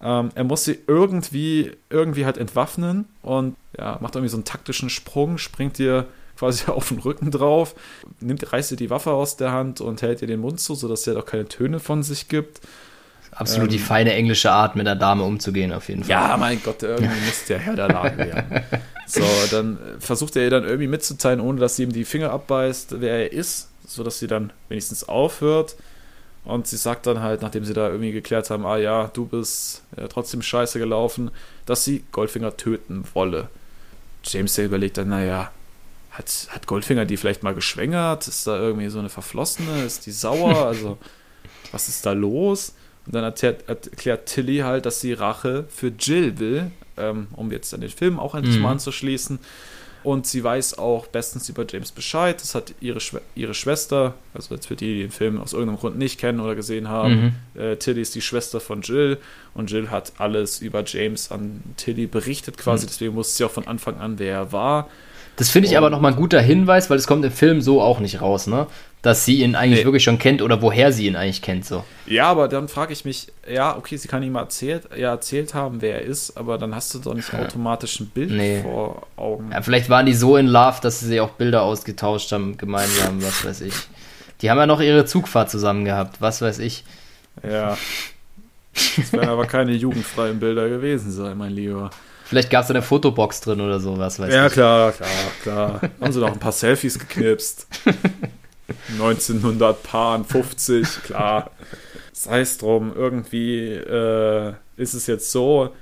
Ähm, 0.00 0.30
er 0.34 0.44
muss 0.44 0.64
sie 0.64 0.78
irgendwie, 0.86 1.72
irgendwie 1.90 2.26
halt 2.26 2.38
entwaffnen 2.38 3.06
und 3.22 3.56
ja, 3.78 3.98
macht 4.00 4.14
irgendwie 4.14 4.30
so 4.30 4.36
einen 4.36 4.44
taktischen 4.44 4.90
Sprung, 4.90 5.38
springt 5.38 5.78
ihr 5.78 6.06
quasi 6.36 6.66
auf 6.70 6.88
den 6.88 6.98
Rücken 6.98 7.30
drauf, 7.30 7.74
nimmt, 8.20 8.52
reißt 8.52 8.72
ihr 8.72 8.76
die 8.76 8.90
Waffe 8.90 9.12
aus 9.12 9.36
der 9.36 9.52
Hand 9.52 9.80
und 9.80 10.02
hält 10.02 10.22
ihr 10.22 10.28
den 10.28 10.40
Mund 10.40 10.60
zu, 10.60 10.74
sodass 10.74 11.02
sie 11.02 11.10
halt 11.10 11.22
auch 11.22 11.26
keine 11.26 11.46
Töne 11.46 11.80
von 11.80 12.02
sich 12.02 12.28
gibt. 12.28 12.60
Absolut 13.36 13.68
ähm, 13.68 13.72
die 13.72 13.78
feine 13.78 14.14
englische 14.14 14.50
Art, 14.50 14.76
mit 14.76 14.86
einer 14.86 14.98
Dame 14.98 15.22
umzugehen, 15.22 15.72
auf 15.72 15.88
jeden 15.88 16.02
Fall. 16.04 16.10
Ja, 16.10 16.36
mein 16.38 16.62
Gott, 16.62 16.82
irgendwie 16.82 17.20
muss 17.26 17.44
der 17.44 17.58
Herr 17.58 17.76
der 17.76 17.88
Lage 17.88 18.18
werden. 18.18 18.64
So, 19.06 19.22
dann 19.50 19.78
versucht 20.00 20.36
er 20.36 20.44
ihr 20.44 20.50
dann 20.50 20.64
irgendwie 20.64 20.88
mitzuteilen, 20.88 21.40
ohne 21.40 21.60
dass 21.60 21.76
sie 21.76 21.84
ihm 21.84 21.92
die 21.92 22.04
Finger 22.04 22.30
abbeißt, 22.30 23.00
wer 23.00 23.18
er 23.18 23.32
ist, 23.32 23.68
sodass 23.86 24.18
sie 24.18 24.26
dann 24.26 24.52
wenigstens 24.68 25.04
aufhört. 25.08 25.76
Und 26.44 26.66
sie 26.66 26.76
sagt 26.76 27.06
dann 27.06 27.20
halt, 27.20 27.42
nachdem 27.42 27.64
sie 27.64 27.74
da 27.74 27.88
irgendwie 27.88 28.12
geklärt 28.12 28.50
haben, 28.50 28.64
ah 28.64 28.78
ja, 28.78 29.08
du 29.08 29.26
bist 29.26 29.82
ja, 29.96 30.08
trotzdem 30.08 30.42
scheiße 30.42 30.78
gelaufen, 30.78 31.30
dass 31.66 31.84
sie 31.84 32.04
Goldfinger 32.12 32.56
töten 32.56 33.04
wolle. 33.14 33.48
James 34.24 34.54
der 34.54 34.64
überlegt 34.64 34.96
dann, 34.96 35.08
naja, 35.08 35.50
hat, 36.10 36.48
hat 36.50 36.66
Goldfinger 36.66 37.04
die 37.04 37.16
vielleicht 37.16 37.42
mal 37.42 37.54
geschwängert? 37.54 38.28
Ist 38.28 38.46
da 38.46 38.58
irgendwie 38.58 38.88
so 38.88 38.98
eine 38.98 39.08
Verflossene? 39.08 39.84
Ist 39.84 40.06
die 40.06 40.12
sauer? 40.12 40.54
Also, 40.66 40.98
was 41.72 41.88
ist 41.88 42.06
da 42.06 42.12
los? 42.12 42.74
Und 43.06 43.14
dann 43.14 43.24
erklärt, 43.24 43.68
erklärt 43.68 44.26
Tilly 44.26 44.58
halt, 44.58 44.86
dass 44.86 45.00
sie 45.00 45.12
Rache 45.12 45.64
für 45.68 45.88
Jill 45.88 46.38
will, 46.38 46.70
ähm, 46.96 47.28
um 47.36 47.52
jetzt 47.52 47.72
dann 47.72 47.80
den 47.80 47.90
Film 47.90 48.18
auch 48.18 48.34
endlich 48.34 48.56
mhm. 48.56 48.62
mal 48.62 48.72
anzuschließen. 48.72 49.38
Und 50.02 50.24
sie 50.24 50.44
weiß 50.44 50.78
auch 50.78 51.08
bestens 51.08 51.48
über 51.48 51.66
James 51.68 51.90
Bescheid. 51.90 52.40
Das 52.40 52.54
hat 52.54 52.74
ihre, 52.80 53.00
Schw 53.00 53.18
ihre 53.34 53.54
Schwester, 53.54 54.14
also 54.34 54.54
jetzt 54.54 54.66
für 54.66 54.76
die, 54.76 54.94
die 54.94 55.00
den 55.00 55.10
Film 55.10 55.40
aus 55.40 55.52
irgendeinem 55.52 55.78
Grund 55.78 55.98
nicht 55.98 56.20
kennen 56.20 56.38
oder 56.38 56.54
gesehen 56.54 56.88
haben, 56.88 57.34
mhm. 57.54 57.60
äh, 57.60 57.76
Tilly 57.76 58.02
ist 58.02 58.14
die 58.14 58.20
Schwester 58.20 58.60
von 58.60 58.82
Jill 58.82 59.18
und 59.54 59.68
Jill 59.68 59.90
hat 59.90 60.12
alles 60.18 60.60
über 60.60 60.84
James 60.86 61.32
an 61.32 61.60
Tilly 61.76 62.06
berichtet 62.06 62.56
quasi. 62.56 62.84
Mhm. 62.84 62.88
Deswegen 62.88 63.14
wusste 63.16 63.36
sie 63.36 63.44
auch 63.44 63.50
von 63.50 63.66
Anfang 63.66 63.98
an, 63.98 64.20
wer 64.20 64.34
er 64.34 64.52
war. 64.52 64.88
Das 65.36 65.50
finde 65.50 65.68
ich 65.68 65.76
aber 65.76 65.90
nochmal 65.90 66.12
ein 66.12 66.16
guter 66.16 66.40
Hinweis, 66.40 66.88
weil 66.88 66.96
es 66.96 67.06
kommt 67.06 67.24
im 67.24 67.30
Film 67.30 67.60
so 67.60 67.82
auch 67.82 68.00
nicht 68.00 68.22
raus, 68.22 68.46
ne? 68.46 68.66
Dass 69.02 69.24
sie 69.24 69.42
ihn 69.42 69.54
eigentlich 69.54 69.80
nee. 69.80 69.84
wirklich 69.84 70.02
schon 70.02 70.18
kennt 70.18 70.40
oder 70.40 70.62
woher 70.62 70.92
sie 70.92 71.06
ihn 71.06 71.14
eigentlich 71.14 71.42
kennt, 71.42 71.66
so. 71.66 71.84
Ja, 72.06 72.28
aber 72.28 72.48
dann 72.48 72.68
frage 72.68 72.94
ich 72.94 73.04
mich, 73.04 73.28
ja, 73.48 73.76
okay, 73.76 73.98
sie 73.98 74.08
kann 74.08 74.22
ihm 74.22 74.34
erzählt, 74.34 74.88
ja, 74.96 75.10
erzählt 75.10 75.52
haben, 75.52 75.82
wer 75.82 76.00
er 76.00 76.02
ist, 76.02 76.36
aber 76.36 76.56
dann 76.56 76.74
hast 76.74 76.94
du 76.94 76.98
doch 76.98 77.14
nicht 77.14 77.32
ja. 77.32 77.40
automatisch 77.40 78.00
ein 78.00 78.08
Bild 78.08 78.30
nee. 78.30 78.62
vor 78.62 79.06
Augen. 79.16 79.50
Ja, 79.52 79.60
vielleicht 79.60 79.90
waren 79.90 80.06
die 80.06 80.14
so 80.14 80.38
in 80.38 80.46
Love, 80.46 80.78
dass 80.80 81.00
sie 81.00 81.20
auch 81.20 81.30
Bilder 81.30 81.62
ausgetauscht 81.62 82.32
haben, 82.32 82.56
gemeinsam, 82.56 83.22
was 83.22 83.44
weiß 83.44 83.60
ich. 83.60 83.74
Die 84.40 84.50
haben 84.50 84.58
ja 84.58 84.66
noch 84.66 84.80
ihre 84.80 85.04
Zugfahrt 85.04 85.50
zusammen 85.50 85.84
gehabt, 85.84 86.20
was 86.20 86.40
weiß 86.40 86.58
ich. 86.60 86.82
Ja. 87.46 87.76
Das 88.96 89.12
werden 89.12 89.28
aber 89.28 89.46
keine 89.46 89.72
jugendfreien 89.72 90.38
Bilder 90.38 90.68
gewesen 90.68 91.10
sein, 91.10 91.36
mein 91.38 91.52
Lieber. 91.52 91.90
Vielleicht 92.26 92.50
gab 92.50 92.64
es 92.64 92.70
eine 92.70 92.82
Fotobox 92.82 93.40
drin 93.40 93.60
oder 93.60 93.78
so, 93.78 93.96
was 93.98 94.18
weiß 94.18 94.34
ja, 94.34 94.46
ich. 94.46 94.56
Ja, 94.56 94.90
klar, 94.90 94.92
klar, 94.92 95.10
klar. 95.42 95.80
Haben 96.00 96.12
sie 96.12 96.18
noch 96.18 96.32
ein 96.32 96.40
paar 96.40 96.50
Selfies 96.50 96.98
geknipst. 96.98 97.68
1950, 98.98 101.04
klar. 101.04 101.52
Sei 102.12 102.40
es 102.40 102.58
drum, 102.58 102.92
irgendwie 102.96 103.68
äh, 103.68 104.54
ist 104.76 104.94
es 104.94 105.06
jetzt 105.06 105.30
so. 105.30 105.72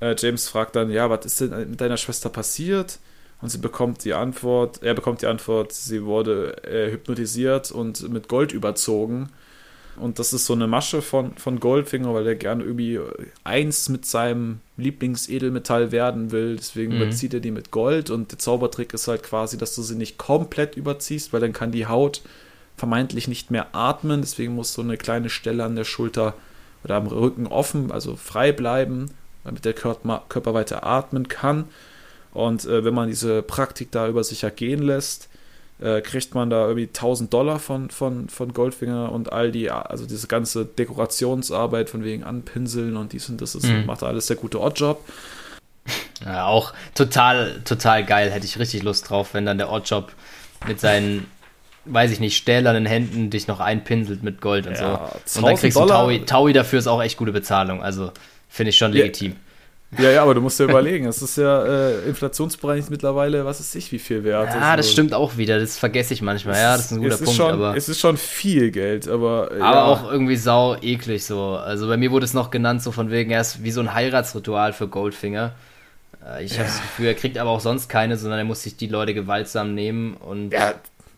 Äh, 0.00 0.14
James 0.16 0.48
fragt 0.48 0.76
dann, 0.76 0.90
ja, 0.90 1.10
was 1.10 1.26
ist 1.26 1.40
denn 1.40 1.70
mit 1.70 1.80
deiner 1.80 1.96
Schwester 1.96 2.28
passiert? 2.28 3.00
Und 3.42 3.48
sie 3.48 3.58
bekommt 3.58 4.04
die 4.04 4.14
Antwort, 4.14 4.84
er 4.84 4.94
bekommt 4.94 5.22
die 5.22 5.26
Antwort, 5.26 5.72
sie 5.72 6.04
wurde 6.04 6.62
äh, 6.62 6.92
hypnotisiert 6.92 7.72
und 7.72 8.08
mit 8.10 8.28
Gold 8.28 8.52
überzogen. 8.52 9.30
Und 10.00 10.18
das 10.18 10.32
ist 10.32 10.46
so 10.46 10.54
eine 10.54 10.66
Masche 10.66 11.02
von, 11.02 11.34
von 11.34 11.60
Goldfinger, 11.60 12.14
weil 12.14 12.26
er 12.26 12.34
gerne 12.34 12.64
irgendwie 12.64 12.98
eins 13.44 13.88
mit 13.88 14.06
seinem 14.06 14.60
Lieblingsedelmetall 14.76 15.92
werden 15.92 16.32
will. 16.32 16.56
Deswegen 16.56 16.96
mhm. 16.96 17.02
überzieht 17.02 17.34
er 17.34 17.40
die 17.40 17.50
mit 17.50 17.70
Gold. 17.70 18.10
Und 18.10 18.32
der 18.32 18.38
Zaubertrick 18.38 18.94
ist 18.94 19.08
halt 19.08 19.22
quasi, 19.22 19.58
dass 19.58 19.74
du 19.74 19.82
sie 19.82 19.96
nicht 19.96 20.18
komplett 20.18 20.76
überziehst, 20.76 21.32
weil 21.32 21.40
dann 21.40 21.52
kann 21.52 21.72
die 21.72 21.86
Haut 21.86 22.22
vermeintlich 22.76 23.28
nicht 23.28 23.50
mehr 23.50 23.74
atmen. 23.74 24.22
Deswegen 24.22 24.54
muss 24.54 24.72
so 24.72 24.82
eine 24.82 24.96
kleine 24.96 25.30
Stelle 25.30 25.64
an 25.64 25.76
der 25.76 25.84
Schulter 25.84 26.34
oder 26.84 26.96
am 26.96 27.06
Rücken 27.06 27.46
offen, 27.46 27.92
also 27.92 28.16
frei 28.16 28.52
bleiben, 28.52 29.10
damit 29.44 29.64
der 29.64 29.74
Körper 29.74 30.54
weiter 30.54 30.84
atmen 30.84 31.28
kann. 31.28 31.66
Und 32.32 32.64
äh, 32.64 32.84
wenn 32.84 32.94
man 32.94 33.08
diese 33.08 33.42
Praktik 33.42 33.90
da 33.90 34.08
über 34.08 34.24
sich 34.24 34.44
ergehen 34.44 34.82
lässt, 34.82 35.29
äh, 35.80 36.00
kriegt 36.00 36.34
man 36.34 36.50
da 36.50 36.66
irgendwie 36.66 36.86
1000 36.86 37.32
Dollar 37.32 37.58
von, 37.58 37.90
von, 37.90 38.28
von 38.28 38.52
Goldfinger 38.52 39.12
und 39.12 39.32
all 39.32 39.50
die, 39.50 39.70
also 39.70 40.06
diese 40.06 40.26
ganze 40.26 40.64
Dekorationsarbeit 40.64 41.90
von 41.90 42.04
wegen 42.04 42.22
Anpinseln 42.22 42.96
und 42.96 43.12
dies 43.12 43.28
und 43.28 43.40
das 43.40 43.54
ist, 43.54 43.66
mhm. 43.66 43.86
macht 43.86 44.02
alles 44.02 44.26
der 44.26 44.36
gute 44.36 44.60
Oddjob. 44.60 45.02
Ja, 46.24 46.44
auch 46.44 46.74
total, 46.94 47.62
total 47.64 48.04
geil. 48.04 48.30
Hätte 48.30 48.44
ich 48.44 48.58
richtig 48.58 48.82
Lust 48.82 49.08
drauf, 49.08 49.32
wenn 49.32 49.46
dann 49.46 49.56
der 49.56 49.72
Oddjob 49.72 50.12
mit 50.68 50.78
seinen, 50.78 51.26
weiß 51.86 52.10
ich 52.10 52.20
nicht, 52.20 52.36
stählernen 52.36 52.84
Händen 52.84 53.30
dich 53.30 53.48
noch 53.48 53.58
einpinselt 53.58 54.22
mit 54.22 54.42
Gold 54.42 54.66
und 54.66 54.74
ja, 54.74 55.10
so. 55.24 55.38
Und 55.38 55.46
dann 55.46 55.56
kriegst 55.56 55.78
du 55.78 55.86
Taui. 55.86 56.26
Taui 56.26 56.52
dafür 56.52 56.78
ist 56.78 56.88
auch 56.88 57.02
echt 57.02 57.16
gute 57.16 57.32
Bezahlung. 57.32 57.82
Also 57.82 58.12
finde 58.50 58.68
ich 58.68 58.76
schon 58.76 58.92
legitim. 58.92 59.36
Ja. 59.98 60.04
Ja, 60.04 60.10
ja, 60.10 60.22
aber 60.22 60.34
du 60.34 60.40
musst 60.40 60.60
dir 60.60 60.64
überlegen, 60.64 61.06
es 61.06 61.20
ist 61.20 61.36
ja 61.36 61.64
äh, 61.64 62.08
inflationsbereinigt 62.08 62.90
mittlerweile, 62.90 63.44
was 63.44 63.58
ist 63.58 63.74
ich, 63.74 63.90
wie 63.90 63.98
viel 63.98 64.22
wert. 64.22 64.54
Ja, 64.54 64.76
das 64.76 64.90
stimmt 64.90 65.12
auch 65.14 65.36
wieder, 65.36 65.58
das 65.58 65.78
vergesse 65.78 66.14
ich 66.14 66.22
manchmal. 66.22 66.54
Ja, 66.54 66.76
das 66.76 66.86
ist 66.86 66.92
ein 66.92 67.02
guter 67.02 67.16
Punkt. 67.16 67.32
Schon, 67.32 67.52
aber 67.52 67.76
es 67.76 67.88
ist 67.88 67.98
schon 67.98 68.16
viel 68.16 68.70
Geld, 68.70 69.08
aber. 69.08 69.50
Aber 69.50 69.58
ja. 69.58 69.84
auch 69.84 70.10
irgendwie 70.10 70.36
sau 70.36 70.76
eklig 70.80 71.24
so. 71.24 71.56
Also 71.56 71.88
bei 71.88 71.96
mir 71.96 72.12
wurde 72.12 72.24
es 72.24 72.34
noch 72.34 72.50
genannt, 72.50 72.82
so 72.82 72.92
von 72.92 73.10
wegen, 73.10 73.32
er 73.32 73.40
ist 73.40 73.64
wie 73.64 73.72
so 73.72 73.80
ein 73.80 73.92
Heiratsritual 73.92 74.72
für 74.72 74.86
Goldfinger. 74.86 75.54
Äh, 76.24 76.44
ich 76.44 76.54
habe 76.54 76.68
das 76.68 76.80
Gefühl, 76.80 77.06
er 77.06 77.14
kriegt 77.14 77.36
aber 77.36 77.50
auch 77.50 77.60
sonst 77.60 77.88
keine, 77.88 78.16
sondern 78.16 78.38
er 78.38 78.44
muss 78.44 78.62
sich 78.62 78.76
die 78.76 78.86
Leute 78.86 79.12
gewaltsam 79.12 79.74
nehmen 79.74 80.14
und 80.14 80.52
ja. 80.52 80.74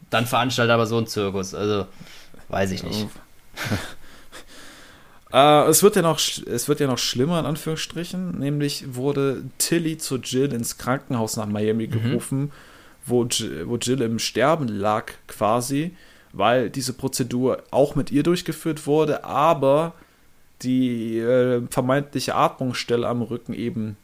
dann 0.09 0.25
veranstaltet 0.25 0.73
aber 0.73 0.87
so 0.87 0.97
ein 0.97 1.07
Zirkus. 1.07 1.55
Also, 1.55 1.87
weiß 2.49 2.71
ich 2.71 2.83
nicht. 2.85 3.07
Äh, 5.33 5.69
es, 5.69 5.83
wird 5.83 5.97
ja 5.97 6.03
noch, 6.03 6.19
es 6.19 6.69
wird 6.69 6.81
ja 6.81 6.87
noch 6.87 6.99
schlimmer, 6.99 7.41
in 7.41 7.47
Anführungsstrichen. 7.47 8.39
Nämlich 8.39 8.95
wurde 8.95 9.45
Tilly 9.59 9.99
zu 9.99 10.17
Jill 10.17 10.53
ins 10.53 10.79
Krankenhaus 10.79 11.37
nach 11.37 11.47
Miami 11.47 11.87
mhm. 11.87 11.91
gerufen, 11.91 12.41
mhm. 12.41 12.51
wo, 13.07 13.25
wo 13.25 13.77
Jill 13.77 14.03
im 14.03 14.19
Sterben 14.19 14.69
lag 14.69 15.13
quasi, 15.27 15.97
weil 16.33 16.71
diese 16.71 16.93
Prozedur 16.93 17.63
auch 17.71 17.95
mit 17.95 18.11
ihr 18.11 18.23
durchgeführt 18.23 18.87
wurde, 18.87 19.25
aber 19.25 19.95
die 20.63 21.19
äh, 21.19 21.63
vermeintliche 21.71 22.35
Atmungsstelle 22.35 23.09
am 23.09 23.23
Rücken 23.23 23.55
eben 23.55 23.97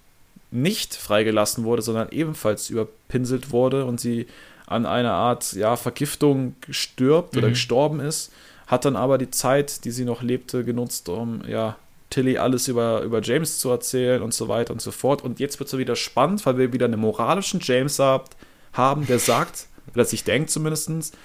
nicht 0.51 0.95
freigelassen 0.95 1.65
wurde, 1.65 1.83
sondern 1.83 2.09
ebenfalls 2.11 2.71
überpinselt 2.71 3.53
wurde 3.53 3.85
und 3.85 4.01
sie 4.01 4.27
an 4.67 4.87
einer 4.87 5.13
Art 5.13 5.53
ja, 5.53 5.77
Vergiftung 5.77 6.57
stirbt 6.71 7.35
mhm. 7.35 7.39
oder 7.39 7.49
gestorben 7.51 8.01
ist 8.01 8.33
hat 8.69 8.85
dann 8.85 8.97
aber 8.97 9.19
die 9.19 9.31
Zeit, 9.31 9.85
die 9.85 9.91
sie 9.91 10.05
noch 10.05 10.23
lebte, 10.23 10.63
genutzt, 10.63 11.09
um 11.09 11.43
ja 11.49 11.77
Tilly 12.11 12.39
alles 12.39 12.69
über, 12.69 13.01
über 13.03 13.21
James 13.23 13.59
zu 13.59 13.71
erzählen 13.71 14.23
und 14.23 14.33
so 14.33 14.49
weiter 14.49 14.73
und 14.73 14.81
so 14.81 14.91
fort. 14.91 15.23
Und 15.23 15.41
jetzt 15.41 15.59
wird 15.59 15.73
es 15.73 15.79
wieder 15.79 15.97
spannend, 15.97 16.45
weil 16.47 16.59
wir 16.59 16.73
wieder 16.73 16.87
einen 16.87 17.01
moralischen 17.01 17.61
James 17.63 17.99
haben, 17.99 19.07
der 19.07 19.19
sagt, 19.19 19.67
oder 19.95 20.05
sich 20.05 20.23
denkt 20.23 20.51
zumindest, 20.51 21.17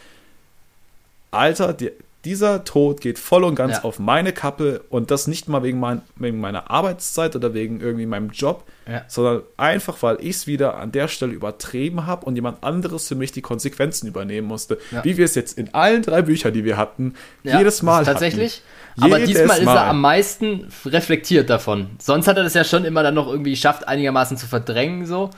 Alter, 1.31 1.73
die, 1.73 1.91
dieser 2.26 2.63
Tod 2.63 3.01
geht 3.01 3.19
voll 3.19 3.43
und 3.43 3.55
ganz 3.55 3.78
ja. 3.78 3.84
auf 3.84 3.99
meine 3.99 4.32
Kappe 4.32 4.82
und 4.89 5.11
das 5.11 5.28
nicht 5.28 5.49
mal 5.49 5.61
wegen, 5.61 5.80
mein, 5.80 6.01
wegen 6.15 6.39
meiner 6.39 6.71
Arbeitszeit 6.71 7.36
oder 7.36 7.53
wegen 7.53 7.82
irgendwie 7.82 8.05
meinem 8.05 8.30
Job, 8.30 8.63
ja. 8.88 9.03
sondern 9.07 9.41
einfach, 9.57 10.01
weil 10.01 10.17
ich 10.21 10.38
es 10.38 10.47
wieder 10.47 10.78
an 10.78 10.93
der 10.93 11.09
Stelle 11.09 11.34
übertrieben 11.34 12.05
habe 12.05 12.26
und 12.26 12.36
jemand 12.36 12.63
anderes 12.63 13.09
für 13.09 13.15
mich 13.15 13.34
die 13.34 13.41
Konsequenzen 13.41 14.07
übernehmen 14.07 14.47
musste. 14.47 14.78
Ja. 14.91 15.03
Wie 15.03 15.17
wir 15.17 15.26
es 15.26 15.36
jetzt 15.36 15.57
in 15.57 15.74
allen 15.74 16.01
drei 16.01 16.21
Büchern, 16.21 16.53
die 16.53 16.63
wir 16.63 16.78
hatten, 16.78 17.15
jedes 17.43 17.82
Mal 17.82 18.05
Tatsächlich. 18.05 18.61
Hatten. 18.95 19.03
Aber 19.03 19.19
jedes 19.19 19.30
diesmal 19.30 19.47
Mal. 19.47 19.71
ist 19.74 19.80
er 19.80 19.86
am 19.88 20.01
meisten 20.01 20.67
reflektiert 20.86 21.49
davon. 21.49 21.89
Sonst 21.99 22.28
hat 22.28 22.38
er 22.38 22.43
das 22.43 22.53
ja 22.53 22.63
schon 22.63 22.86
immer 22.86 23.03
dann 23.03 23.15
noch 23.15 23.28
irgendwie 23.28 23.51
geschafft, 23.51 23.88
einigermaßen 23.88 24.38
zu 24.38 24.47
verdrängen, 24.47 25.05
so. 25.05 25.30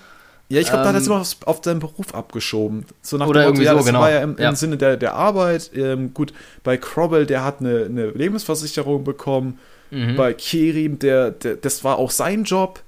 Ja, 0.47 0.61
ich 0.61 0.67
glaube, 0.67 0.79
ähm, 0.79 0.83
da 0.83 0.89
hat 0.89 0.95
er 0.95 1.01
es 1.01 1.07
ähm, 1.07 1.13
immer 1.13 1.49
auf, 1.49 1.61
seinen 1.63 1.79
Beruf 1.79 2.13
abgeschoben. 2.13 2.85
So 3.01 3.17
nach 3.17 3.27
oder 3.27 3.41
dem 3.41 3.49
Motto, 3.49 3.61
irgendwie 3.61 3.65
ja, 3.65 3.73
das 3.73 3.85
genau. 3.85 4.01
war 4.01 4.11
ja 4.11 4.21
im, 4.21 4.37
ja. 4.37 4.49
im 4.49 4.55
Sinne 4.55 4.77
der, 4.77 4.95
der 4.95 5.15
Arbeit. 5.15 5.71
Ähm, 5.73 6.13
gut, 6.13 6.33
bei 6.63 6.77
Crobble, 6.77 7.25
der 7.25 7.43
hat 7.43 7.61
eine, 7.61 7.85
eine 7.85 8.07
Lebensversicherung 8.11 9.03
bekommen. 9.03 9.59
Mhm. 9.89 10.15
Bei 10.15 10.33
Kerim, 10.33 10.99
der, 10.99 11.31
der, 11.31 11.55
das 11.55 11.83
war 11.83 11.97
auch 11.97 12.11
sein 12.11 12.43
Job. 12.43 12.81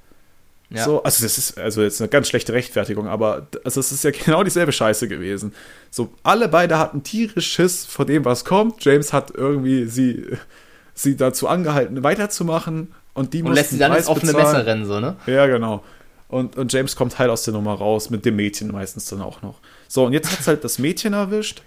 Ja. 0.69 0.83
So, 0.83 1.01
also 1.01 1.23
das 1.23 1.37
ist 1.37 1.57
also 1.57 1.81
jetzt 1.81 2.01
eine 2.01 2.09
ganz 2.09 2.27
schlechte 2.27 2.51
Rechtfertigung, 2.51 3.07
aber 3.07 3.47
also 3.63 3.79
es 3.79 3.91
ist 3.91 4.03
ja 4.03 4.11
genau 4.25 4.43
dieselbe 4.43 4.71
Scheiße 4.71 5.07
gewesen. 5.07 5.53
So, 5.89 6.13
alle 6.23 6.49
beide 6.49 6.77
hatten 6.77 7.03
tierisch 7.03 7.47
Schiss 7.53 7.85
vor 7.85 8.05
dem, 8.05 8.25
was 8.25 8.43
kommt. 8.45 8.83
James 8.83 9.13
hat 9.13 9.31
irgendwie 9.33 9.85
sie, 9.85 10.25
sie 10.93 11.15
dazu 11.15 11.47
angehalten, 11.47 12.03
weiterzumachen 12.03 12.93
und 13.13 13.33
die 13.33 13.43
und 13.43 13.53
lässt 13.53 13.71
sie 13.71 13.77
dann 13.77 13.95
ins 13.95 14.07
offene 14.07 14.33
Messer 14.33 14.65
rennen, 14.65 14.85
so, 14.85 14.99
ne? 14.99 15.15
Ja, 15.25 15.47
genau. 15.47 15.83
Und, 16.29 16.57
und 16.57 16.73
James 16.73 16.95
kommt 16.95 17.17
heil 17.19 17.29
aus 17.29 17.43
der 17.43 17.53
Nummer 17.53 17.73
raus, 17.73 18.09
mit 18.09 18.25
dem 18.25 18.35
Mädchen 18.35 18.71
meistens 18.71 19.05
dann 19.05 19.21
auch 19.21 19.41
noch. 19.41 19.59
So, 19.87 20.05
und 20.05 20.13
jetzt 20.13 20.31
hat 20.31 20.39
es 20.41 20.47
halt 20.47 20.63
das 20.63 20.77
Mädchen 20.77 21.13
erwischt. 21.13 21.61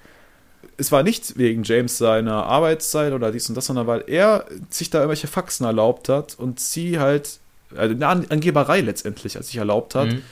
Es 0.77 0.93
war 0.93 1.03
nicht 1.03 1.39
wegen 1.39 1.63
James 1.63 1.97
seiner 1.99 2.45
Arbeitszeit 2.45 3.13
oder 3.13 3.33
dies 3.33 3.49
und 3.49 3.55
das, 3.55 3.67
sondern 3.67 3.87
weil 3.87 4.05
er 4.07 4.45
sich 4.69 4.91
da 4.91 4.99
irgendwelche 4.99 5.29
Faxen 5.29 5.65
erlaubt 5.65 6.09
hat 6.09 6.39
und 6.39 6.61
sie 6.61 6.99
halt, 6.99 7.39
also 7.75 7.95
eine 7.95 8.07
Angeberei 8.07 8.81
letztendlich, 8.81 9.37
als 9.37 9.49
sich 9.49 9.57
erlaubt 9.57 9.95
hat. 9.95 10.09
Mhm. 10.09 10.23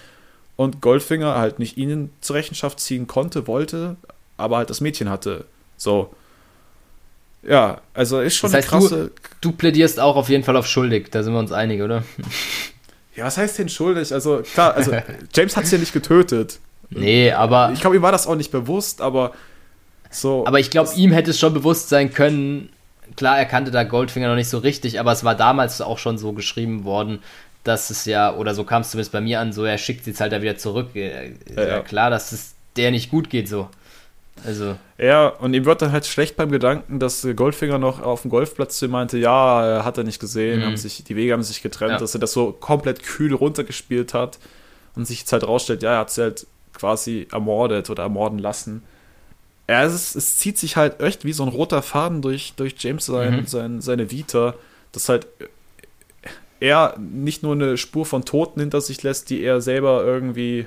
Und 0.56 0.80
Goldfinger 0.82 1.36
halt 1.36 1.58
nicht 1.58 1.76
ihnen 1.76 2.10
zur 2.20 2.36
Rechenschaft 2.36 2.80
ziehen 2.80 3.06
konnte, 3.06 3.46
wollte, 3.46 3.96
aber 4.36 4.58
halt 4.58 4.70
das 4.70 4.80
Mädchen 4.80 5.08
hatte. 5.08 5.44
So. 5.76 6.12
Ja, 7.42 7.80
also 7.94 8.20
ist 8.20 8.36
schon 8.36 8.50
das 8.50 8.58
heißt, 8.58 8.68
krasse. 8.68 9.10
Du, 9.40 9.50
du 9.50 9.52
plädierst 9.52 10.00
auch 10.00 10.16
auf 10.16 10.28
jeden 10.28 10.44
Fall 10.44 10.56
auf 10.56 10.66
schuldig, 10.66 11.10
da 11.10 11.22
sind 11.22 11.32
wir 11.32 11.38
uns 11.38 11.52
einig, 11.52 11.80
oder? 11.80 12.02
Ja, 13.18 13.24
was 13.24 13.36
heißt 13.36 13.58
denn 13.58 13.68
schuldig? 13.68 14.12
Also, 14.12 14.42
klar, 14.42 14.74
also 14.74 14.92
James 15.34 15.56
hat 15.56 15.64
es 15.64 15.72
ja 15.72 15.78
nicht 15.78 15.92
getötet. 15.92 16.60
Nee, 16.88 17.32
aber. 17.32 17.72
Ich 17.74 17.80
glaube, 17.80 17.96
ihm 17.96 18.02
war 18.02 18.12
das 18.12 18.28
auch 18.28 18.36
nicht 18.36 18.52
bewusst, 18.52 19.00
aber 19.00 19.32
so. 20.08 20.46
Aber 20.46 20.60
ich 20.60 20.70
glaube, 20.70 20.90
ihm 20.94 21.10
hätte 21.10 21.32
es 21.32 21.38
schon 21.40 21.52
bewusst 21.52 21.88
sein 21.88 22.12
können. 22.12 22.68
Klar, 23.16 23.36
er 23.36 23.44
kannte 23.44 23.72
da 23.72 23.82
Goldfinger 23.82 24.28
noch 24.28 24.36
nicht 24.36 24.48
so 24.48 24.58
richtig, 24.58 25.00
aber 25.00 25.10
es 25.10 25.24
war 25.24 25.34
damals 25.34 25.80
auch 25.80 25.98
schon 25.98 26.16
so 26.16 26.32
geschrieben 26.32 26.84
worden, 26.84 27.18
dass 27.64 27.90
es 27.90 28.04
ja, 28.04 28.32
oder 28.32 28.54
so 28.54 28.62
kam 28.62 28.82
es 28.82 28.90
zumindest 28.90 29.10
bei 29.10 29.20
mir 29.20 29.40
an, 29.40 29.52
so 29.52 29.64
er 29.64 29.78
schickt 29.78 30.04
sie 30.04 30.10
jetzt 30.10 30.20
halt 30.20 30.32
da 30.32 30.40
wieder 30.40 30.56
zurück. 30.56 30.90
Ja, 30.94 31.22
ja. 31.56 31.80
klar, 31.80 32.10
dass 32.10 32.30
es 32.30 32.54
der 32.76 32.92
nicht 32.92 33.10
gut 33.10 33.30
geht, 33.30 33.48
so. 33.48 33.68
Also. 34.44 34.76
Ja, 34.98 35.28
und 35.28 35.54
ihm 35.54 35.64
wird 35.64 35.82
dann 35.82 35.92
halt 35.92 36.06
schlecht 36.06 36.36
beim 36.36 36.50
Gedanken, 36.50 36.98
dass 36.98 37.26
Goldfinger 37.36 37.78
noch 37.78 38.00
auf 38.00 38.22
dem 38.22 38.30
Golfplatz 38.30 38.78
zu 38.78 38.86
ihm 38.86 38.92
meinte, 38.92 39.18
ja, 39.18 39.82
hat 39.84 39.98
er 39.98 40.04
nicht 40.04 40.20
gesehen, 40.20 40.60
mhm. 40.60 40.64
haben 40.64 40.76
sich, 40.76 41.04
die 41.04 41.16
Wege 41.16 41.32
haben 41.32 41.42
sich 41.42 41.62
getrennt, 41.62 41.92
ja. 41.92 41.98
dass 41.98 42.14
er 42.14 42.20
das 42.20 42.32
so 42.32 42.52
komplett 42.52 43.02
kühl 43.02 43.34
runtergespielt 43.34 44.14
hat 44.14 44.38
und 44.94 45.06
sich 45.06 45.20
jetzt 45.20 45.32
halt 45.32 45.46
rausstellt, 45.46 45.82
ja, 45.82 45.92
er 45.92 45.98
hat 46.00 46.10
sie 46.10 46.22
halt 46.22 46.46
quasi 46.72 47.26
ermordet 47.30 47.90
oder 47.90 48.04
ermorden 48.04 48.38
lassen. 48.38 48.82
Ja, 49.68 49.84
es, 49.84 49.94
ist, 49.94 50.16
es 50.16 50.38
zieht 50.38 50.56
sich 50.58 50.76
halt 50.76 51.00
echt 51.00 51.24
wie 51.24 51.32
so 51.32 51.42
ein 51.42 51.50
roter 51.50 51.82
Faden 51.82 52.22
durch, 52.22 52.54
durch 52.56 52.74
James 52.78 53.06
sein, 53.06 53.40
mhm. 53.40 53.46
sein, 53.46 53.80
seine 53.80 54.10
Vita, 54.10 54.54
dass 54.92 55.08
halt 55.08 55.26
er 56.60 56.96
nicht 56.98 57.42
nur 57.42 57.52
eine 57.52 57.76
Spur 57.76 58.06
von 58.06 58.24
Toten 58.24 58.60
hinter 58.60 58.80
sich 58.80 59.02
lässt, 59.02 59.30
die 59.30 59.42
er 59.42 59.60
selber 59.60 60.04
irgendwie 60.04 60.66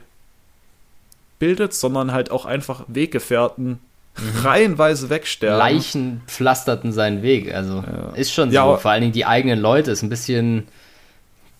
bildet, 1.42 1.74
sondern 1.74 2.14
halt 2.14 2.30
auch 2.30 2.46
einfach 2.46 2.86
Weggefährten 2.88 3.80
mhm. 4.16 4.46
reihenweise 4.46 5.10
wegsterben. 5.10 5.58
Leichen 5.58 6.22
pflasterten 6.28 6.94
seinen 6.94 7.24
Weg. 7.24 7.54
Also 7.54 7.84
ja. 7.86 8.14
ist 8.14 8.32
schon 8.32 8.52
so. 8.52 8.56
Ja, 8.56 8.78
Vor 8.78 8.92
allen 8.92 9.02
Dingen 9.02 9.14
die 9.14 9.26
eigenen 9.26 9.60
Leute 9.60 9.90
ist 9.90 10.04
ein 10.04 10.10
bisschen 10.10 10.68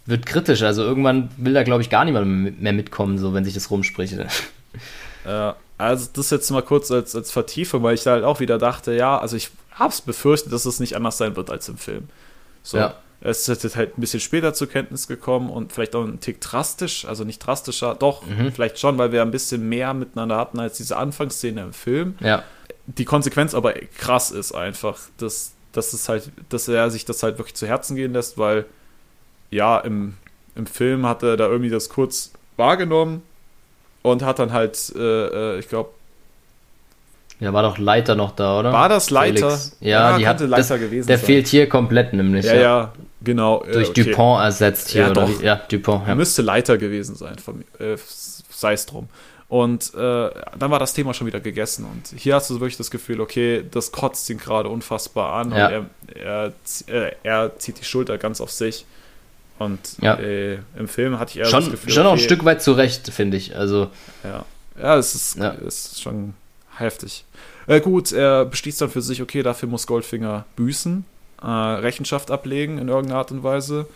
wird 0.06 0.28
kritisch. 0.28 0.62
Also 0.62 0.84
irgendwann 0.84 1.30
will 1.38 1.54
da, 1.54 1.64
glaube 1.64 1.82
ich, 1.82 1.90
gar 1.90 2.06
niemand 2.06 2.62
mehr 2.62 2.74
mitkommen, 2.74 3.18
so 3.18 3.34
wenn 3.34 3.44
sich 3.44 3.56
das 3.56 3.70
rumspricht. 3.70 4.16
Ja, 5.24 5.56
also 5.78 6.10
das 6.14 6.32
jetzt 6.32 6.50
mal 6.50 6.64
kurz 6.64 6.90
als, 6.90 7.16
als 7.16 7.30
Vertiefung, 7.30 7.84
weil 7.84 7.94
ich 7.94 8.02
da 8.02 8.14
halt 8.14 8.24
auch 8.24 8.40
wieder 8.40 8.58
dachte, 8.58 8.92
ja, 8.96 9.20
also 9.20 9.36
ich 9.36 9.52
hab's 9.72 10.02
befürchtet, 10.02 10.52
dass 10.52 10.66
es 10.66 10.80
nicht 10.80 10.96
anders 10.96 11.20
sein 11.20 11.36
wird 11.36 11.52
als 11.52 11.70
im 11.70 11.78
Film. 11.78 12.10
So. 12.64 12.78
Ja. 12.78 12.96
Es 13.24 13.48
ist 13.48 13.76
halt 13.76 13.98
ein 13.98 14.02
bisschen 14.02 14.20
später 14.20 14.54
zur 14.54 14.68
Kenntnis 14.68 15.08
gekommen 15.08 15.50
und 15.50 15.72
vielleicht 15.72 15.96
auch 15.96 16.04
ein 16.04 16.20
Tick 16.20 16.42
drastisch, 16.42 17.06
also 17.06 17.24
nicht 17.24 17.40
drastischer, 17.40 17.94
doch, 17.94 18.26
mhm. 18.26 18.52
vielleicht 18.52 18.80
schon, 18.80 18.98
weil 18.98 19.12
wir 19.12 19.22
ein 19.22 19.30
bisschen 19.30 19.70
mehr 19.70 19.94
miteinander 19.94 20.38
hatten 20.38 20.60
als 20.60 20.78
diese 20.78 20.98
Anfangsszene 20.98 21.62
im 21.62 21.74
Film. 21.74 22.16
Ja. 22.20 22.44
Die 22.88 23.06
Konsequenz 23.06 23.54
aber 23.54 23.74
krass 23.74 24.32
ist 24.32 24.54
einfach, 24.54 25.00
dass, 25.18 25.54
dass 25.72 25.94
es 25.94 26.10
halt, 26.10 26.32
dass 26.50 26.68
er 26.68 26.90
sich 26.90 27.06
das 27.06 27.22
halt 27.22 27.38
wirklich 27.38 27.56
zu 27.56 27.68
Herzen 27.68 27.96
gehen 27.96 28.14
lässt, 28.14 28.40
weil 28.40 28.66
ja, 29.52 29.78
im, 29.80 30.16
im 30.56 30.66
Film 30.66 31.06
hat 31.06 31.22
er 31.22 31.38
da 31.38 31.48
irgendwie 31.48 31.70
das 31.70 31.90
kurz 31.90 32.32
wahrgenommen 32.58 33.22
und 34.02 34.24
hat 34.24 34.40
dann 34.40 34.52
halt, 34.52 34.92
äh, 34.96 35.56
äh 35.56 35.60
ich 35.60 35.70
glaube, 35.70 35.92
ja, 37.42 37.52
war 37.54 37.64
doch 37.64 37.80
Leiter 37.80 38.14
noch 38.14 38.32
da, 38.32 38.60
oder? 38.60 38.72
War 38.72 38.88
das 38.88 39.10
Leiter? 39.10 39.50
Felix. 39.50 39.76
Ja, 39.80 40.12
ja 40.12 40.18
die 40.20 40.28
hat 40.28 40.40
Leiter 40.42 40.58
das, 40.58 40.80
gewesen 40.80 41.08
Der 41.08 41.18
sein. 41.18 41.26
fehlt 41.26 41.48
hier 41.48 41.68
komplett 41.68 42.14
nämlich. 42.14 42.46
Ja, 42.46 42.54
ja, 42.54 42.62
ja 42.62 42.94
genau. 43.24 43.64
Durch 43.64 43.90
okay. 43.90 44.04
Dupont 44.04 44.44
ersetzt 44.44 44.92
hier. 44.92 45.02
Ja, 45.02 45.10
doch. 45.10 45.42
ja 45.42 45.56
Dupont. 45.56 46.08
Ja. 46.08 46.14
Müsste 46.14 46.44
Leiter 46.44 46.78
gewesen 46.78 47.16
sein, 47.16 47.36
äh, 47.80 47.98
sei 48.52 48.74
es 48.74 48.86
drum. 48.86 49.10
Und 49.48 49.92
äh, 49.96 50.30
dann 50.60 50.70
war 50.70 50.78
das 50.78 50.94
Thema 50.94 51.16
schon 51.16 51.26
wieder 51.26 51.40
gegessen. 51.40 51.86
Und 51.86 52.18
hier 52.18 52.36
hast 52.36 52.52
du 52.52 52.60
wirklich 52.60 52.78
das 52.78 52.92
Gefühl, 52.92 53.20
okay, 53.20 53.66
das 53.70 53.92
kotzt 53.92 54.30
ihn 54.30 54.38
gerade 54.38 54.70
unfassbar 54.70 55.34
an. 55.34 55.52
Ja. 55.52 55.66
Und 55.66 55.90
er, 56.14 56.54
er, 56.88 57.06
äh, 57.08 57.12
er, 57.24 57.58
zieht 57.58 57.80
die 57.80 57.84
Schulter 57.84 58.20
ganz 58.20 58.40
auf 58.40 58.52
sich. 58.52 58.86
Und 59.58 59.80
ja. 60.00 60.14
äh, 60.20 60.60
im 60.78 60.88
Film 60.88 61.18
hatte 61.18 61.32
ich 61.32 61.40
eher 61.40 61.46
schon, 61.46 61.62
das 61.62 61.72
Gefühl. 61.72 61.92
Schon 61.92 62.04
okay, 62.04 62.10
auch 62.10 62.18
ein 62.18 62.24
Stück 62.24 62.46
weit 62.46 62.62
zurecht, 62.62 63.10
finde 63.12 63.38
ich. 63.38 63.56
Also, 63.56 63.90
ja, 64.24 64.46
ja 64.80 64.98
es 64.98 65.16
ist, 65.16 65.38
ja. 65.38 65.50
ist 65.50 66.00
schon 66.02 66.36
heftig. 66.82 67.26
Äh, 67.68 67.80
gut, 67.80 68.12
er 68.12 68.46
beschließt 68.46 68.82
dann 68.82 68.90
für 68.90 69.02
sich, 69.02 69.22
okay, 69.22 69.44
dafür 69.44 69.70
muss 69.70 69.88
Goldfinger 69.88 70.46
büßen, 70.56 71.06
äh, 71.42 71.46
Rechenschaft 71.48 72.32
ablegen 72.32 72.78
in 72.78 72.88
irgendeiner 72.90 73.20
Art 73.20 73.32
und 73.32 73.44
Weise. 73.44 73.88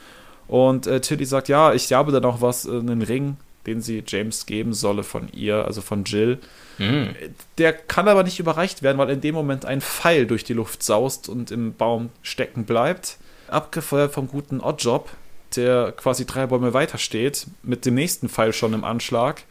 Und 0.47 0.87
äh, 0.87 1.01
Tilly 1.01 1.25
sagt, 1.25 1.47
ja, 1.47 1.73
ich 1.73 1.91
habe 1.91 2.11
da 2.11 2.19
noch 2.19 2.41
was, 2.41 2.65
äh, 2.65 2.69
einen 2.69 3.01
Ring, 3.01 3.37
den 3.65 3.81
sie 3.81 4.03
James 4.05 4.45
geben 4.45 4.73
solle 4.73 5.03
von 5.03 5.27
ihr, 5.33 5.65
also 5.65 5.81
von 5.81 6.03
Jill. 6.03 6.37
Mhm. 6.77 7.15
Der 7.57 7.73
kann 7.73 8.07
aber 8.07 8.23
nicht 8.23 8.39
überreicht 8.39 8.83
werden, 8.83 8.97
weil 8.97 9.09
in 9.09 9.21
dem 9.21 9.35
Moment 9.35 9.65
ein 9.65 9.81
Pfeil 9.81 10.27
durch 10.27 10.43
die 10.43 10.53
Luft 10.53 10.83
saust 10.83 11.29
und 11.29 11.51
im 11.51 11.73
Baum 11.73 12.09
stecken 12.21 12.65
bleibt. 12.65 13.17
Abgefeuert 13.47 14.13
vom 14.13 14.27
guten 14.27 14.59
Oddjob, 14.59 15.09
der 15.55 15.93
quasi 15.93 16.25
drei 16.25 16.47
Bäume 16.47 16.73
weiter 16.73 16.97
steht, 16.97 17.47
mit 17.63 17.85
dem 17.85 17.95
nächsten 17.95 18.29
Pfeil 18.29 18.53
schon 18.53 18.73
im 18.73 18.83
Anschlag. 18.83 19.43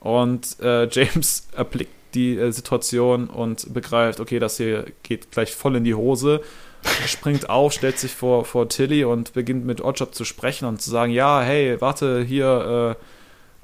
Und 0.00 0.58
äh, 0.60 0.88
James 0.88 1.48
erblickt 1.56 1.92
die 2.14 2.36
äh, 2.36 2.52
Situation 2.52 3.28
und 3.28 3.72
begreift, 3.72 4.20
okay, 4.20 4.38
das 4.38 4.56
hier 4.56 4.86
geht 5.02 5.30
gleich 5.30 5.54
voll 5.54 5.76
in 5.76 5.84
die 5.84 5.94
Hose. 5.94 6.40
springt 7.06 7.50
auf, 7.50 7.72
stellt 7.72 7.98
sich 7.98 8.12
vor, 8.12 8.44
vor 8.44 8.68
Tilly 8.68 9.04
und 9.04 9.32
beginnt 9.34 9.66
mit 9.66 9.82
Oddjob 9.82 10.14
zu 10.14 10.24
sprechen 10.24 10.66
und 10.66 10.80
zu 10.80 10.90
sagen, 10.90 11.12
ja, 11.12 11.42
hey, 11.42 11.80
warte, 11.80 12.22
hier, 12.22 12.96
äh, 12.96 13.04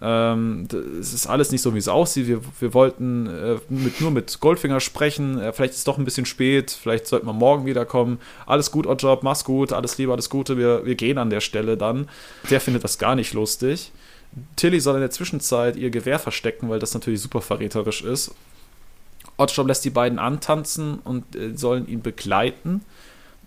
ähm, 0.03 0.69
es 1.01 1.15
ist 1.15 1.27
alles 1.27 1.51
nicht 1.51 1.63
so, 1.63 1.75
wie 1.75 1.79
es 1.79 1.89
aussieht. 1.89 2.27
Wir, 2.27 2.41
wir 2.61 2.75
wollten 2.75 3.27
äh, 3.27 3.57
mit, 3.71 4.01
nur 4.01 4.11
mit 4.11 4.41
Goldfinger 4.41 4.81
sprechen. 4.81 5.41
Äh, 5.41 5.53
vielleicht 5.53 5.73
ist 5.73 5.79
es 5.79 5.85
doch 5.85 5.97
ein 5.97 6.05
bisschen 6.05 6.27
spät. 6.27 6.71
Vielleicht 6.71 7.07
sollten 7.07 7.27
wir 7.27 7.33
morgen 7.33 7.65
wiederkommen. 7.65 8.19
Alles 8.45 8.71
gut, 8.71 8.87
Oddjob, 8.87 9.23
mach's 9.23 9.45
gut. 9.45 9.73
Alles 9.73 9.97
Liebe, 9.97 10.13
alles 10.13 10.29
Gute. 10.29 10.59
Wir, 10.59 10.85
wir 10.85 10.97
gehen 10.97 11.17
an 11.17 11.31
der 11.31 11.41
Stelle 11.41 11.79
dann. 11.79 12.09
Der 12.51 12.61
findet 12.61 12.85
das 12.85 12.99
gar 12.99 13.15
nicht 13.15 13.33
lustig. 13.33 13.93
Tilly 14.57 14.81
soll 14.81 14.97
in 14.97 15.01
der 15.01 15.11
Zwischenzeit 15.11 15.77
ihr 15.77 15.91
Gewehr 15.91 16.19
verstecken, 16.19 16.69
weil 16.69 16.79
das 16.79 16.95
natürlich 16.95 17.21
super 17.21 17.41
verräterisch 17.41 18.03
ist. 18.03 18.35
Oddjob 19.39 19.69
lässt 19.69 19.85
die 19.85 19.91
beiden 19.91 20.19
antanzen 20.19 20.99
und 21.05 21.37
äh, 21.37 21.57
sollen 21.57 21.87
ihn 21.89 22.03
begleiten. 22.03 22.83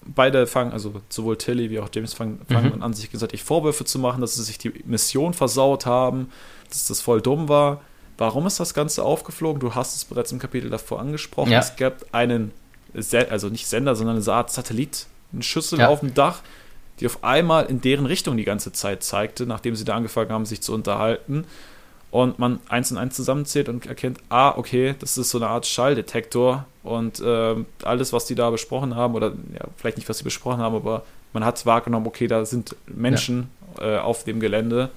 Beide 0.06 0.48
fangen, 0.48 0.72
also 0.72 1.02
sowohl 1.10 1.38
Tilly 1.38 1.70
wie 1.70 1.80
auch 1.80 1.90
James 1.94 2.14
fangen, 2.14 2.42
fangen 2.50 2.78
mhm. 2.78 2.84
an, 2.84 2.94
sich 2.94 3.06
gegenseitig 3.06 3.44
Vorwürfe 3.44 3.86
zu 3.86 4.00
machen, 4.00 4.22
dass 4.22 4.36
sie 4.36 4.44
sich 4.44 4.58
die 4.58 4.72
Mission 4.86 5.34
versaut 5.34 5.86
haben, 5.86 6.32
dass 6.70 6.88
das 6.88 7.02
voll 7.02 7.22
dumm 7.22 7.50
war. 7.50 7.82
Warum 8.18 8.48
ist 8.48 8.60
das 8.60 8.74
Ganze 8.74 9.04
aufgeflogen? 9.04 9.60
Du 9.60 9.76
hast 9.76 9.96
es 9.96 10.06
bereits 10.06 10.32
im 10.32 10.40
Kapitel 10.40 10.70
davor 10.70 11.00
angesprochen. 11.00 11.52
Ja. 11.52 11.60
Es 11.60 11.76
gab 11.76 12.06
einen, 12.12 12.52
also 13.30 13.50
nicht 13.50 13.68
Sender, 13.68 13.96
sondern 13.96 14.18
eine 14.18 14.32
Art 14.32 14.52
Satellit, 14.52 15.08
eine 15.32 15.44
Schüssel 15.44 15.80
ja. 15.80 15.88
auf 15.88 16.02
dem 16.02 16.14
Dach, 16.14 16.42
die 17.00 17.06
auf 17.06 17.24
einmal 17.24 17.66
in 17.66 17.82
deren 17.82 18.06
Richtung 18.06 18.38
die 18.38 18.44
ganze 18.44 18.72
Zeit 18.72 19.04
zeigte, 19.04 19.46
nachdem 19.46 19.76
sie 19.76 19.86
da 19.86 19.96
angefangen 19.96 20.32
haben, 20.32 20.46
sich 20.46 20.62
zu 20.62 20.74
unterhalten. 20.74 21.46
Und 22.12 22.40
man 22.40 22.60
eins 22.70 22.92
und 22.92 22.98
eins 22.98 23.16
zusammenzählt 23.16 23.70
und 23.70 23.86
erkennt, 23.86 24.18
ah, 24.30 24.58
okay, 24.58 24.96
das 24.98 25.18
ist 25.18 25.30
so 25.30 25.38
eine 25.38 25.48
Art 25.48 25.68
Schalldetektor. 25.68 26.66
Und 26.84 27.20
äh, 27.20 27.56
alles, 27.84 28.14
was 28.14 28.26
die 28.26 28.36
da 28.36 28.50
besprochen 28.50 28.96
haben, 28.96 29.14
oder 29.14 29.34
ja, 29.54 29.66
vielleicht 29.78 29.98
nicht, 29.98 30.10
was 30.10 30.18
sie 30.18 30.24
besprochen 30.24 30.60
haben, 30.60 30.76
aber 30.76 31.04
man 31.34 31.46
hat 31.46 31.64
wahrgenommen, 31.66 32.08
okay, 32.08 32.28
da 32.28 32.46
sind 32.46 32.76
Menschen 32.88 33.50
ja. 33.80 33.98
äh, 33.98 34.00
auf 34.00 34.24
dem 34.24 34.40
Gelände. 34.40 34.90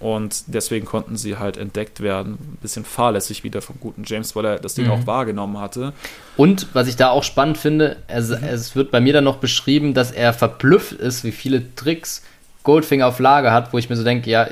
Und 0.00 0.44
deswegen 0.46 0.86
konnten 0.86 1.16
sie 1.16 1.36
halt 1.36 1.58
entdeckt 1.58 2.00
werden. 2.00 2.32
Ein 2.32 2.58
bisschen 2.62 2.86
fahrlässig 2.86 3.44
wieder 3.44 3.60
vom 3.60 3.76
guten 3.78 4.02
James, 4.06 4.34
weil 4.34 4.46
er 4.46 4.58
das 4.58 4.74
Ding 4.74 4.86
mhm. 4.86 4.92
auch 4.92 5.06
wahrgenommen 5.06 5.58
hatte. 5.58 5.92
Und 6.38 6.68
was 6.72 6.88
ich 6.88 6.96
da 6.96 7.10
auch 7.10 7.22
spannend 7.22 7.58
finde, 7.58 7.98
es, 8.08 8.30
mhm. 8.30 8.44
es 8.44 8.74
wird 8.74 8.90
bei 8.90 9.00
mir 9.00 9.12
dann 9.12 9.24
noch 9.24 9.36
beschrieben, 9.36 9.92
dass 9.92 10.10
er 10.10 10.32
verblüfft 10.32 10.92
ist, 10.92 11.22
wie 11.22 11.32
viele 11.32 11.74
Tricks 11.74 12.22
Goldfinger 12.62 13.06
auf 13.06 13.18
Lager 13.18 13.52
hat, 13.52 13.72
wo 13.72 13.78
ich 13.78 13.90
mir 13.90 13.96
so 13.96 14.04
denke, 14.04 14.30
ja, 14.30 14.48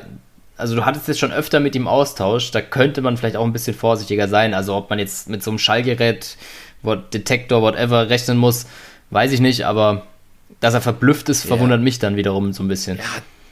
also 0.57 0.75
du 0.75 0.85
hattest 0.85 1.07
jetzt 1.07 1.19
schon 1.19 1.31
öfter 1.31 1.59
mit 1.59 1.75
ihm 1.75 1.87
Austausch, 1.87 2.51
da 2.51 2.61
könnte 2.61 3.01
man 3.01 3.17
vielleicht 3.17 3.37
auch 3.37 3.45
ein 3.45 3.53
bisschen 3.53 3.75
vorsichtiger 3.75 4.27
sein. 4.27 4.53
Also 4.53 4.75
ob 4.75 4.89
man 4.89 4.99
jetzt 4.99 5.29
mit 5.29 5.41
so 5.41 5.51
einem 5.51 5.57
Schallgerät, 5.57 6.37
Detektor, 7.13 7.61
whatever 7.61 8.09
rechnen 8.09 8.37
muss, 8.37 8.67
weiß 9.09 9.31
ich 9.31 9.39
nicht, 9.39 9.65
aber 9.65 10.03
dass 10.59 10.73
er 10.73 10.81
verblüfft 10.81 11.29
ist, 11.29 11.45
verwundert 11.45 11.81
mich 11.81 11.99
dann 11.99 12.15
wiederum 12.15 12.51
so 12.53 12.63
ein 12.63 12.67
bisschen. 12.67 12.97
Ja, 12.97 13.03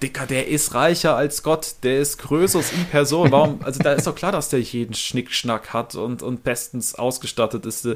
Dicker, 0.02 0.26
der 0.28 0.48
ist 0.48 0.74
reicher 0.74 1.16
als 1.16 1.42
Gott, 1.44 1.76
der 1.84 2.00
ist 2.00 2.18
Größeres 2.20 2.72
in 2.72 2.86
Person. 2.86 3.32
Warum? 3.32 3.60
Also 3.64 3.82
da 3.82 3.94
ist 3.94 4.06
doch 4.06 4.16
klar, 4.16 4.32
dass 4.32 4.50
der 4.50 4.62
jeden 4.62 4.94
Schnickschnack 4.94 5.74
hat 5.74 5.96
und, 5.96 6.22
und 6.22 6.44
bestens 6.44 6.96
ausgestattet 6.96 7.66
ist. 7.66 7.88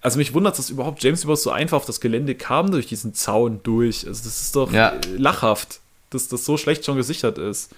Also 0.00 0.18
mich 0.18 0.34
wundert, 0.34 0.58
dass 0.58 0.70
überhaupt 0.70 1.02
James 1.02 1.24
überhaupt 1.24 1.42
so 1.42 1.50
einfach 1.50 1.78
auf 1.78 1.84
das 1.84 2.00
Gelände 2.00 2.34
kam 2.36 2.70
durch 2.70 2.86
diesen 2.86 3.14
Zaun 3.14 3.60
durch. 3.64 4.06
Also 4.06 4.24
das 4.24 4.40
ist 4.40 4.54
doch 4.56 4.72
ja. 4.72 4.94
lachhaft, 5.16 5.80
dass 6.10 6.28
das 6.28 6.44
so 6.44 6.56
schlecht 6.56 6.84
schon 6.84 6.96
gesichert 6.96 7.38
ist. 7.38 7.72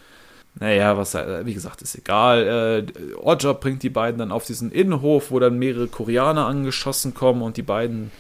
Naja, 0.57 0.97
was, 0.99 1.15
wie 1.15 1.55
gesagt, 1.55 1.81
ist 1.81 1.95
egal. 1.95 2.85
Äh, 2.89 3.15
Oddjob 3.15 3.61
bringt 3.61 3.83
die 3.83 3.89
beiden 3.89 4.19
dann 4.19 4.33
auf 4.33 4.45
diesen 4.45 4.73
Innenhof, 4.73 5.31
wo 5.31 5.39
dann 5.39 5.59
mehrere 5.59 5.87
Koreaner 5.87 6.47
angeschossen 6.47 7.15
kommen 7.15 7.41
und 7.41 7.57
die 7.57 7.63
beiden 7.63 8.11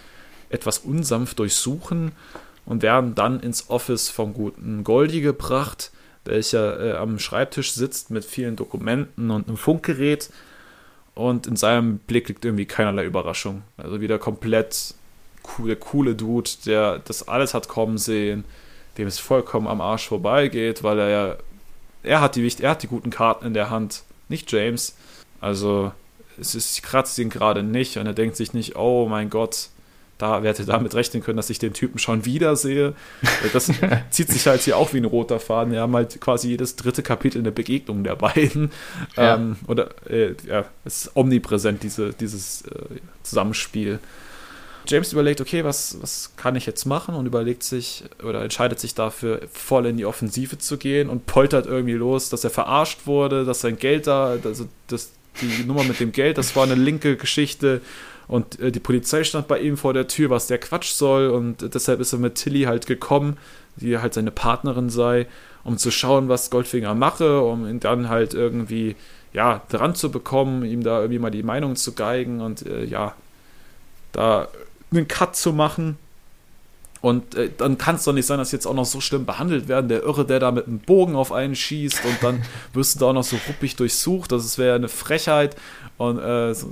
etwas 0.48 0.78
unsanft 0.78 1.38
durchsuchen 1.38 2.12
und 2.70 2.82
werden 2.82 3.16
dann 3.16 3.40
ins 3.40 3.68
Office 3.68 4.10
vom 4.10 4.32
guten 4.32 4.84
Goldi 4.84 5.22
gebracht, 5.22 5.90
welcher 6.24 6.78
äh, 6.80 6.96
am 6.96 7.18
Schreibtisch 7.18 7.72
sitzt 7.72 8.12
mit 8.12 8.24
vielen 8.24 8.54
Dokumenten 8.54 9.32
und 9.32 9.48
einem 9.48 9.56
Funkgerät. 9.56 10.30
Und 11.16 11.48
in 11.48 11.56
seinem 11.56 11.98
Blick 11.98 12.28
liegt 12.28 12.44
irgendwie 12.44 12.66
keinerlei 12.66 13.06
Überraschung. 13.06 13.62
Also 13.76 14.00
wieder 14.00 14.20
komplett 14.20 14.94
der 15.58 15.74
coole 15.74 16.14
Dude, 16.14 16.48
der 16.64 17.00
das 17.00 17.26
alles 17.26 17.54
hat 17.54 17.66
kommen 17.66 17.98
sehen, 17.98 18.44
dem 18.98 19.08
es 19.08 19.18
vollkommen 19.18 19.66
am 19.66 19.80
Arsch 19.80 20.06
vorbeigeht, 20.06 20.84
weil 20.84 21.00
er 21.00 21.08
ja, 21.08 21.36
er 22.04 22.20
hat 22.20 22.36
die, 22.36 22.48
er 22.60 22.70
hat 22.70 22.84
die 22.84 22.88
guten 22.88 23.10
Karten 23.10 23.46
in 23.46 23.54
der 23.54 23.70
Hand, 23.70 24.04
nicht 24.28 24.52
James. 24.52 24.94
Also 25.40 25.90
es 26.38 26.54
ist, 26.54 26.80
kratzt 26.84 27.18
ihn 27.18 27.30
gerade 27.30 27.64
nicht 27.64 27.96
und 27.96 28.06
er 28.06 28.14
denkt 28.14 28.36
sich 28.36 28.54
nicht, 28.54 28.76
oh 28.76 29.08
mein 29.08 29.28
Gott, 29.28 29.70
da 30.20 30.42
wer 30.42 30.50
hätte 30.50 30.64
damit 30.64 30.94
rechnen 30.94 31.22
können, 31.22 31.36
dass 31.36 31.50
ich 31.50 31.58
den 31.58 31.72
Typen 31.72 31.98
schon 31.98 32.24
wieder 32.24 32.56
sehe. 32.56 32.94
Das 33.52 33.70
zieht 34.10 34.28
sich 34.28 34.46
halt 34.46 34.60
hier 34.62 34.76
auch 34.76 34.92
wie 34.92 34.98
ein 34.98 35.04
roter 35.04 35.40
Faden. 35.40 35.72
Wir 35.72 35.80
haben 35.80 35.94
halt 35.94 36.20
quasi 36.20 36.48
jedes 36.48 36.76
dritte 36.76 37.02
Kapitel 37.02 37.38
eine 37.38 37.52
Begegnung 37.52 38.04
der 38.04 38.16
beiden. 38.16 38.70
Ja. 39.16 39.36
Ähm, 39.36 39.56
oder 39.66 39.90
äh, 40.08 40.34
ja, 40.46 40.64
es 40.84 41.06
ist 41.06 41.16
omnipräsent, 41.16 41.82
diese, 41.82 42.12
dieses 42.12 42.62
äh, 42.62 43.00
Zusammenspiel. 43.22 43.98
James 44.86 45.12
überlegt, 45.12 45.40
okay, 45.40 45.64
was, 45.64 45.98
was 46.00 46.32
kann 46.36 46.56
ich 46.56 46.66
jetzt 46.66 46.84
machen? 46.84 47.14
Und 47.14 47.26
überlegt 47.26 47.62
sich 47.62 48.04
oder 48.22 48.42
entscheidet 48.42 48.80
sich 48.80 48.94
dafür, 48.94 49.42
voll 49.52 49.86
in 49.86 49.96
die 49.96 50.04
Offensive 50.04 50.58
zu 50.58 50.78
gehen 50.78 51.08
und 51.08 51.26
poltert 51.26 51.66
irgendwie 51.66 51.92
los, 51.92 52.28
dass 52.28 52.44
er 52.44 52.50
verarscht 52.50 53.06
wurde, 53.06 53.44
dass 53.44 53.60
sein 53.60 53.78
Geld 53.78 54.06
da, 54.06 54.36
also 54.42 54.66
das, 54.88 55.12
die 55.40 55.64
Nummer 55.64 55.84
mit 55.84 56.00
dem 56.00 56.12
Geld, 56.12 56.38
das 56.38 56.56
war 56.56 56.64
eine 56.64 56.74
linke 56.74 57.16
Geschichte 57.16 57.80
und 58.30 58.60
äh, 58.60 58.70
die 58.70 58.78
Polizei 58.78 59.24
stand 59.24 59.48
bei 59.48 59.58
ihm 59.58 59.76
vor 59.76 59.92
der 59.92 60.06
Tür, 60.06 60.30
was 60.30 60.46
der 60.46 60.58
Quatsch 60.58 60.92
soll. 60.92 61.30
Und 61.30 61.74
deshalb 61.74 61.98
ist 61.98 62.12
er 62.12 62.20
mit 62.20 62.36
Tilly 62.36 62.62
halt 62.62 62.86
gekommen, 62.86 63.36
die 63.74 63.98
halt 63.98 64.14
seine 64.14 64.30
Partnerin 64.30 64.88
sei, 64.88 65.26
um 65.64 65.78
zu 65.78 65.90
schauen, 65.90 66.28
was 66.28 66.48
Goldfinger 66.48 66.94
mache, 66.94 67.40
um 67.40 67.66
ihn 67.68 67.80
dann 67.80 68.08
halt 68.08 68.32
irgendwie, 68.32 68.94
ja, 69.32 69.62
dran 69.68 69.96
zu 69.96 70.12
bekommen, 70.12 70.64
ihm 70.64 70.84
da 70.84 71.00
irgendwie 71.00 71.18
mal 71.18 71.30
die 71.30 71.42
Meinung 71.42 71.74
zu 71.74 71.92
geigen 71.92 72.40
und 72.40 72.64
äh, 72.66 72.84
ja, 72.84 73.16
da 74.12 74.46
einen 74.92 75.08
Cut 75.08 75.34
zu 75.34 75.52
machen. 75.52 75.98
Und 77.00 77.34
äh, 77.34 77.50
dann 77.58 77.78
kann 77.78 77.96
es 77.96 78.04
doch 78.04 78.12
nicht 78.12 78.26
sein, 78.26 78.38
dass 78.38 78.52
jetzt 78.52 78.66
auch 78.66 78.74
noch 78.74 78.84
so 78.84 79.00
schlimm 79.00 79.26
behandelt 79.26 79.66
werden. 79.66 79.88
Der 79.88 80.04
Irre, 80.04 80.24
der 80.24 80.38
da 80.38 80.52
mit 80.52 80.68
einem 80.68 80.78
Bogen 80.78 81.16
auf 81.16 81.32
einen 81.32 81.56
schießt 81.56 82.04
und 82.04 82.22
dann 82.22 82.44
wirst 82.74 82.94
du 82.94 83.00
da 83.00 83.06
auch 83.06 83.12
noch 83.12 83.24
so 83.24 83.38
ruppig 83.48 83.74
durchsucht. 83.74 84.30
Das 84.30 84.56
wäre 84.56 84.76
eine 84.76 84.88
Frechheit. 84.88 85.56
Und 85.96 86.20
äh, 86.20 86.54
so, 86.54 86.68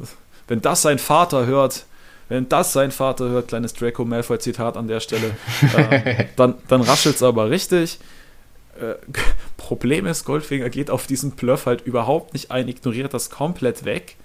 wenn 0.49 0.61
das 0.61 0.83
sein 0.83 0.99
Vater 0.99 1.47
hört, 1.47 1.87
wenn 2.29 2.49
das 2.49 2.73
sein 2.73 2.91
Vater 2.91 3.29
hört, 3.29 3.49
kleines 3.49 3.73
Draco 3.75 4.05
Malfoy 4.05 4.39
Zitat 4.39 4.77
an 4.77 4.89
der 4.89 5.01
Stelle, 5.01 5.37
äh, 5.77 6.27
dann, 6.37 6.55
dann 6.69 6.83
raschelt 6.83 7.17
es 7.17 7.23
aber 7.23 7.51
richtig. 7.51 7.99
Äh, 8.81 8.95
Problem 9.57 10.07
ist, 10.07 10.25
Goldfinger 10.25 10.69
geht 10.71 10.91
auf 10.91 11.07
diesen 11.07 11.33
Bluff 11.33 11.67
halt 11.67 11.83
überhaupt 11.83 12.33
nicht 12.33 12.51
ein, 12.51 12.69
ignoriert 12.69 13.15
das 13.15 13.31
komplett 13.31 13.85
weg. 13.85 14.17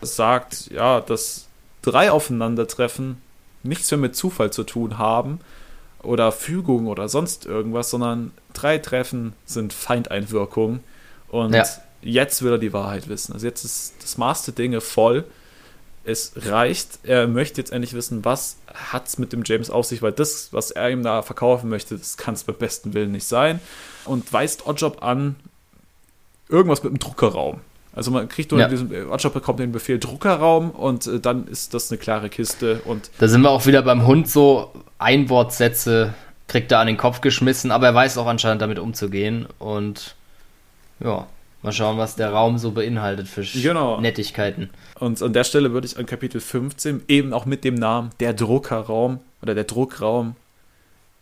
Sagt, 0.00 0.70
ja, 0.70 1.00
dass 1.00 1.46
drei 1.82 2.10
Aufeinandertreffen 2.10 3.20
nichts 3.62 3.90
mehr 3.90 3.98
mit 3.98 4.16
Zufall 4.16 4.52
zu 4.52 4.64
tun 4.64 4.98
haben 4.98 5.40
oder 6.02 6.32
Fügung 6.32 6.86
oder 6.86 7.08
sonst 7.08 7.46
irgendwas, 7.46 7.90
sondern 7.90 8.32
drei 8.52 8.78
Treffen 8.78 9.32
sind 9.46 9.72
Feindeinwirkung. 9.72 10.80
Und 11.28 11.54
ja 11.54 11.64
jetzt 12.04 12.42
will 12.42 12.52
er 12.52 12.58
die 12.58 12.72
Wahrheit 12.72 13.08
wissen. 13.08 13.32
Also 13.32 13.46
jetzt 13.46 13.64
ist 13.64 13.94
das 14.00 14.18
Maß 14.18 14.44
der 14.44 14.54
Dinge 14.54 14.80
voll. 14.80 15.24
Es 16.04 16.32
reicht. 16.36 16.98
Er 17.04 17.26
möchte 17.26 17.60
jetzt 17.60 17.72
endlich 17.72 17.94
wissen, 17.94 18.24
was 18.24 18.56
hat 18.72 19.06
es 19.06 19.18
mit 19.18 19.32
dem 19.32 19.42
James 19.44 19.70
auf 19.70 19.86
sich, 19.86 20.02
weil 20.02 20.12
das, 20.12 20.52
was 20.52 20.70
er 20.70 20.90
ihm 20.90 21.02
da 21.02 21.22
verkaufen 21.22 21.70
möchte, 21.70 21.96
das 21.96 22.16
kann 22.16 22.34
es 22.34 22.44
beim 22.44 22.56
besten 22.56 22.94
Willen 22.94 23.12
nicht 23.12 23.26
sein. 23.26 23.60
Und 24.04 24.30
weist 24.32 24.66
Oddjob 24.66 25.02
an, 25.02 25.36
irgendwas 26.48 26.82
mit 26.82 26.92
dem 26.92 26.98
Druckerraum. 26.98 27.60
Also 27.94 28.10
man 28.10 28.28
kriegt 28.28 28.50
nur 28.50 28.60
ja. 28.60 28.68
diesen, 28.68 29.08
Oddjob 29.08 29.32
bekommt 29.32 29.60
den 29.60 29.72
Befehl 29.72 29.98
Druckerraum 29.98 30.70
und 30.70 31.06
äh, 31.06 31.20
dann 31.20 31.46
ist 31.46 31.74
das 31.74 31.90
eine 31.90 31.98
klare 31.98 32.28
Kiste. 32.28 32.82
Und 32.84 33.10
da 33.18 33.28
sind 33.28 33.40
wir 33.42 33.50
auch 33.50 33.66
wieder 33.66 33.82
beim 33.82 34.06
Hund 34.06 34.28
so 34.28 34.72
Einwortsätze 34.98 36.14
kriegt 36.48 36.72
er 36.72 36.80
an 36.80 36.86
den 36.86 36.96
Kopf 36.96 37.20
geschmissen, 37.20 37.70
aber 37.70 37.86
er 37.86 37.94
weiß 37.94 38.18
auch 38.18 38.26
anscheinend 38.26 38.62
damit 38.62 38.78
umzugehen 38.78 39.46
und 39.58 40.14
ja, 41.00 41.26
mal 41.62 41.72
schauen, 41.72 41.98
was 41.98 42.16
der 42.16 42.30
Raum 42.30 42.58
so 42.58 42.72
beinhaltet 42.72 43.28
für 43.28 43.42
genau. 43.42 44.00
Nettigkeiten. 44.00 44.70
Und 45.04 45.20
an 45.20 45.34
der 45.34 45.44
Stelle 45.44 45.72
würde 45.72 45.86
ich 45.86 45.98
an 45.98 46.06
Kapitel 46.06 46.40
15 46.40 47.02
eben 47.08 47.34
auch 47.34 47.44
mit 47.44 47.62
dem 47.62 47.74
Namen 47.74 48.08
der 48.20 48.32
Druckerraum 48.32 49.20
oder 49.42 49.54
der 49.54 49.64
Druckraum 49.64 50.34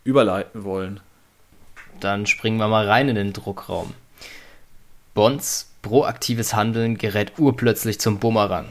überleiten 0.05 0.63
wollen. 0.63 1.01
Dann 1.99 2.25
springen 2.25 2.59
wir 2.59 2.69
mal 2.69 2.87
rein 2.87 3.09
in 3.09 3.15
den 3.15 3.33
Druckraum. 3.33 3.93
Bonds 5.13 5.69
proaktives 5.81 6.53
Handeln 6.53 6.97
gerät 6.97 7.33
urplötzlich 7.37 7.99
zum 7.99 8.19
Bumerang. 8.19 8.67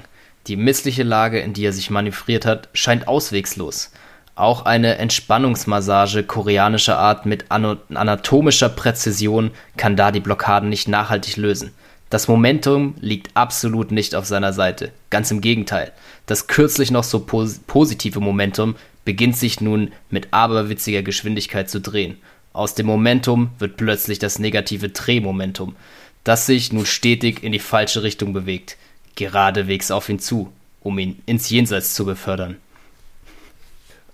Die 0.47 0.57
missliche 0.57 1.03
Lage, 1.03 1.41
in 1.41 1.53
die 1.53 1.67
er 1.67 1.75
sich 1.75 1.91
manövriert 1.91 2.47
hat, 2.47 2.71
scheint 2.73 3.07
auswegslos. 3.07 3.93
Auch 4.35 4.65
eine 4.65 4.97
Entspannungsmassage 4.97 6.23
koreanischer 6.23 6.99
Art 6.99 7.27
mit 7.27 7.51
anatomischer 7.51 8.71
Präzision 8.71 9.51
kann 9.77 9.95
da 9.95 10.11
die 10.11 10.21
Blockaden 10.21 10.71
nicht 10.71 10.89
nachhaltig 10.89 11.37
lösen. 11.37 11.75
Das 12.13 12.29
Momentum 12.29 12.95
liegt 13.01 13.35
absolut 13.35 13.91
nicht 13.91 14.15
auf 14.15 14.27
seiner 14.27 14.53
Seite. 14.53 14.93
Ganz 15.09 15.31
im 15.31 15.41
Gegenteil. 15.41 15.93
Das 16.27 16.47
kürzlich 16.47 16.91
noch 16.91 17.05
so 17.05 17.21
pos 17.21 17.61
positive 17.67 18.21
Momentum 18.21 18.77
beginnt 19.07 19.39
sich 19.39 19.63
nun 19.63 19.93
mit 20.11 20.29
aberwitziger 20.31 21.03
Geschwindigkeit 21.03 21.71
zu 21.71 21.81
drehen. 21.81 22.19
Aus 22.53 22.75
dem 22.75 22.85
Momentum 22.85 23.53
wird 23.59 23.79
plötzlich 23.79 24.19
das 24.19 24.39
negative 24.39 24.91
Drehmomentum, 24.91 25.75
das 26.23 26.45
sich 26.45 26.71
nun 26.71 26.85
stetig 26.85 27.43
in 27.43 27.53
die 27.53 27.59
falsche 27.59 28.03
Richtung 28.03 28.35
bewegt, 28.35 28.77
geradewegs 29.17 29.91
auf 29.91 30.11
ihn 30.11 30.19
zu, 30.19 30.53
um 30.83 30.99
ihn 30.99 31.23
ins 31.25 31.49
Jenseits 31.49 31.95
zu 31.95 32.05
befördern. 32.05 32.59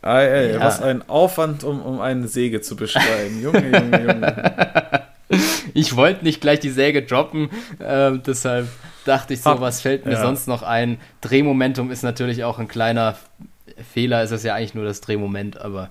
Ey, 0.02 0.28
ey, 0.28 0.52
ja. 0.52 0.60
Was 0.60 0.80
ein 0.80 1.08
Aufwand, 1.08 1.64
um, 1.64 1.82
um 1.82 2.00
eine 2.00 2.28
Säge 2.28 2.60
zu 2.60 2.76
beschreiben. 2.76 3.42
Junge, 3.42 3.76
Junge, 3.76 4.00
Junge. 4.02 5.02
ich 5.74 5.96
wollte 5.96 6.24
nicht 6.24 6.40
gleich 6.40 6.60
die 6.60 6.70
Säge 6.70 7.02
droppen, 7.02 7.50
äh, 7.78 8.12
deshalb 8.18 8.68
dachte 9.04 9.34
ich 9.34 9.42
so, 9.42 9.60
was 9.60 9.80
fällt 9.80 10.06
mir 10.06 10.12
ja. 10.12 10.22
sonst 10.22 10.48
noch 10.48 10.62
ein? 10.62 10.98
Drehmomentum 11.20 11.90
ist 11.90 12.02
natürlich 12.02 12.44
auch 12.44 12.58
ein 12.58 12.68
kleiner 12.68 13.16
Fehler, 13.92 14.22
ist 14.22 14.30
es 14.30 14.42
ja 14.42 14.54
eigentlich 14.54 14.74
nur 14.74 14.84
das 14.84 15.00
Drehmoment, 15.00 15.58
aber 15.60 15.90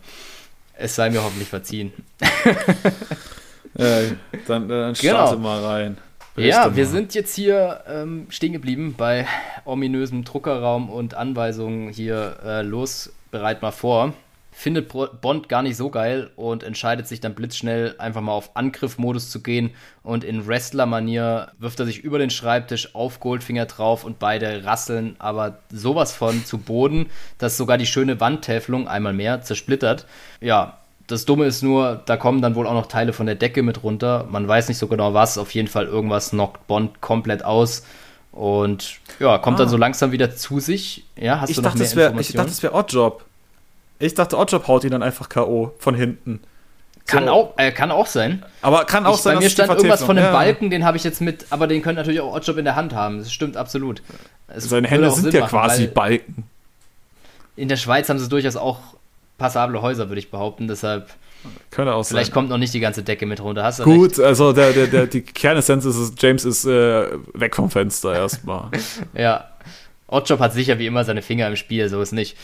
es 0.74 0.96
sei 0.96 1.10
mir 1.10 1.24
hoffentlich 1.24 1.50
verziehen. 1.50 1.94
ja, 3.78 4.02
dann, 4.48 4.68
dann 4.68 4.96
starte 4.96 5.36
genau. 5.36 5.48
mal 5.48 5.64
rein. 5.64 5.98
Berichte 6.36 6.56
ja, 6.56 6.76
wir 6.76 6.86
sind 6.86 7.16
jetzt 7.16 7.34
hier 7.34 7.82
ähm, 7.88 8.28
stehen 8.30 8.54
geblieben 8.54 8.94
bei 8.96 9.26
ominösem 9.66 10.24
Druckerraum 10.24 10.90
und 10.90 11.16
Anweisungen 11.16 11.90
hier 11.90 12.38
äh, 12.46 12.62
los 12.62 13.12
bereit 13.32 13.64
mal 13.64 13.72
vor. 13.72 14.14
Findet 14.60 14.92
Bond 15.22 15.50
gar 15.50 15.62
nicht 15.62 15.78
so 15.78 15.92
geil 15.92 16.32
und 16.36 16.64
entscheidet 16.64 17.08
sich 17.08 17.20
dann 17.20 17.36
blitzschnell 17.36 17.94
einfach 18.00 18.22
mal 18.22 18.32
auf 18.32 18.56
Angriffmodus 18.56 19.30
zu 19.30 19.44
gehen 19.44 19.70
und 20.02 20.24
in 20.24 20.48
Wrestler-Manier 20.48 21.52
wirft 21.60 21.80
er 21.80 21.86
sich 21.86 22.00
über 22.00 22.18
den 22.18 22.32
Schreibtisch 22.32 22.96
auf 22.96 23.20
Goldfinger 23.20 23.68
drauf 23.68 24.04
und 24.04 24.18
beide 24.18 24.66
rasseln 24.66 25.16
aber 25.20 25.60
sowas 25.72 26.12
von 26.12 26.44
zu 26.44 26.58
Boden, 26.58 27.12
dass 27.38 27.56
sogar 27.56 27.78
die 27.78 27.86
schöne 27.86 28.20
Wandtäfelung 28.20 28.88
einmal 28.88 29.14
mehr 29.14 29.44
zersplittert. 29.44 30.08
Ja, 30.42 30.80
das 31.06 31.26
Dumme 31.26 31.46
ist 31.46 31.62
nur, 31.62 32.02
da 32.08 32.18
kommen 32.18 32.42
dann 32.42 32.56
wohl 32.56 32.66
auch 32.66 32.74
noch 32.74 32.88
Teile 32.88 33.14
von 33.14 33.28
der 33.28 33.36
Decke 33.36 33.62
mit 33.62 33.84
runter. 33.84 34.26
Man 34.28 34.48
weiß 34.48 34.70
nicht 34.70 34.80
so 34.80 34.88
genau 34.88 35.14
was. 35.14 35.38
Auf 35.38 35.52
jeden 35.52 35.68
Fall 35.68 35.86
irgendwas 35.86 36.32
knockt 36.32 36.66
Bond 36.66 37.00
komplett 37.00 37.46
aus. 37.46 37.84
Und 38.32 39.00
ja, 39.20 39.38
kommt 39.38 39.58
ah. 39.58 39.64
dann 39.64 39.70
so 39.70 39.78
langsam 39.78 40.12
wieder 40.12 40.36
zu 40.36 40.60
sich. 40.60 41.06
Ja, 41.16 41.42
hast 41.42 41.52
ich 41.52 41.58
du 41.58 41.62
noch 41.62 41.76
dachte, 41.76 41.96
mehr 41.96 42.14
wär, 42.14 42.20
Ich 42.20 42.34
dachte, 42.34 42.50
es 42.50 42.64
wäre 42.64 42.74
Oddjob. 42.74 43.27
Ich 44.00 44.14
dachte, 44.14 44.38
Oddjob 44.38 44.68
haut 44.68 44.84
ihn 44.84 44.92
dann 44.92 45.04
einfach 45.04 45.30
K.O. 45.30 45.74
von 45.80 45.96
hinten. 45.96 46.42
Kann, 47.08 47.26
so. 47.26 47.32
auch, 47.32 47.54
äh, 47.58 47.72
kann 47.72 47.90
auch 47.90 48.06
sein. 48.06 48.44
Aber 48.62 48.84
kann 48.84 49.06
auch 49.06 49.16
ich, 49.16 49.22
sein, 49.22 49.36
bei 49.36 49.44
mir 49.44 49.50
stand 49.50 49.72
irgendwas 49.72 50.04
von 50.04 50.18
einem 50.18 50.28
ja. 50.28 50.34
Balken, 50.34 50.70
den 50.70 50.84
habe 50.84 50.98
ich 50.98 51.06
jetzt 51.06 51.22
mit, 51.22 51.46
aber 51.50 51.66
den 51.68 51.82
könnte 51.82 52.02
natürlich 52.02 52.20
auch 52.20 52.36
Oddjob 52.36 52.58
in 52.58 52.66
der 52.66 52.76
Hand 52.76 52.94
haben. 52.94 53.20
Das 53.20 53.32
stimmt 53.32 53.56
absolut. 53.56 54.02
Es 54.50 54.66
Seine 54.66 54.88
Hände 54.88 55.10
sind 55.12 55.34
ja 55.34 55.42
machen, 55.42 55.50
quasi 55.50 55.88
Balken. 55.88 56.44
In 57.56 57.70
der 57.70 57.78
Schweiz 57.78 58.10
haben 58.10 58.20
sie 58.20 58.28
durchaus 58.28 58.58
auch 58.58 58.80
passable 59.38 59.82
Häuser, 59.82 60.10
würde 60.10 60.20
ich 60.20 60.30
behaupten. 60.30 60.68
Deshalb. 60.68 61.10
Könnte 61.72 61.94
auch 61.94 62.04
Vielleicht 62.04 62.28
sein. 62.28 62.34
kommt 62.34 62.50
noch 62.50 62.58
nicht 62.58 62.74
die 62.74 62.80
ganze 62.82 63.04
Decke 63.04 63.26
mit 63.26 63.42
runter. 63.42 63.64
Hast 63.64 63.80
du 63.80 63.84
Gut, 63.84 64.18
recht? 64.18 64.20
also 64.20 64.52
der, 64.52 64.74
der, 64.74 64.88
der, 64.88 65.08
die 65.08 65.22
Kernessenz 65.22 65.86
ist, 65.86 66.22
James 66.22 66.44
ist 66.44 66.66
äh, 66.66 67.08
weg 67.34 67.56
vom 67.56 67.72
Fenster 67.72 68.14
erstmal. 68.14 68.70
ja. 69.14 69.46
Oddjob 70.08 70.40
hat 70.40 70.54
sicher 70.54 70.80
wie 70.80 70.88
immer 70.88 71.04
seine 71.04 71.22
Finger 71.22 71.48
im 71.48 71.56
Spiel, 71.56 71.90
so 71.90 72.02
ist 72.02 72.12
nicht. 72.12 72.38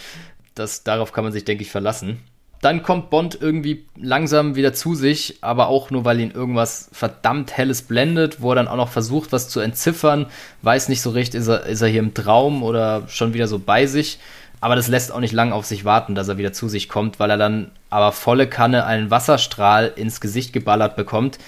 Das, 0.55 0.84
darauf 0.84 1.11
kann 1.11 1.23
man 1.23 1.34
sich, 1.34 1.45
denke 1.45 1.63
ich, 1.63 1.71
verlassen. 1.71 2.19
Dann 2.61 2.81
kommt 2.81 3.09
Bond 3.09 3.38
irgendwie 3.41 3.85
langsam 3.97 4.55
wieder 4.55 4.73
zu 4.73 4.95
sich, 4.95 5.39
aber 5.41 5.67
auch 5.67 5.91
nur, 5.91 6.05
weil 6.05 6.21
ihn 6.21 6.31
irgendwas 6.31 6.88
verdammt 6.93 7.57
Helles 7.57 7.81
blendet, 7.81 8.41
wo 8.41 8.53
er 8.53 8.55
dann 8.55 8.69
auch 8.69 8.77
noch 8.77 8.88
versucht, 8.88 9.34
was 9.34 9.49
zu 9.49 9.59
entziffern. 9.59 10.27
Weiß 10.61 10.88
nicht 10.88 11.01
so 11.01 11.09
recht, 11.09 11.35
ist 11.35 11.49
er, 11.49 11.65
ist 11.65 11.81
er 11.81 11.89
hier 11.89 11.99
im 11.99 12.13
Traum 12.13 12.63
oder 12.63 13.03
schon 13.09 13.34
wieder 13.34 13.47
so 13.47 13.59
bei 13.59 13.85
sich. 13.85 14.17
Aber 14.61 14.77
das 14.77 14.88
lässt 14.88 15.11
auch 15.11 15.19
nicht 15.19 15.34
lang 15.34 15.51
auf 15.51 15.65
sich 15.65 15.84
warten, 15.84 16.15
dass 16.15 16.30
er 16.30 16.38
wieder 16.38 16.53
zu 16.53 16.69
sich 16.69 16.88
kommt, 16.88 17.19
weil 17.19 17.31
er 17.31 17.38
dann 17.38 17.69
aber 17.89 18.13
volle 18.13 18.47
Kanne 18.47 18.85
einen 18.85 19.11
Wasserstrahl 19.11 19.91
ins 19.97 20.21
Gesicht 20.21 20.53
geballert 20.53 20.95
bekommt, 20.95 21.39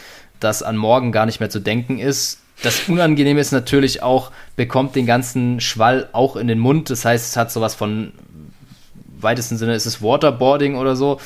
das 0.42 0.64
an 0.64 0.76
morgen 0.76 1.14
gar 1.14 1.26
nicht 1.26 1.40
mehr 1.40 1.50
zu 1.50 1.62
denken 1.62 1.98
ist. 1.98 2.42
Das 2.62 2.90
Unangenehme 2.90 3.40
ist 3.40 3.54
natürlich 3.54 4.04
auch, 4.04 4.32
bekommt 4.58 4.98
den 4.98 5.06
ganzen 5.06 5.62
Schwall 5.62 6.10
auch 6.12 6.36
in 6.36 6.50
den 6.50 6.60
Mund. 6.60 6.90
Das 6.90 7.06
heißt, 7.06 7.26
es 7.26 7.38
hat 7.38 7.54
sowas 7.54 7.74
von 7.74 8.12
weitesten 9.26 9.58
Sinne 9.58 9.76
ist 9.76 9.86
es 9.86 10.02
Waterboarding 10.02 10.78
oder 10.78 10.96
so. 10.96 11.20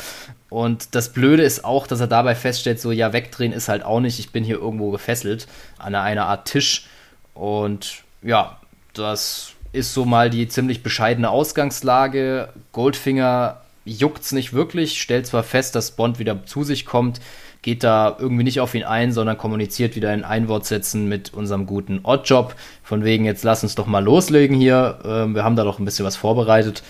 Und 0.49 0.95
das 0.95 1.13
Blöde 1.13 1.43
ist 1.43 1.63
auch, 1.63 1.85
dass 1.85 1.99
er 1.99 2.07
dabei 2.07 2.33
feststellt, 2.33 2.81
so 2.81 2.91
ja, 2.91 3.13
wegdrehen 3.13 3.53
ist 3.53 3.69
halt 3.69 3.85
auch 3.85 3.99
nicht. 3.99 4.17
Ich 4.17 4.31
bin 4.31 4.43
hier 4.43 4.57
irgendwo 4.57 4.89
gefesselt 4.89 5.47
an 5.77 5.93
einer 5.93 6.25
Art 6.25 6.47
Tisch. 6.47 6.87
Und 7.35 8.03
ja, 8.23 8.59
das 8.93 9.51
ist 9.71 9.93
so 9.93 10.05
mal 10.05 10.31
die 10.31 10.47
ziemlich 10.47 10.81
bescheidene 10.81 11.29
Ausgangslage. 11.29 12.49
Goldfinger 12.71 13.61
juckt's 13.85 14.31
nicht 14.31 14.53
wirklich, 14.53 15.01
stellt 15.01 15.27
zwar 15.27 15.43
fest, 15.43 15.75
dass 15.75 15.91
Bond 15.91 16.19
wieder 16.19 16.45
zu 16.45 16.63
sich 16.63 16.85
kommt, 16.85 17.21
geht 17.61 17.83
da 17.83 18.15
irgendwie 18.19 18.43
nicht 18.43 18.61
auf 18.61 18.73
ihn 18.73 18.83
ein, 18.83 19.11
sondern 19.11 19.37
kommuniziert 19.37 19.95
wieder 19.95 20.13
in 20.13 20.23
Einwortsätzen 20.23 21.07
mit 21.07 21.33
unserem 21.33 21.65
guten 21.65 21.99
Oddjob. 22.03 22.55
Von 22.83 23.03
wegen, 23.03 23.25
jetzt 23.25 23.43
lass 23.43 23.63
uns 23.63 23.75
doch 23.75 23.85
mal 23.85 24.03
loslegen 24.03 24.55
hier. 24.55 24.99
Ähm, 25.03 25.35
wir 25.35 25.43
haben 25.43 25.55
da 25.55 25.63
doch 25.63 25.79
ein 25.79 25.85
bisschen 25.85 26.05
was 26.05 26.15
vorbereitet. 26.15 26.83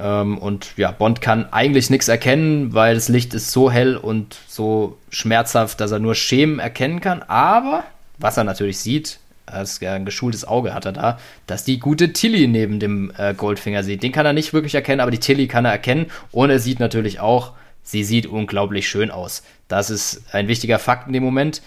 Ähm, 0.00 0.38
und 0.38 0.76
ja, 0.76 0.90
Bond 0.90 1.20
kann 1.20 1.52
eigentlich 1.52 1.90
nichts 1.90 2.08
erkennen, 2.08 2.74
weil 2.74 2.94
das 2.94 3.08
Licht 3.08 3.34
ist 3.34 3.50
so 3.50 3.70
hell 3.70 3.96
und 3.96 4.36
so 4.46 4.98
schmerzhaft, 5.10 5.80
dass 5.80 5.90
er 5.90 5.98
nur 5.98 6.14
Schemen 6.14 6.58
erkennen 6.58 7.00
kann. 7.00 7.22
Aber 7.22 7.84
was 8.18 8.36
er 8.36 8.44
natürlich 8.44 8.78
sieht, 8.78 9.18
als 9.46 9.82
ein 9.82 10.04
geschultes 10.04 10.46
Auge 10.46 10.74
hat 10.74 10.84
er 10.84 10.92
da, 10.92 11.18
dass 11.46 11.64
die 11.64 11.78
gute 11.78 12.12
Tilly 12.12 12.46
neben 12.46 12.80
dem 12.80 13.12
äh, 13.16 13.34
Goldfinger 13.34 13.82
sieht. 13.82 14.02
Den 14.02 14.12
kann 14.12 14.26
er 14.26 14.32
nicht 14.32 14.52
wirklich 14.52 14.74
erkennen, 14.74 15.00
aber 15.00 15.10
die 15.10 15.20
Tilly 15.20 15.48
kann 15.48 15.64
er 15.64 15.72
erkennen. 15.72 16.06
Und 16.32 16.50
er 16.50 16.58
sieht 16.58 16.80
natürlich 16.80 17.20
auch, 17.20 17.52
sie 17.82 18.04
sieht 18.04 18.26
unglaublich 18.26 18.88
schön 18.88 19.10
aus. 19.10 19.42
Das 19.68 19.90
ist 19.90 20.22
ein 20.32 20.48
wichtiger 20.48 20.78
Fakt 20.78 21.06
in 21.06 21.12
dem 21.12 21.22
Moment. 21.22 21.62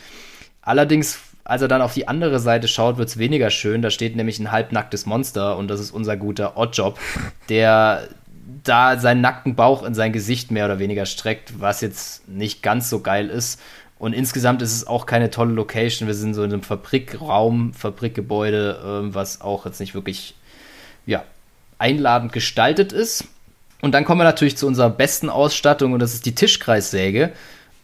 Allerdings, 0.62 1.20
als 1.44 1.64
er 1.64 1.68
dann 1.68 1.82
auf 1.82 1.94
die 1.94 2.08
andere 2.08 2.40
Seite 2.40 2.68
schaut, 2.68 2.98
wird 2.98 3.10
es 3.10 3.18
weniger 3.18 3.49
schön. 3.49 3.82
Da 3.82 3.90
steht 3.90 4.16
nämlich 4.16 4.40
ein 4.40 4.52
halbnacktes 4.52 5.06
Monster 5.06 5.58
und 5.58 5.68
das 5.68 5.80
ist 5.80 5.91
unser 5.91 6.18
guter 6.18 6.58
Oddjob, 6.58 6.99
der 7.49 8.08
da 8.64 9.00
seinen 9.00 9.22
nackten 9.22 9.56
Bauch 9.56 9.84
in 9.84 9.94
sein 9.94 10.14
Gesicht 10.14 10.52
mehr 10.52 10.66
oder 10.66 10.80
weniger 10.80 11.06
streckt, 11.06 11.60
was 11.60 11.82
jetzt 11.82 12.28
nicht 12.28 12.62
ganz 12.62 12.90
so 12.90 13.00
geil 13.00 13.30
ist. 13.30 13.60
Und 13.98 14.14
insgesamt 14.14 14.62
ist 14.62 14.76
es 14.76 14.88
auch 14.88 15.06
keine 15.06 15.30
tolle 15.30 15.54
Location. 15.54 16.08
Wir 16.08 16.16
sind 16.16 16.34
so 16.34 16.44
in 16.44 16.52
einem 16.52 16.64
Fabrikraum, 16.64 17.74
Fabrikgebäude, 17.74 18.80
äh, 19.10 19.14
was 19.14 19.42
auch 19.42 19.66
jetzt 19.66 19.80
nicht 19.80 19.94
wirklich 19.94 20.36
ja, 21.06 21.24
einladend 21.78 22.34
gestaltet 22.34 22.94
ist. 22.94 23.26
Und 23.82 23.94
dann 23.94 24.06
kommen 24.06 24.20
wir 24.20 24.26
natürlich 24.26 24.58
zu 24.58 24.68
unserer 24.68 24.90
besten 24.90 25.30
Ausstattung 25.30 25.94
und 25.94 26.00
das 26.00 26.14
ist 26.14 26.26
die 26.26 26.36
Tischkreissäge. 26.36 27.32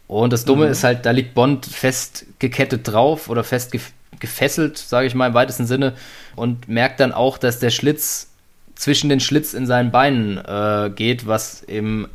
Und 0.07 0.31
das 0.31 0.45
Dumme 0.45 0.65
mhm. 0.65 0.71
ist 0.71 0.83
halt, 0.83 1.05
da 1.05 1.11
liegt 1.11 1.33
Bond 1.33 1.65
fest 1.65 2.25
gekettet 2.39 2.87
drauf 2.87 3.29
oder 3.29 3.43
fest 3.43 3.75
gefesselt, 4.19 4.77
sage 4.77 5.07
ich 5.07 5.15
mal 5.15 5.27
im 5.27 5.33
weitesten 5.33 5.65
Sinne, 5.65 5.93
und 6.35 6.67
merkt 6.67 6.99
dann 6.99 7.11
auch, 7.11 7.37
dass 7.37 7.59
der 7.59 7.71
Schlitz 7.71 8.29
zwischen 8.77 9.09
den 9.09 9.19
Schlitz 9.19 9.53
in 9.53 9.65
seinen 9.65 9.91
Beinen 9.91 10.37
äh, 10.37 10.91
geht, 10.95 11.27
was 11.27 11.61
im 11.63 12.07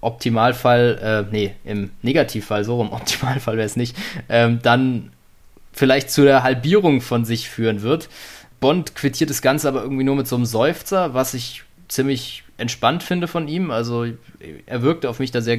Optimalfall, 0.00 1.26
äh, 1.30 1.32
nee, 1.32 1.54
im 1.64 1.90
Negativfall, 2.02 2.64
so 2.64 2.76
rum, 2.76 2.92
Optimalfall 2.92 3.56
wäre 3.56 3.66
es 3.66 3.76
nicht, 3.76 3.96
ähm, 4.28 4.58
dann 4.62 5.12
vielleicht 5.72 6.10
zu 6.10 6.22
der 6.24 6.42
Halbierung 6.42 7.00
von 7.00 7.24
sich 7.24 7.48
führen 7.48 7.82
wird. 7.82 8.08
Bond 8.60 8.94
quittiert 8.94 9.30
das 9.30 9.42
Ganze 9.42 9.68
aber 9.68 9.82
irgendwie 9.82 10.04
nur 10.04 10.16
mit 10.16 10.28
so 10.28 10.36
einem 10.36 10.44
Seufzer, 10.44 11.14
was 11.14 11.34
ich 11.34 11.62
ziemlich 11.88 12.44
entspannt 12.58 13.02
finde 13.02 13.26
von 13.26 13.48
ihm. 13.48 13.70
Also 13.70 14.06
er 14.66 14.82
wirkte 14.82 15.08
auf 15.08 15.18
mich 15.18 15.30
da 15.30 15.40
sehr 15.40 15.58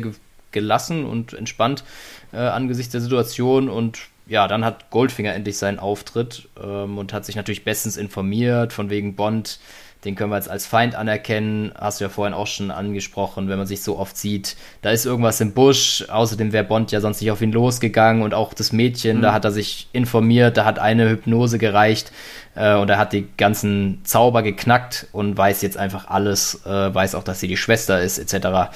gelassen 0.51 1.05
und 1.05 1.33
entspannt 1.33 1.83
äh, 2.31 2.37
angesichts 2.37 2.91
der 2.91 3.01
Situation 3.01 3.69
und 3.69 3.99
ja, 4.25 4.47
dann 4.47 4.63
hat 4.63 4.89
Goldfinger 4.89 5.33
endlich 5.33 5.57
seinen 5.57 5.79
Auftritt 5.79 6.47
ähm, 6.61 6.97
und 6.97 7.11
hat 7.11 7.25
sich 7.25 7.35
natürlich 7.35 7.65
bestens 7.65 7.97
informiert, 7.97 8.71
von 8.71 8.89
wegen 8.89 9.15
Bond 9.15 9.59
den 10.03 10.15
können 10.15 10.31
wir 10.31 10.35
jetzt 10.35 10.49
als 10.49 10.65
Feind 10.65 10.95
anerkennen. 10.95 11.71
Hast 11.79 11.99
du 11.99 12.05
ja 12.05 12.09
vorhin 12.09 12.33
auch 12.33 12.47
schon 12.47 12.71
angesprochen, 12.71 13.47
wenn 13.47 13.57
man 13.57 13.67
sich 13.67 13.83
so 13.83 13.97
oft 13.97 14.17
sieht. 14.17 14.57
Da 14.81 14.91
ist 14.91 15.05
irgendwas 15.05 15.39
im 15.39 15.53
Busch. 15.53 16.05
Außerdem 16.09 16.51
wäre 16.51 16.65
Bond 16.65 16.91
ja 16.91 16.99
sonst 16.99 17.21
nicht 17.21 17.31
auf 17.31 17.41
ihn 17.41 17.53
losgegangen. 17.53 18.21
Und 18.21 18.33
auch 18.33 18.53
das 18.53 18.73
Mädchen, 18.73 19.17
mhm. 19.17 19.21
da 19.21 19.33
hat 19.33 19.45
er 19.45 19.51
sich 19.51 19.87
informiert. 19.93 20.57
Da 20.57 20.65
hat 20.65 20.77
eine 20.79 21.09
Hypnose 21.09 21.57
gereicht. 21.57 22.11
Äh, 22.55 22.75
und 22.75 22.89
er 22.89 22.97
hat 22.97 23.13
die 23.13 23.27
ganzen 23.37 24.01
Zauber 24.03 24.43
geknackt 24.43 25.07
und 25.13 25.37
weiß 25.37 25.61
jetzt 25.61 25.77
einfach 25.77 26.09
alles. 26.09 26.65
Äh, 26.65 26.93
weiß 26.93 27.15
auch, 27.15 27.23
dass 27.23 27.39
sie 27.39 27.47
die 27.47 27.57
Schwester 27.57 28.01
ist, 28.01 28.17
etc. 28.17 28.73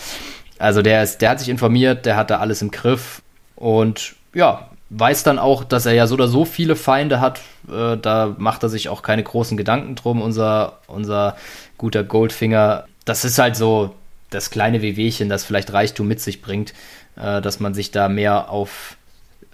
Also 0.60 0.82
der, 0.82 1.04
ist, 1.04 1.22
der 1.22 1.32
hat 1.32 1.40
sich 1.40 1.49
informiert. 1.49 2.06
Der 2.06 2.16
hat 2.16 2.30
da 2.30 2.40
alles 2.40 2.62
im 2.62 2.72
Griff. 2.72 3.22
Und 3.58 4.16
ja, 4.34 4.70
weiß 4.89 5.23
dann 5.23 5.39
auch, 5.39 5.64
dass 5.64 5.85
er 5.85 5.93
ja 5.93 6.07
so 6.07 6.14
oder 6.15 6.27
so 6.27 6.45
viele 6.45 6.76
Feinde 6.76 7.19
hat. 7.19 7.41
Äh, 7.69 7.97
da 7.97 8.35
macht 8.38 8.64
er 8.64 8.69
sich 8.69 8.89
auch 8.89 9.01
keine 9.01 9.23
großen 9.23 9.57
Gedanken 9.57 9.95
drum, 9.95 10.22
unser, 10.22 10.80
unser 10.88 11.35
guter 11.77 12.03
Goldfinger. 12.03 12.85
Das 13.05 13.26
ist 13.26 13.39
halt 13.39 13.55
so 13.55 13.95
das 14.30 14.49
kleine 14.49 14.81
Wehwehchen, 14.81 15.30
das 15.30 15.43
vielleicht 15.43 15.73
Reichtum 15.73 16.07
mit 16.07 16.22
sich 16.22 16.41
bringt, 16.41 16.73
äh, 17.15 17.41
dass 17.41 17.59
man 17.59 17.73
sich 17.73 17.91
da 17.91 18.09
mehr 18.09 18.49
auf 18.49 18.97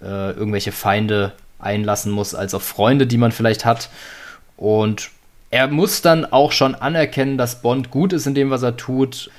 äh, 0.00 0.30
irgendwelche 0.30 0.72
Feinde 0.72 1.32
einlassen 1.58 2.12
muss, 2.12 2.34
als 2.34 2.54
auf 2.54 2.62
Freunde, 2.62 3.06
die 3.06 3.18
man 3.18 3.32
vielleicht 3.32 3.64
hat. 3.64 3.88
Und 4.56 5.10
er 5.50 5.68
muss 5.68 6.02
dann 6.02 6.24
auch 6.24 6.52
schon 6.52 6.74
anerkennen, 6.74 7.38
dass 7.38 7.62
Bond 7.62 7.90
gut 7.90 8.12
ist 8.12 8.26
in 8.26 8.34
dem, 8.34 8.50
was 8.50 8.62
er 8.62 8.76
tut 8.76 9.30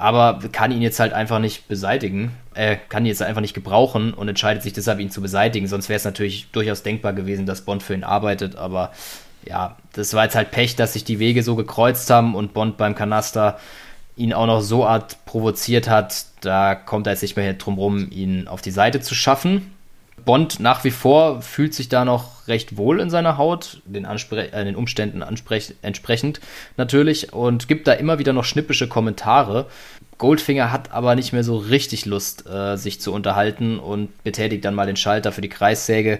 aber 0.00 0.40
kann 0.50 0.72
ihn 0.72 0.80
jetzt 0.80 0.98
halt 0.98 1.12
einfach 1.12 1.38
nicht 1.38 1.68
beseitigen. 1.68 2.32
Er 2.54 2.76
kann 2.76 3.04
ihn 3.04 3.08
jetzt 3.08 3.22
einfach 3.22 3.42
nicht 3.42 3.52
gebrauchen 3.52 4.14
und 4.14 4.28
entscheidet 4.28 4.62
sich 4.62 4.72
deshalb, 4.72 4.98
ihn 4.98 5.10
zu 5.10 5.20
beseitigen. 5.20 5.66
Sonst 5.66 5.90
wäre 5.90 5.98
es 5.98 6.04
natürlich 6.04 6.50
durchaus 6.52 6.82
denkbar 6.82 7.12
gewesen, 7.12 7.44
dass 7.44 7.60
Bond 7.60 7.82
für 7.82 7.92
ihn 7.92 8.02
arbeitet. 8.02 8.56
Aber 8.56 8.92
ja, 9.46 9.76
das 9.92 10.14
war 10.14 10.24
jetzt 10.24 10.36
halt 10.36 10.52
Pech, 10.52 10.74
dass 10.74 10.94
sich 10.94 11.04
die 11.04 11.18
Wege 11.18 11.42
so 11.42 11.54
gekreuzt 11.54 12.08
haben 12.08 12.34
und 12.34 12.54
Bond 12.54 12.78
beim 12.78 12.94
Kanaster 12.94 13.58
ihn 14.16 14.32
auch 14.32 14.46
noch 14.46 14.62
so 14.62 14.86
art 14.86 15.24
provoziert 15.26 15.88
hat. 15.88 16.24
Da 16.40 16.74
kommt 16.74 17.06
er 17.06 17.12
jetzt 17.12 17.22
nicht 17.22 17.36
mehr 17.36 17.52
drum 17.52 17.76
rum, 17.76 18.08
ihn 18.10 18.48
auf 18.48 18.62
die 18.62 18.70
Seite 18.70 19.00
zu 19.00 19.14
schaffen. 19.14 19.70
Bond 20.24 20.60
nach 20.60 20.84
wie 20.84 20.90
vor 20.90 21.42
fühlt 21.42 21.74
sich 21.74 21.88
da 21.88 22.04
noch 22.04 22.48
recht 22.48 22.76
wohl 22.76 23.00
in 23.00 23.10
seiner 23.10 23.38
Haut, 23.38 23.82
den, 23.84 24.06
Anspre 24.06 24.52
äh, 24.52 24.64
den 24.64 24.76
Umständen 24.76 25.22
entsprechend 25.22 26.40
natürlich, 26.76 27.32
und 27.32 27.68
gibt 27.68 27.86
da 27.86 27.92
immer 27.92 28.18
wieder 28.18 28.32
noch 28.32 28.44
schnippische 28.44 28.88
Kommentare. 28.88 29.66
Goldfinger 30.18 30.70
hat 30.70 30.92
aber 30.92 31.14
nicht 31.14 31.32
mehr 31.32 31.44
so 31.44 31.56
richtig 31.56 32.04
Lust, 32.04 32.46
äh, 32.46 32.76
sich 32.76 33.00
zu 33.00 33.12
unterhalten 33.12 33.78
und 33.78 34.22
betätigt 34.22 34.64
dann 34.64 34.74
mal 34.74 34.86
den 34.86 34.96
Schalter 34.96 35.32
für 35.32 35.40
die 35.40 35.48
Kreissäge. 35.48 36.18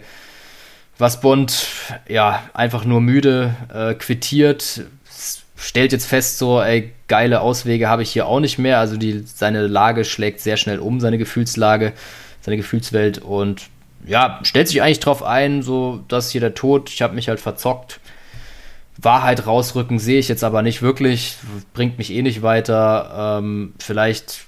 Was 0.96 1.20
Bond 1.20 1.66
ja 2.08 2.42
einfach 2.54 2.84
nur 2.84 3.00
müde 3.00 3.54
äh, 3.72 3.94
quittiert, 3.94 4.82
stellt 5.56 5.92
jetzt 5.92 6.06
fest, 6.06 6.38
so, 6.38 6.60
ey, 6.60 6.92
geile 7.08 7.42
Auswege 7.42 7.88
habe 7.88 8.02
ich 8.02 8.10
hier 8.10 8.26
auch 8.26 8.40
nicht 8.40 8.58
mehr. 8.58 8.78
Also 8.78 8.96
die, 8.96 9.22
seine 9.26 9.66
Lage 9.66 10.04
schlägt 10.04 10.40
sehr 10.40 10.56
schnell 10.56 10.78
um, 10.78 11.00
seine 11.00 11.18
Gefühlslage, 11.18 11.92
seine 12.40 12.56
Gefühlswelt 12.56 13.18
und 13.18 13.68
ja, 14.06 14.40
stellt 14.42 14.68
sich 14.68 14.82
eigentlich 14.82 15.00
drauf 15.00 15.22
ein, 15.22 15.62
so, 15.62 16.00
dass 16.08 16.30
hier 16.30 16.40
der 16.40 16.54
Tod, 16.54 16.90
ich 16.90 17.02
habe 17.02 17.14
mich 17.14 17.28
halt 17.28 17.40
verzockt. 17.40 18.00
Wahrheit 18.96 19.46
rausrücken 19.46 19.98
sehe 19.98 20.18
ich 20.18 20.28
jetzt 20.28 20.44
aber 20.44 20.62
nicht 20.62 20.82
wirklich, 20.82 21.36
bringt 21.72 21.98
mich 21.98 22.12
eh 22.12 22.22
nicht 22.22 22.42
weiter. 22.42 23.38
Ähm, 23.38 23.74
vielleicht 23.78 24.46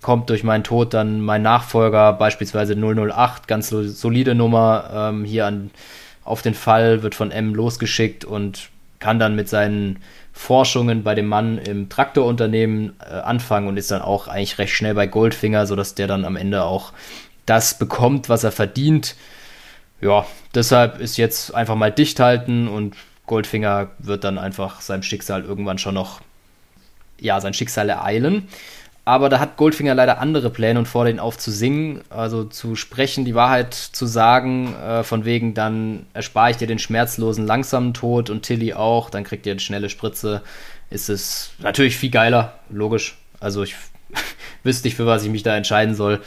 kommt 0.00 0.30
durch 0.30 0.44
meinen 0.44 0.64
Tod 0.64 0.94
dann 0.94 1.20
mein 1.20 1.42
Nachfolger, 1.42 2.12
beispielsweise 2.12 2.74
008, 2.74 3.46
ganz 3.46 3.68
solide 3.68 4.34
Nummer, 4.34 4.90
ähm, 4.92 5.24
hier 5.24 5.46
an, 5.46 5.70
auf 6.24 6.42
den 6.42 6.54
Fall, 6.54 7.02
wird 7.02 7.14
von 7.14 7.30
M 7.30 7.54
losgeschickt 7.54 8.24
und 8.24 8.70
kann 8.98 9.18
dann 9.18 9.34
mit 9.34 9.48
seinen 9.48 9.98
Forschungen 10.32 11.02
bei 11.02 11.14
dem 11.14 11.26
Mann 11.26 11.58
im 11.58 11.88
Traktorunternehmen 11.88 12.94
äh, 13.00 13.14
anfangen 13.14 13.68
und 13.68 13.76
ist 13.76 13.90
dann 13.90 14.02
auch 14.02 14.28
eigentlich 14.28 14.58
recht 14.58 14.72
schnell 14.74 14.94
bei 14.94 15.06
Goldfinger, 15.06 15.66
sodass 15.66 15.94
der 15.94 16.06
dann 16.06 16.24
am 16.24 16.36
Ende 16.36 16.64
auch 16.64 16.92
das 17.46 17.78
bekommt, 17.78 18.28
was 18.28 18.44
er 18.44 18.52
verdient. 18.52 19.16
Ja, 20.00 20.26
deshalb 20.54 21.00
ist 21.00 21.16
jetzt 21.16 21.54
einfach 21.54 21.76
mal 21.76 21.92
dicht 21.92 22.20
halten 22.20 22.68
und 22.68 22.96
Goldfinger 23.26 23.90
wird 23.98 24.24
dann 24.24 24.38
einfach 24.38 24.80
seinem 24.80 25.02
Schicksal 25.02 25.44
irgendwann 25.44 25.78
schon 25.78 25.94
noch, 25.94 26.20
ja, 27.20 27.40
sein 27.40 27.54
Schicksal 27.54 27.88
ereilen. 27.88 28.48
Aber 29.04 29.28
da 29.28 29.40
hat 29.40 29.56
Goldfinger 29.56 29.94
leider 29.94 30.20
andere 30.20 30.48
Pläne 30.48 30.78
und 30.78 30.86
vor, 30.86 31.04
den 31.04 31.18
auf 31.18 31.36
zu 31.36 31.50
singen, 31.50 32.02
also 32.08 32.44
zu 32.44 32.76
sprechen, 32.76 33.24
die 33.24 33.34
Wahrheit 33.34 33.74
zu 33.74 34.06
sagen, 34.06 34.76
äh, 34.76 35.02
von 35.02 35.24
wegen, 35.24 35.54
dann 35.54 36.06
erspare 36.14 36.52
ich 36.52 36.56
dir 36.56 36.68
den 36.68 36.78
schmerzlosen, 36.78 37.44
langsamen 37.46 37.94
Tod 37.94 38.30
und 38.30 38.42
Tilly 38.42 38.74
auch, 38.74 39.10
dann 39.10 39.24
kriegt 39.24 39.44
ihr 39.46 39.52
eine 39.52 39.60
schnelle 39.60 39.88
Spritze. 39.88 40.42
Ist 40.88 41.08
es 41.08 41.50
natürlich 41.58 41.96
viel 41.96 42.10
geiler, 42.10 42.58
logisch. 42.70 43.16
Also 43.40 43.64
ich 43.64 43.74
wüsste 44.62 44.86
nicht, 44.86 44.96
für 44.96 45.06
was 45.06 45.24
ich 45.24 45.30
mich 45.30 45.42
da 45.42 45.56
entscheiden 45.56 45.96
soll 45.96 46.20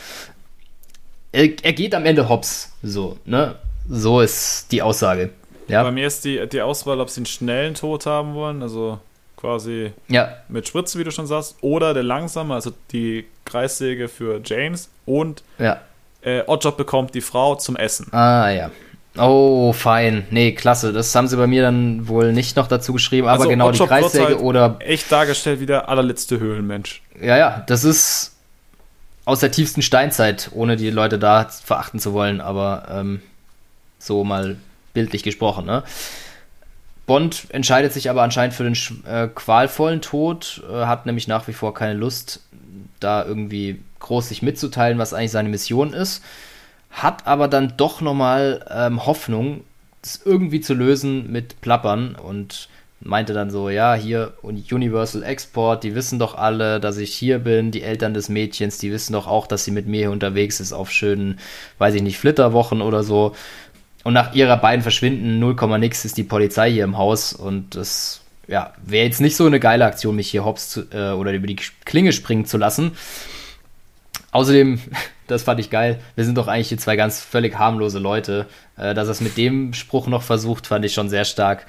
er, 1.36 1.49
er 1.62 1.74
geht 1.74 1.94
am 1.94 2.06
Ende 2.06 2.30
hops. 2.30 2.72
So, 2.82 3.18
ne? 3.26 3.56
So 3.88 4.22
ist 4.22 4.72
die 4.72 4.82
Aussage. 4.82 5.32
Ja? 5.68 5.84
Bei 5.84 5.91
mir 5.91 6.07
ist 6.07 6.24
die, 6.26 6.48
die 6.48 6.62
Auswahl, 6.62 6.99
ob 6.99 7.10
sie 7.10 7.20
einen 7.20 7.26
schnellen 7.26 7.74
Tod 7.74 8.06
haben 8.06 8.34
wollen, 8.34 8.62
also 8.62 8.99
quasi 9.36 9.91
ja. 10.07 10.30
mit 10.48 10.68
Spritze, 10.68 10.98
wie 10.98 11.03
du 11.03 11.12
schon 11.12 11.28
sagst, 11.28 11.57
oder 11.62 11.94
der 11.94 12.03
langsame, 12.03 12.53
also 12.53 12.72
die 12.91 13.26
Kreissäge 13.44 14.07
für 14.07 14.41
James 14.44 14.90
und 15.06 15.44
ja. 15.60 15.82
äh, 16.22 16.44
Oddjob 16.48 16.78
bekommt 16.78 17.14
die 17.14 17.22
Frau 17.22 17.56
zum 17.56 17.76
Essen. 17.76 18.12
Ah, 18.14 18.49
ja. 18.49 18.72
Oh, 19.18 19.72
fein. 19.72 20.28
Nee, 20.30 20.52
klasse. 20.53 20.94
Das 20.94 21.16
haben 21.16 21.28
sie 21.28 21.38
bei 21.38 21.48
mir 21.48 21.62
dann 21.62 22.07
wohl 22.07 22.34
nicht 22.34 22.57
noch 22.57 22.68
dazu 22.68 22.94
geschrieben, 22.94 23.28
aber 23.28 23.40
also 23.40 23.49
genau 23.49 23.70
Oddjob 23.70 23.88
die 23.88 23.95
Kreissäge 23.95 24.26
halt 24.26 24.40
oder. 24.40 24.76
Echt 24.80 25.12
dargestellt 25.12 25.60
wie 25.60 25.66
der 25.66 25.90
allerletzte 25.90 26.40
Höhlenmensch. 26.40 27.02
Ja, 27.22 27.38
ja, 27.38 27.64
das 27.68 27.84
ist 27.84 28.35
aus 29.26 29.39
der 29.39 29.52
tiefsten 29.52 29.81
Steinzeit, 29.81 30.52
ohne 30.53 30.77
die 30.77 30.89
Leute 30.89 31.19
da 31.19 31.45
verachten 31.49 31.99
zu 31.99 32.14
wollen, 32.14 32.41
aber 32.41 32.88
ähm, 32.89 33.22
so 33.99 34.23
mal 34.23 34.57
bildlich 34.93 35.23
gesprochen. 35.23 35.65
Ne? 35.65 35.84
Bond 37.06 37.47
entscheidet 37.49 37.93
sich 37.93 38.10
aber 38.10 38.23
anscheinend 38.23 38.53
für 38.53 38.64
den 38.64 38.77
äh, 39.06 39.27
qualvollen 39.27 40.02
Tod, 40.02 40.64
äh, 40.69 40.85
hat 40.85 41.06
nämlich 41.06 41.27
nach 41.27 41.47
wie 41.47 41.53
vor 41.53 41.73
keine 41.73 41.93
Lust, 41.93 42.41
da 42.99 43.26
irgendwie 43.26 43.81
groß 43.99 44.30
sich 44.30 44.41
mitzuteilen, 44.41 44.97
was 44.97 45.14
eigentlich 45.14 45.31
seine 45.31 45.49
Mission 45.49 45.93
ist, 45.93 46.23
hat 46.91 47.27
aber 47.27 47.47
dann 47.47 47.73
doch 47.77 48.02
nochmal 48.02 48.65
ähm, 48.69 49.06
Hoffnung, 49.06 49.64
das 50.02 50.22
irgendwie 50.23 50.61
zu 50.61 50.73
lösen 50.73 51.31
mit 51.31 51.61
Plappern 51.61 52.15
und 52.15 52.69
meinte 53.01 53.34
dann 53.34 53.51
so, 53.51 53.69
ja, 53.69 53.93
hier 53.93 54.34
Universal 54.41 55.23
Export, 55.23 55.84
die 55.84 55.95
wissen 55.95 56.19
doch 56.19 56.35
alle, 56.35 56.80
dass 56.80 56.97
ich 56.97 57.13
hier 57.13 57.39
bin, 57.39 57.72
die 57.72 57.84
Eltern 57.84 58.13
des 58.13 58.30
Mädchens, 58.30 58.77
die 58.77 58.91
wissen 58.91 59.13
doch 59.13 59.27
auch, 59.27 59.47
dass 59.47 59.65
sie 59.65 59.72
mit 59.72 59.88
mir 59.88 60.01
hier 60.01 60.11
unterwegs 60.11 60.59
ist 60.59 60.73
auf 60.73 60.91
schönen, 60.91 61.39
weiß 61.77 61.95
ich 61.95 62.01
nicht, 62.01 62.17
Flitterwochen 62.17 62.81
oder 62.81 63.03
so. 63.03 63.35
Und 64.03 64.13
nach 64.13 64.34
ihrer 64.34 64.57
beiden 64.57 64.81
Verschwinden 64.81 65.39
0, 65.39 65.55
nix 65.80 66.05
ist 66.05 66.17
die 66.17 66.23
Polizei 66.23 66.72
hier 66.72 66.84
im 66.84 66.97
Haus 66.97 67.34
und 67.34 67.76
das 67.76 68.22
ja, 68.47 68.73
wäre 68.84 69.05
jetzt 69.05 69.22
nicht 69.22 69.35
so 69.35 69.45
eine 69.45 69.59
geile 69.59 69.85
Aktion, 69.85 70.15
mich 70.15 70.30
hier 70.30 70.45
hops 70.45 70.69
zu, 70.69 70.81
äh, 70.91 71.11
oder 71.11 71.34
über 71.34 71.47
die 71.47 71.57
Klinge 71.85 72.13
springen 72.13 72.45
zu 72.45 72.57
lassen. 72.57 72.91
Außerdem, 74.31 74.80
das 75.27 75.43
fand 75.43 75.59
ich 75.59 75.69
geil, 75.69 75.99
wir 76.15 76.26
sind 76.26 76.38
doch 76.38 76.47
eigentlich 76.47 76.69
hier 76.69 76.77
zwei 76.77 76.95
ganz 76.95 77.19
völlig 77.19 77.57
harmlose 77.57 77.99
Leute. 77.99 78.45
Äh, 78.77 78.93
dass 78.93 79.07
er 79.07 79.11
es 79.11 79.22
mit 79.22 79.38
dem 79.38 79.73
Spruch 79.73 80.07
noch 80.07 80.22
versucht, 80.22 80.67
fand 80.67 80.85
ich 80.85 80.93
schon 80.93 81.09
sehr 81.09 81.26
stark 81.26 81.65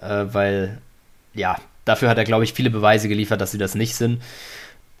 äh, 0.00 0.26
weil, 0.32 0.78
ja, 1.34 1.56
dafür 1.84 2.08
hat 2.08 2.18
er, 2.18 2.24
glaube 2.24 2.44
ich, 2.44 2.52
viele 2.52 2.70
Beweise 2.70 3.08
geliefert, 3.08 3.40
dass 3.40 3.52
sie 3.52 3.58
das 3.58 3.74
nicht 3.74 3.96
sind. 3.96 4.22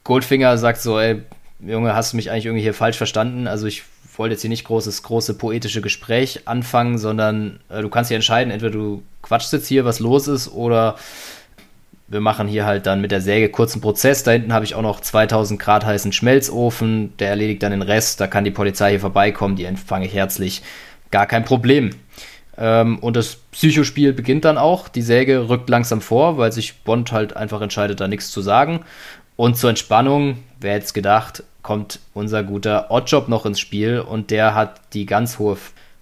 Goldfinger 0.04 0.56
sagt 0.58 0.80
so, 0.80 0.98
ey, 0.98 1.22
Junge, 1.60 1.94
hast 1.94 2.12
du 2.12 2.16
mich 2.16 2.30
eigentlich 2.30 2.46
irgendwie 2.46 2.62
hier 2.62 2.74
falsch 2.74 2.96
verstanden? 2.96 3.46
Also 3.46 3.66
ich 3.66 3.82
wollte 4.16 4.34
jetzt 4.34 4.42
hier 4.42 4.50
nicht 4.50 4.64
großes, 4.64 5.02
große 5.02 5.34
poetische 5.34 5.80
Gespräch 5.80 6.42
anfangen, 6.46 6.98
sondern 6.98 7.60
äh, 7.68 7.82
du 7.82 7.88
kannst 7.88 8.08
hier 8.08 8.16
entscheiden, 8.16 8.52
entweder 8.52 8.72
du 8.72 9.02
quatschst 9.22 9.52
jetzt 9.52 9.66
hier, 9.66 9.84
was 9.84 10.00
los 10.00 10.28
ist, 10.28 10.48
oder 10.48 10.96
wir 12.08 12.20
machen 12.20 12.48
hier 12.48 12.64
halt 12.64 12.86
dann 12.86 13.00
mit 13.00 13.10
der 13.10 13.20
Säge 13.20 13.50
kurzen 13.50 13.80
Prozess. 13.80 14.22
Da 14.22 14.30
hinten 14.30 14.52
habe 14.52 14.64
ich 14.64 14.74
auch 14.74 14.82
noch 14.82 15.00
2000 15.00 15.60
Grad 15.60 15.84
heißen 15.84 16.12
Schmelzofen, 16.12 17.16
der 17.18 17.28
erledigt 17.28 17.62
dann 17.62 17.72
den 17.72 17.82
Rest. 17.82 18.20
Da 18.20 18.26
kann 18.26 18.44
die 18.44 18.50
Polizei 18.50 18.90
hier 18.90 19.00
vorbeikommen, 19.00 19.56
die 19.56 19.64
empfange 19.64 20.06
ich 20.06 20.14
herzlich. 20.14 20.62
Gar 21.10 21.26
kein 21.26 21.44
Problem. 21.44 21.90
Ähm, 22.58 22.98
und 22.98 23.16
das 23.16 23.36
Psychospiel 23.52 24.12
beginnt 24.12 24.44
dann 24.44 24.58
auch. 24.58 24.88
Die 24.88 25.02
Säge 25.02 25.48
rückt 25.48 25.70
langsam 25.70 26.00
vor, 26.00 26.38
weil 26.38 26.52
sich 26.52 26.82
Bond 26.82 27.12
halt 27.12 27.36
einfach 27.36 27.60
entscheidet, 27.60 28.00
da 28.00 28.08
nichts 28.08 28.30
zu 28.30 28.42
sagen. 28.42 28.80
Und 29.36 29.56
zur 29.56 29.70
Entspannung, 29.70 30.38
wer 30.60 30.74
hätte 30.74 30.86
es 30.86 30.94
gedacht, 30.94 31.44
kommt 31.62 32.00
unser 32.14 32.42
guter 32.42 32.90
Oddjob 32.90 33.28
noch 33.28 33.46
ins 33.46 33.60
Spiel 33.60 34.00
und 34.00 34.30
der 34.30 34.54
hat 34.54 34.80
die 34.94 35.06
ganz 35.06 35.38
hohe 35.38 35.56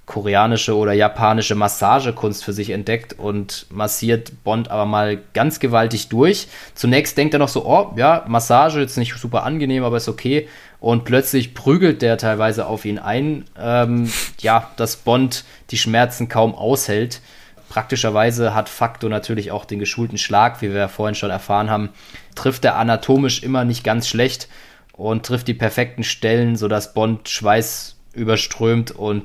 koreanische 0.06 0.76
oder 0.76 0.92
japanische 0.92 1.56
Massagekunst 1.56 2.44
für 2.44 2.52
sich 2.52 2.70
entdeckt 2.70 3.18
und 3.18 3.66
massiert 3.70 4.44
Bond 4.44 4.70
aber 4.70 4.86
mal 4.86 5.18
ganz 5.34 5.58
gewaltig 5.58 6.08
durch. 6.08 6.46
Zunächst 6.74 7.18
denkt 7.18 7.34
er 7.34 7.40
noch 7.40 7.48
so, 7.48 7.66
oh 7.66 7.92
ja, 7.96 8.24
Massage 8.28 8.80
jetzt 8.80 8.96
nicht 8.96 9.14
super 9.16 9.42
angenehm, 9.42 9.82
aber 9.82 9.96
ist 9.96 10.08
okay. 10.08 10.48
Und 10.78 11.04
plötzlich 11.04 11.54
prügelt 11.54 12.02
der 12.02 12.18
teilweise 12.18 12.66
auf 12.66 12.84
ihn 12.84 13.00
ein, 13.00 13.44
ähm, 13.58 14.10
ja, 14.38 14.70
dass 14.76 14.96
Bond 14.96 15.44
die 15.70 15.78
Schmerzen 15.78 16.28
kaum 16.28 16.54
aushält. 16.54 17.20
Praktischerweise 17.68 18.54
hat 18.54 18.68
Facto 18.68 19.08
natürlich 19.08 19.50
auch 19.50 19.64
den 19.64 19.80
geschulten 19.80 20.18
Schlag, 20.18 20.62
wie 20.62 20.70
wir 20.70 20.78
ja 20.78 20.88
vorhin 20.88 21.16
schon 21.16 21.30
erfahren 21.30 21.68
haben, 21.68 21.88
trifft 22.36 22.64
er 22.64 22.76
anatomisch 22.76 23.42
immer 23.42 23.64
nicht 23.64 23.82
ganz 23.82 24.06
schlecht 24.06 24.48
und 24.92 25.26
trifft 25.26 25.48
die 25.48 25.54
perfekten 25.54 26.04
Stellen, 26.04 26.54
sodass 26.54 26.94
Bond 26.94 27.28
Schweiß 27.28 27.96
überströmt 28.14 28.92
und 28.92 29.24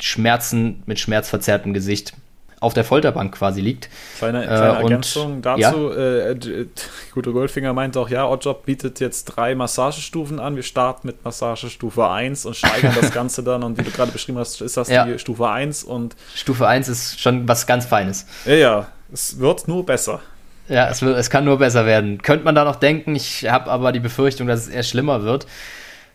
Schmerzen 0.00 0.82
mit 0.86 0.98
schmerzverzerrtem 0.98 1.74
Gesicht 1.74 2.14
auf 2.60 2.74
der 2.74 2.84
Folterbank 2.84 3.34
quasi 3.34 3.60
liegt. 3.60 3.88
Kleine, 4.18 4.44
kleine 4.44 4.78
äh, 4.78 4.82
Ergänzung 4.82 5.42
dazu. 5.42 5.60
Ja? 5.60 5.96
Äh, 5.96 6.30
äh, 6.32 6.66
Gute 7.12 7.32
Goldfinger 7.32 7.72
meint 7.72 7.96
auch, 7.96 8.08
ja, 8.08 8.28
Oddjob 8.28 8.66
bietet 8.66 9.00
jetzt 9.00 9.26
drei 9.26 9.54
Massagestufen 9.54 10.40
an. 10.40 10.56
Wir 10.56 10.62
starten 10.62 11.06
mit 11.06 11.24
Massagestufe 11.24 12.08
1 12.08 12.46
und 12.46 12.56
steigern 12.56 12.94
das 13.00 13.12
Ganze 13.14 13.42
dann. 13.42 13.62
Und 13.62 13.78
wie 13.78 13.82
du 13.82 13.90
gerade 13.90 14.10
beschrieben 14.10 14.38
hast, 14.38 14.60
ist 14.60 14.76
das 14.76 14.88
ja. 14.88 15.04
die 15.04 15.18
Stufe 15.18 15.48
1. 15.48 15.84
Und 15.84 16.16
Stufe 16.34 16.66
1 16.66 16.88
ist 16.88 17.20
schon 17.20 17.46
was 17.46 17.66
ganz 17.66 17.86
Feines. 17.86 18.26
Ja, 18.44 18.54
ja. 18.54 18.86
Es 19.12 19.38
wird 19.38 19.68
nur 19.68 19.86
besser. 19.86 20.20
Ja, 20.68 20.88
es, 20.88 21.00
wird, 21.00 21.16
es 21.16 21.30
kann 21.30 21.44
nur 21.44 21.58
besser 21.58 21.86
werden. 21.86 22.20
Könnte 22.20 22.44
man 22.44 22.54
da 22.54 22.64
noch 22.64 22.76
denken. 22.76 23.14
Ich 23.14 23.48
habe 23.48 23.70
aber 23.70 23.92
die 23.92 24.00
Befürchtung, 24.00 24.46
dass 24.46 24.60
es 24.60 24.68
eher 24.68 24.82
schlimmer 24.82 25.22
wird. 25.22 25.46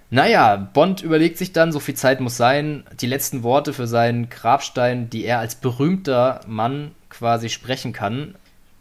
Naja, 0.09 0.55
Bond 0.55 1.01
überlegt 1.01 1.37
sich 1.37 1.53
dann, 1.53 1.71
so 1.71 1.79
viel 1.79 1.95
Zeit 1.95 2.19
muss 2.19 2.37
sein, 2.37 2.83
die 3.01 3.07
letzten 3.07 3.43
Worte 3.43 3.73
für 3.73 3.87
seinen 3.87 4.29
Grabstein, 4.29 5.09
die 5.09 5.25
er 5.25 5.39
als 5.39 5.55
berühmter 5.55 6.41
Mann 6.47 6.91
quasi 7.09 7.49
sprechen 7.49 7.93
kann. 7.93 8.35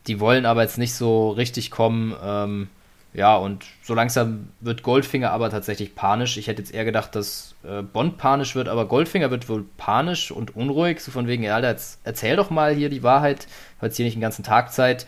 Die 0.07 0.21
wollen 0.21 0.47
aber 0.47 0.63
jetzt 0.63 0.79
nicht 0.79 0.95
so 0.95 1.31
richtig 1.31 1.71
kommen. 1.71 2.15
Ähm, 2.23 2.69
ja, 3.15 3.37
und 3.37 3.67
so 3.83 3.95
langsam 3.95 4.49
wird 4.61 4.83
Goldfinger 4.83 5.33
aber 5.33 5.51
tatsächlich 5.51 5.95
panisch. 5.95 6.39
Ich 6.39 6.47
hätte 6.47 6.63
jetzt 6.63 6.73
eher 6.73 6.85
gedacht, 6.85 7.15
dass 7.15 7.55
äh, 7.63 7.83
Bond 7.83 8.17
panisch 8.17 8.55
wird, 8.55 8.69
aber 8.69 8.87
Goldfinger 8.87 9.31
wird 9.31 9.49
wohl 9.51 9.67
panisch 9.77 10.31
und 10.31 10.57
unruhig. 10.57 11.01
So 11.01 11.11
von 11.11 11.27
wegen, 11.27 11.47
Alter, 11.49 11.71
jetzt 11.71 12.01
erzähl 12.05 12.37
doch 12.37 12.49
mal 12.49 12.75
hier 12.75 12.89
die 12.89 13.03
Wahrheit. 13.03 13.47
Hat 13.81 13.93
hier 13.93 14.07
nicht 14.07 14.17
den 14.17 14.23
ganzen 14.23 14.45
Tag 14.45 14.73
Zeit. 14.73 15.07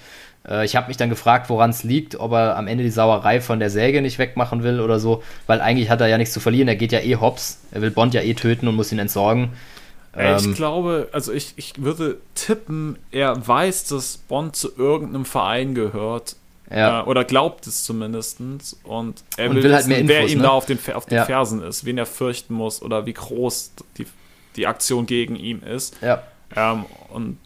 Äh, 0.48 0.64
ich 0.64 0.76
habe 0.76 0.88
mich 0.88 0.96
dann 0.96 1.10
gefragt, 1.10 1.48
woran 1.48 1.70
es 1.70 1.84
liegt, 1.84 2.18
ob 2.18 2.32
er 2.32 2.56
am 2.56 2.66
Ende 2.66 2.84
die 2.84 2.90
Sauerei 2.90 3.40
von 3.40 3.58
der 3.58 3.70
Säge 3.70 4.02
nicht 4.02 4.18
wegmachen 4.18 4.62
will 4.62 4.80
oder 4.80 4.98
so, 4.98 5.22
weil 5.46 5.60
eigentlich 5.60 5.90
hat 5.90 6.00
er 6.00 6.08
ja 6.08 6.18
nichts 6.18 6.34
zu 6.34 6.40
verlieren. 6.40 6.68
Er 6.68 6.76
geht 6.76 6.92
ja 6.92 7.00
eh 7.00 7.16
hops. 7.16 7.60
Er 7.72 7.82
will 7.82 7.90
Bond 7.90 8.14
ja 8.14 8.22
eh 8.22 8.34
töten 8.34 8.68
und 8.68 8.76
muss 8.76 8.92
ihn 8.92 8.98
entsorgen. 8.98 9.50
Ich 10.16 10.44
ähm, 10.44 10.54
glaube, 10.54 11.08
also 11.10 11.32
ich, 11.32 11.54
ich 11.56 11.82
würde 11.82 12.18
tippen, 12.36 12.96
er 13.10 13.46
weiß, 13.46 13.88
dass 13.88 14.18
Bond 14.18 14.54
zu 14.54 14.70
irgendeinem 14.76 15.24
Verein 15.24 15.74
gehört. 15.74 16.36
Ja. 16.70 17.00
Äh, 17.00 17.04
oder 17.04 17.24
glaubt 17.24 17.66
es 17.66 17.84
zumindest. 17.84 18.38
Und 18.84 19.24
er 19.36 19.50
und 19.50 19.56
will, 19.56 19.64
will 19.64 19.74
halt 19.74 19.88
wissen, 19.88 20.08
wer 20.08 20.28
ihm 20.28 20.38
ne? 20.38 20.44
da 20.44 20.50
auf 20.50 20.66
den, 20.66 20.78
auf 20.94 21.06
den 21.06 21.16
ja. 21.16 21.24
Fersen 21.24 21.62
ist, 21.62 21.84
wen 21.84 21.98
er 21.98 22.06
fürchten 22.06 22.54
muss 22.54 22.80
oder 22.80 23.06
wie 23.06 23.12
groß 23.12 23.72
die, 23.98 24.06
die 24.54 24.68
Aktion 24.68 25.06
gegen 25.06 25.34
ihn 25.34 25.62
ist. 25.62 25.96
Ja. 26.00 26.22
Ähm, 26.54 26.84
und 27.08 27.38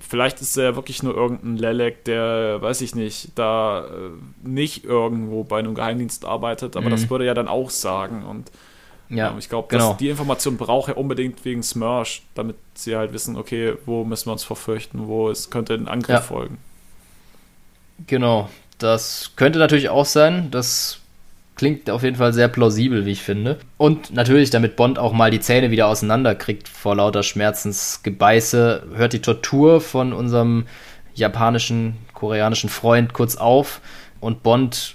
Vielleicht 0.00 0.40
ist 0.42 0.56
er 0.56 0.76
wirklich 0.76 1.02
nur 1.02 1.14
irgendein 1.14 1.56
Lelek, 1.56 2.04
der, 2.04 2.60
weiß 2.60 2.82
ich 2.82 2.94
nicht, 2.94 3.30
da 3.36 3.86
äh, 3.86 4.10
nicht 4.46 4.84
irgendwo 4.84 5.44
bei 5.44 5.58
einem 5.58 5.74
Geheimdienst 5.74 6.26
arbeitet, 6.26 6.76
aber 6.76 6.86
mhm. 6.86 6.90
das 6.90 7.08
würde 7.08 7.24
er 7.24 7.28
ja 7.28 7.34
dann 7.34 7.48
auch 7.48 7.70
sagen. 7.70 8.24
Und 8.24 8.50
ja, 9.08 9.30
ähm, 9.30 9.38
ich 9.38 9.48
glaube, 9.48 9.68
genau. 9.68 9.94
die 9.94 10.10
Information 10.10 10.58
braucht 10.58 10.88
er 10.88 10.98
unbedingt 10.98 11.42
wegen 11.44 11.62
Smersh, 11.62 12.22
damit 12.34 12.56
sie 12.74 12.96
halt 12.96 13.12
wissen, 13.12 13.36
okay, 13.36 13.74
wo 13.86 14.04
müssen 14.04 14.26
wir 14.26 14.32
uns 14.32 14.44
verfürchten, 14.44 15.06
wo 15.06 15.30
es 15.30 15.48
könnte 15.48 15.74
ein 15.74 15.88
Angriff 15.88 16.16
ja. 16.16 16.20
folgen. 16.20 16.58
Genau, 18.06 18.50
das 18.76 19.32
könnte 19.36 19.58
natürlich 19.58 19.88
auch 19.88 20.04
sein. 20.04 20.50
Das 20.50 21.00
Klingt 21.58 21.90
auf 21.90 22.04
jeden 22.04 22.14
Fall 22.14 22.32
sehr 22.32 22.46
plausibel, 22.46 23.04
wie 23.04 23.10
ich 23.10 23.22
finde. 23.22 23.58
Und 23.78 24.14
natürlich, 24.14 24.50
damit 24.50 24.76
Bond 24.76 24.96
auch 24.96 25.12
mal 25.12 25.32
die 25.32 25.40
Zähne 25.40 25.72
wieder 25.72 25.88
auseinanderkriegt 25.88 26.68
vor 26.68 26.94
lauter 26.94 27.24
Schmerzensgebeiße, 27.24 28.84
hört 28.94 29.12
die 29.12 29.20
Tortur 29.20 29.80
von 29.80 30.12
unserem 30.12 30.66
japanischen, 31.16 31.96
koreanischen 32.14 32.70
Freund 32.70 33.12
kurz 33.12 33.34
auf 33.34 33.80
und 34.20 34.44
Bond 34.44 34.94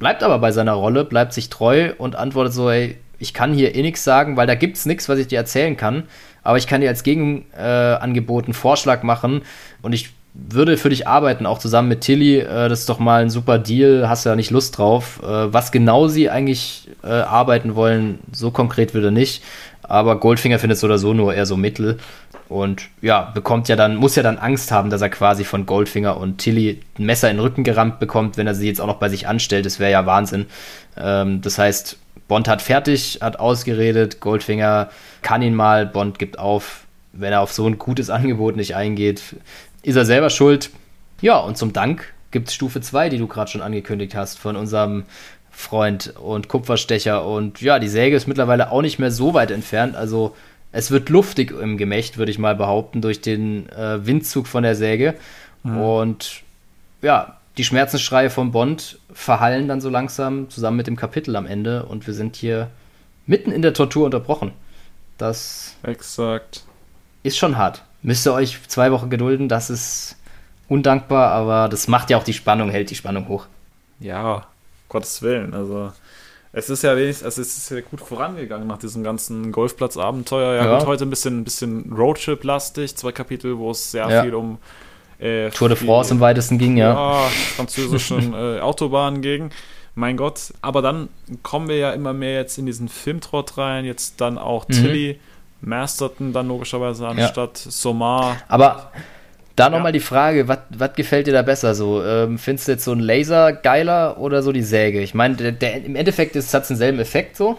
bleibt 0.00 0.24
aber 0.24 0.40
bei 0.40 0.50
seiner 0.50 0.72
Rolle, 0.72 1.04
bleibt 1.04 1.32
sich 1.32 1.48
treu 1.48 1.92
und 1.96 2.16
antwortet 2.16 2.52
so, 2.52 2.68
ey, 2.68 2.98
ich 3.20 3.32
kann 3.32 3.54
hier 3.54 3.76
eh 3.76 3.82
nichts 3.82 4.02
sagen, 4.02 4.36
weil 4.36 4.48
da 4.48 4.56
gibt's 4.56 4.86
nichts, 4.86 5.08
was 5.08 5.20
ich 5.20 5.28
dir 5.28 5.38
erzählen 5.38 5.76
kann, 5.76 6.08
aber 6.42 6.58
ich 6.58 6.66
kann 6.66 6.80
dir 6.80 6.88
als 6.88 7.04
Gegenangebot 7.04 8.42
äh, 8.42 8.46
einen 8.46 8.54
Vorschlag 8.54 9.04
machen 9.04 9.42
und 9.82 9.92
ich 9.92 10.10
würde 10.34 10.76
für 10.76 10.88
dich 10.88 11.06
arbeiten, 11.06 11.46
auch 11.46 11.58
zusammen 11.58 11.88
mit 11.88 12.00
Tilly. 12.00 12.38
Äh, 12.38 12.68
das 12.68 12.80
ist 12.80 12.88
doch 12.88 12.98
mal 12.98 13.22
ein 13.22 13.30
super 13.30 13.58
Deal, 13.58 14.08
hast 14.08 14.24
du 14.24 14.30
ja 14.30 14.36
nicht 14.36 14.50
Lust 14.50 14.78
drauf. 14.78 15.20
Äh, 15.22 15.52
was 15.52 15.72
genau 15.72 16.08
sie 16.08 16.30
eigentlich 16.30 16.88
äh, 17.02 17.08
arbeiten 17.08 17.74
wollen, 17.74 18.18
so 18.32 18.50
konkret 18.50 18.94
würde 18.94 19.12
nicht. 19.12 19.42
Aber 19.82 20.18
Goldfinger 20.20 20.58
findet 20.58 20.78
es 20.78 20.84
oder 20.84 20.98
so 20.98 21.12
nur 21.12 21.34
eher 21.34 21.46
so 21.46 21.56
mittel. 21.56 21.98
Und 22.48 22.88
ja, 23.00 23.30
bekommt 23.34 23.68
ja 23.68 23.76
dann, 23.76 23.96
muss 23.96 24.14
ja 24.14 24.22
dann 24.22 24.38
Angst 24.38 24.72
haben, 24.72 24.90
dass 24.90 25.00
er 25.00 25.08
quasi 25.08 25.44
von 25.44 25.64
Goldfinger 25.64 26.18
und 26.18 26.38
Tilly 26.38 26.80
ein 26.98 27.06
Messer 27.06 27.30
in 27.30 27.36
den 27.36 27.42
Rücken 27.42 27.64
gerammt 27.64 27.98
bekommt, 27.98 28.36
wenn 28.36 28.46
er 28.46 28.54
sie 28.54 28.66
jetzt 28.66 28.80
auch 28.80 28.86
noch 28.86 28.98
bei 28.98 29.08
sich 29.08 29.26
anstellt. 29.26 29.64
Das 29.64 29.78
wäre 29.80 29.90
ja 29.90 30.06
Wahnsinn. 30.06 30.46
Ähm, 30.96 31.40
das 31.40 31.58
heißt, 31.58 31.98
Bond 32.28 32.48
hat 32.48 32.62
fertig, 32.62 33.18
hat 33.20 33.40
ausgeredet, 33.40 34.20
Goldfinger 34.20 34.90
kann 35.22 35.42
ihn 35.42 35.54
mal, 35.54 35.86
Bond 35.86 36.18
gibt 36.18 36.38
auf, 36.38 36.84
wenn 37.12 37.32
er 37.32 37.40
auf 37.40 37.52
so 37.52 37.66
ein 37.66 37.78
gutes 37.78 38.10
Angebot 38.10 38.56
nicht 38.56 38.74
eingeht, 38.76 39.22
ist 39.82 39.96
er 39.96 40.04
selber 40.04 40.30
schuld. 40.30 40.70
Ja, 41.20 41.38
und 41.38 41.56
zum 41.56 41.72
Dank 41.72 42.12
gibt 42.30 42.48
es 42.48 42.54
Stufe 42.54 42.80
2, 42.80 43.08
die 43.08 43.18
du 43.18 43.26
gerade 43.26 43.50
schon 43.50 43.62
angekündigt 43.62 44.14
hast, 44.14 44.38
von 44.38 44.56
unserem 44.56 45.04
Freund 45.50 46.14
und 46.16 46.48
Kupferstecher. 46.48 47.24
Und 47.24 47.60
ja, 47.60 47.78
die 47.78 47.88
Säge 47.88 48.16
ist 48.16 48.26
mittlerweile 48.26 48.70
auch 48.72 48.82
nicht 48.82 48.98
mehr 48.98 49.10
so 49.10 49.34
weit 49.34 49.50
entfernt. 49.50 49.94
Also 49.94 50.34
es 50.72 50.90
wird 50.90 51.10
luftig 51.10 51.50
im 51.50 51.76
Gemächt, 51.76 52.16
würde 52.16 52.30
ich 52.30 52.38
mal 52.38 52.56
behaupten, 52.56 53.02
durch 53.02 53.20
den 53.20 53.68
äh, 53.68 54.04
Windzug 54.06 54.46
von 54.46 54.62
der 54.62 54.74
Säge. 54.74 55.14
Mhm. 55.62 55.78
Und 55.78 56.42
ja, 57.02 57.36
die 57.58 57.64
Schmerzensschreie 57.64 58.30
von 58.30 58.50
Bond 58.50 58.98
verhallen 59.12 59.68
dann 59.68 59.82
so 59.82 59.90
langsam 59.90 60.48
zusammen 60.48 60.78
mit 60.78 60.86
dem 60.86 60.96
Kapitel 60.96 61.36
am 61.36 61.46
Ende. 61.46 61.84
Und 61.84 62.06
wir 62.06 62.14
sind 62.14 62.36
hier 62.36 62.68
mitten 63.26 63.52
in 63.52 63.62
der 63.62 63.74
Tortur 63.74 64.06
unterbrochen. 64.06 64.52
Das 65.18 65.76
Exakt. 65.82 66.64
ist 67.22 67.36
schon 67.36 67.58
hart 67.58 67.82
müsst 68.02 68.26
ihr 68.26 68.34
euch 68.34 68.58
zwei 68.68 68.92
Wochen 68.92 69.10
gedulden. 69.10 69.48
Das 69.48 69.70
ist 69.70 70.16
undankbar, 70.68 71.32
aber 71.32 71.68
das 71.68 71.88
macht 71.88 72.10
ja 72.10 72.18
auch 72.18 72.24
die 72.24 72.32
Spannung, 72.32 72.70
hält 72.70 72.90
die 72.90 72.94
Spannung 72.94 73.28
hoch. 73.28 73.46
Ja, 74.00 74.46
Gottes 74.88 75.22
Willen. 75.22 75.54
Also 75.54 75.92
es 76.52 76.68
ist 76.68 76.82
ja 76.82 76.96
wenigstens, 76.96 77.24
also 77.24 77.42
es 77.42 77.56
ist 77.56 77.70
ja 77.70 77.80
gut 77.80 78.00
vorangegangen 78.00 78.66
nach 78.66 78.78
diesem 78.78 79.02
ganzen 79.02 79.52
Golfplatz-Abenteuer. 79.52 80.54
Ja, 80.54 80.64
ja. 80.66 80.78
Gut, 80.78 80.86
heute 80.86 81.06
ein 81.06 81.10
bisschen, 81.10 81.40
ein 81.40 81.44
bisschen 81.44 81.92
Roadtrip-lastig, 81.92 82.96
zwei 82.96 83.12
Kapitel, 83.12 83.58
wo 83.58 83.70
es 83.70 83.92
sehr 83.92 84.08
ja. 84.08 84.22
viel 84.22 84.34
um 84.34 84.58
äh, 85.18 85.50
Tour 85.50 85.68
de 85.68 85.78
France 85.78 86.12
im 86.12 86.20
weitesten 86.20 86.58
ging, 86.58 86.76
ja. 86.76 86.92
Ja, 86.92 87.28
französischen 87.56 88.34
äh, 88.34 88.60
Autobahnen 88.60 89.22
ging. 89.22 89.50
Mein 89.94 90.16
Gott, 90.16 90.52
aber 90.62 90.82
dann 90.82 91.08
kommen 91.42 91.68
wir 91.68 91.76
ja 91.76 91.92
immer 91.92 92.12
mehr 92.12 92.34
jetzt 92.34 92.58
in 92.58 92.66
diesen 92.66 92.88
Filmtrott 92.88 93.56
rein, 93.58 93.84
jetzt 93.84 94.20
dann 94.20 94.38
auch 94.38 94.66
mhm. 94.68 94.72
Tilly 94.72 95.20
Masterton 95.62 96.32
dann 96.32 96.48
logischerweise 96.48 97.06
anstatt 97.06 97.64
ja. 97.64 97.70
Somar. 97.70 98.36
Aber 98.48 98.92
da 99.56 99.68
nochmal 99.68 99.88
ja. 99.88 99.92
die 99.92 100.00
Frage, 100.00 100.48
was 100.48 100.92
gefällt 100.94 101.26
dir 101.26 101.32
da 101.32 101.42
besser? 101.42 101.74
So, 101.74 102.04
ähm, 102.04 102.38
findest 102.38 102.68
du 102.68 102.72
jetzt 102.72 102.84
so 102.84 102.92
ein 102.92 103.00
Laser 103.00 103.52
geiler 103.52 104.18
oder 104.18 104.42
so 104.42 104.52
die 104.52 104.62
Säge? 104.62 105.00
Ich 105.00 105.14
meine, 105.14 105.36
im 105.36 105.96
Endeffekt 105.96 106.34
hat 106.34 106.42
es 106.42 106.68
denselben 106.68 106.98
Effekt 106.98 107.36
so, 107.36 107.58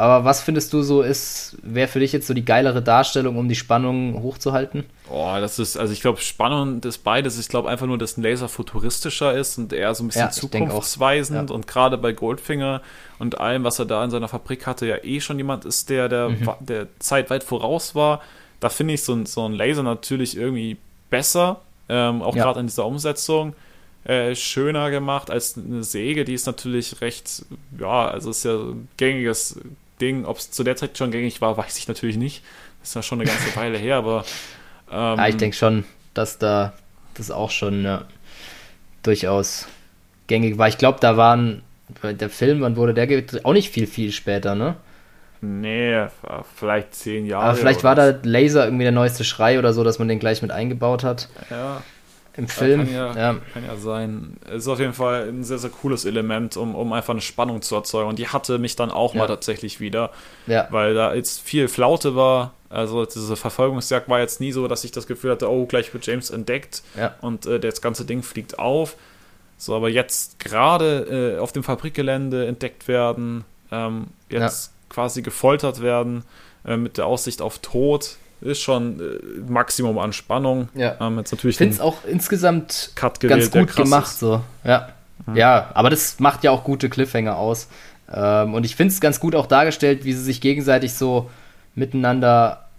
aber 0.00 0.24
was 0.24 0.40
findest 0.40 0.72
du 0.72 0.80
so 0.80 1.02
ist, 1.02 1.58
wäre 1.62 1.86
für 1.86 2.00
dich 2.00 2.12
jetzt 2.12 2.26
so 2.26 2.32
die 2.32 2.44
geilere 2.44 2.80
Darstellung, 2.80 3.36
um 3.36 3.50
die 3.50 3.54
Spannung 3.54 4.22
hochzuhalten? 4.22 4.86
Oh, 5.10 5.36
das 5.38 5.58
ist, 5.58 5.76
also 5.76 5.92
ich 5.92 6.00
glaube, 6.00 6.20
spannend 6.22 6.86
ist 6.86 7.04
beides. 7.04 7.38
Ich 7.38 7.48
glaube 7.48 7.68
einfach 7.68 7.86
nur, 7.86 7.98
dass 7.98 8.16
ein 8.16 8.22
Laser 8.22 8.48
futuristischer 8.48 9.34
ist 9.34 9.58
und 9.58 9.74
eher 9.74 9.94
so 9.94 10.02
ein 10.02 10.06
bisschen 10.06 10.22
ja, 10.22 10.30
zukunftsweisend. 10.30 11.50
Ja. 11.50 11.54
Und 11.54 11.66
gerade 11.66 11.98
bei 11.98 12.12
Goldfinger 12.12 12.80
und 13.18 13.40
allem, 13.40 13.62
was 13.62 13.78
er 13.78 13.84
da 13.84 14.02
in 14.02 14.10
seiner 14.10 14.28
Fabrik 14.28 14.66
hatte, 14.66 14.86
ja 14.86 14.96
eh 15.04 15.20
schon 15.20 15.36
jemand 15.36 15.66
ist, 15.66 15.90
der 15.90 16.08
der, 16.08 16.30
mhm. 16.30 16.48
der 16.60 16.86
Zeit 16.98 17.28
weit 17.28 17.44
voraus 17.44 17.94
war. 17.94 18.22
Da 18.58 18.70
finde 18.70 18.94
ich 18.94 19.02
so 19.02 19.12
ein, 19.12 19.26
so 19.26 19.46
ein 19.46 19.52
Laser 19.52 19.82
natürlich 19.82 20.34
irgendwie 20.34 20.78
besser, 21.10 21.60
ähm, 21.90 22.22
auch 22.22 22.34
ja. 22.34 22.44
gerade 22.44 22.60
in 22.60 22.68
dieser 22.68 22.86
Umsetzung. 22.86 23.52
Äh, 24.04 24.34
schöner 24.34 24.90
gemacht 24.90 25.30
als 25.30 25.58
eine 25.58 25.84
Säge, 25.84 26.24
die 26.24 26.32
ist 26.32 26.46
natürlich 26.46 27.02
recht, 27.02 27.44
ja, 27.78 28.08
also 28.08 28.30
ist 28.30 28.46
ja 28.46 28.54
ein 28.54 28.88
gängiges 28.96 29.60
Ding. 30.00 30.24
Ob 30.24 30.38
es 30.38 30.50
zu 30.50 30.64
der 30.64 30.76
Zeit 30.76 30.96
schon 30.98 31.10
gängig 31.10 31.40
war, 31.40 31.56
weiß 31.56 31.78
ich 31.78 31.88
natürlich 31.88 32.16
nicht. 32.16 32.42
Das 32.80 32.90
ist 32.90 32.94
ja 32.94 33.02
schon 33.02 33.20
eine 33.20 33.30
ganze 33.30 33.54
Weile 33.56 33.78
her, 33.78 33.96
aber. 33.96 34.24
Ähm, 34.90 35.18
ja, 35.18 35.28
ich 35.28 35.36
denke 35.36 35.56
schon, 35.56 35.84
dass 36.14 36.38
da 36.38 36.72
das 37.14 37.30
auch 37.30 37.50
schon 37.50 37.84
ja, 37.84 38.04
durchaus 39.02 39.66
gängig 40.26 40.58
war. 40.58 40.68
Ich 40.68 40.78
glaube, 40.78 40.98
da 41.00 41.16
waren, 41.16 41.62
der 42.02 42.30
Film, 42.30 42.60
wann 42.62 42.76
wurde 42.76 42.94
der 42.94 43.06
gedreht? 43.06 43.44
Auch 43.44 43.52
nicht 43.52 43.70
viel, 43.70 43.86
viel 43.86 44.12
später, 44.12 44.54
ne? 44.54 44.76
Nee, 45.42 46.06
vielleicht 46.54 46.94
zehn 46.94 47.24
Jahre. 47.24 47.46
Aber 47.46 47.56
vielleicht 47.56 47.82
war 47.82 47.94
da 47.94 48.14
Laser 48.22 48.64
irgendwie 48.64 48.84
der 48.84 48.92
neueste 48.92 49.24
Schrei 49.24 49.58
oder 49.58 49.72
so, 49.72 49.84
dass 49.84 49.98
man 49.98 50.06
den 50.08 50.18
gleich 50.18 50.42
mit 50.42 50.50
eingebaut 50.50 51.02
hat. 51.02 51.28
Ja. 51.48 51.82
Im 52.40 52.48
Film. 52.48 52.86
Kann 52.86 52.94
ja, 52.94 53.16
ja. 53.16 53.36
kann 53.52 53.64
ja 53.66 53.76
sein. 53.76 54.36
Es 54.46 54.62
ist 54.62 54.68
auf 54.68 54.80
jeden 54.80 54.94
Fall 54.94 55.28
ein 55.28 55.44
sehr, 55.44 55.58
sehr 55.58 55.70
cooles 55.70 56.04
Element, 56.06 56.56
um, 56.56 56.74
um 56.74 56.92
einfach 56.92 57.12
eine 57.12 57.20
Spannung 57.20 57.60
zu 57.60 57.74
erzeugen. 57.74 58.08
Und 58.08 58.18
die 58.18 58.28
hatte 58.28 58.58
mich 58.58 58.76
dann 58.76 58.90
auch 58.90 59.14
ja. 59.14 59.20
mal 59.20 59.26
tatsächlich 59.26 59.78
wieder. 59.78 60.10
Ja. 60.46 60.66
Weil 60.70 60.94
da 60.94 61.14
jetzt 61.14 61.40
viel 61.40 61.68
Flaute 61.68 62.16
war. 62.16 62.54
Also 62.70 63.04
diese 63.04 63.36
Verfolgungsjagd 63.36 64.08
war 64.08 64.20
jetzt 64.20 64.40
nie 64.40 64.52
so, 64.52 64.68
dass 64.68 64.84
ich 64.84 64.92
das 64.92 65.06
Gefühl 65.06 65.32
hatte, 65.32 65.50
oh, 65.50 65.66
gleich 65.66 65.92
wird 65.92 66.06
James 66.06 66.30
entdeckt 66.30 66.82
ja. 66.96 67.14
und 67.20 67.44
äh, 67.44 67.58
das 67.58 67.82
ganze 67.82 68.04
Ding 68.04 68.22
fliegt 68.22 68.58
auf. 68.58 68.96
So, 69.58 69.74
aber 69.74 69.90
jetzt 69.90 70.38
gerade 70.38 71.34
äh, 71.36 71.38
auf 71.38 71.52
dem 71.52 71.62
Fabrikgelände 71.62 72.46
entdeckt 72.46 72.88
werden, 72.88 73.44
ähm, 73.70 74.06
jetzt 74.30 74.72
quasi 74.88 75.20
gefoltert 75.20 75.82
werden 75.82 76.24
äh, 76.64 76.76
mit 76.76 76.96
der 76.96 77.06
Aussicht 77.06 77.42
auf 77.42 77.58
Tod, 77.58 78.16
ist 78.40 78.60
schon 78.60 79.00
äh, 79.00 79.50
Maximum 79.50 79.98
an 79.98 80.12
Spannung. 80.12 80.68
Ja. 80.74 80.96
Ähm, 81.00 81.18
jetzt 81.18 81.32
natürlich 81.32 81.54
ich 81.54 81.58
finde 81.58 81.74
es 81.74 81.80
auch 81.80 82.04
insgesamt 82.04 82.92
ganz 82.94 83.50
gut 83.50 83.76
gemacht. 83.76 84.16
So. 84.16 84.40
Ja. 84.64 84.88
Mhm. 85.26 85.36
ja, 85.36 85.70
aber 85.74 85.90
das 85.90 86.18
macht 86.20 86.44
ja 86.44 86.50
auch 86.50 86.64
gute 86.64 86.88
Cliffhanger 86.88 87.36
aus. 87.36 87.68
Ähm, 88.12 88.54
und 88.54 88.64
ich 88.64 88.76
finde 88.76 88.92
es 88.92 89.00
ganz 89.00 89.20
gut 89.20 89.34
auch 89.34 89.46
dargestellt, 89.46 90.04
wie 90.04 90.12
sie 90.12 90.22
sich 90.22 90.40
gegenseitig 90.40 90.94
so 90.94 91.30
miteinander 91.74 92.69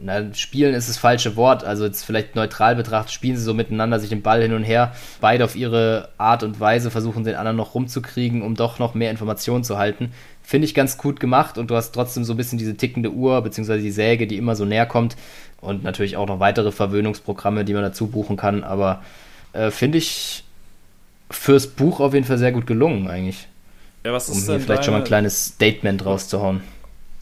na, 0.00 0.32
spielen 0.34 0.74
ist 0.74 0.88
das 0.88 0.96
falsche 0.96 1.36
Wort, 1.36 1.64
also 1.64 1.84
jetzt 1.84 2.04
vielleicht 2.04 2.34
neutral 2.34 2.74
betrachtet, 2.76 3.12
spielen 3.12 3.36
sie 3.36 3.42
so 3.42 3.54
miteinander 3.54 4.00
sich 4.00 4.08
den 4.08 4.22
Ball 4.22 4.42
hin 4.42 4.54
und 4.54 4.64
her, 4.64 4.92
beide 5.20 5.44
auf 5.44 5.54
ihre 5.54 6.08
Art 6.18 6.42
und 6.42 6.60
Weise 6.60 6.90
versuchen 6.90 7.24
den 7.24 7.34
anderen 7.34 7.56
noch 7.56 7.74
rumzukriegen, 7.74 8.42
um 8.42 8.54
doch 8.54 8.78
noch 8.78 8.94
mehr 8.94 9.10
Informationen 9.10 9.64
zu 9.64 9.78
halten. 9.78 10.12
Finde 10.42 10.66
ich 10.66 10.74
ganz 10.74 10.98
gut 10.98 11.20
gemacht 11.20 11.58
und 11.58 11.70
du 11.70 11.76
hast 11.76 11.92
trotzdem 11.92 12.24
so 12.24 12.32
ein 12.32 12.36
bisschen 12.36 12.58
diese 12.58 12.76
tickende 12.76 13.12
Uhr, 13.12 13.42
beziehungsweise 13.42 13.82
die 13.82 13.90
Säge, 13.90 14.26
die 14.26 14.38
immer 14.38 14.56
so 14.56 14.64
näher 14.64 14.86
kommt 14.86 15.16
und 15.60 15.84
natürlich 15.84 16.16
auch 16.16 16.26
noch 16.26 16.40
weitere 16.40 16.72
Verwöhnungsprogramme, 16.72 17.64
die 17.64 17.74
man 17.74 17.82
dazu 17.82 18.08
buchen 18.08 18.36
kann, 18.36 18.64
aber 18.64 19.02
äh, 19.52 19.70
finde 19.70 19.98
ich 19.98 20.44
fürs 21.30 21.66
Buch 21.66 22.00
auf 22.00 22.14
jeden 22.14 22.26
Fall 22.26 22.38
sehr 22.38 22.52
gut 22.52 22.66
gelungen 22.66 23.08
eigentlich. 23.08 23.46
Ja, 24.04 24.12
was 24.12 24.28
ist 24.28 24.36
um 24.36 24.42
hier 24.42 24.54
vielleicht 24.54 24.68
deine... 24.68 24.82
schon 24.82 24.94
mal 24.94 25.00
ein 25.00 25.04
kleines 25.04 25.44
Statement 25.44 26.04
rauszuhauen. 26.04 26.60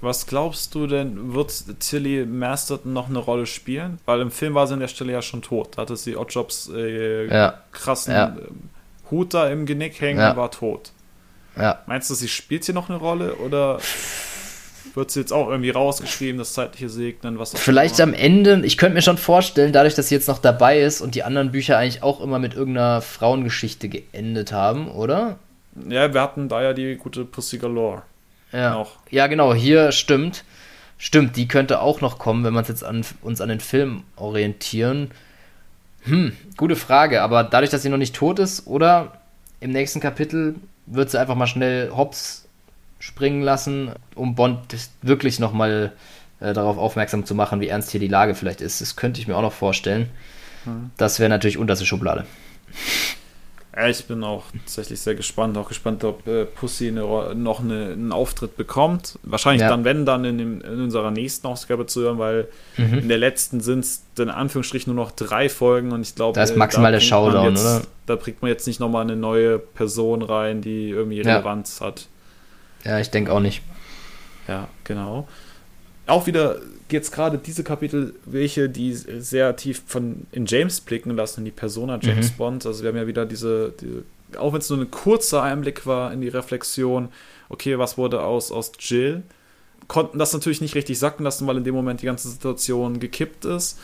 Was 0.03 0.27
glaubst 0.27 0.75
du 0.75 0.87
denn, 0.87 1.35
wird 1.35 1.53
Tilly 1.81 2.25
Masterton 2.25 2.93
noch 2.93 3.09
eine 3.09 3.19
Rolle 3.19 3.47
spielen? 3.47 3.99
Weil 4.07 4.21
im 4.21 4.31
Film 4.31 4.55
war 4.55 4.67
sie 4.67 4.75
an 4.75 4.81
der 4.81 4.89
Stelle 4.89 5.13
ja 5.13 5.21
schon 5.21 5.43
tot. 5.43 5.77
Da 5.77 5.83
hatte 5.83 5.97
sie 5.97 6.17
Oddjobs 6.17 6.71
äh, 6.75 7.27
ja. 7.27 7.61
krassen 7.73 8.15
ja. 8.15 8.29
Ähm, 8.29 8.71
Hut 9.11 9.35
da 9.35 9.49
im 9.49 9.67
Genick 9.67 10.01
hängen 10.01 10.21
ja. 10.21 10.31
und 10.31 10.37
war 10.37 10.51
tot. 10.51 10.93
Ja. 11.57 11.83
Meinst 11.87 12.09
du, 12.09 12.15
sie 12.15 12.29
spielt 12.29 12.65
hier 12.65 12.75
noch 12.75 12.89
eine 12.89 12.99
Rolle 12.99 13.35
oder 13.37 13.81
wird 14.95 15.11
sie 15.11 15.21
jetzt 15.21 15.33
auch 15.33 15.49
irgendwie 15.49 15.71
rausgeschrieben, 15.71 16.39
das 16.39 16.55
zeitliche 16.55 16.89
Segnen, 16.89 17.39
was 17.39 17.53
Vielleicht 17.55 17.99
immer? 17.99 18.09
am 18.09 18.15
Ende, 18.15 18.63
ich 18.65 18.79
könnte 18.79 18.95
mir 18.95 19.03
schon 19.03 19.19
vorstellen, 19.19 19.73
dadurch, 19.73 19.95
dass 19.95 20.09
sie 20.09 20.15
jetzt 20.15 20.29
noch 20.29 20.39
dabei 20.39 20.81
ist 20.81 21.01
und 21.01 21.15
die 21.15 21.23
anderen 21.23 21.53
Bücher 21.53 21.77
eigentlich 21.77 22.03
auch 22.03 22.21
immer 22.21 22.39
mit 22.39 22.55
irgendeiner 22.55 23.03
Frauengeschichte 23.03 23.89
geendet 23.89 24.53
haben, 24.53 24.91
oder? 24.91 25.39
Ja, 25.89 26.13
wir 26.13 26.21
hatten 26.21 26.49
da 26.49 26.63
ja 26.63 26.73
die 26.73 26.97
gute 26.97 27.25
Pussy 27.25 27.59
Galore. 27.59 28.03
Ja. 28.53 28.71
Noch. 28.71 28.97
ja, 29.11 29.27
genau, 29.27 29.55
hier 29.55 29.93
stimmt. 29.93 30.45
Stimmt, 30.99 31.37
die 31.37 31.49
könnte 31.49 31.81
auch 31.81 32.03
noch 32.03 32.19
kommen, 32.19 32.45
wenn 32.45 32.53
wir 32.53 32.59
uns 32.59 32.69
jetzt 32.69 32.85
an, 32.85 33.05
uns 33.23 33.41
an 33.41 33.49
den 33.49 33.61
Film 33.61 34.03
orientieren. 34.17 35.11
Hm, 36.03 36.37
gute 36.57 36.77
Frage, 36.77 37.23
aber 37.23 37.43
dadurch, 37.43 37.71
dass 37.71 37.83
sie 37.83 37.89
noch 37.89 37.97
nicht 37.97 38.15
tot 38.15 38.39
ist, 38.39 38.67
oder 38.67 39.13
im 39.61 39.71
nächsten 39.71 40.01
Kapitel 40.01 40.57
wird 40.87 41.11
sie 41.11 41.19
einfach 41.19 41.37
mal 41.37 41.47
schnell 41.47 41.91
hops 41.91 42.47
springen 42.99 43.43
lassen, 43.43 43.93
um 44.15 44.35
Bond 44.35 44.61
wirklich 45.01 45.39
nochmal 45.39 45.93
äh, 46.41 46.53
darauf 46.53 46.77
aufmerksam 46.77 47.25
zu 47.25 47.35
machen, 47.35 47.61
wie 47.61 47.69
ernst 47.69 47.91
hier 47.91 48.01
die 48.01 48.09
Lage 48.09 48.35
vielleicht 48.35 48.61
ist. 48.61 48.81
Das 48.81 48.97
könnte 48.97 49.21
ich 49.21 49.29
mir 49.29 49.37
auch 49.37 49.43
noch 49.43 49.53
vorstellen. 49.53 50.11
Hm. 50.65 50.91
Das 50.97 51.19
wäre 51.19 51.31
natürlich 51.31 51.59
unterste 51.59 51.87
Schublade. 51.87 52.27
Ja, 53.75 53.89
ich 53.89 54.05
bin 54.07 54.25
auch 54.25 54.45
tatsächlich 54.65 55.01
sehr 55.01 55.15
gespannt. 55.15 55.57
Auch 55.57 55.69
gespannt, 55.69 56.03
ob 56.03 56.27
äh, 56.27 56.45
Pussy 56.45 56.89
eine, 56.89 57.03
noch 57.35 57.61
eine, 57.61 57.93
einen 57.93 58.11
Auftritt 58.11 58.57
bekommt. 58.57 59.19
Wahrscheinlich 59.23 59.63
ja. 59.63 59.69
dann, 59.69 59.85
wenn, 59.85 60.05
dann 60.05 60.25
in, 60.25 60.39
dem, 60.39 60.61
in, 60.61 60.81
unserer 60.81 61.13
nächsten 61.13 61.47
Ausgabe 61.47 61.87
zu 61.87 62.01
hören, 62.01 62.19
weil 62.19 62.49
mhm. 62.77 62.99
in 62.99 63.09
der 63.09 63.19
letzten 63.19 63.61
sind 63.61 63.81
es 63.85 64.03
in 64.19 64.29
Anführungsstrichen 64.29 64.93
nur 64.93 65.05
noch 65.05 65.13
drei 65.13 65.49
Folgen 65.49 65.93
und 65.93 66.03
ich 66.03 66.17
glaube. 66.17 66.35
Da 66.35 66.43
ist 66.43 66.57
maximal 66.57 66.91
der 66.91 67.01
Showdown, 67.01 67.51
jetzt, 67.51 67.65
oder? 67.65 67.83
Da 68.07 68.17
bringt 68.17 68.43
man 68.43 68.51
jetzt 68.51 68.67
nicht 68.67 68.81
nochmal 68.81 69.03
eine 69.03 69.15
neue 69.15 69.61
Person 69.61 70.23
rein, 70.23 70.63
die 70.63 70.91
irgendwie 70.91 71.21
Relevanz 71.21 71.79
ja. 71.79 71.87
hat. 71.87 72.09
Ja, 72.85 72.99
ich 72.99 73.11
denke 73.11 73.33
auch 73.33 73.41
nicht. 73.41 73.63
Ja, 74.49 74.69
genau. 74.83 75.29
Auch 76.07 76.27
wieder 76.27 76.57
jetzt 76.93 77.13
gerade 77.13 77.39
diese 77.39 77.65
Kapitel, 77.65 78.15
welche 78.25 78.69
die 78.69 78.93
sehr 78.95 79.57
tief 79.57 79.83
von 79.87 80.27
in 80.33 80.47
James 80.47 80.81
blicken 80.81 81.17
lassen, 81.17 81.41
in 81.41 81.45
die 81.47 81.51
Persona 81.51 81.99
James 82.01 82.33
mhm. 82.33 82.37
Bond. 82.37 82.67
Also 82.67 82.83
wir 82.83 82.91
haben 82.91 82.97
ja 82.97 83.07
wieder 83.07 83.27
diese, 83.27 83.73
diese 83.81 84.05
auch 84.39 84.53
wenn 84.53 84.61
es 84.61 84.71
nur 84.71 84.79
ein 84.79 84.91
kurzer 84.91 85.43
Einblick 85.43 85.87
war 85.87 86.13
in 86.13 86.21
die 86.21 86.29
Reflexion, 86.29 87.09
okay, 87.49 87.79
was 87.79 87.99
wurde 87.99 88.23
aus, 88.23 88.53
aus 88.53 88.73
Jill, 88.79 89.23
konnten 89.89 90.19
das 90.19 90.33
natürlich 90.33 90.61
nicht 90.61 90.75
richtig 90.75 90.99
sacken 90.99 91.25
lassen, 91.25 91.47
weil 91.47 91.57
in 91.57 91.65
dem 91.65 91.75
Moment 91.75 92.03
die 92.03 92.07
ganze 92.07 92.29
Situation 92.29 93.01
gekippt 93.01 93.45
ist. 93.45 93.79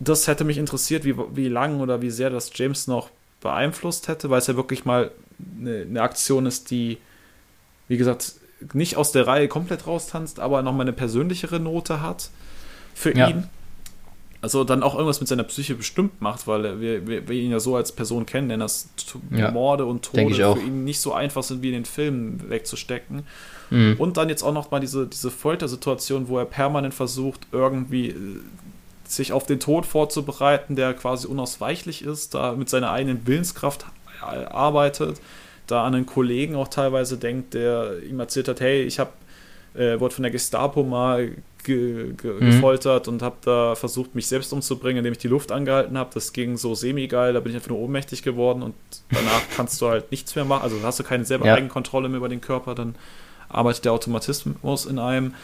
Das 0.00 0.26
hätte 0.26 0.44
mich 0.44 0.58
interessiert, 0.58 1.04
wie, 1.04 1.14
wie 1.34 1.48
lang 1.48 1.80
oder 1.80 2.02
wie 2.02 2.10
sehr 2.10 2.30
das 2.30 2.50
James 2.54 2.86
noch 2.86 3.10
beeinflusst 3.40 4.08
hätte, 4.08 4.30
weil 4.30 4.38
es 4.38 4.46
ja 4.46 4.56
wirklich 4.56 4.84
mal 4.84 5.10
eine, 5.60 5.82
eine 5.82 6.02
Aktion 6.02 6.46
ist, 6.46 6.70
die, 6.70 6.98
wie 7.88 7.96
gesagt, 7.96 8.34
nicht 8.72 8.96
aus 8.96 9.12
der 9.12 9.26
Reihe 9.26 9.48
komplett 9.48 9.86
raustanzt, 9.86 10.40
aber 10.40 10.62
nochmal 10.62 10.82
eine 10.82 10.92
persönlichere 10.92 11.60
Note 11.60 12.00
hat 12.00 12.30
für 12.94 13.16
ja. 13.16 13.28
ihn. 13.28 13.48
Also 14.40 14.62
dann 14.62 14.82
auch 14.82 14.94
irgendwas 14.94 15.20
mit 15.20 15.28
seiner 15.28 15.44
Psyche 15.44 15.74
bestimmt 15.74 16.20
macht, 16.20 16.46
weil 16.46 16.78
wir, 16.78 17.06
wir, 17.06 17.28
wir 17.28 17.34
ihn 17.34 17.50
ja 17.50 17.60
so 17.60 17.76
als 17.76 17.92
Person 17.92 18.26
kennen, 18.26 18.50
denn 18.50 18.60
das 18.60 18.90
ja. 19.30 19.50
Morde 19.50 19.86
und 19.86 20.04
Tode 20.04 20.34
für 20.34 20.60
ihn 20.60 20.84
nicht 20.84 21.00
so 21.00 21.14
einfach 21.14 21.42
sind, 21.42 21.62
wie 21.62 21.68
in 21.68 21.72
den 21.72 21.84
Filmen 21.86 22.50
wegzustecken. 22.50 23.22
Mhm. 23.70 23.96
Und 23.98 24.18
dann 24.18 24.28
jetzt 24.28 24.42
auch 24.42 24.52
noch 24.52 24.70
mal 24.70 24.80
diese, 24.80 25.06
diese 25.06 25.30
Foltersituation, 25.30 26.28
wo 26.28 26.38
er 26.38 26.44
permanent 26.44 26.92
versucht, 26.92 27.40
irgendwie 27.52 28.10
äh, 28.10 28.14
sich 29.06 29.32
auf 29.32 29.46
den 29.46 29.60
Tod 29.60 29.86
vorzubereiten, 29.86 30.76
der 30.76 30.92
quasi 30.92 31.26
unausweichlich 31.26 32.02
ist, 32.02 32.34
da 32.34 32.52
mit 32.52 32.68
seiner 32.68 32.90
eigenen 32.90 33.26
Willenskraft 33.26 33.86
arbeitet 34.20 35.20
da 35.66 35.84
an 35.84 35.94
einen 35.94 36.06
Kollegen 36.06 36.54
auch 36.56 36.68
teilweise 36.68 37.16
denkt, 37.16 37.54
der 37.54 38.02
ihm 38.02 38.20
erzählt 38.20 38.48
hat, 38.48 38.60
hey, 38.60 38.82
ich 38.82 38.98
habe 38.98 39.10
äh, 39.74 39.98
wurde 39.98 40.14
von 40.14 40.22
der 40.22 40.30
Gestapo 40.30 40.82
mal 40.82 41.32
ge 41.64 42.12
ge 42.12 42.32
mhm. 42.32 42.40
gefoltert 42.40 43.08
und 43.08 43.22
habe 43.22 43.36
da 43.44 43.74
versucht, 43.74 44.14
mich 44.14 44.26
selbst 44.26 44.52
umzubringen, 44.52 44.98
indem 44.98 45.12
ich 45.12 45.18
die 45.18 45.28
Luft 45.28 45.50
angehalten 45.50 45.98
habe. 45.98 46.10
Das 46.14 46.32
ging 46.32 46.56
so 46.56 46.74
semi-geil, 46.74 47.32
da 47.32 47.40
bin 47.40 47.50
ich 47.50 47.56
einfach 47.56 47.70
nur 47.70 47.78
ohnmächtig 47.78 48.22
geworden 48.22 48.62
und 48.62 48.74
danach 49.10 49.42
kannst 49.56 49.80
du 49.80 49.88
halt 49.88 50.10
nichts 50.10 50.36
mehr 50.36 50.44
machen. 50.44 50.62
Also 50.62 50.76
hast 50.82 51.00
du 51.00 51.04
keine 51.04 51.24
selber 51.24 51.46
ja. 51.46 51.54
Eigenkontrolle 51.54 52.08
mehr 52.08 52.18
über 52.18 52.28
den 52.28 52.40
Körper, 52.40 52.74
dann 52.74 52.94
arbeitet 53.48 53.84
der 53.84 53.92
Automatismus 53.92 54.86
in 54.86 54.98
einem. 54.98 55.34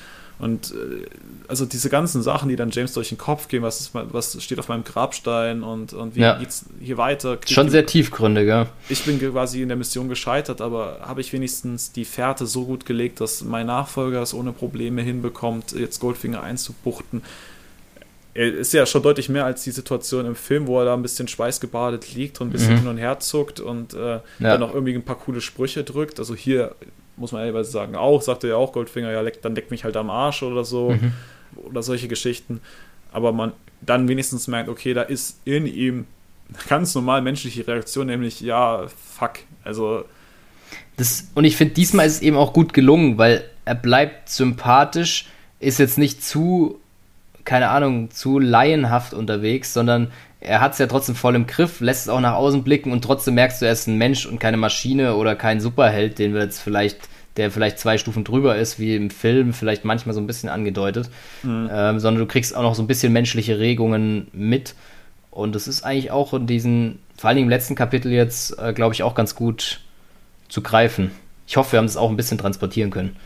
Und 0.40 0.72
äh, 0.72 1.06
also 1.48 1.66
diese 1.66 1.90
ganzen 1.90 2.22
Sachen, 2.22 2.48
die 2.48 2.56
dann 2.56 2.70
James 2.70 2.94
durch 2.94 3.10
den 3.10 3.18
Kopf 3.18 3.48
gehen, 3.48 3.62
was, 3.62 3.80
ist, 3.80 3.90
was 3.92 4.42
steht 4.42 4.58
auf 4.58 4.68
meinem 4.68 4.84
Grabstein 4.84 5.62
und, 5.62 5.92
und 5.92 6.16
wie 6.16 6.20
ja. 6.20 6.38
geht's 6.38 6.64
hier 6.80 6.96
weiter? 6.96 7.38
Schon 7.46 7.68
sehr 7.68 7.84
tiefgründig, 7.86 8.48
ja. 8.48 8.66
Ich 8.88 9.04
bin 9.04 9.20
quasi 9.20 9.60
in 9.60 9.68
der 9.68 9.76
Mission 9.76 10.08
gescheitert, 10.08 10.60
aber 10.60 11.00
habe 11.02 11.20
ich 11.20 11.32
wenigstens 11.32 11.92
die 11.92 12.04
Fährte 12.04 12.46
so 12.46 12.64
gut 12.64 12.86
gelegt, 12.86 13.20
dass 13.20 13.44
mein 13.44 13.66
Nachfolger 13.66 14.22
es 14.22 14.32
ohne 14.32 14.52
Probleme 14.52 15.02
hinbekommt, 15.02 15.72
jetzt 15.72 16.00
Goldfinger 16.00 16.42
einzubuchten. 16.42 17.22
Er 18.32 18.54
ist 18.54 18.72
ja 18.72 18.86
schon 18.86 19.02
deutlich 19.02 19.28
mehr 19.28 19.44
als 19.44 19.64
die 19.64 19.72
Situation 19.72 20.24
im 20.24 20.36
Film, 20.36 20.68
wo 20.68 20.78
er 20.78 20.84
da 20.84 20.94
ein 20.94 21.02
bisschen 21.02 21.26
schweißgebadet 21.26 22.14
liegt 22.14 22.40
und 22.40 22.48
ein 22.48 22.52
bisschen 22.52 22.74
mhm. 22.74 22.78
hin 22.78 22.88
und 22.88 22.98
her 22.98 23.18
zuckt 23.18 23.58
und 23.58 23.92
äh, 23.92 23.98
ja. 23.98 24.20
dann 24.38 24.62
auch 24.62 24.72
irgendwie 24.72 24.94
ein 24.94 25.02
paar 25.02 25.18
coole 25.18 25.40
Sprüche 25.40 25.82
drückt. 25.82 26.20
Also 26.20 26.34
hier 26.36 26.76
muss 27.16 27.32
man 27.32 27.44
ehrlich 27.44 27.66
sagen, 27.66 27.96
auch, 27.96 28.22
sagte 28.22 28.48
ja 28.48 28.56
auch 28.56 28.72
Goldfinger, 28.72 29.10
ja, 29.10 29.20
leck, 29.20 29.42
dann 29.42 29.54
leck 29.54 29.70
mich 29.70 29.84
halt 29.84 29.96
am 29.96 30.10
Arsch 30.10 30.42
oder 30.42 30.64
so. 30.64 30.90
Mhm. 30.90 31.12
Oder 31.68 31.82
solche 31.82 32.08
Geschichten. 32.08 32.60
Aber 33.12 33.32
man 33.32 33.52
dann 33.80 34.08
wenigstens 34.08 34.46
merkt, 34.46 34.68
okay, 34.68 34.94
da 34.94 35.02
ist 35.02 35.40
in 35.44 35.66
ihm 35.66 36.06
eine 36.48 36.58
ganz 36.68 36.94
normal 36.94 37.22
menschliche 37.22 37.66
Reaktion, 37.66 38.06
nämlich, 38.06 38.40
ja, 38.40 38.86
fuck. 38.88 39.40
Also. 39.64 40.04
Das, 40.96 41.28
und 41.34 41.44
ich 41.44 41.56
finde, 41.56 41.74
diesmal 41.74 42.06
ist 42.06 42.16
es 42.16 42.22
eben 42.22 42.36
auch 42.36 42.52
gut 42.52 42.72
gelungen, 42.72 43.18
weil 43.18 43.44
er 43.64 43.74
bleibt 43.74 44.28
sympathisch, 44.28 45.26
ist 45.58 45.78
jetzt 45.78 45.98
nicht 45.98 46.22
zu, 46.22 46.80
keine 47.44 47.70
Ahnung, 47.70 48.10
zu 48.10 48.38
laienhaft 48.38 49.14
unterwegs, 49.14 49.72
sondern 49.72 50.12
er 50.40 50.60
hat 50.60 50.72
es 50.72 50.78
ja 50.78 50.86
trotzdem 50.86 51.14
voll 51.14 51.34
im 51.34 51.46
Griff, 51.46 51.80
lässt 51.80 52.02
es 52.02 52.08
auch 52.08 52.20
nach 52.20 52.34
außen 52.34 52.64
blicken 52.64 52.92
und 52.92 53.02
trotzdem 53.02 53.34
merkst 53.34 53.60
du, 53.60 53.66
er 53.66 53.72
ist 53.72 53.86
ein 53.86 53.98
Mensch 53.98 54.26
und 54.26 54.38
keine 54.38 54.56
Maschine 54.56 55.14
oder 55.16 55.36
kein 55.36 55.60
Superheld, 55.60 56.18
den 56.18 56.32
wir 56.32 56.40
jetzt 56.40 56.60
vielleicht, 56.60 56.98
der 57.36 57.50
vielleicht 57.50 57.78
zwei 57.78 57.98
Stufen 57.98 58.24
drüber 58.24 58.56
ist, 58.56 58.78
wie 58.78 58.96
im 58.96 59.10
Film, 59.10 59.52
vielleicht 59.52 59.84
manchmal 59.84 60.14
so 60.14 60.20
ein 60.20 60.26
bisschen 60.26 60.48
angedeutet, 60.48 61.10
mhm. 61.42 61.68
ähm, 61.70 62.00
sondern 62.00 62.24
du 62.24 62.26
kriegst 62.26 62.56
auch 62.56 62.62
noch 62.62 62.74
so 62.74 62.82
ein 62.82 62.86
bisschen 62.86 63.12
menschliche 63.12 63.58
Regungen 63.58 64.28
mit. 64.32 64.74
Und 65.30 65.54
es 65.54 65.68
ist 65.68 65.84
eigentlich 65.84 66.10
auch 66.10 66.34
in 66.34 66.46
diesen, 66.46 66.98
vor 67.16 67.28
allem 67.28 67.38
im 67.38 67.48
letzten 67.48 67.74
Kapitel 67.74 68.10
jetzt, 68.10 68.58
äh, 68.58 68.72
glaube 68.72 68.94
ich, 68.94 69.02
auch 69.02 69.14
ganz 69.14 69.34
gut 69.34 69.80
zu 70.48 70.62
greifen. 70.62 71.10
Ich 71.46 71.56
hoffe, 71.56 71.72
wir 71.72 71.78
haben 71.78 71.86
es 71.86 71.96
auch 71.96 72.10
ein 72.10 72.16
bisschen 72.16 72.38
transportieren 72.38 72.90
können. 72.90 73.16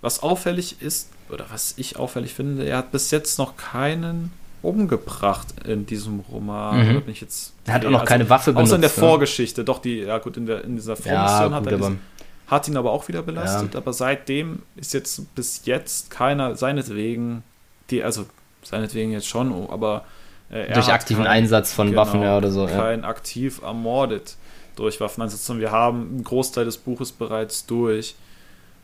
was 0.00 0.22
auffällig 0.22 0.80
ist, 0.80 1.10
oder 1.28 1.46
was 1.50 1.74
ich 1.76 1.96
auffällig 1.96 2.32
finde, 2.32 2.64
er 2.64 2.78
hat 2.78 2.92
bis 2.92 3.10
jetzt 3.10 3.38
noch 3.38 3.56
keinen 3.56 4.32
umgebracht 4.62 5.48
in 5.64 5.86
diesem 5.86 6.20
Roman. 6.20 6.86
Mhm. 6.86 7.02
Ich 7.06 7.20
jetzt, 7.20 7.54
er 7.66 7.74
hat 7.74 7.84
auch 7.84 7.90
noch 7.90 8.00
also, 8.00 8.08
keine 8.08 8.28
Waffe 8.28 8.52
benutzt. 8.52 8.68
Außer 8.68 8.76
in 8.76 8.82
der 8.82 8.90
ne? 8.90 8.96
Vorgeschichte. 8.96 9.64
Doch, 9.64 9.78
die, 9.78 10.00
ja 10.00 10.18
gut, 10.18 10.36
in, 10.36 10.46
der, 10.46 10.64
in 10.64 10.76
dieser 10.76 10.96
Vormission 10.96 11.50
ja, 11.50 11.56
hat 11.56 11.66
er 11.66 11.76
diesen, 11.76 12.00
hat 12.46 12.68
ihn 12.68 12.76
aber 12.76 12.92
auch 12.92 13.08
wieder 13.08 13.22
belastet. 13.22 13.74
Ja. 13.74 13.80
Aber 13.80 13.92
seitdem 13.92 14.62
ist 14.76 14.92
jetzt 14.92 15.34
bis 15.34 15.62
jetzt 15.64 16.10
keiner 16.10 16.56
seinetwegen, 16.56 17.42
die, 17.90 18.02
also 18.02 18.26
seinetwegen 18.62 19.12
jetzt 19.12 19.28
schon, 19.28 19.68
aber 19.70 20.04
äh, 20.50 20.72
durch 20.72 20.92
aktiven 20.92 21.24
kein, 21.24 21.32
Einsatz 21.32 21.72
von 21.72 21.88
genau, 21.88 22.02
Waffen 22.02 22.22
ja, 22.22 22.36
oder 22.36 22.50
so. 22.50 22.66
Kein 22.66 23.04
aktiv 23.04 23.62
ermordet 23.62 24.36
durch 24.76 25.00
Waffeneinsatz, 25.00 25.46
sondern 25.46 25.62
wir 25.62 25.72
haben 25.72 26.08
einen 26.08 26.24
Großteil 26.24 26.64
des 26.64 26.78
Buches 26.78 27.12
bereits 27.12 27.66
durch. 27.66 28.14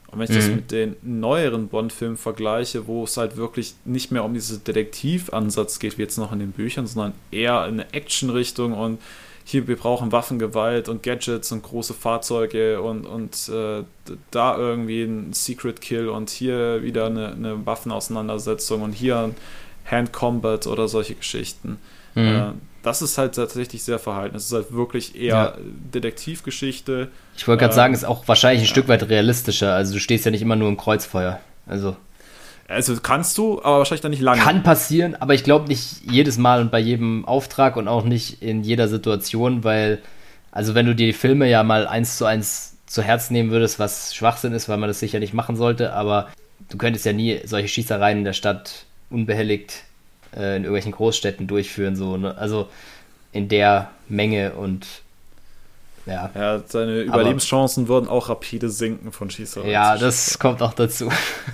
Und 0.09 0.19
wenn 0.19 0.25
ich 0.25 0.31
mhm. 0.31 0.35
das 0.35 0.49
mit 0.49 0.71
den 0.71 0.97
neueren 1.03 1.69
Bond-Filmen 1.69 2.17
vergleiche, 2.17 2.87
wo 2.87 3.05
es 3.05 3.17
halt 3.17 3.37
wirklich 3.37 3.75
nicht 3.85 4.13
mehr 4.13 4.25
um 4.25 4.35
diesen 4.35 4.63
Detektivansatz 4.63 5.79
geht, 5.79 5.99
wie 5.99 6.03
jetzt 6.03 6.19
noch 6.19 6.33
in 6.33 6.39
den 6.39 6.53
Büchern, 6.53 6.87
sondern 6.87 7.13
eher 7.31 7.67
in 7.67 7.81
eine 7.81 7.93
Action-Richtung 7.93 8.73
und 8.73 8.99
hier, 9.49 9.69
wir 9.69 9.77
brauchen 9.77 10.11
Waffengewalt 10.11 10.89
und 10.89 11.05
Gadgets 11.05 11.53
und 11.53 11.63
große 11.63 11.95
Fahrzeuge 11.95 12.83
und, 12.83 13.07
und 13.07 13.49
äh, 13.49 13.85
da 14.33 14.59
irgendwie 14.59 15.05
ein 15.05 15.33
Secret 15.35 15.81
Kill 15.81 16.09
und 16.09 16.31
hier 16.31 16.83
wieder 16.83 17.07
eine, 17.07 17.29
eine 17.31 17.65
Waffenauseinandersetzung 17.65 18.83
und 18.83 18.93
hier 18.93 19.19
ein 19.19 19.37
Hand 19.89 20.13
Combat 20.13 20.67
oder 20.67 20.89
solche 20.89 21.15
Geschichten. 21.15 21.79
Mhm. 22.17 22.27
Äh, 22.27 22.53
das 22.87 23.03
ist 23.03 23.19
halt 23.19 23.35
tatsächlich 23.35 23.83
sehr 23.83 23.99
verhalten. 23.99 24.37
Es 24.37 24.47
ist 24.47 24.53
halt 24.53 24.73
wirklich 24.73 25.17
eher 25.17 25.35
ja. 25.35 25.55
Detektivgeschichte. 25.93 27.09
Ich 27.37 27.49
wollte 27.49 27.61
gerade 27.61 27.73
ähm, 27.73 27.77
sagen, 27.77 27.95
ist 27.95 28.05
auch 28.05 28.29
wahrscheinlich 28.29 28.61
ein 28.61 28.67
ja. 28.67 28.71
Stück 28.71 28.87
weit 28.87 29.09
realistischer. 29.09 29.75
Also 29.75 29.95
du 29.95 29.99
stehst 29.99 30.25
ja 30.25 30.31
nicht 30.31 30.43
immer 30.43 30.55
nur 30.55 30.69
im 30.69 30.77
Kreuzfeuer. 30.77 31.41
Also. 31.67 31.97
Also 32.69 32.97
kannst 33.01 33.39
du, 33.39 33.61
aber 33.61 33.79
wahrscheinlich 33.79 34.03
dann 34.03 34.13
nicht 34.13 34.23
lange. 34.23 34.41
Kann 34.41 34.63
passieren, 34.63 35.17
aber 35.17 35.35
ich 35.35 35.43
glaube 35.43 35.67
nicht 35.67 36.03
jedes 36.09 36.39
Mal 36.39 36.61
und 36.61 36.71
bei 36.71 36.79
jedem 36.79 37.25
Auftrag 37.25 37.77
und 37.77 37.89
auch 37.89 38.05
nicht 38.05 38.41
in 38.41 38.63
jeder 38.63 38.87
Situation, 38.87 39.65
weil, 39.65 40.01
also 40.53 40.77
wenn 40.77 40.87
du 40.87 40.95
die 40.95 41.13
Filme 41.13 41.51
ja 41.51 41.65
mal 41.65 41.89
eins 41.89 42.19
zu 42.19 42.25
eins 42.25 42.77
zu 42.87 43.03
Herzen 43.03 43.33
nehmen 43.33 43.51
würdest, 43.51 43.81
was 43.81 44.15
Schwachsinn 44.15 44.53
ist, 44.53 44.69
weil 44.69 44.77
man 44.77 44.89
das 44.89 45.01
sicher 45.01 45.19
nicht 45.19 45.35
machen 45.35 45.57
sollte, 45.57 45.93
aber 45.93 46.29
du 46.69 46.79
könntest 46.79 47.05
ja 47.05 47.13
nie 47.13 47.41
solche 47.45 47.67
Schießereien 47.67 48.19
in 48.19 48.25
der 48.25 48.33
Stadt 48.33 48.87
unbehelligt 49.11 49.83
äh, 50.35 50.57
in 50.57 50.65
irgendwelchen 50.65 50.93
Großstädten 50.93 51.47
durchführen, 51.47 51.97
so, 51.97 52.17
ne? 52.17 52.37
Also 52.37 52.69
in 53.33 53.49
der 53.49 53.91
Menge 54.09 54.55
und 54.55 54.87
ja. 56.07 56.31
Ja, 56.35 56.63
seine 56.67 57.01
Überlebenschancen 57.01 57.85
Aber, 57.85 57.95
würden 57.95 58.09
auch 58.09 58.29
rapide 58.29 58.71
sinken 58.71 59.11
von 59.13 59.29
Schießereien. 59.29 59.71
Ja, 59.71 59.99
das 59.99 60.39
kommt 60.39 60.63
auch 60.63 60.73
dazu. 60.73 61.11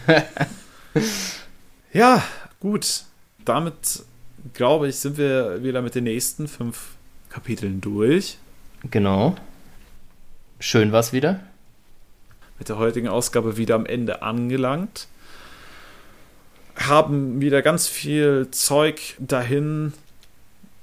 ja, 1.93 2.23
gut. 2.61 3.05
Damit, 3.45 4.05
glaube 4.53 4.89
ich, 4.89 4.97
sind 4.97 5.17
wir 5.17 5.65
wieder 5.65 5.81
mit 5.81 5.95
den 5.95 6.05
nächsten 6.05 6.49
fünf 6.49 6.91
Kapiteln 7.31 7.81
durch. 7.81 8.37
Genau. 8.91 9.35
Schön 10.61 10.93
war's 10.93 11.13
wieder. 11.13 11.41
Mit 12.59 12.69
der 12.69 12.77
heutigen 12.77 13.09
Ausgabe 13.09 13.57
wieder 13.57 13.75
am 13.75 13.87
Ende 13.87 14.23
angelangt 14.23 15.09
haben 16.87 17.41
wieder 17.41 17.63
ganz 17.63 17.89
viel 17.89 18.49
Zeug 18.51 19.17
dahin 19.19 19.93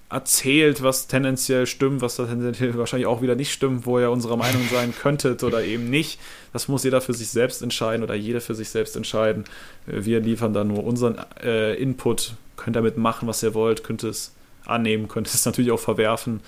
erzählt, 0.10 0.82
was 0.82 1.08
tendenziell 1.08 1.68
stimmt, 1.68 2.02
was 2.02 2.16
tendenziell 2.16 2.76
wahrscheinlich 2.78 3.08
auch 3.08 3.22
wieder 3.22 3.36
nicht 3.36 3.54
stimmt, 3.54 3.86
wo 3.86 4.00
ihr 4.00 4.10
unserer 4.10 4.38
Meinung 4.38 4.62
sein 4.72 4.94
könntet 5.02 5.44
oder 5.44 5.64
eben 5.64 5.90
nicht. 5.90 6.20
Das 6.52 6.68
muss 6.68 6.84
jeder 6.84 7.02
für 7.02 7.14
sich 7.14 7.30
selbst 7.30 7.62
entscheiden 7.62 8.04
oder 8.04 8.16
jeder 8.16 8.42
für 8.42 8.56
sich 8.56 8.70
selbst 8.70 8.96
entscheiden. 8.96 9.46
Wir 9.86 10.20
liefern 10.20 10.54
da 10.54 10.64
nur 10.64 10.84
unseren 10.84 11.18
äh, 11.44 11.76
Input, 11.76 12.34
könnt 12.58 12.76
damit 12.76 12.98
machen, 12.98 13.28
was 13.28 13.44
ihr 13.44 13.54
wollt, 13.54 13.84
könnt 13.84 14.04
es 14.04 14.34
annehmen, 14.66 15.08
könnt 15.08 15.28
es 15.34 15.46
natürlich 15.46 15.72
auch 15.72 15.80
verwerfen. 15.80 16.42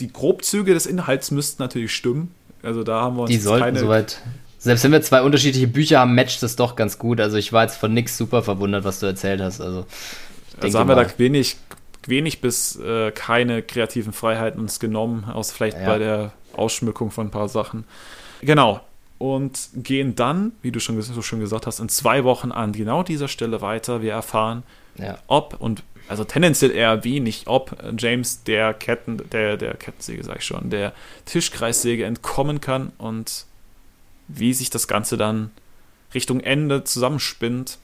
Die 0.00 0.12
Grobzüge 0.12 0.72
des 0.72 0.86
Inhalts 0.86 1.30
müssten 1.30 1.62
natürlich 1.62 1.94
stimmen. 1.94 2.34
Also 2.62 2.84
da 2.84 3.02
haben 3.02 3.16
wir 3.16 3.22
uns 3.22 3.30
Die 3.30 3.38
sollten 3.38 3.64
keine, 3.64 3.78
soweit 3.80 4.22
selbst 4.66 4.82
wenn 4.82 4.92
wir 4.92 5.00
zwei 5.00 5.22
unterschiedliche 5.22 5.68
Bücher 5.68 6.00
haben, 6.00 6.14
matcht 6.14 6.42
das 6.42 6.56
doch 6.56 6.74
ganz 6.74 6.98
gut. 6.98 7.20
Also 7.20 7.36
ich 7.36 7.52
war 7.52 7.62
jetzt 7.62 7.76
von 7.76 7.94
nichts 7.94 8.16
super 8.16 8.42
verwundert, 8.42 8.82
was 8.84 8.98
du 8.98 9.06
erzählt 9.06 9.40
hast. 9.40 9.60
Also, 9.60 9.86
also 10.60 10.78
haben 10.78 10.88
wir 10.88 10.96
da 10.96 11.06
wenig, 11.18 11.56
wenig 12.06 12.40
bis 12.40 12.74
äh, 12.76 13.12
keine 13.12 13.62
kreativen 13.62 14.12
Freiheiten 14.12 14.60
uns 14.60 14.80
genommen, 14.80 15.24
außer 15.32 15.54
vielleicht 15.54 15.78
ja. 15.78 15.86
bei 15.86 15.98
der 15.98 16.32
Ausschmückung 16.52 17.12
von 17.12 17.28
ein 17.28 17.30
paar 17.30 17.48
Sachen. 17.48 17.84
Genau. 18.42 18.80
Und 19.18 19.70
gehen 19.74 20.16
dann, 20.16 20.52
wie 20.62 20.72
du 20.72 20.80
schon 20.80 21.00
so 21.00 21.22
schön 21.22 21.38
gesagt 21.38 21.66
hast, 21.66 21.78
in 21.78 21.88
zwei 21.88 22.24
Wochen 22.24 22.50
an 22.50 22.72
genau 22.72 23.04
dieser 23.04 23.28
Stelle 23.28 23.60
weiter. 23.60 24.02
Wir 24.02 24.12
erfahren, 24.12 24.64
ja. 24.98 25.16
ob 25.28 25.60
und 25.60 25.84
also 26.08 26.24
tendenziell 26.24 26.72
eher 26.72 27.04
wenig, 27.04 27.44
ob 27.46 27.76
James 27.96 28.42
der 28.42 28.74
Ketten, 28.74 29.22
der, 29.30 29.56
der 29.56 29.74
Kettensäge, 29.74 30.24
sag 30.24 30.38
ich 30.38 30.44
schon, 30.44 30.70
der 30.70 30.92
Tischkreissäge 31.24 32.04
entkommen 32.04 32.60
kann 32.60 32.92
und 32.98 33.46
wie 34.28 34.52
sich 34.52 34.70
das 34.70 34.88
Ganze 34.88 35.16
dann 35.16 35.50
Richtung 36.14 36.40
Ende 36.40 36.84
zusammenspinnt. 36.84 37.78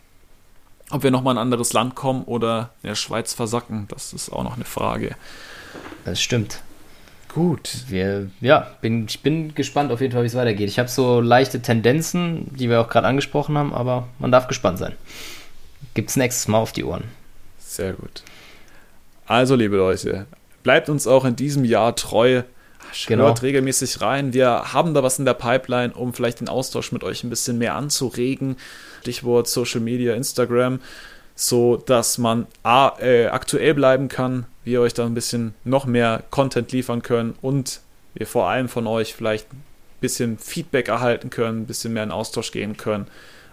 Ob 0.91 1.03
wir 1.03 1.11
nochmal 1.11 1.35
in 1.35 1.39
ein 1.39 1.43
anderes 1.43 1.73
Land 1.73 1.95
kommen 1.95 2.25
oder 2.25 2.71
in 2.83 2.89
der 2.89 2.95
Schweiz 2.97 3.33
versacken, 3.33 3.87
das 3.89 4.13
ist 4.13 4.31
auch 4.31 4.45
noch 4.45 4.57
eine 4.57 4.65
Frage. 4.65 5.17
Das 6.05 6.21
stimmt. 6.21 6.61
Gut. 7.29 7.85
Wir, 7.89 8.31
ja, 8.41 8.75
bin, 8.83 9.07
ich 9.09 9.23
bin 9.23 9.55
gespannt 9.55 9.91
auf 9.91 10.03
jeden 10.03 10.13
Fall, 10.13 10.23
wie 10.23 10.27
es 10.27 10.35
weitergeht. 10.35 10.69
Ich 10.69 10.79
habe 10.79 10.89
so 10.89 11.21
leichte 11.21 11.63
Tendenzen, 11.63 12.55
die 12.55 12.69
wir 12.69 12.81
auch 12.81 12.89
gerade 12.89 13.07
angesprochen 13.07 13.57
haben, 13.57 13.73
aber 13.73 14.09
man 14.19 14.31
darf 14.31 14.49
gespannt 14.49 14.79
sein. 14.79 14.93
Gibt 15.95 16.11
es 16.11 16.17
nächstes 16.17 16.49
Mal 16.49 16.59
auf 16.59 16.73
die 16.73 16.85
Ohren. 16.85 17.05
Sehr 17.59 17.95
gut. 17.95 18.23
Also, 19.27 19.55
liebe 19.55 19.77
Leute, 19.77 20.27
bleibt 20.63 20.91
uns 20.91 21.07
auch 21.07 21.25
in 21.25 21.37
diesem 21.37 21.65
Jahr 21.65 21.97
treu. 21.97 22.43
Genau. 23.07 23.25
Hört 23.25 23.43
regelmäßig 23.43 24.01
rein. 24.01 24.33
Wir 24.33 24.73
haben 24.73 24.95
da 24.95 25.03
was 25.03 25.19
in 25.19 25.25
der 25.25 25.35
Pipeline, 25.35 25.93
um 25.95 26.13
vielleicht 26.13 26.41
den 26.41 26.49
Austausch 26.49 26.93
mit 26.93 27.05
euch 27.05 27.25
ein 27.25 27.31
bisschen 27.31 27.59
mehr 27.59 27.75
anzuregen. 27.75 28.57
Stichwort 29.01 29.49
Social 29.49 29.81
Media, 29.81 30.15
Instagram, 30.15 30.81
so 31.35 31.77
dass 31.77 32.19
man 32.19 32.47
A, 32.63 32.93
äh, 33.01 33.27
aktuell 33.27 33.75
bleiben 33.75 34.09
kann, 34.09 34.47
wir 34.65 34.81
euch 34.81 34.95
da 34.95 35.05
ein 35.05 35.15
bisschen 35.15 35.55
noch 35.65 35.87
mehr 35.87 36.23
Content 36.31 36.71
liefern 36.73 37.03
können 37.03 37.35
und 37.43 37.81
wir 38.15 38.27
vor 38.27 38.49
allem 38.49 38.69
von 38.69 38.87
euch 38.87 39.15
vielleicht 39.15 39.53
ein 39.53 39.63
bisschen 40.01 40.39
Feedback 40.39 40.89
erhalten 40.89 41.31
können, 41.31 41.63
ein 41.63 41.67
bisschen 41.67 41.93
mehr 41.93 42.05
in 42.05 42.11
Austausch 42.11 42.53
gehen 42.53 42.77
können, 42.77 43.07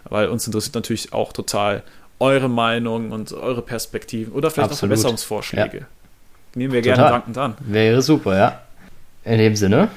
weil 0.04 0.28
uns 0.28 0.46
interessiert 0.46 0.74
natürlich 0.74 1.12
auch 1.12 1.32
total 1.32 1.82
eure 2.20 2.48
Meinung 2.48 3.10
und 3.12 3.32
eure 3.32 3.62
Perspektiven 3.62 4.32
oder 4.32 4.50
vielleicht 4.50 4.70
Absolut. 4.72 4.92
auch 4.92 4.96
Verbesserungsvorschläge. 4.96 5.78
Ja. 5.78 5.86
Nehmen 6.54 6.72
wir 6.72 6.82
Total. 6.82 6.96
gerne 6.96 7.10
dankend 7.10 7.38
an. 7.38 7.54
Wäre 7.60 8.02
super, 8.02 8.36
ja. 8.36 8.60
In 9.24 9.38
dem 9.38 9.54
Sinne, 9.54 9.88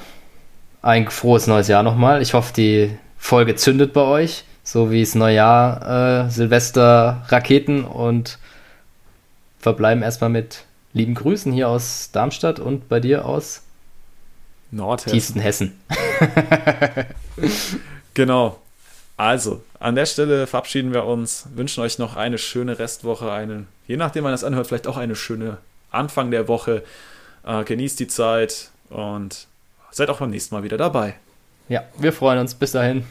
ein 0.82 1.08
frohes 1.08 1.46
neues 1.46 1.68
Jahr 1.68 1.82
nochmal. 1.82 2.20
Ich 2.20 2.34
hoffe, 2.34 2.52
die 2.52 2.90
Folge 3.16 3.56
zündet 3.56 3.94
bei 3.94 4.02
euch, 4.02 4.44
so 4.62 4.90
wie 4.90 5.00
es 5.00 5.14
Neujahr, 5.14 6.26
äh, 6.26 6.30
Silvester, 6.30 7.24
Raketen 7.28 7.84
und 7.84 8.38
verbleiben 9.58 10.02
erstmal 10.02 10.28
mit 10.28 10.64
lieben 10.92 11.14
Grüßen 11.14 11.52
hier 11.52 11.68
aus 11.68 12.10
Darmstadt 12.12 12.60
und 12.60 12.88
bei 12.88 13.00
dir 13.00 13.24
aus 13.24 13.62
Nordhessen. 14.70 15.12
Tiefsten 15.12 15.40
Hessen. 15.40 15.80
genau. 18.14 18.60
Also, 19.16 19.62
an 19.78 19.94
der 19.94 20.06
Stelle 20.06 20.46
verabschieden 20.46 20.92
wir 20.92 21.04
uns, 21.04 21.46
wünschen 21.54 21.82
euch 21.82 21.98
noch 21.98 22.16
eine 22.16 22.36
schöne 22.36 22.78
Restwoche, 22.78 23.30
eine, 23.32 23.64
je 23.86 23.96
nachdem 23.96 24.24
man 24.24 24.32
das 24.32 24.44
anhört, 24.44 24.66
vielleicht 24.66 24.86
auch 24.86 24.96
eine 24.96 25.16
schöne 25.16 25.58
Anfang 25.90 26.30
der 26.30 26.48
Woche. 26.48 26.82
Äh, 27.46 27.64
genießt 27.64 28.00
die 28.00 28.08
Zeit, 28.08 28.70
und 28.90 29.46
seid 29.90 30.10
auch 30.10 30.18
beim 30.18 30.30
nächsten 30.30 30.54
Mal 30.54 30.62
wieder 30.62 30.76
dabei. 30.76 31.14
Ja, 31.68 31.84
wir 31.98 32.12
freuen 32.12 32.38
uns. 32.38 32.54
Bis 32.54 32.72
dahin. 32.72 33.04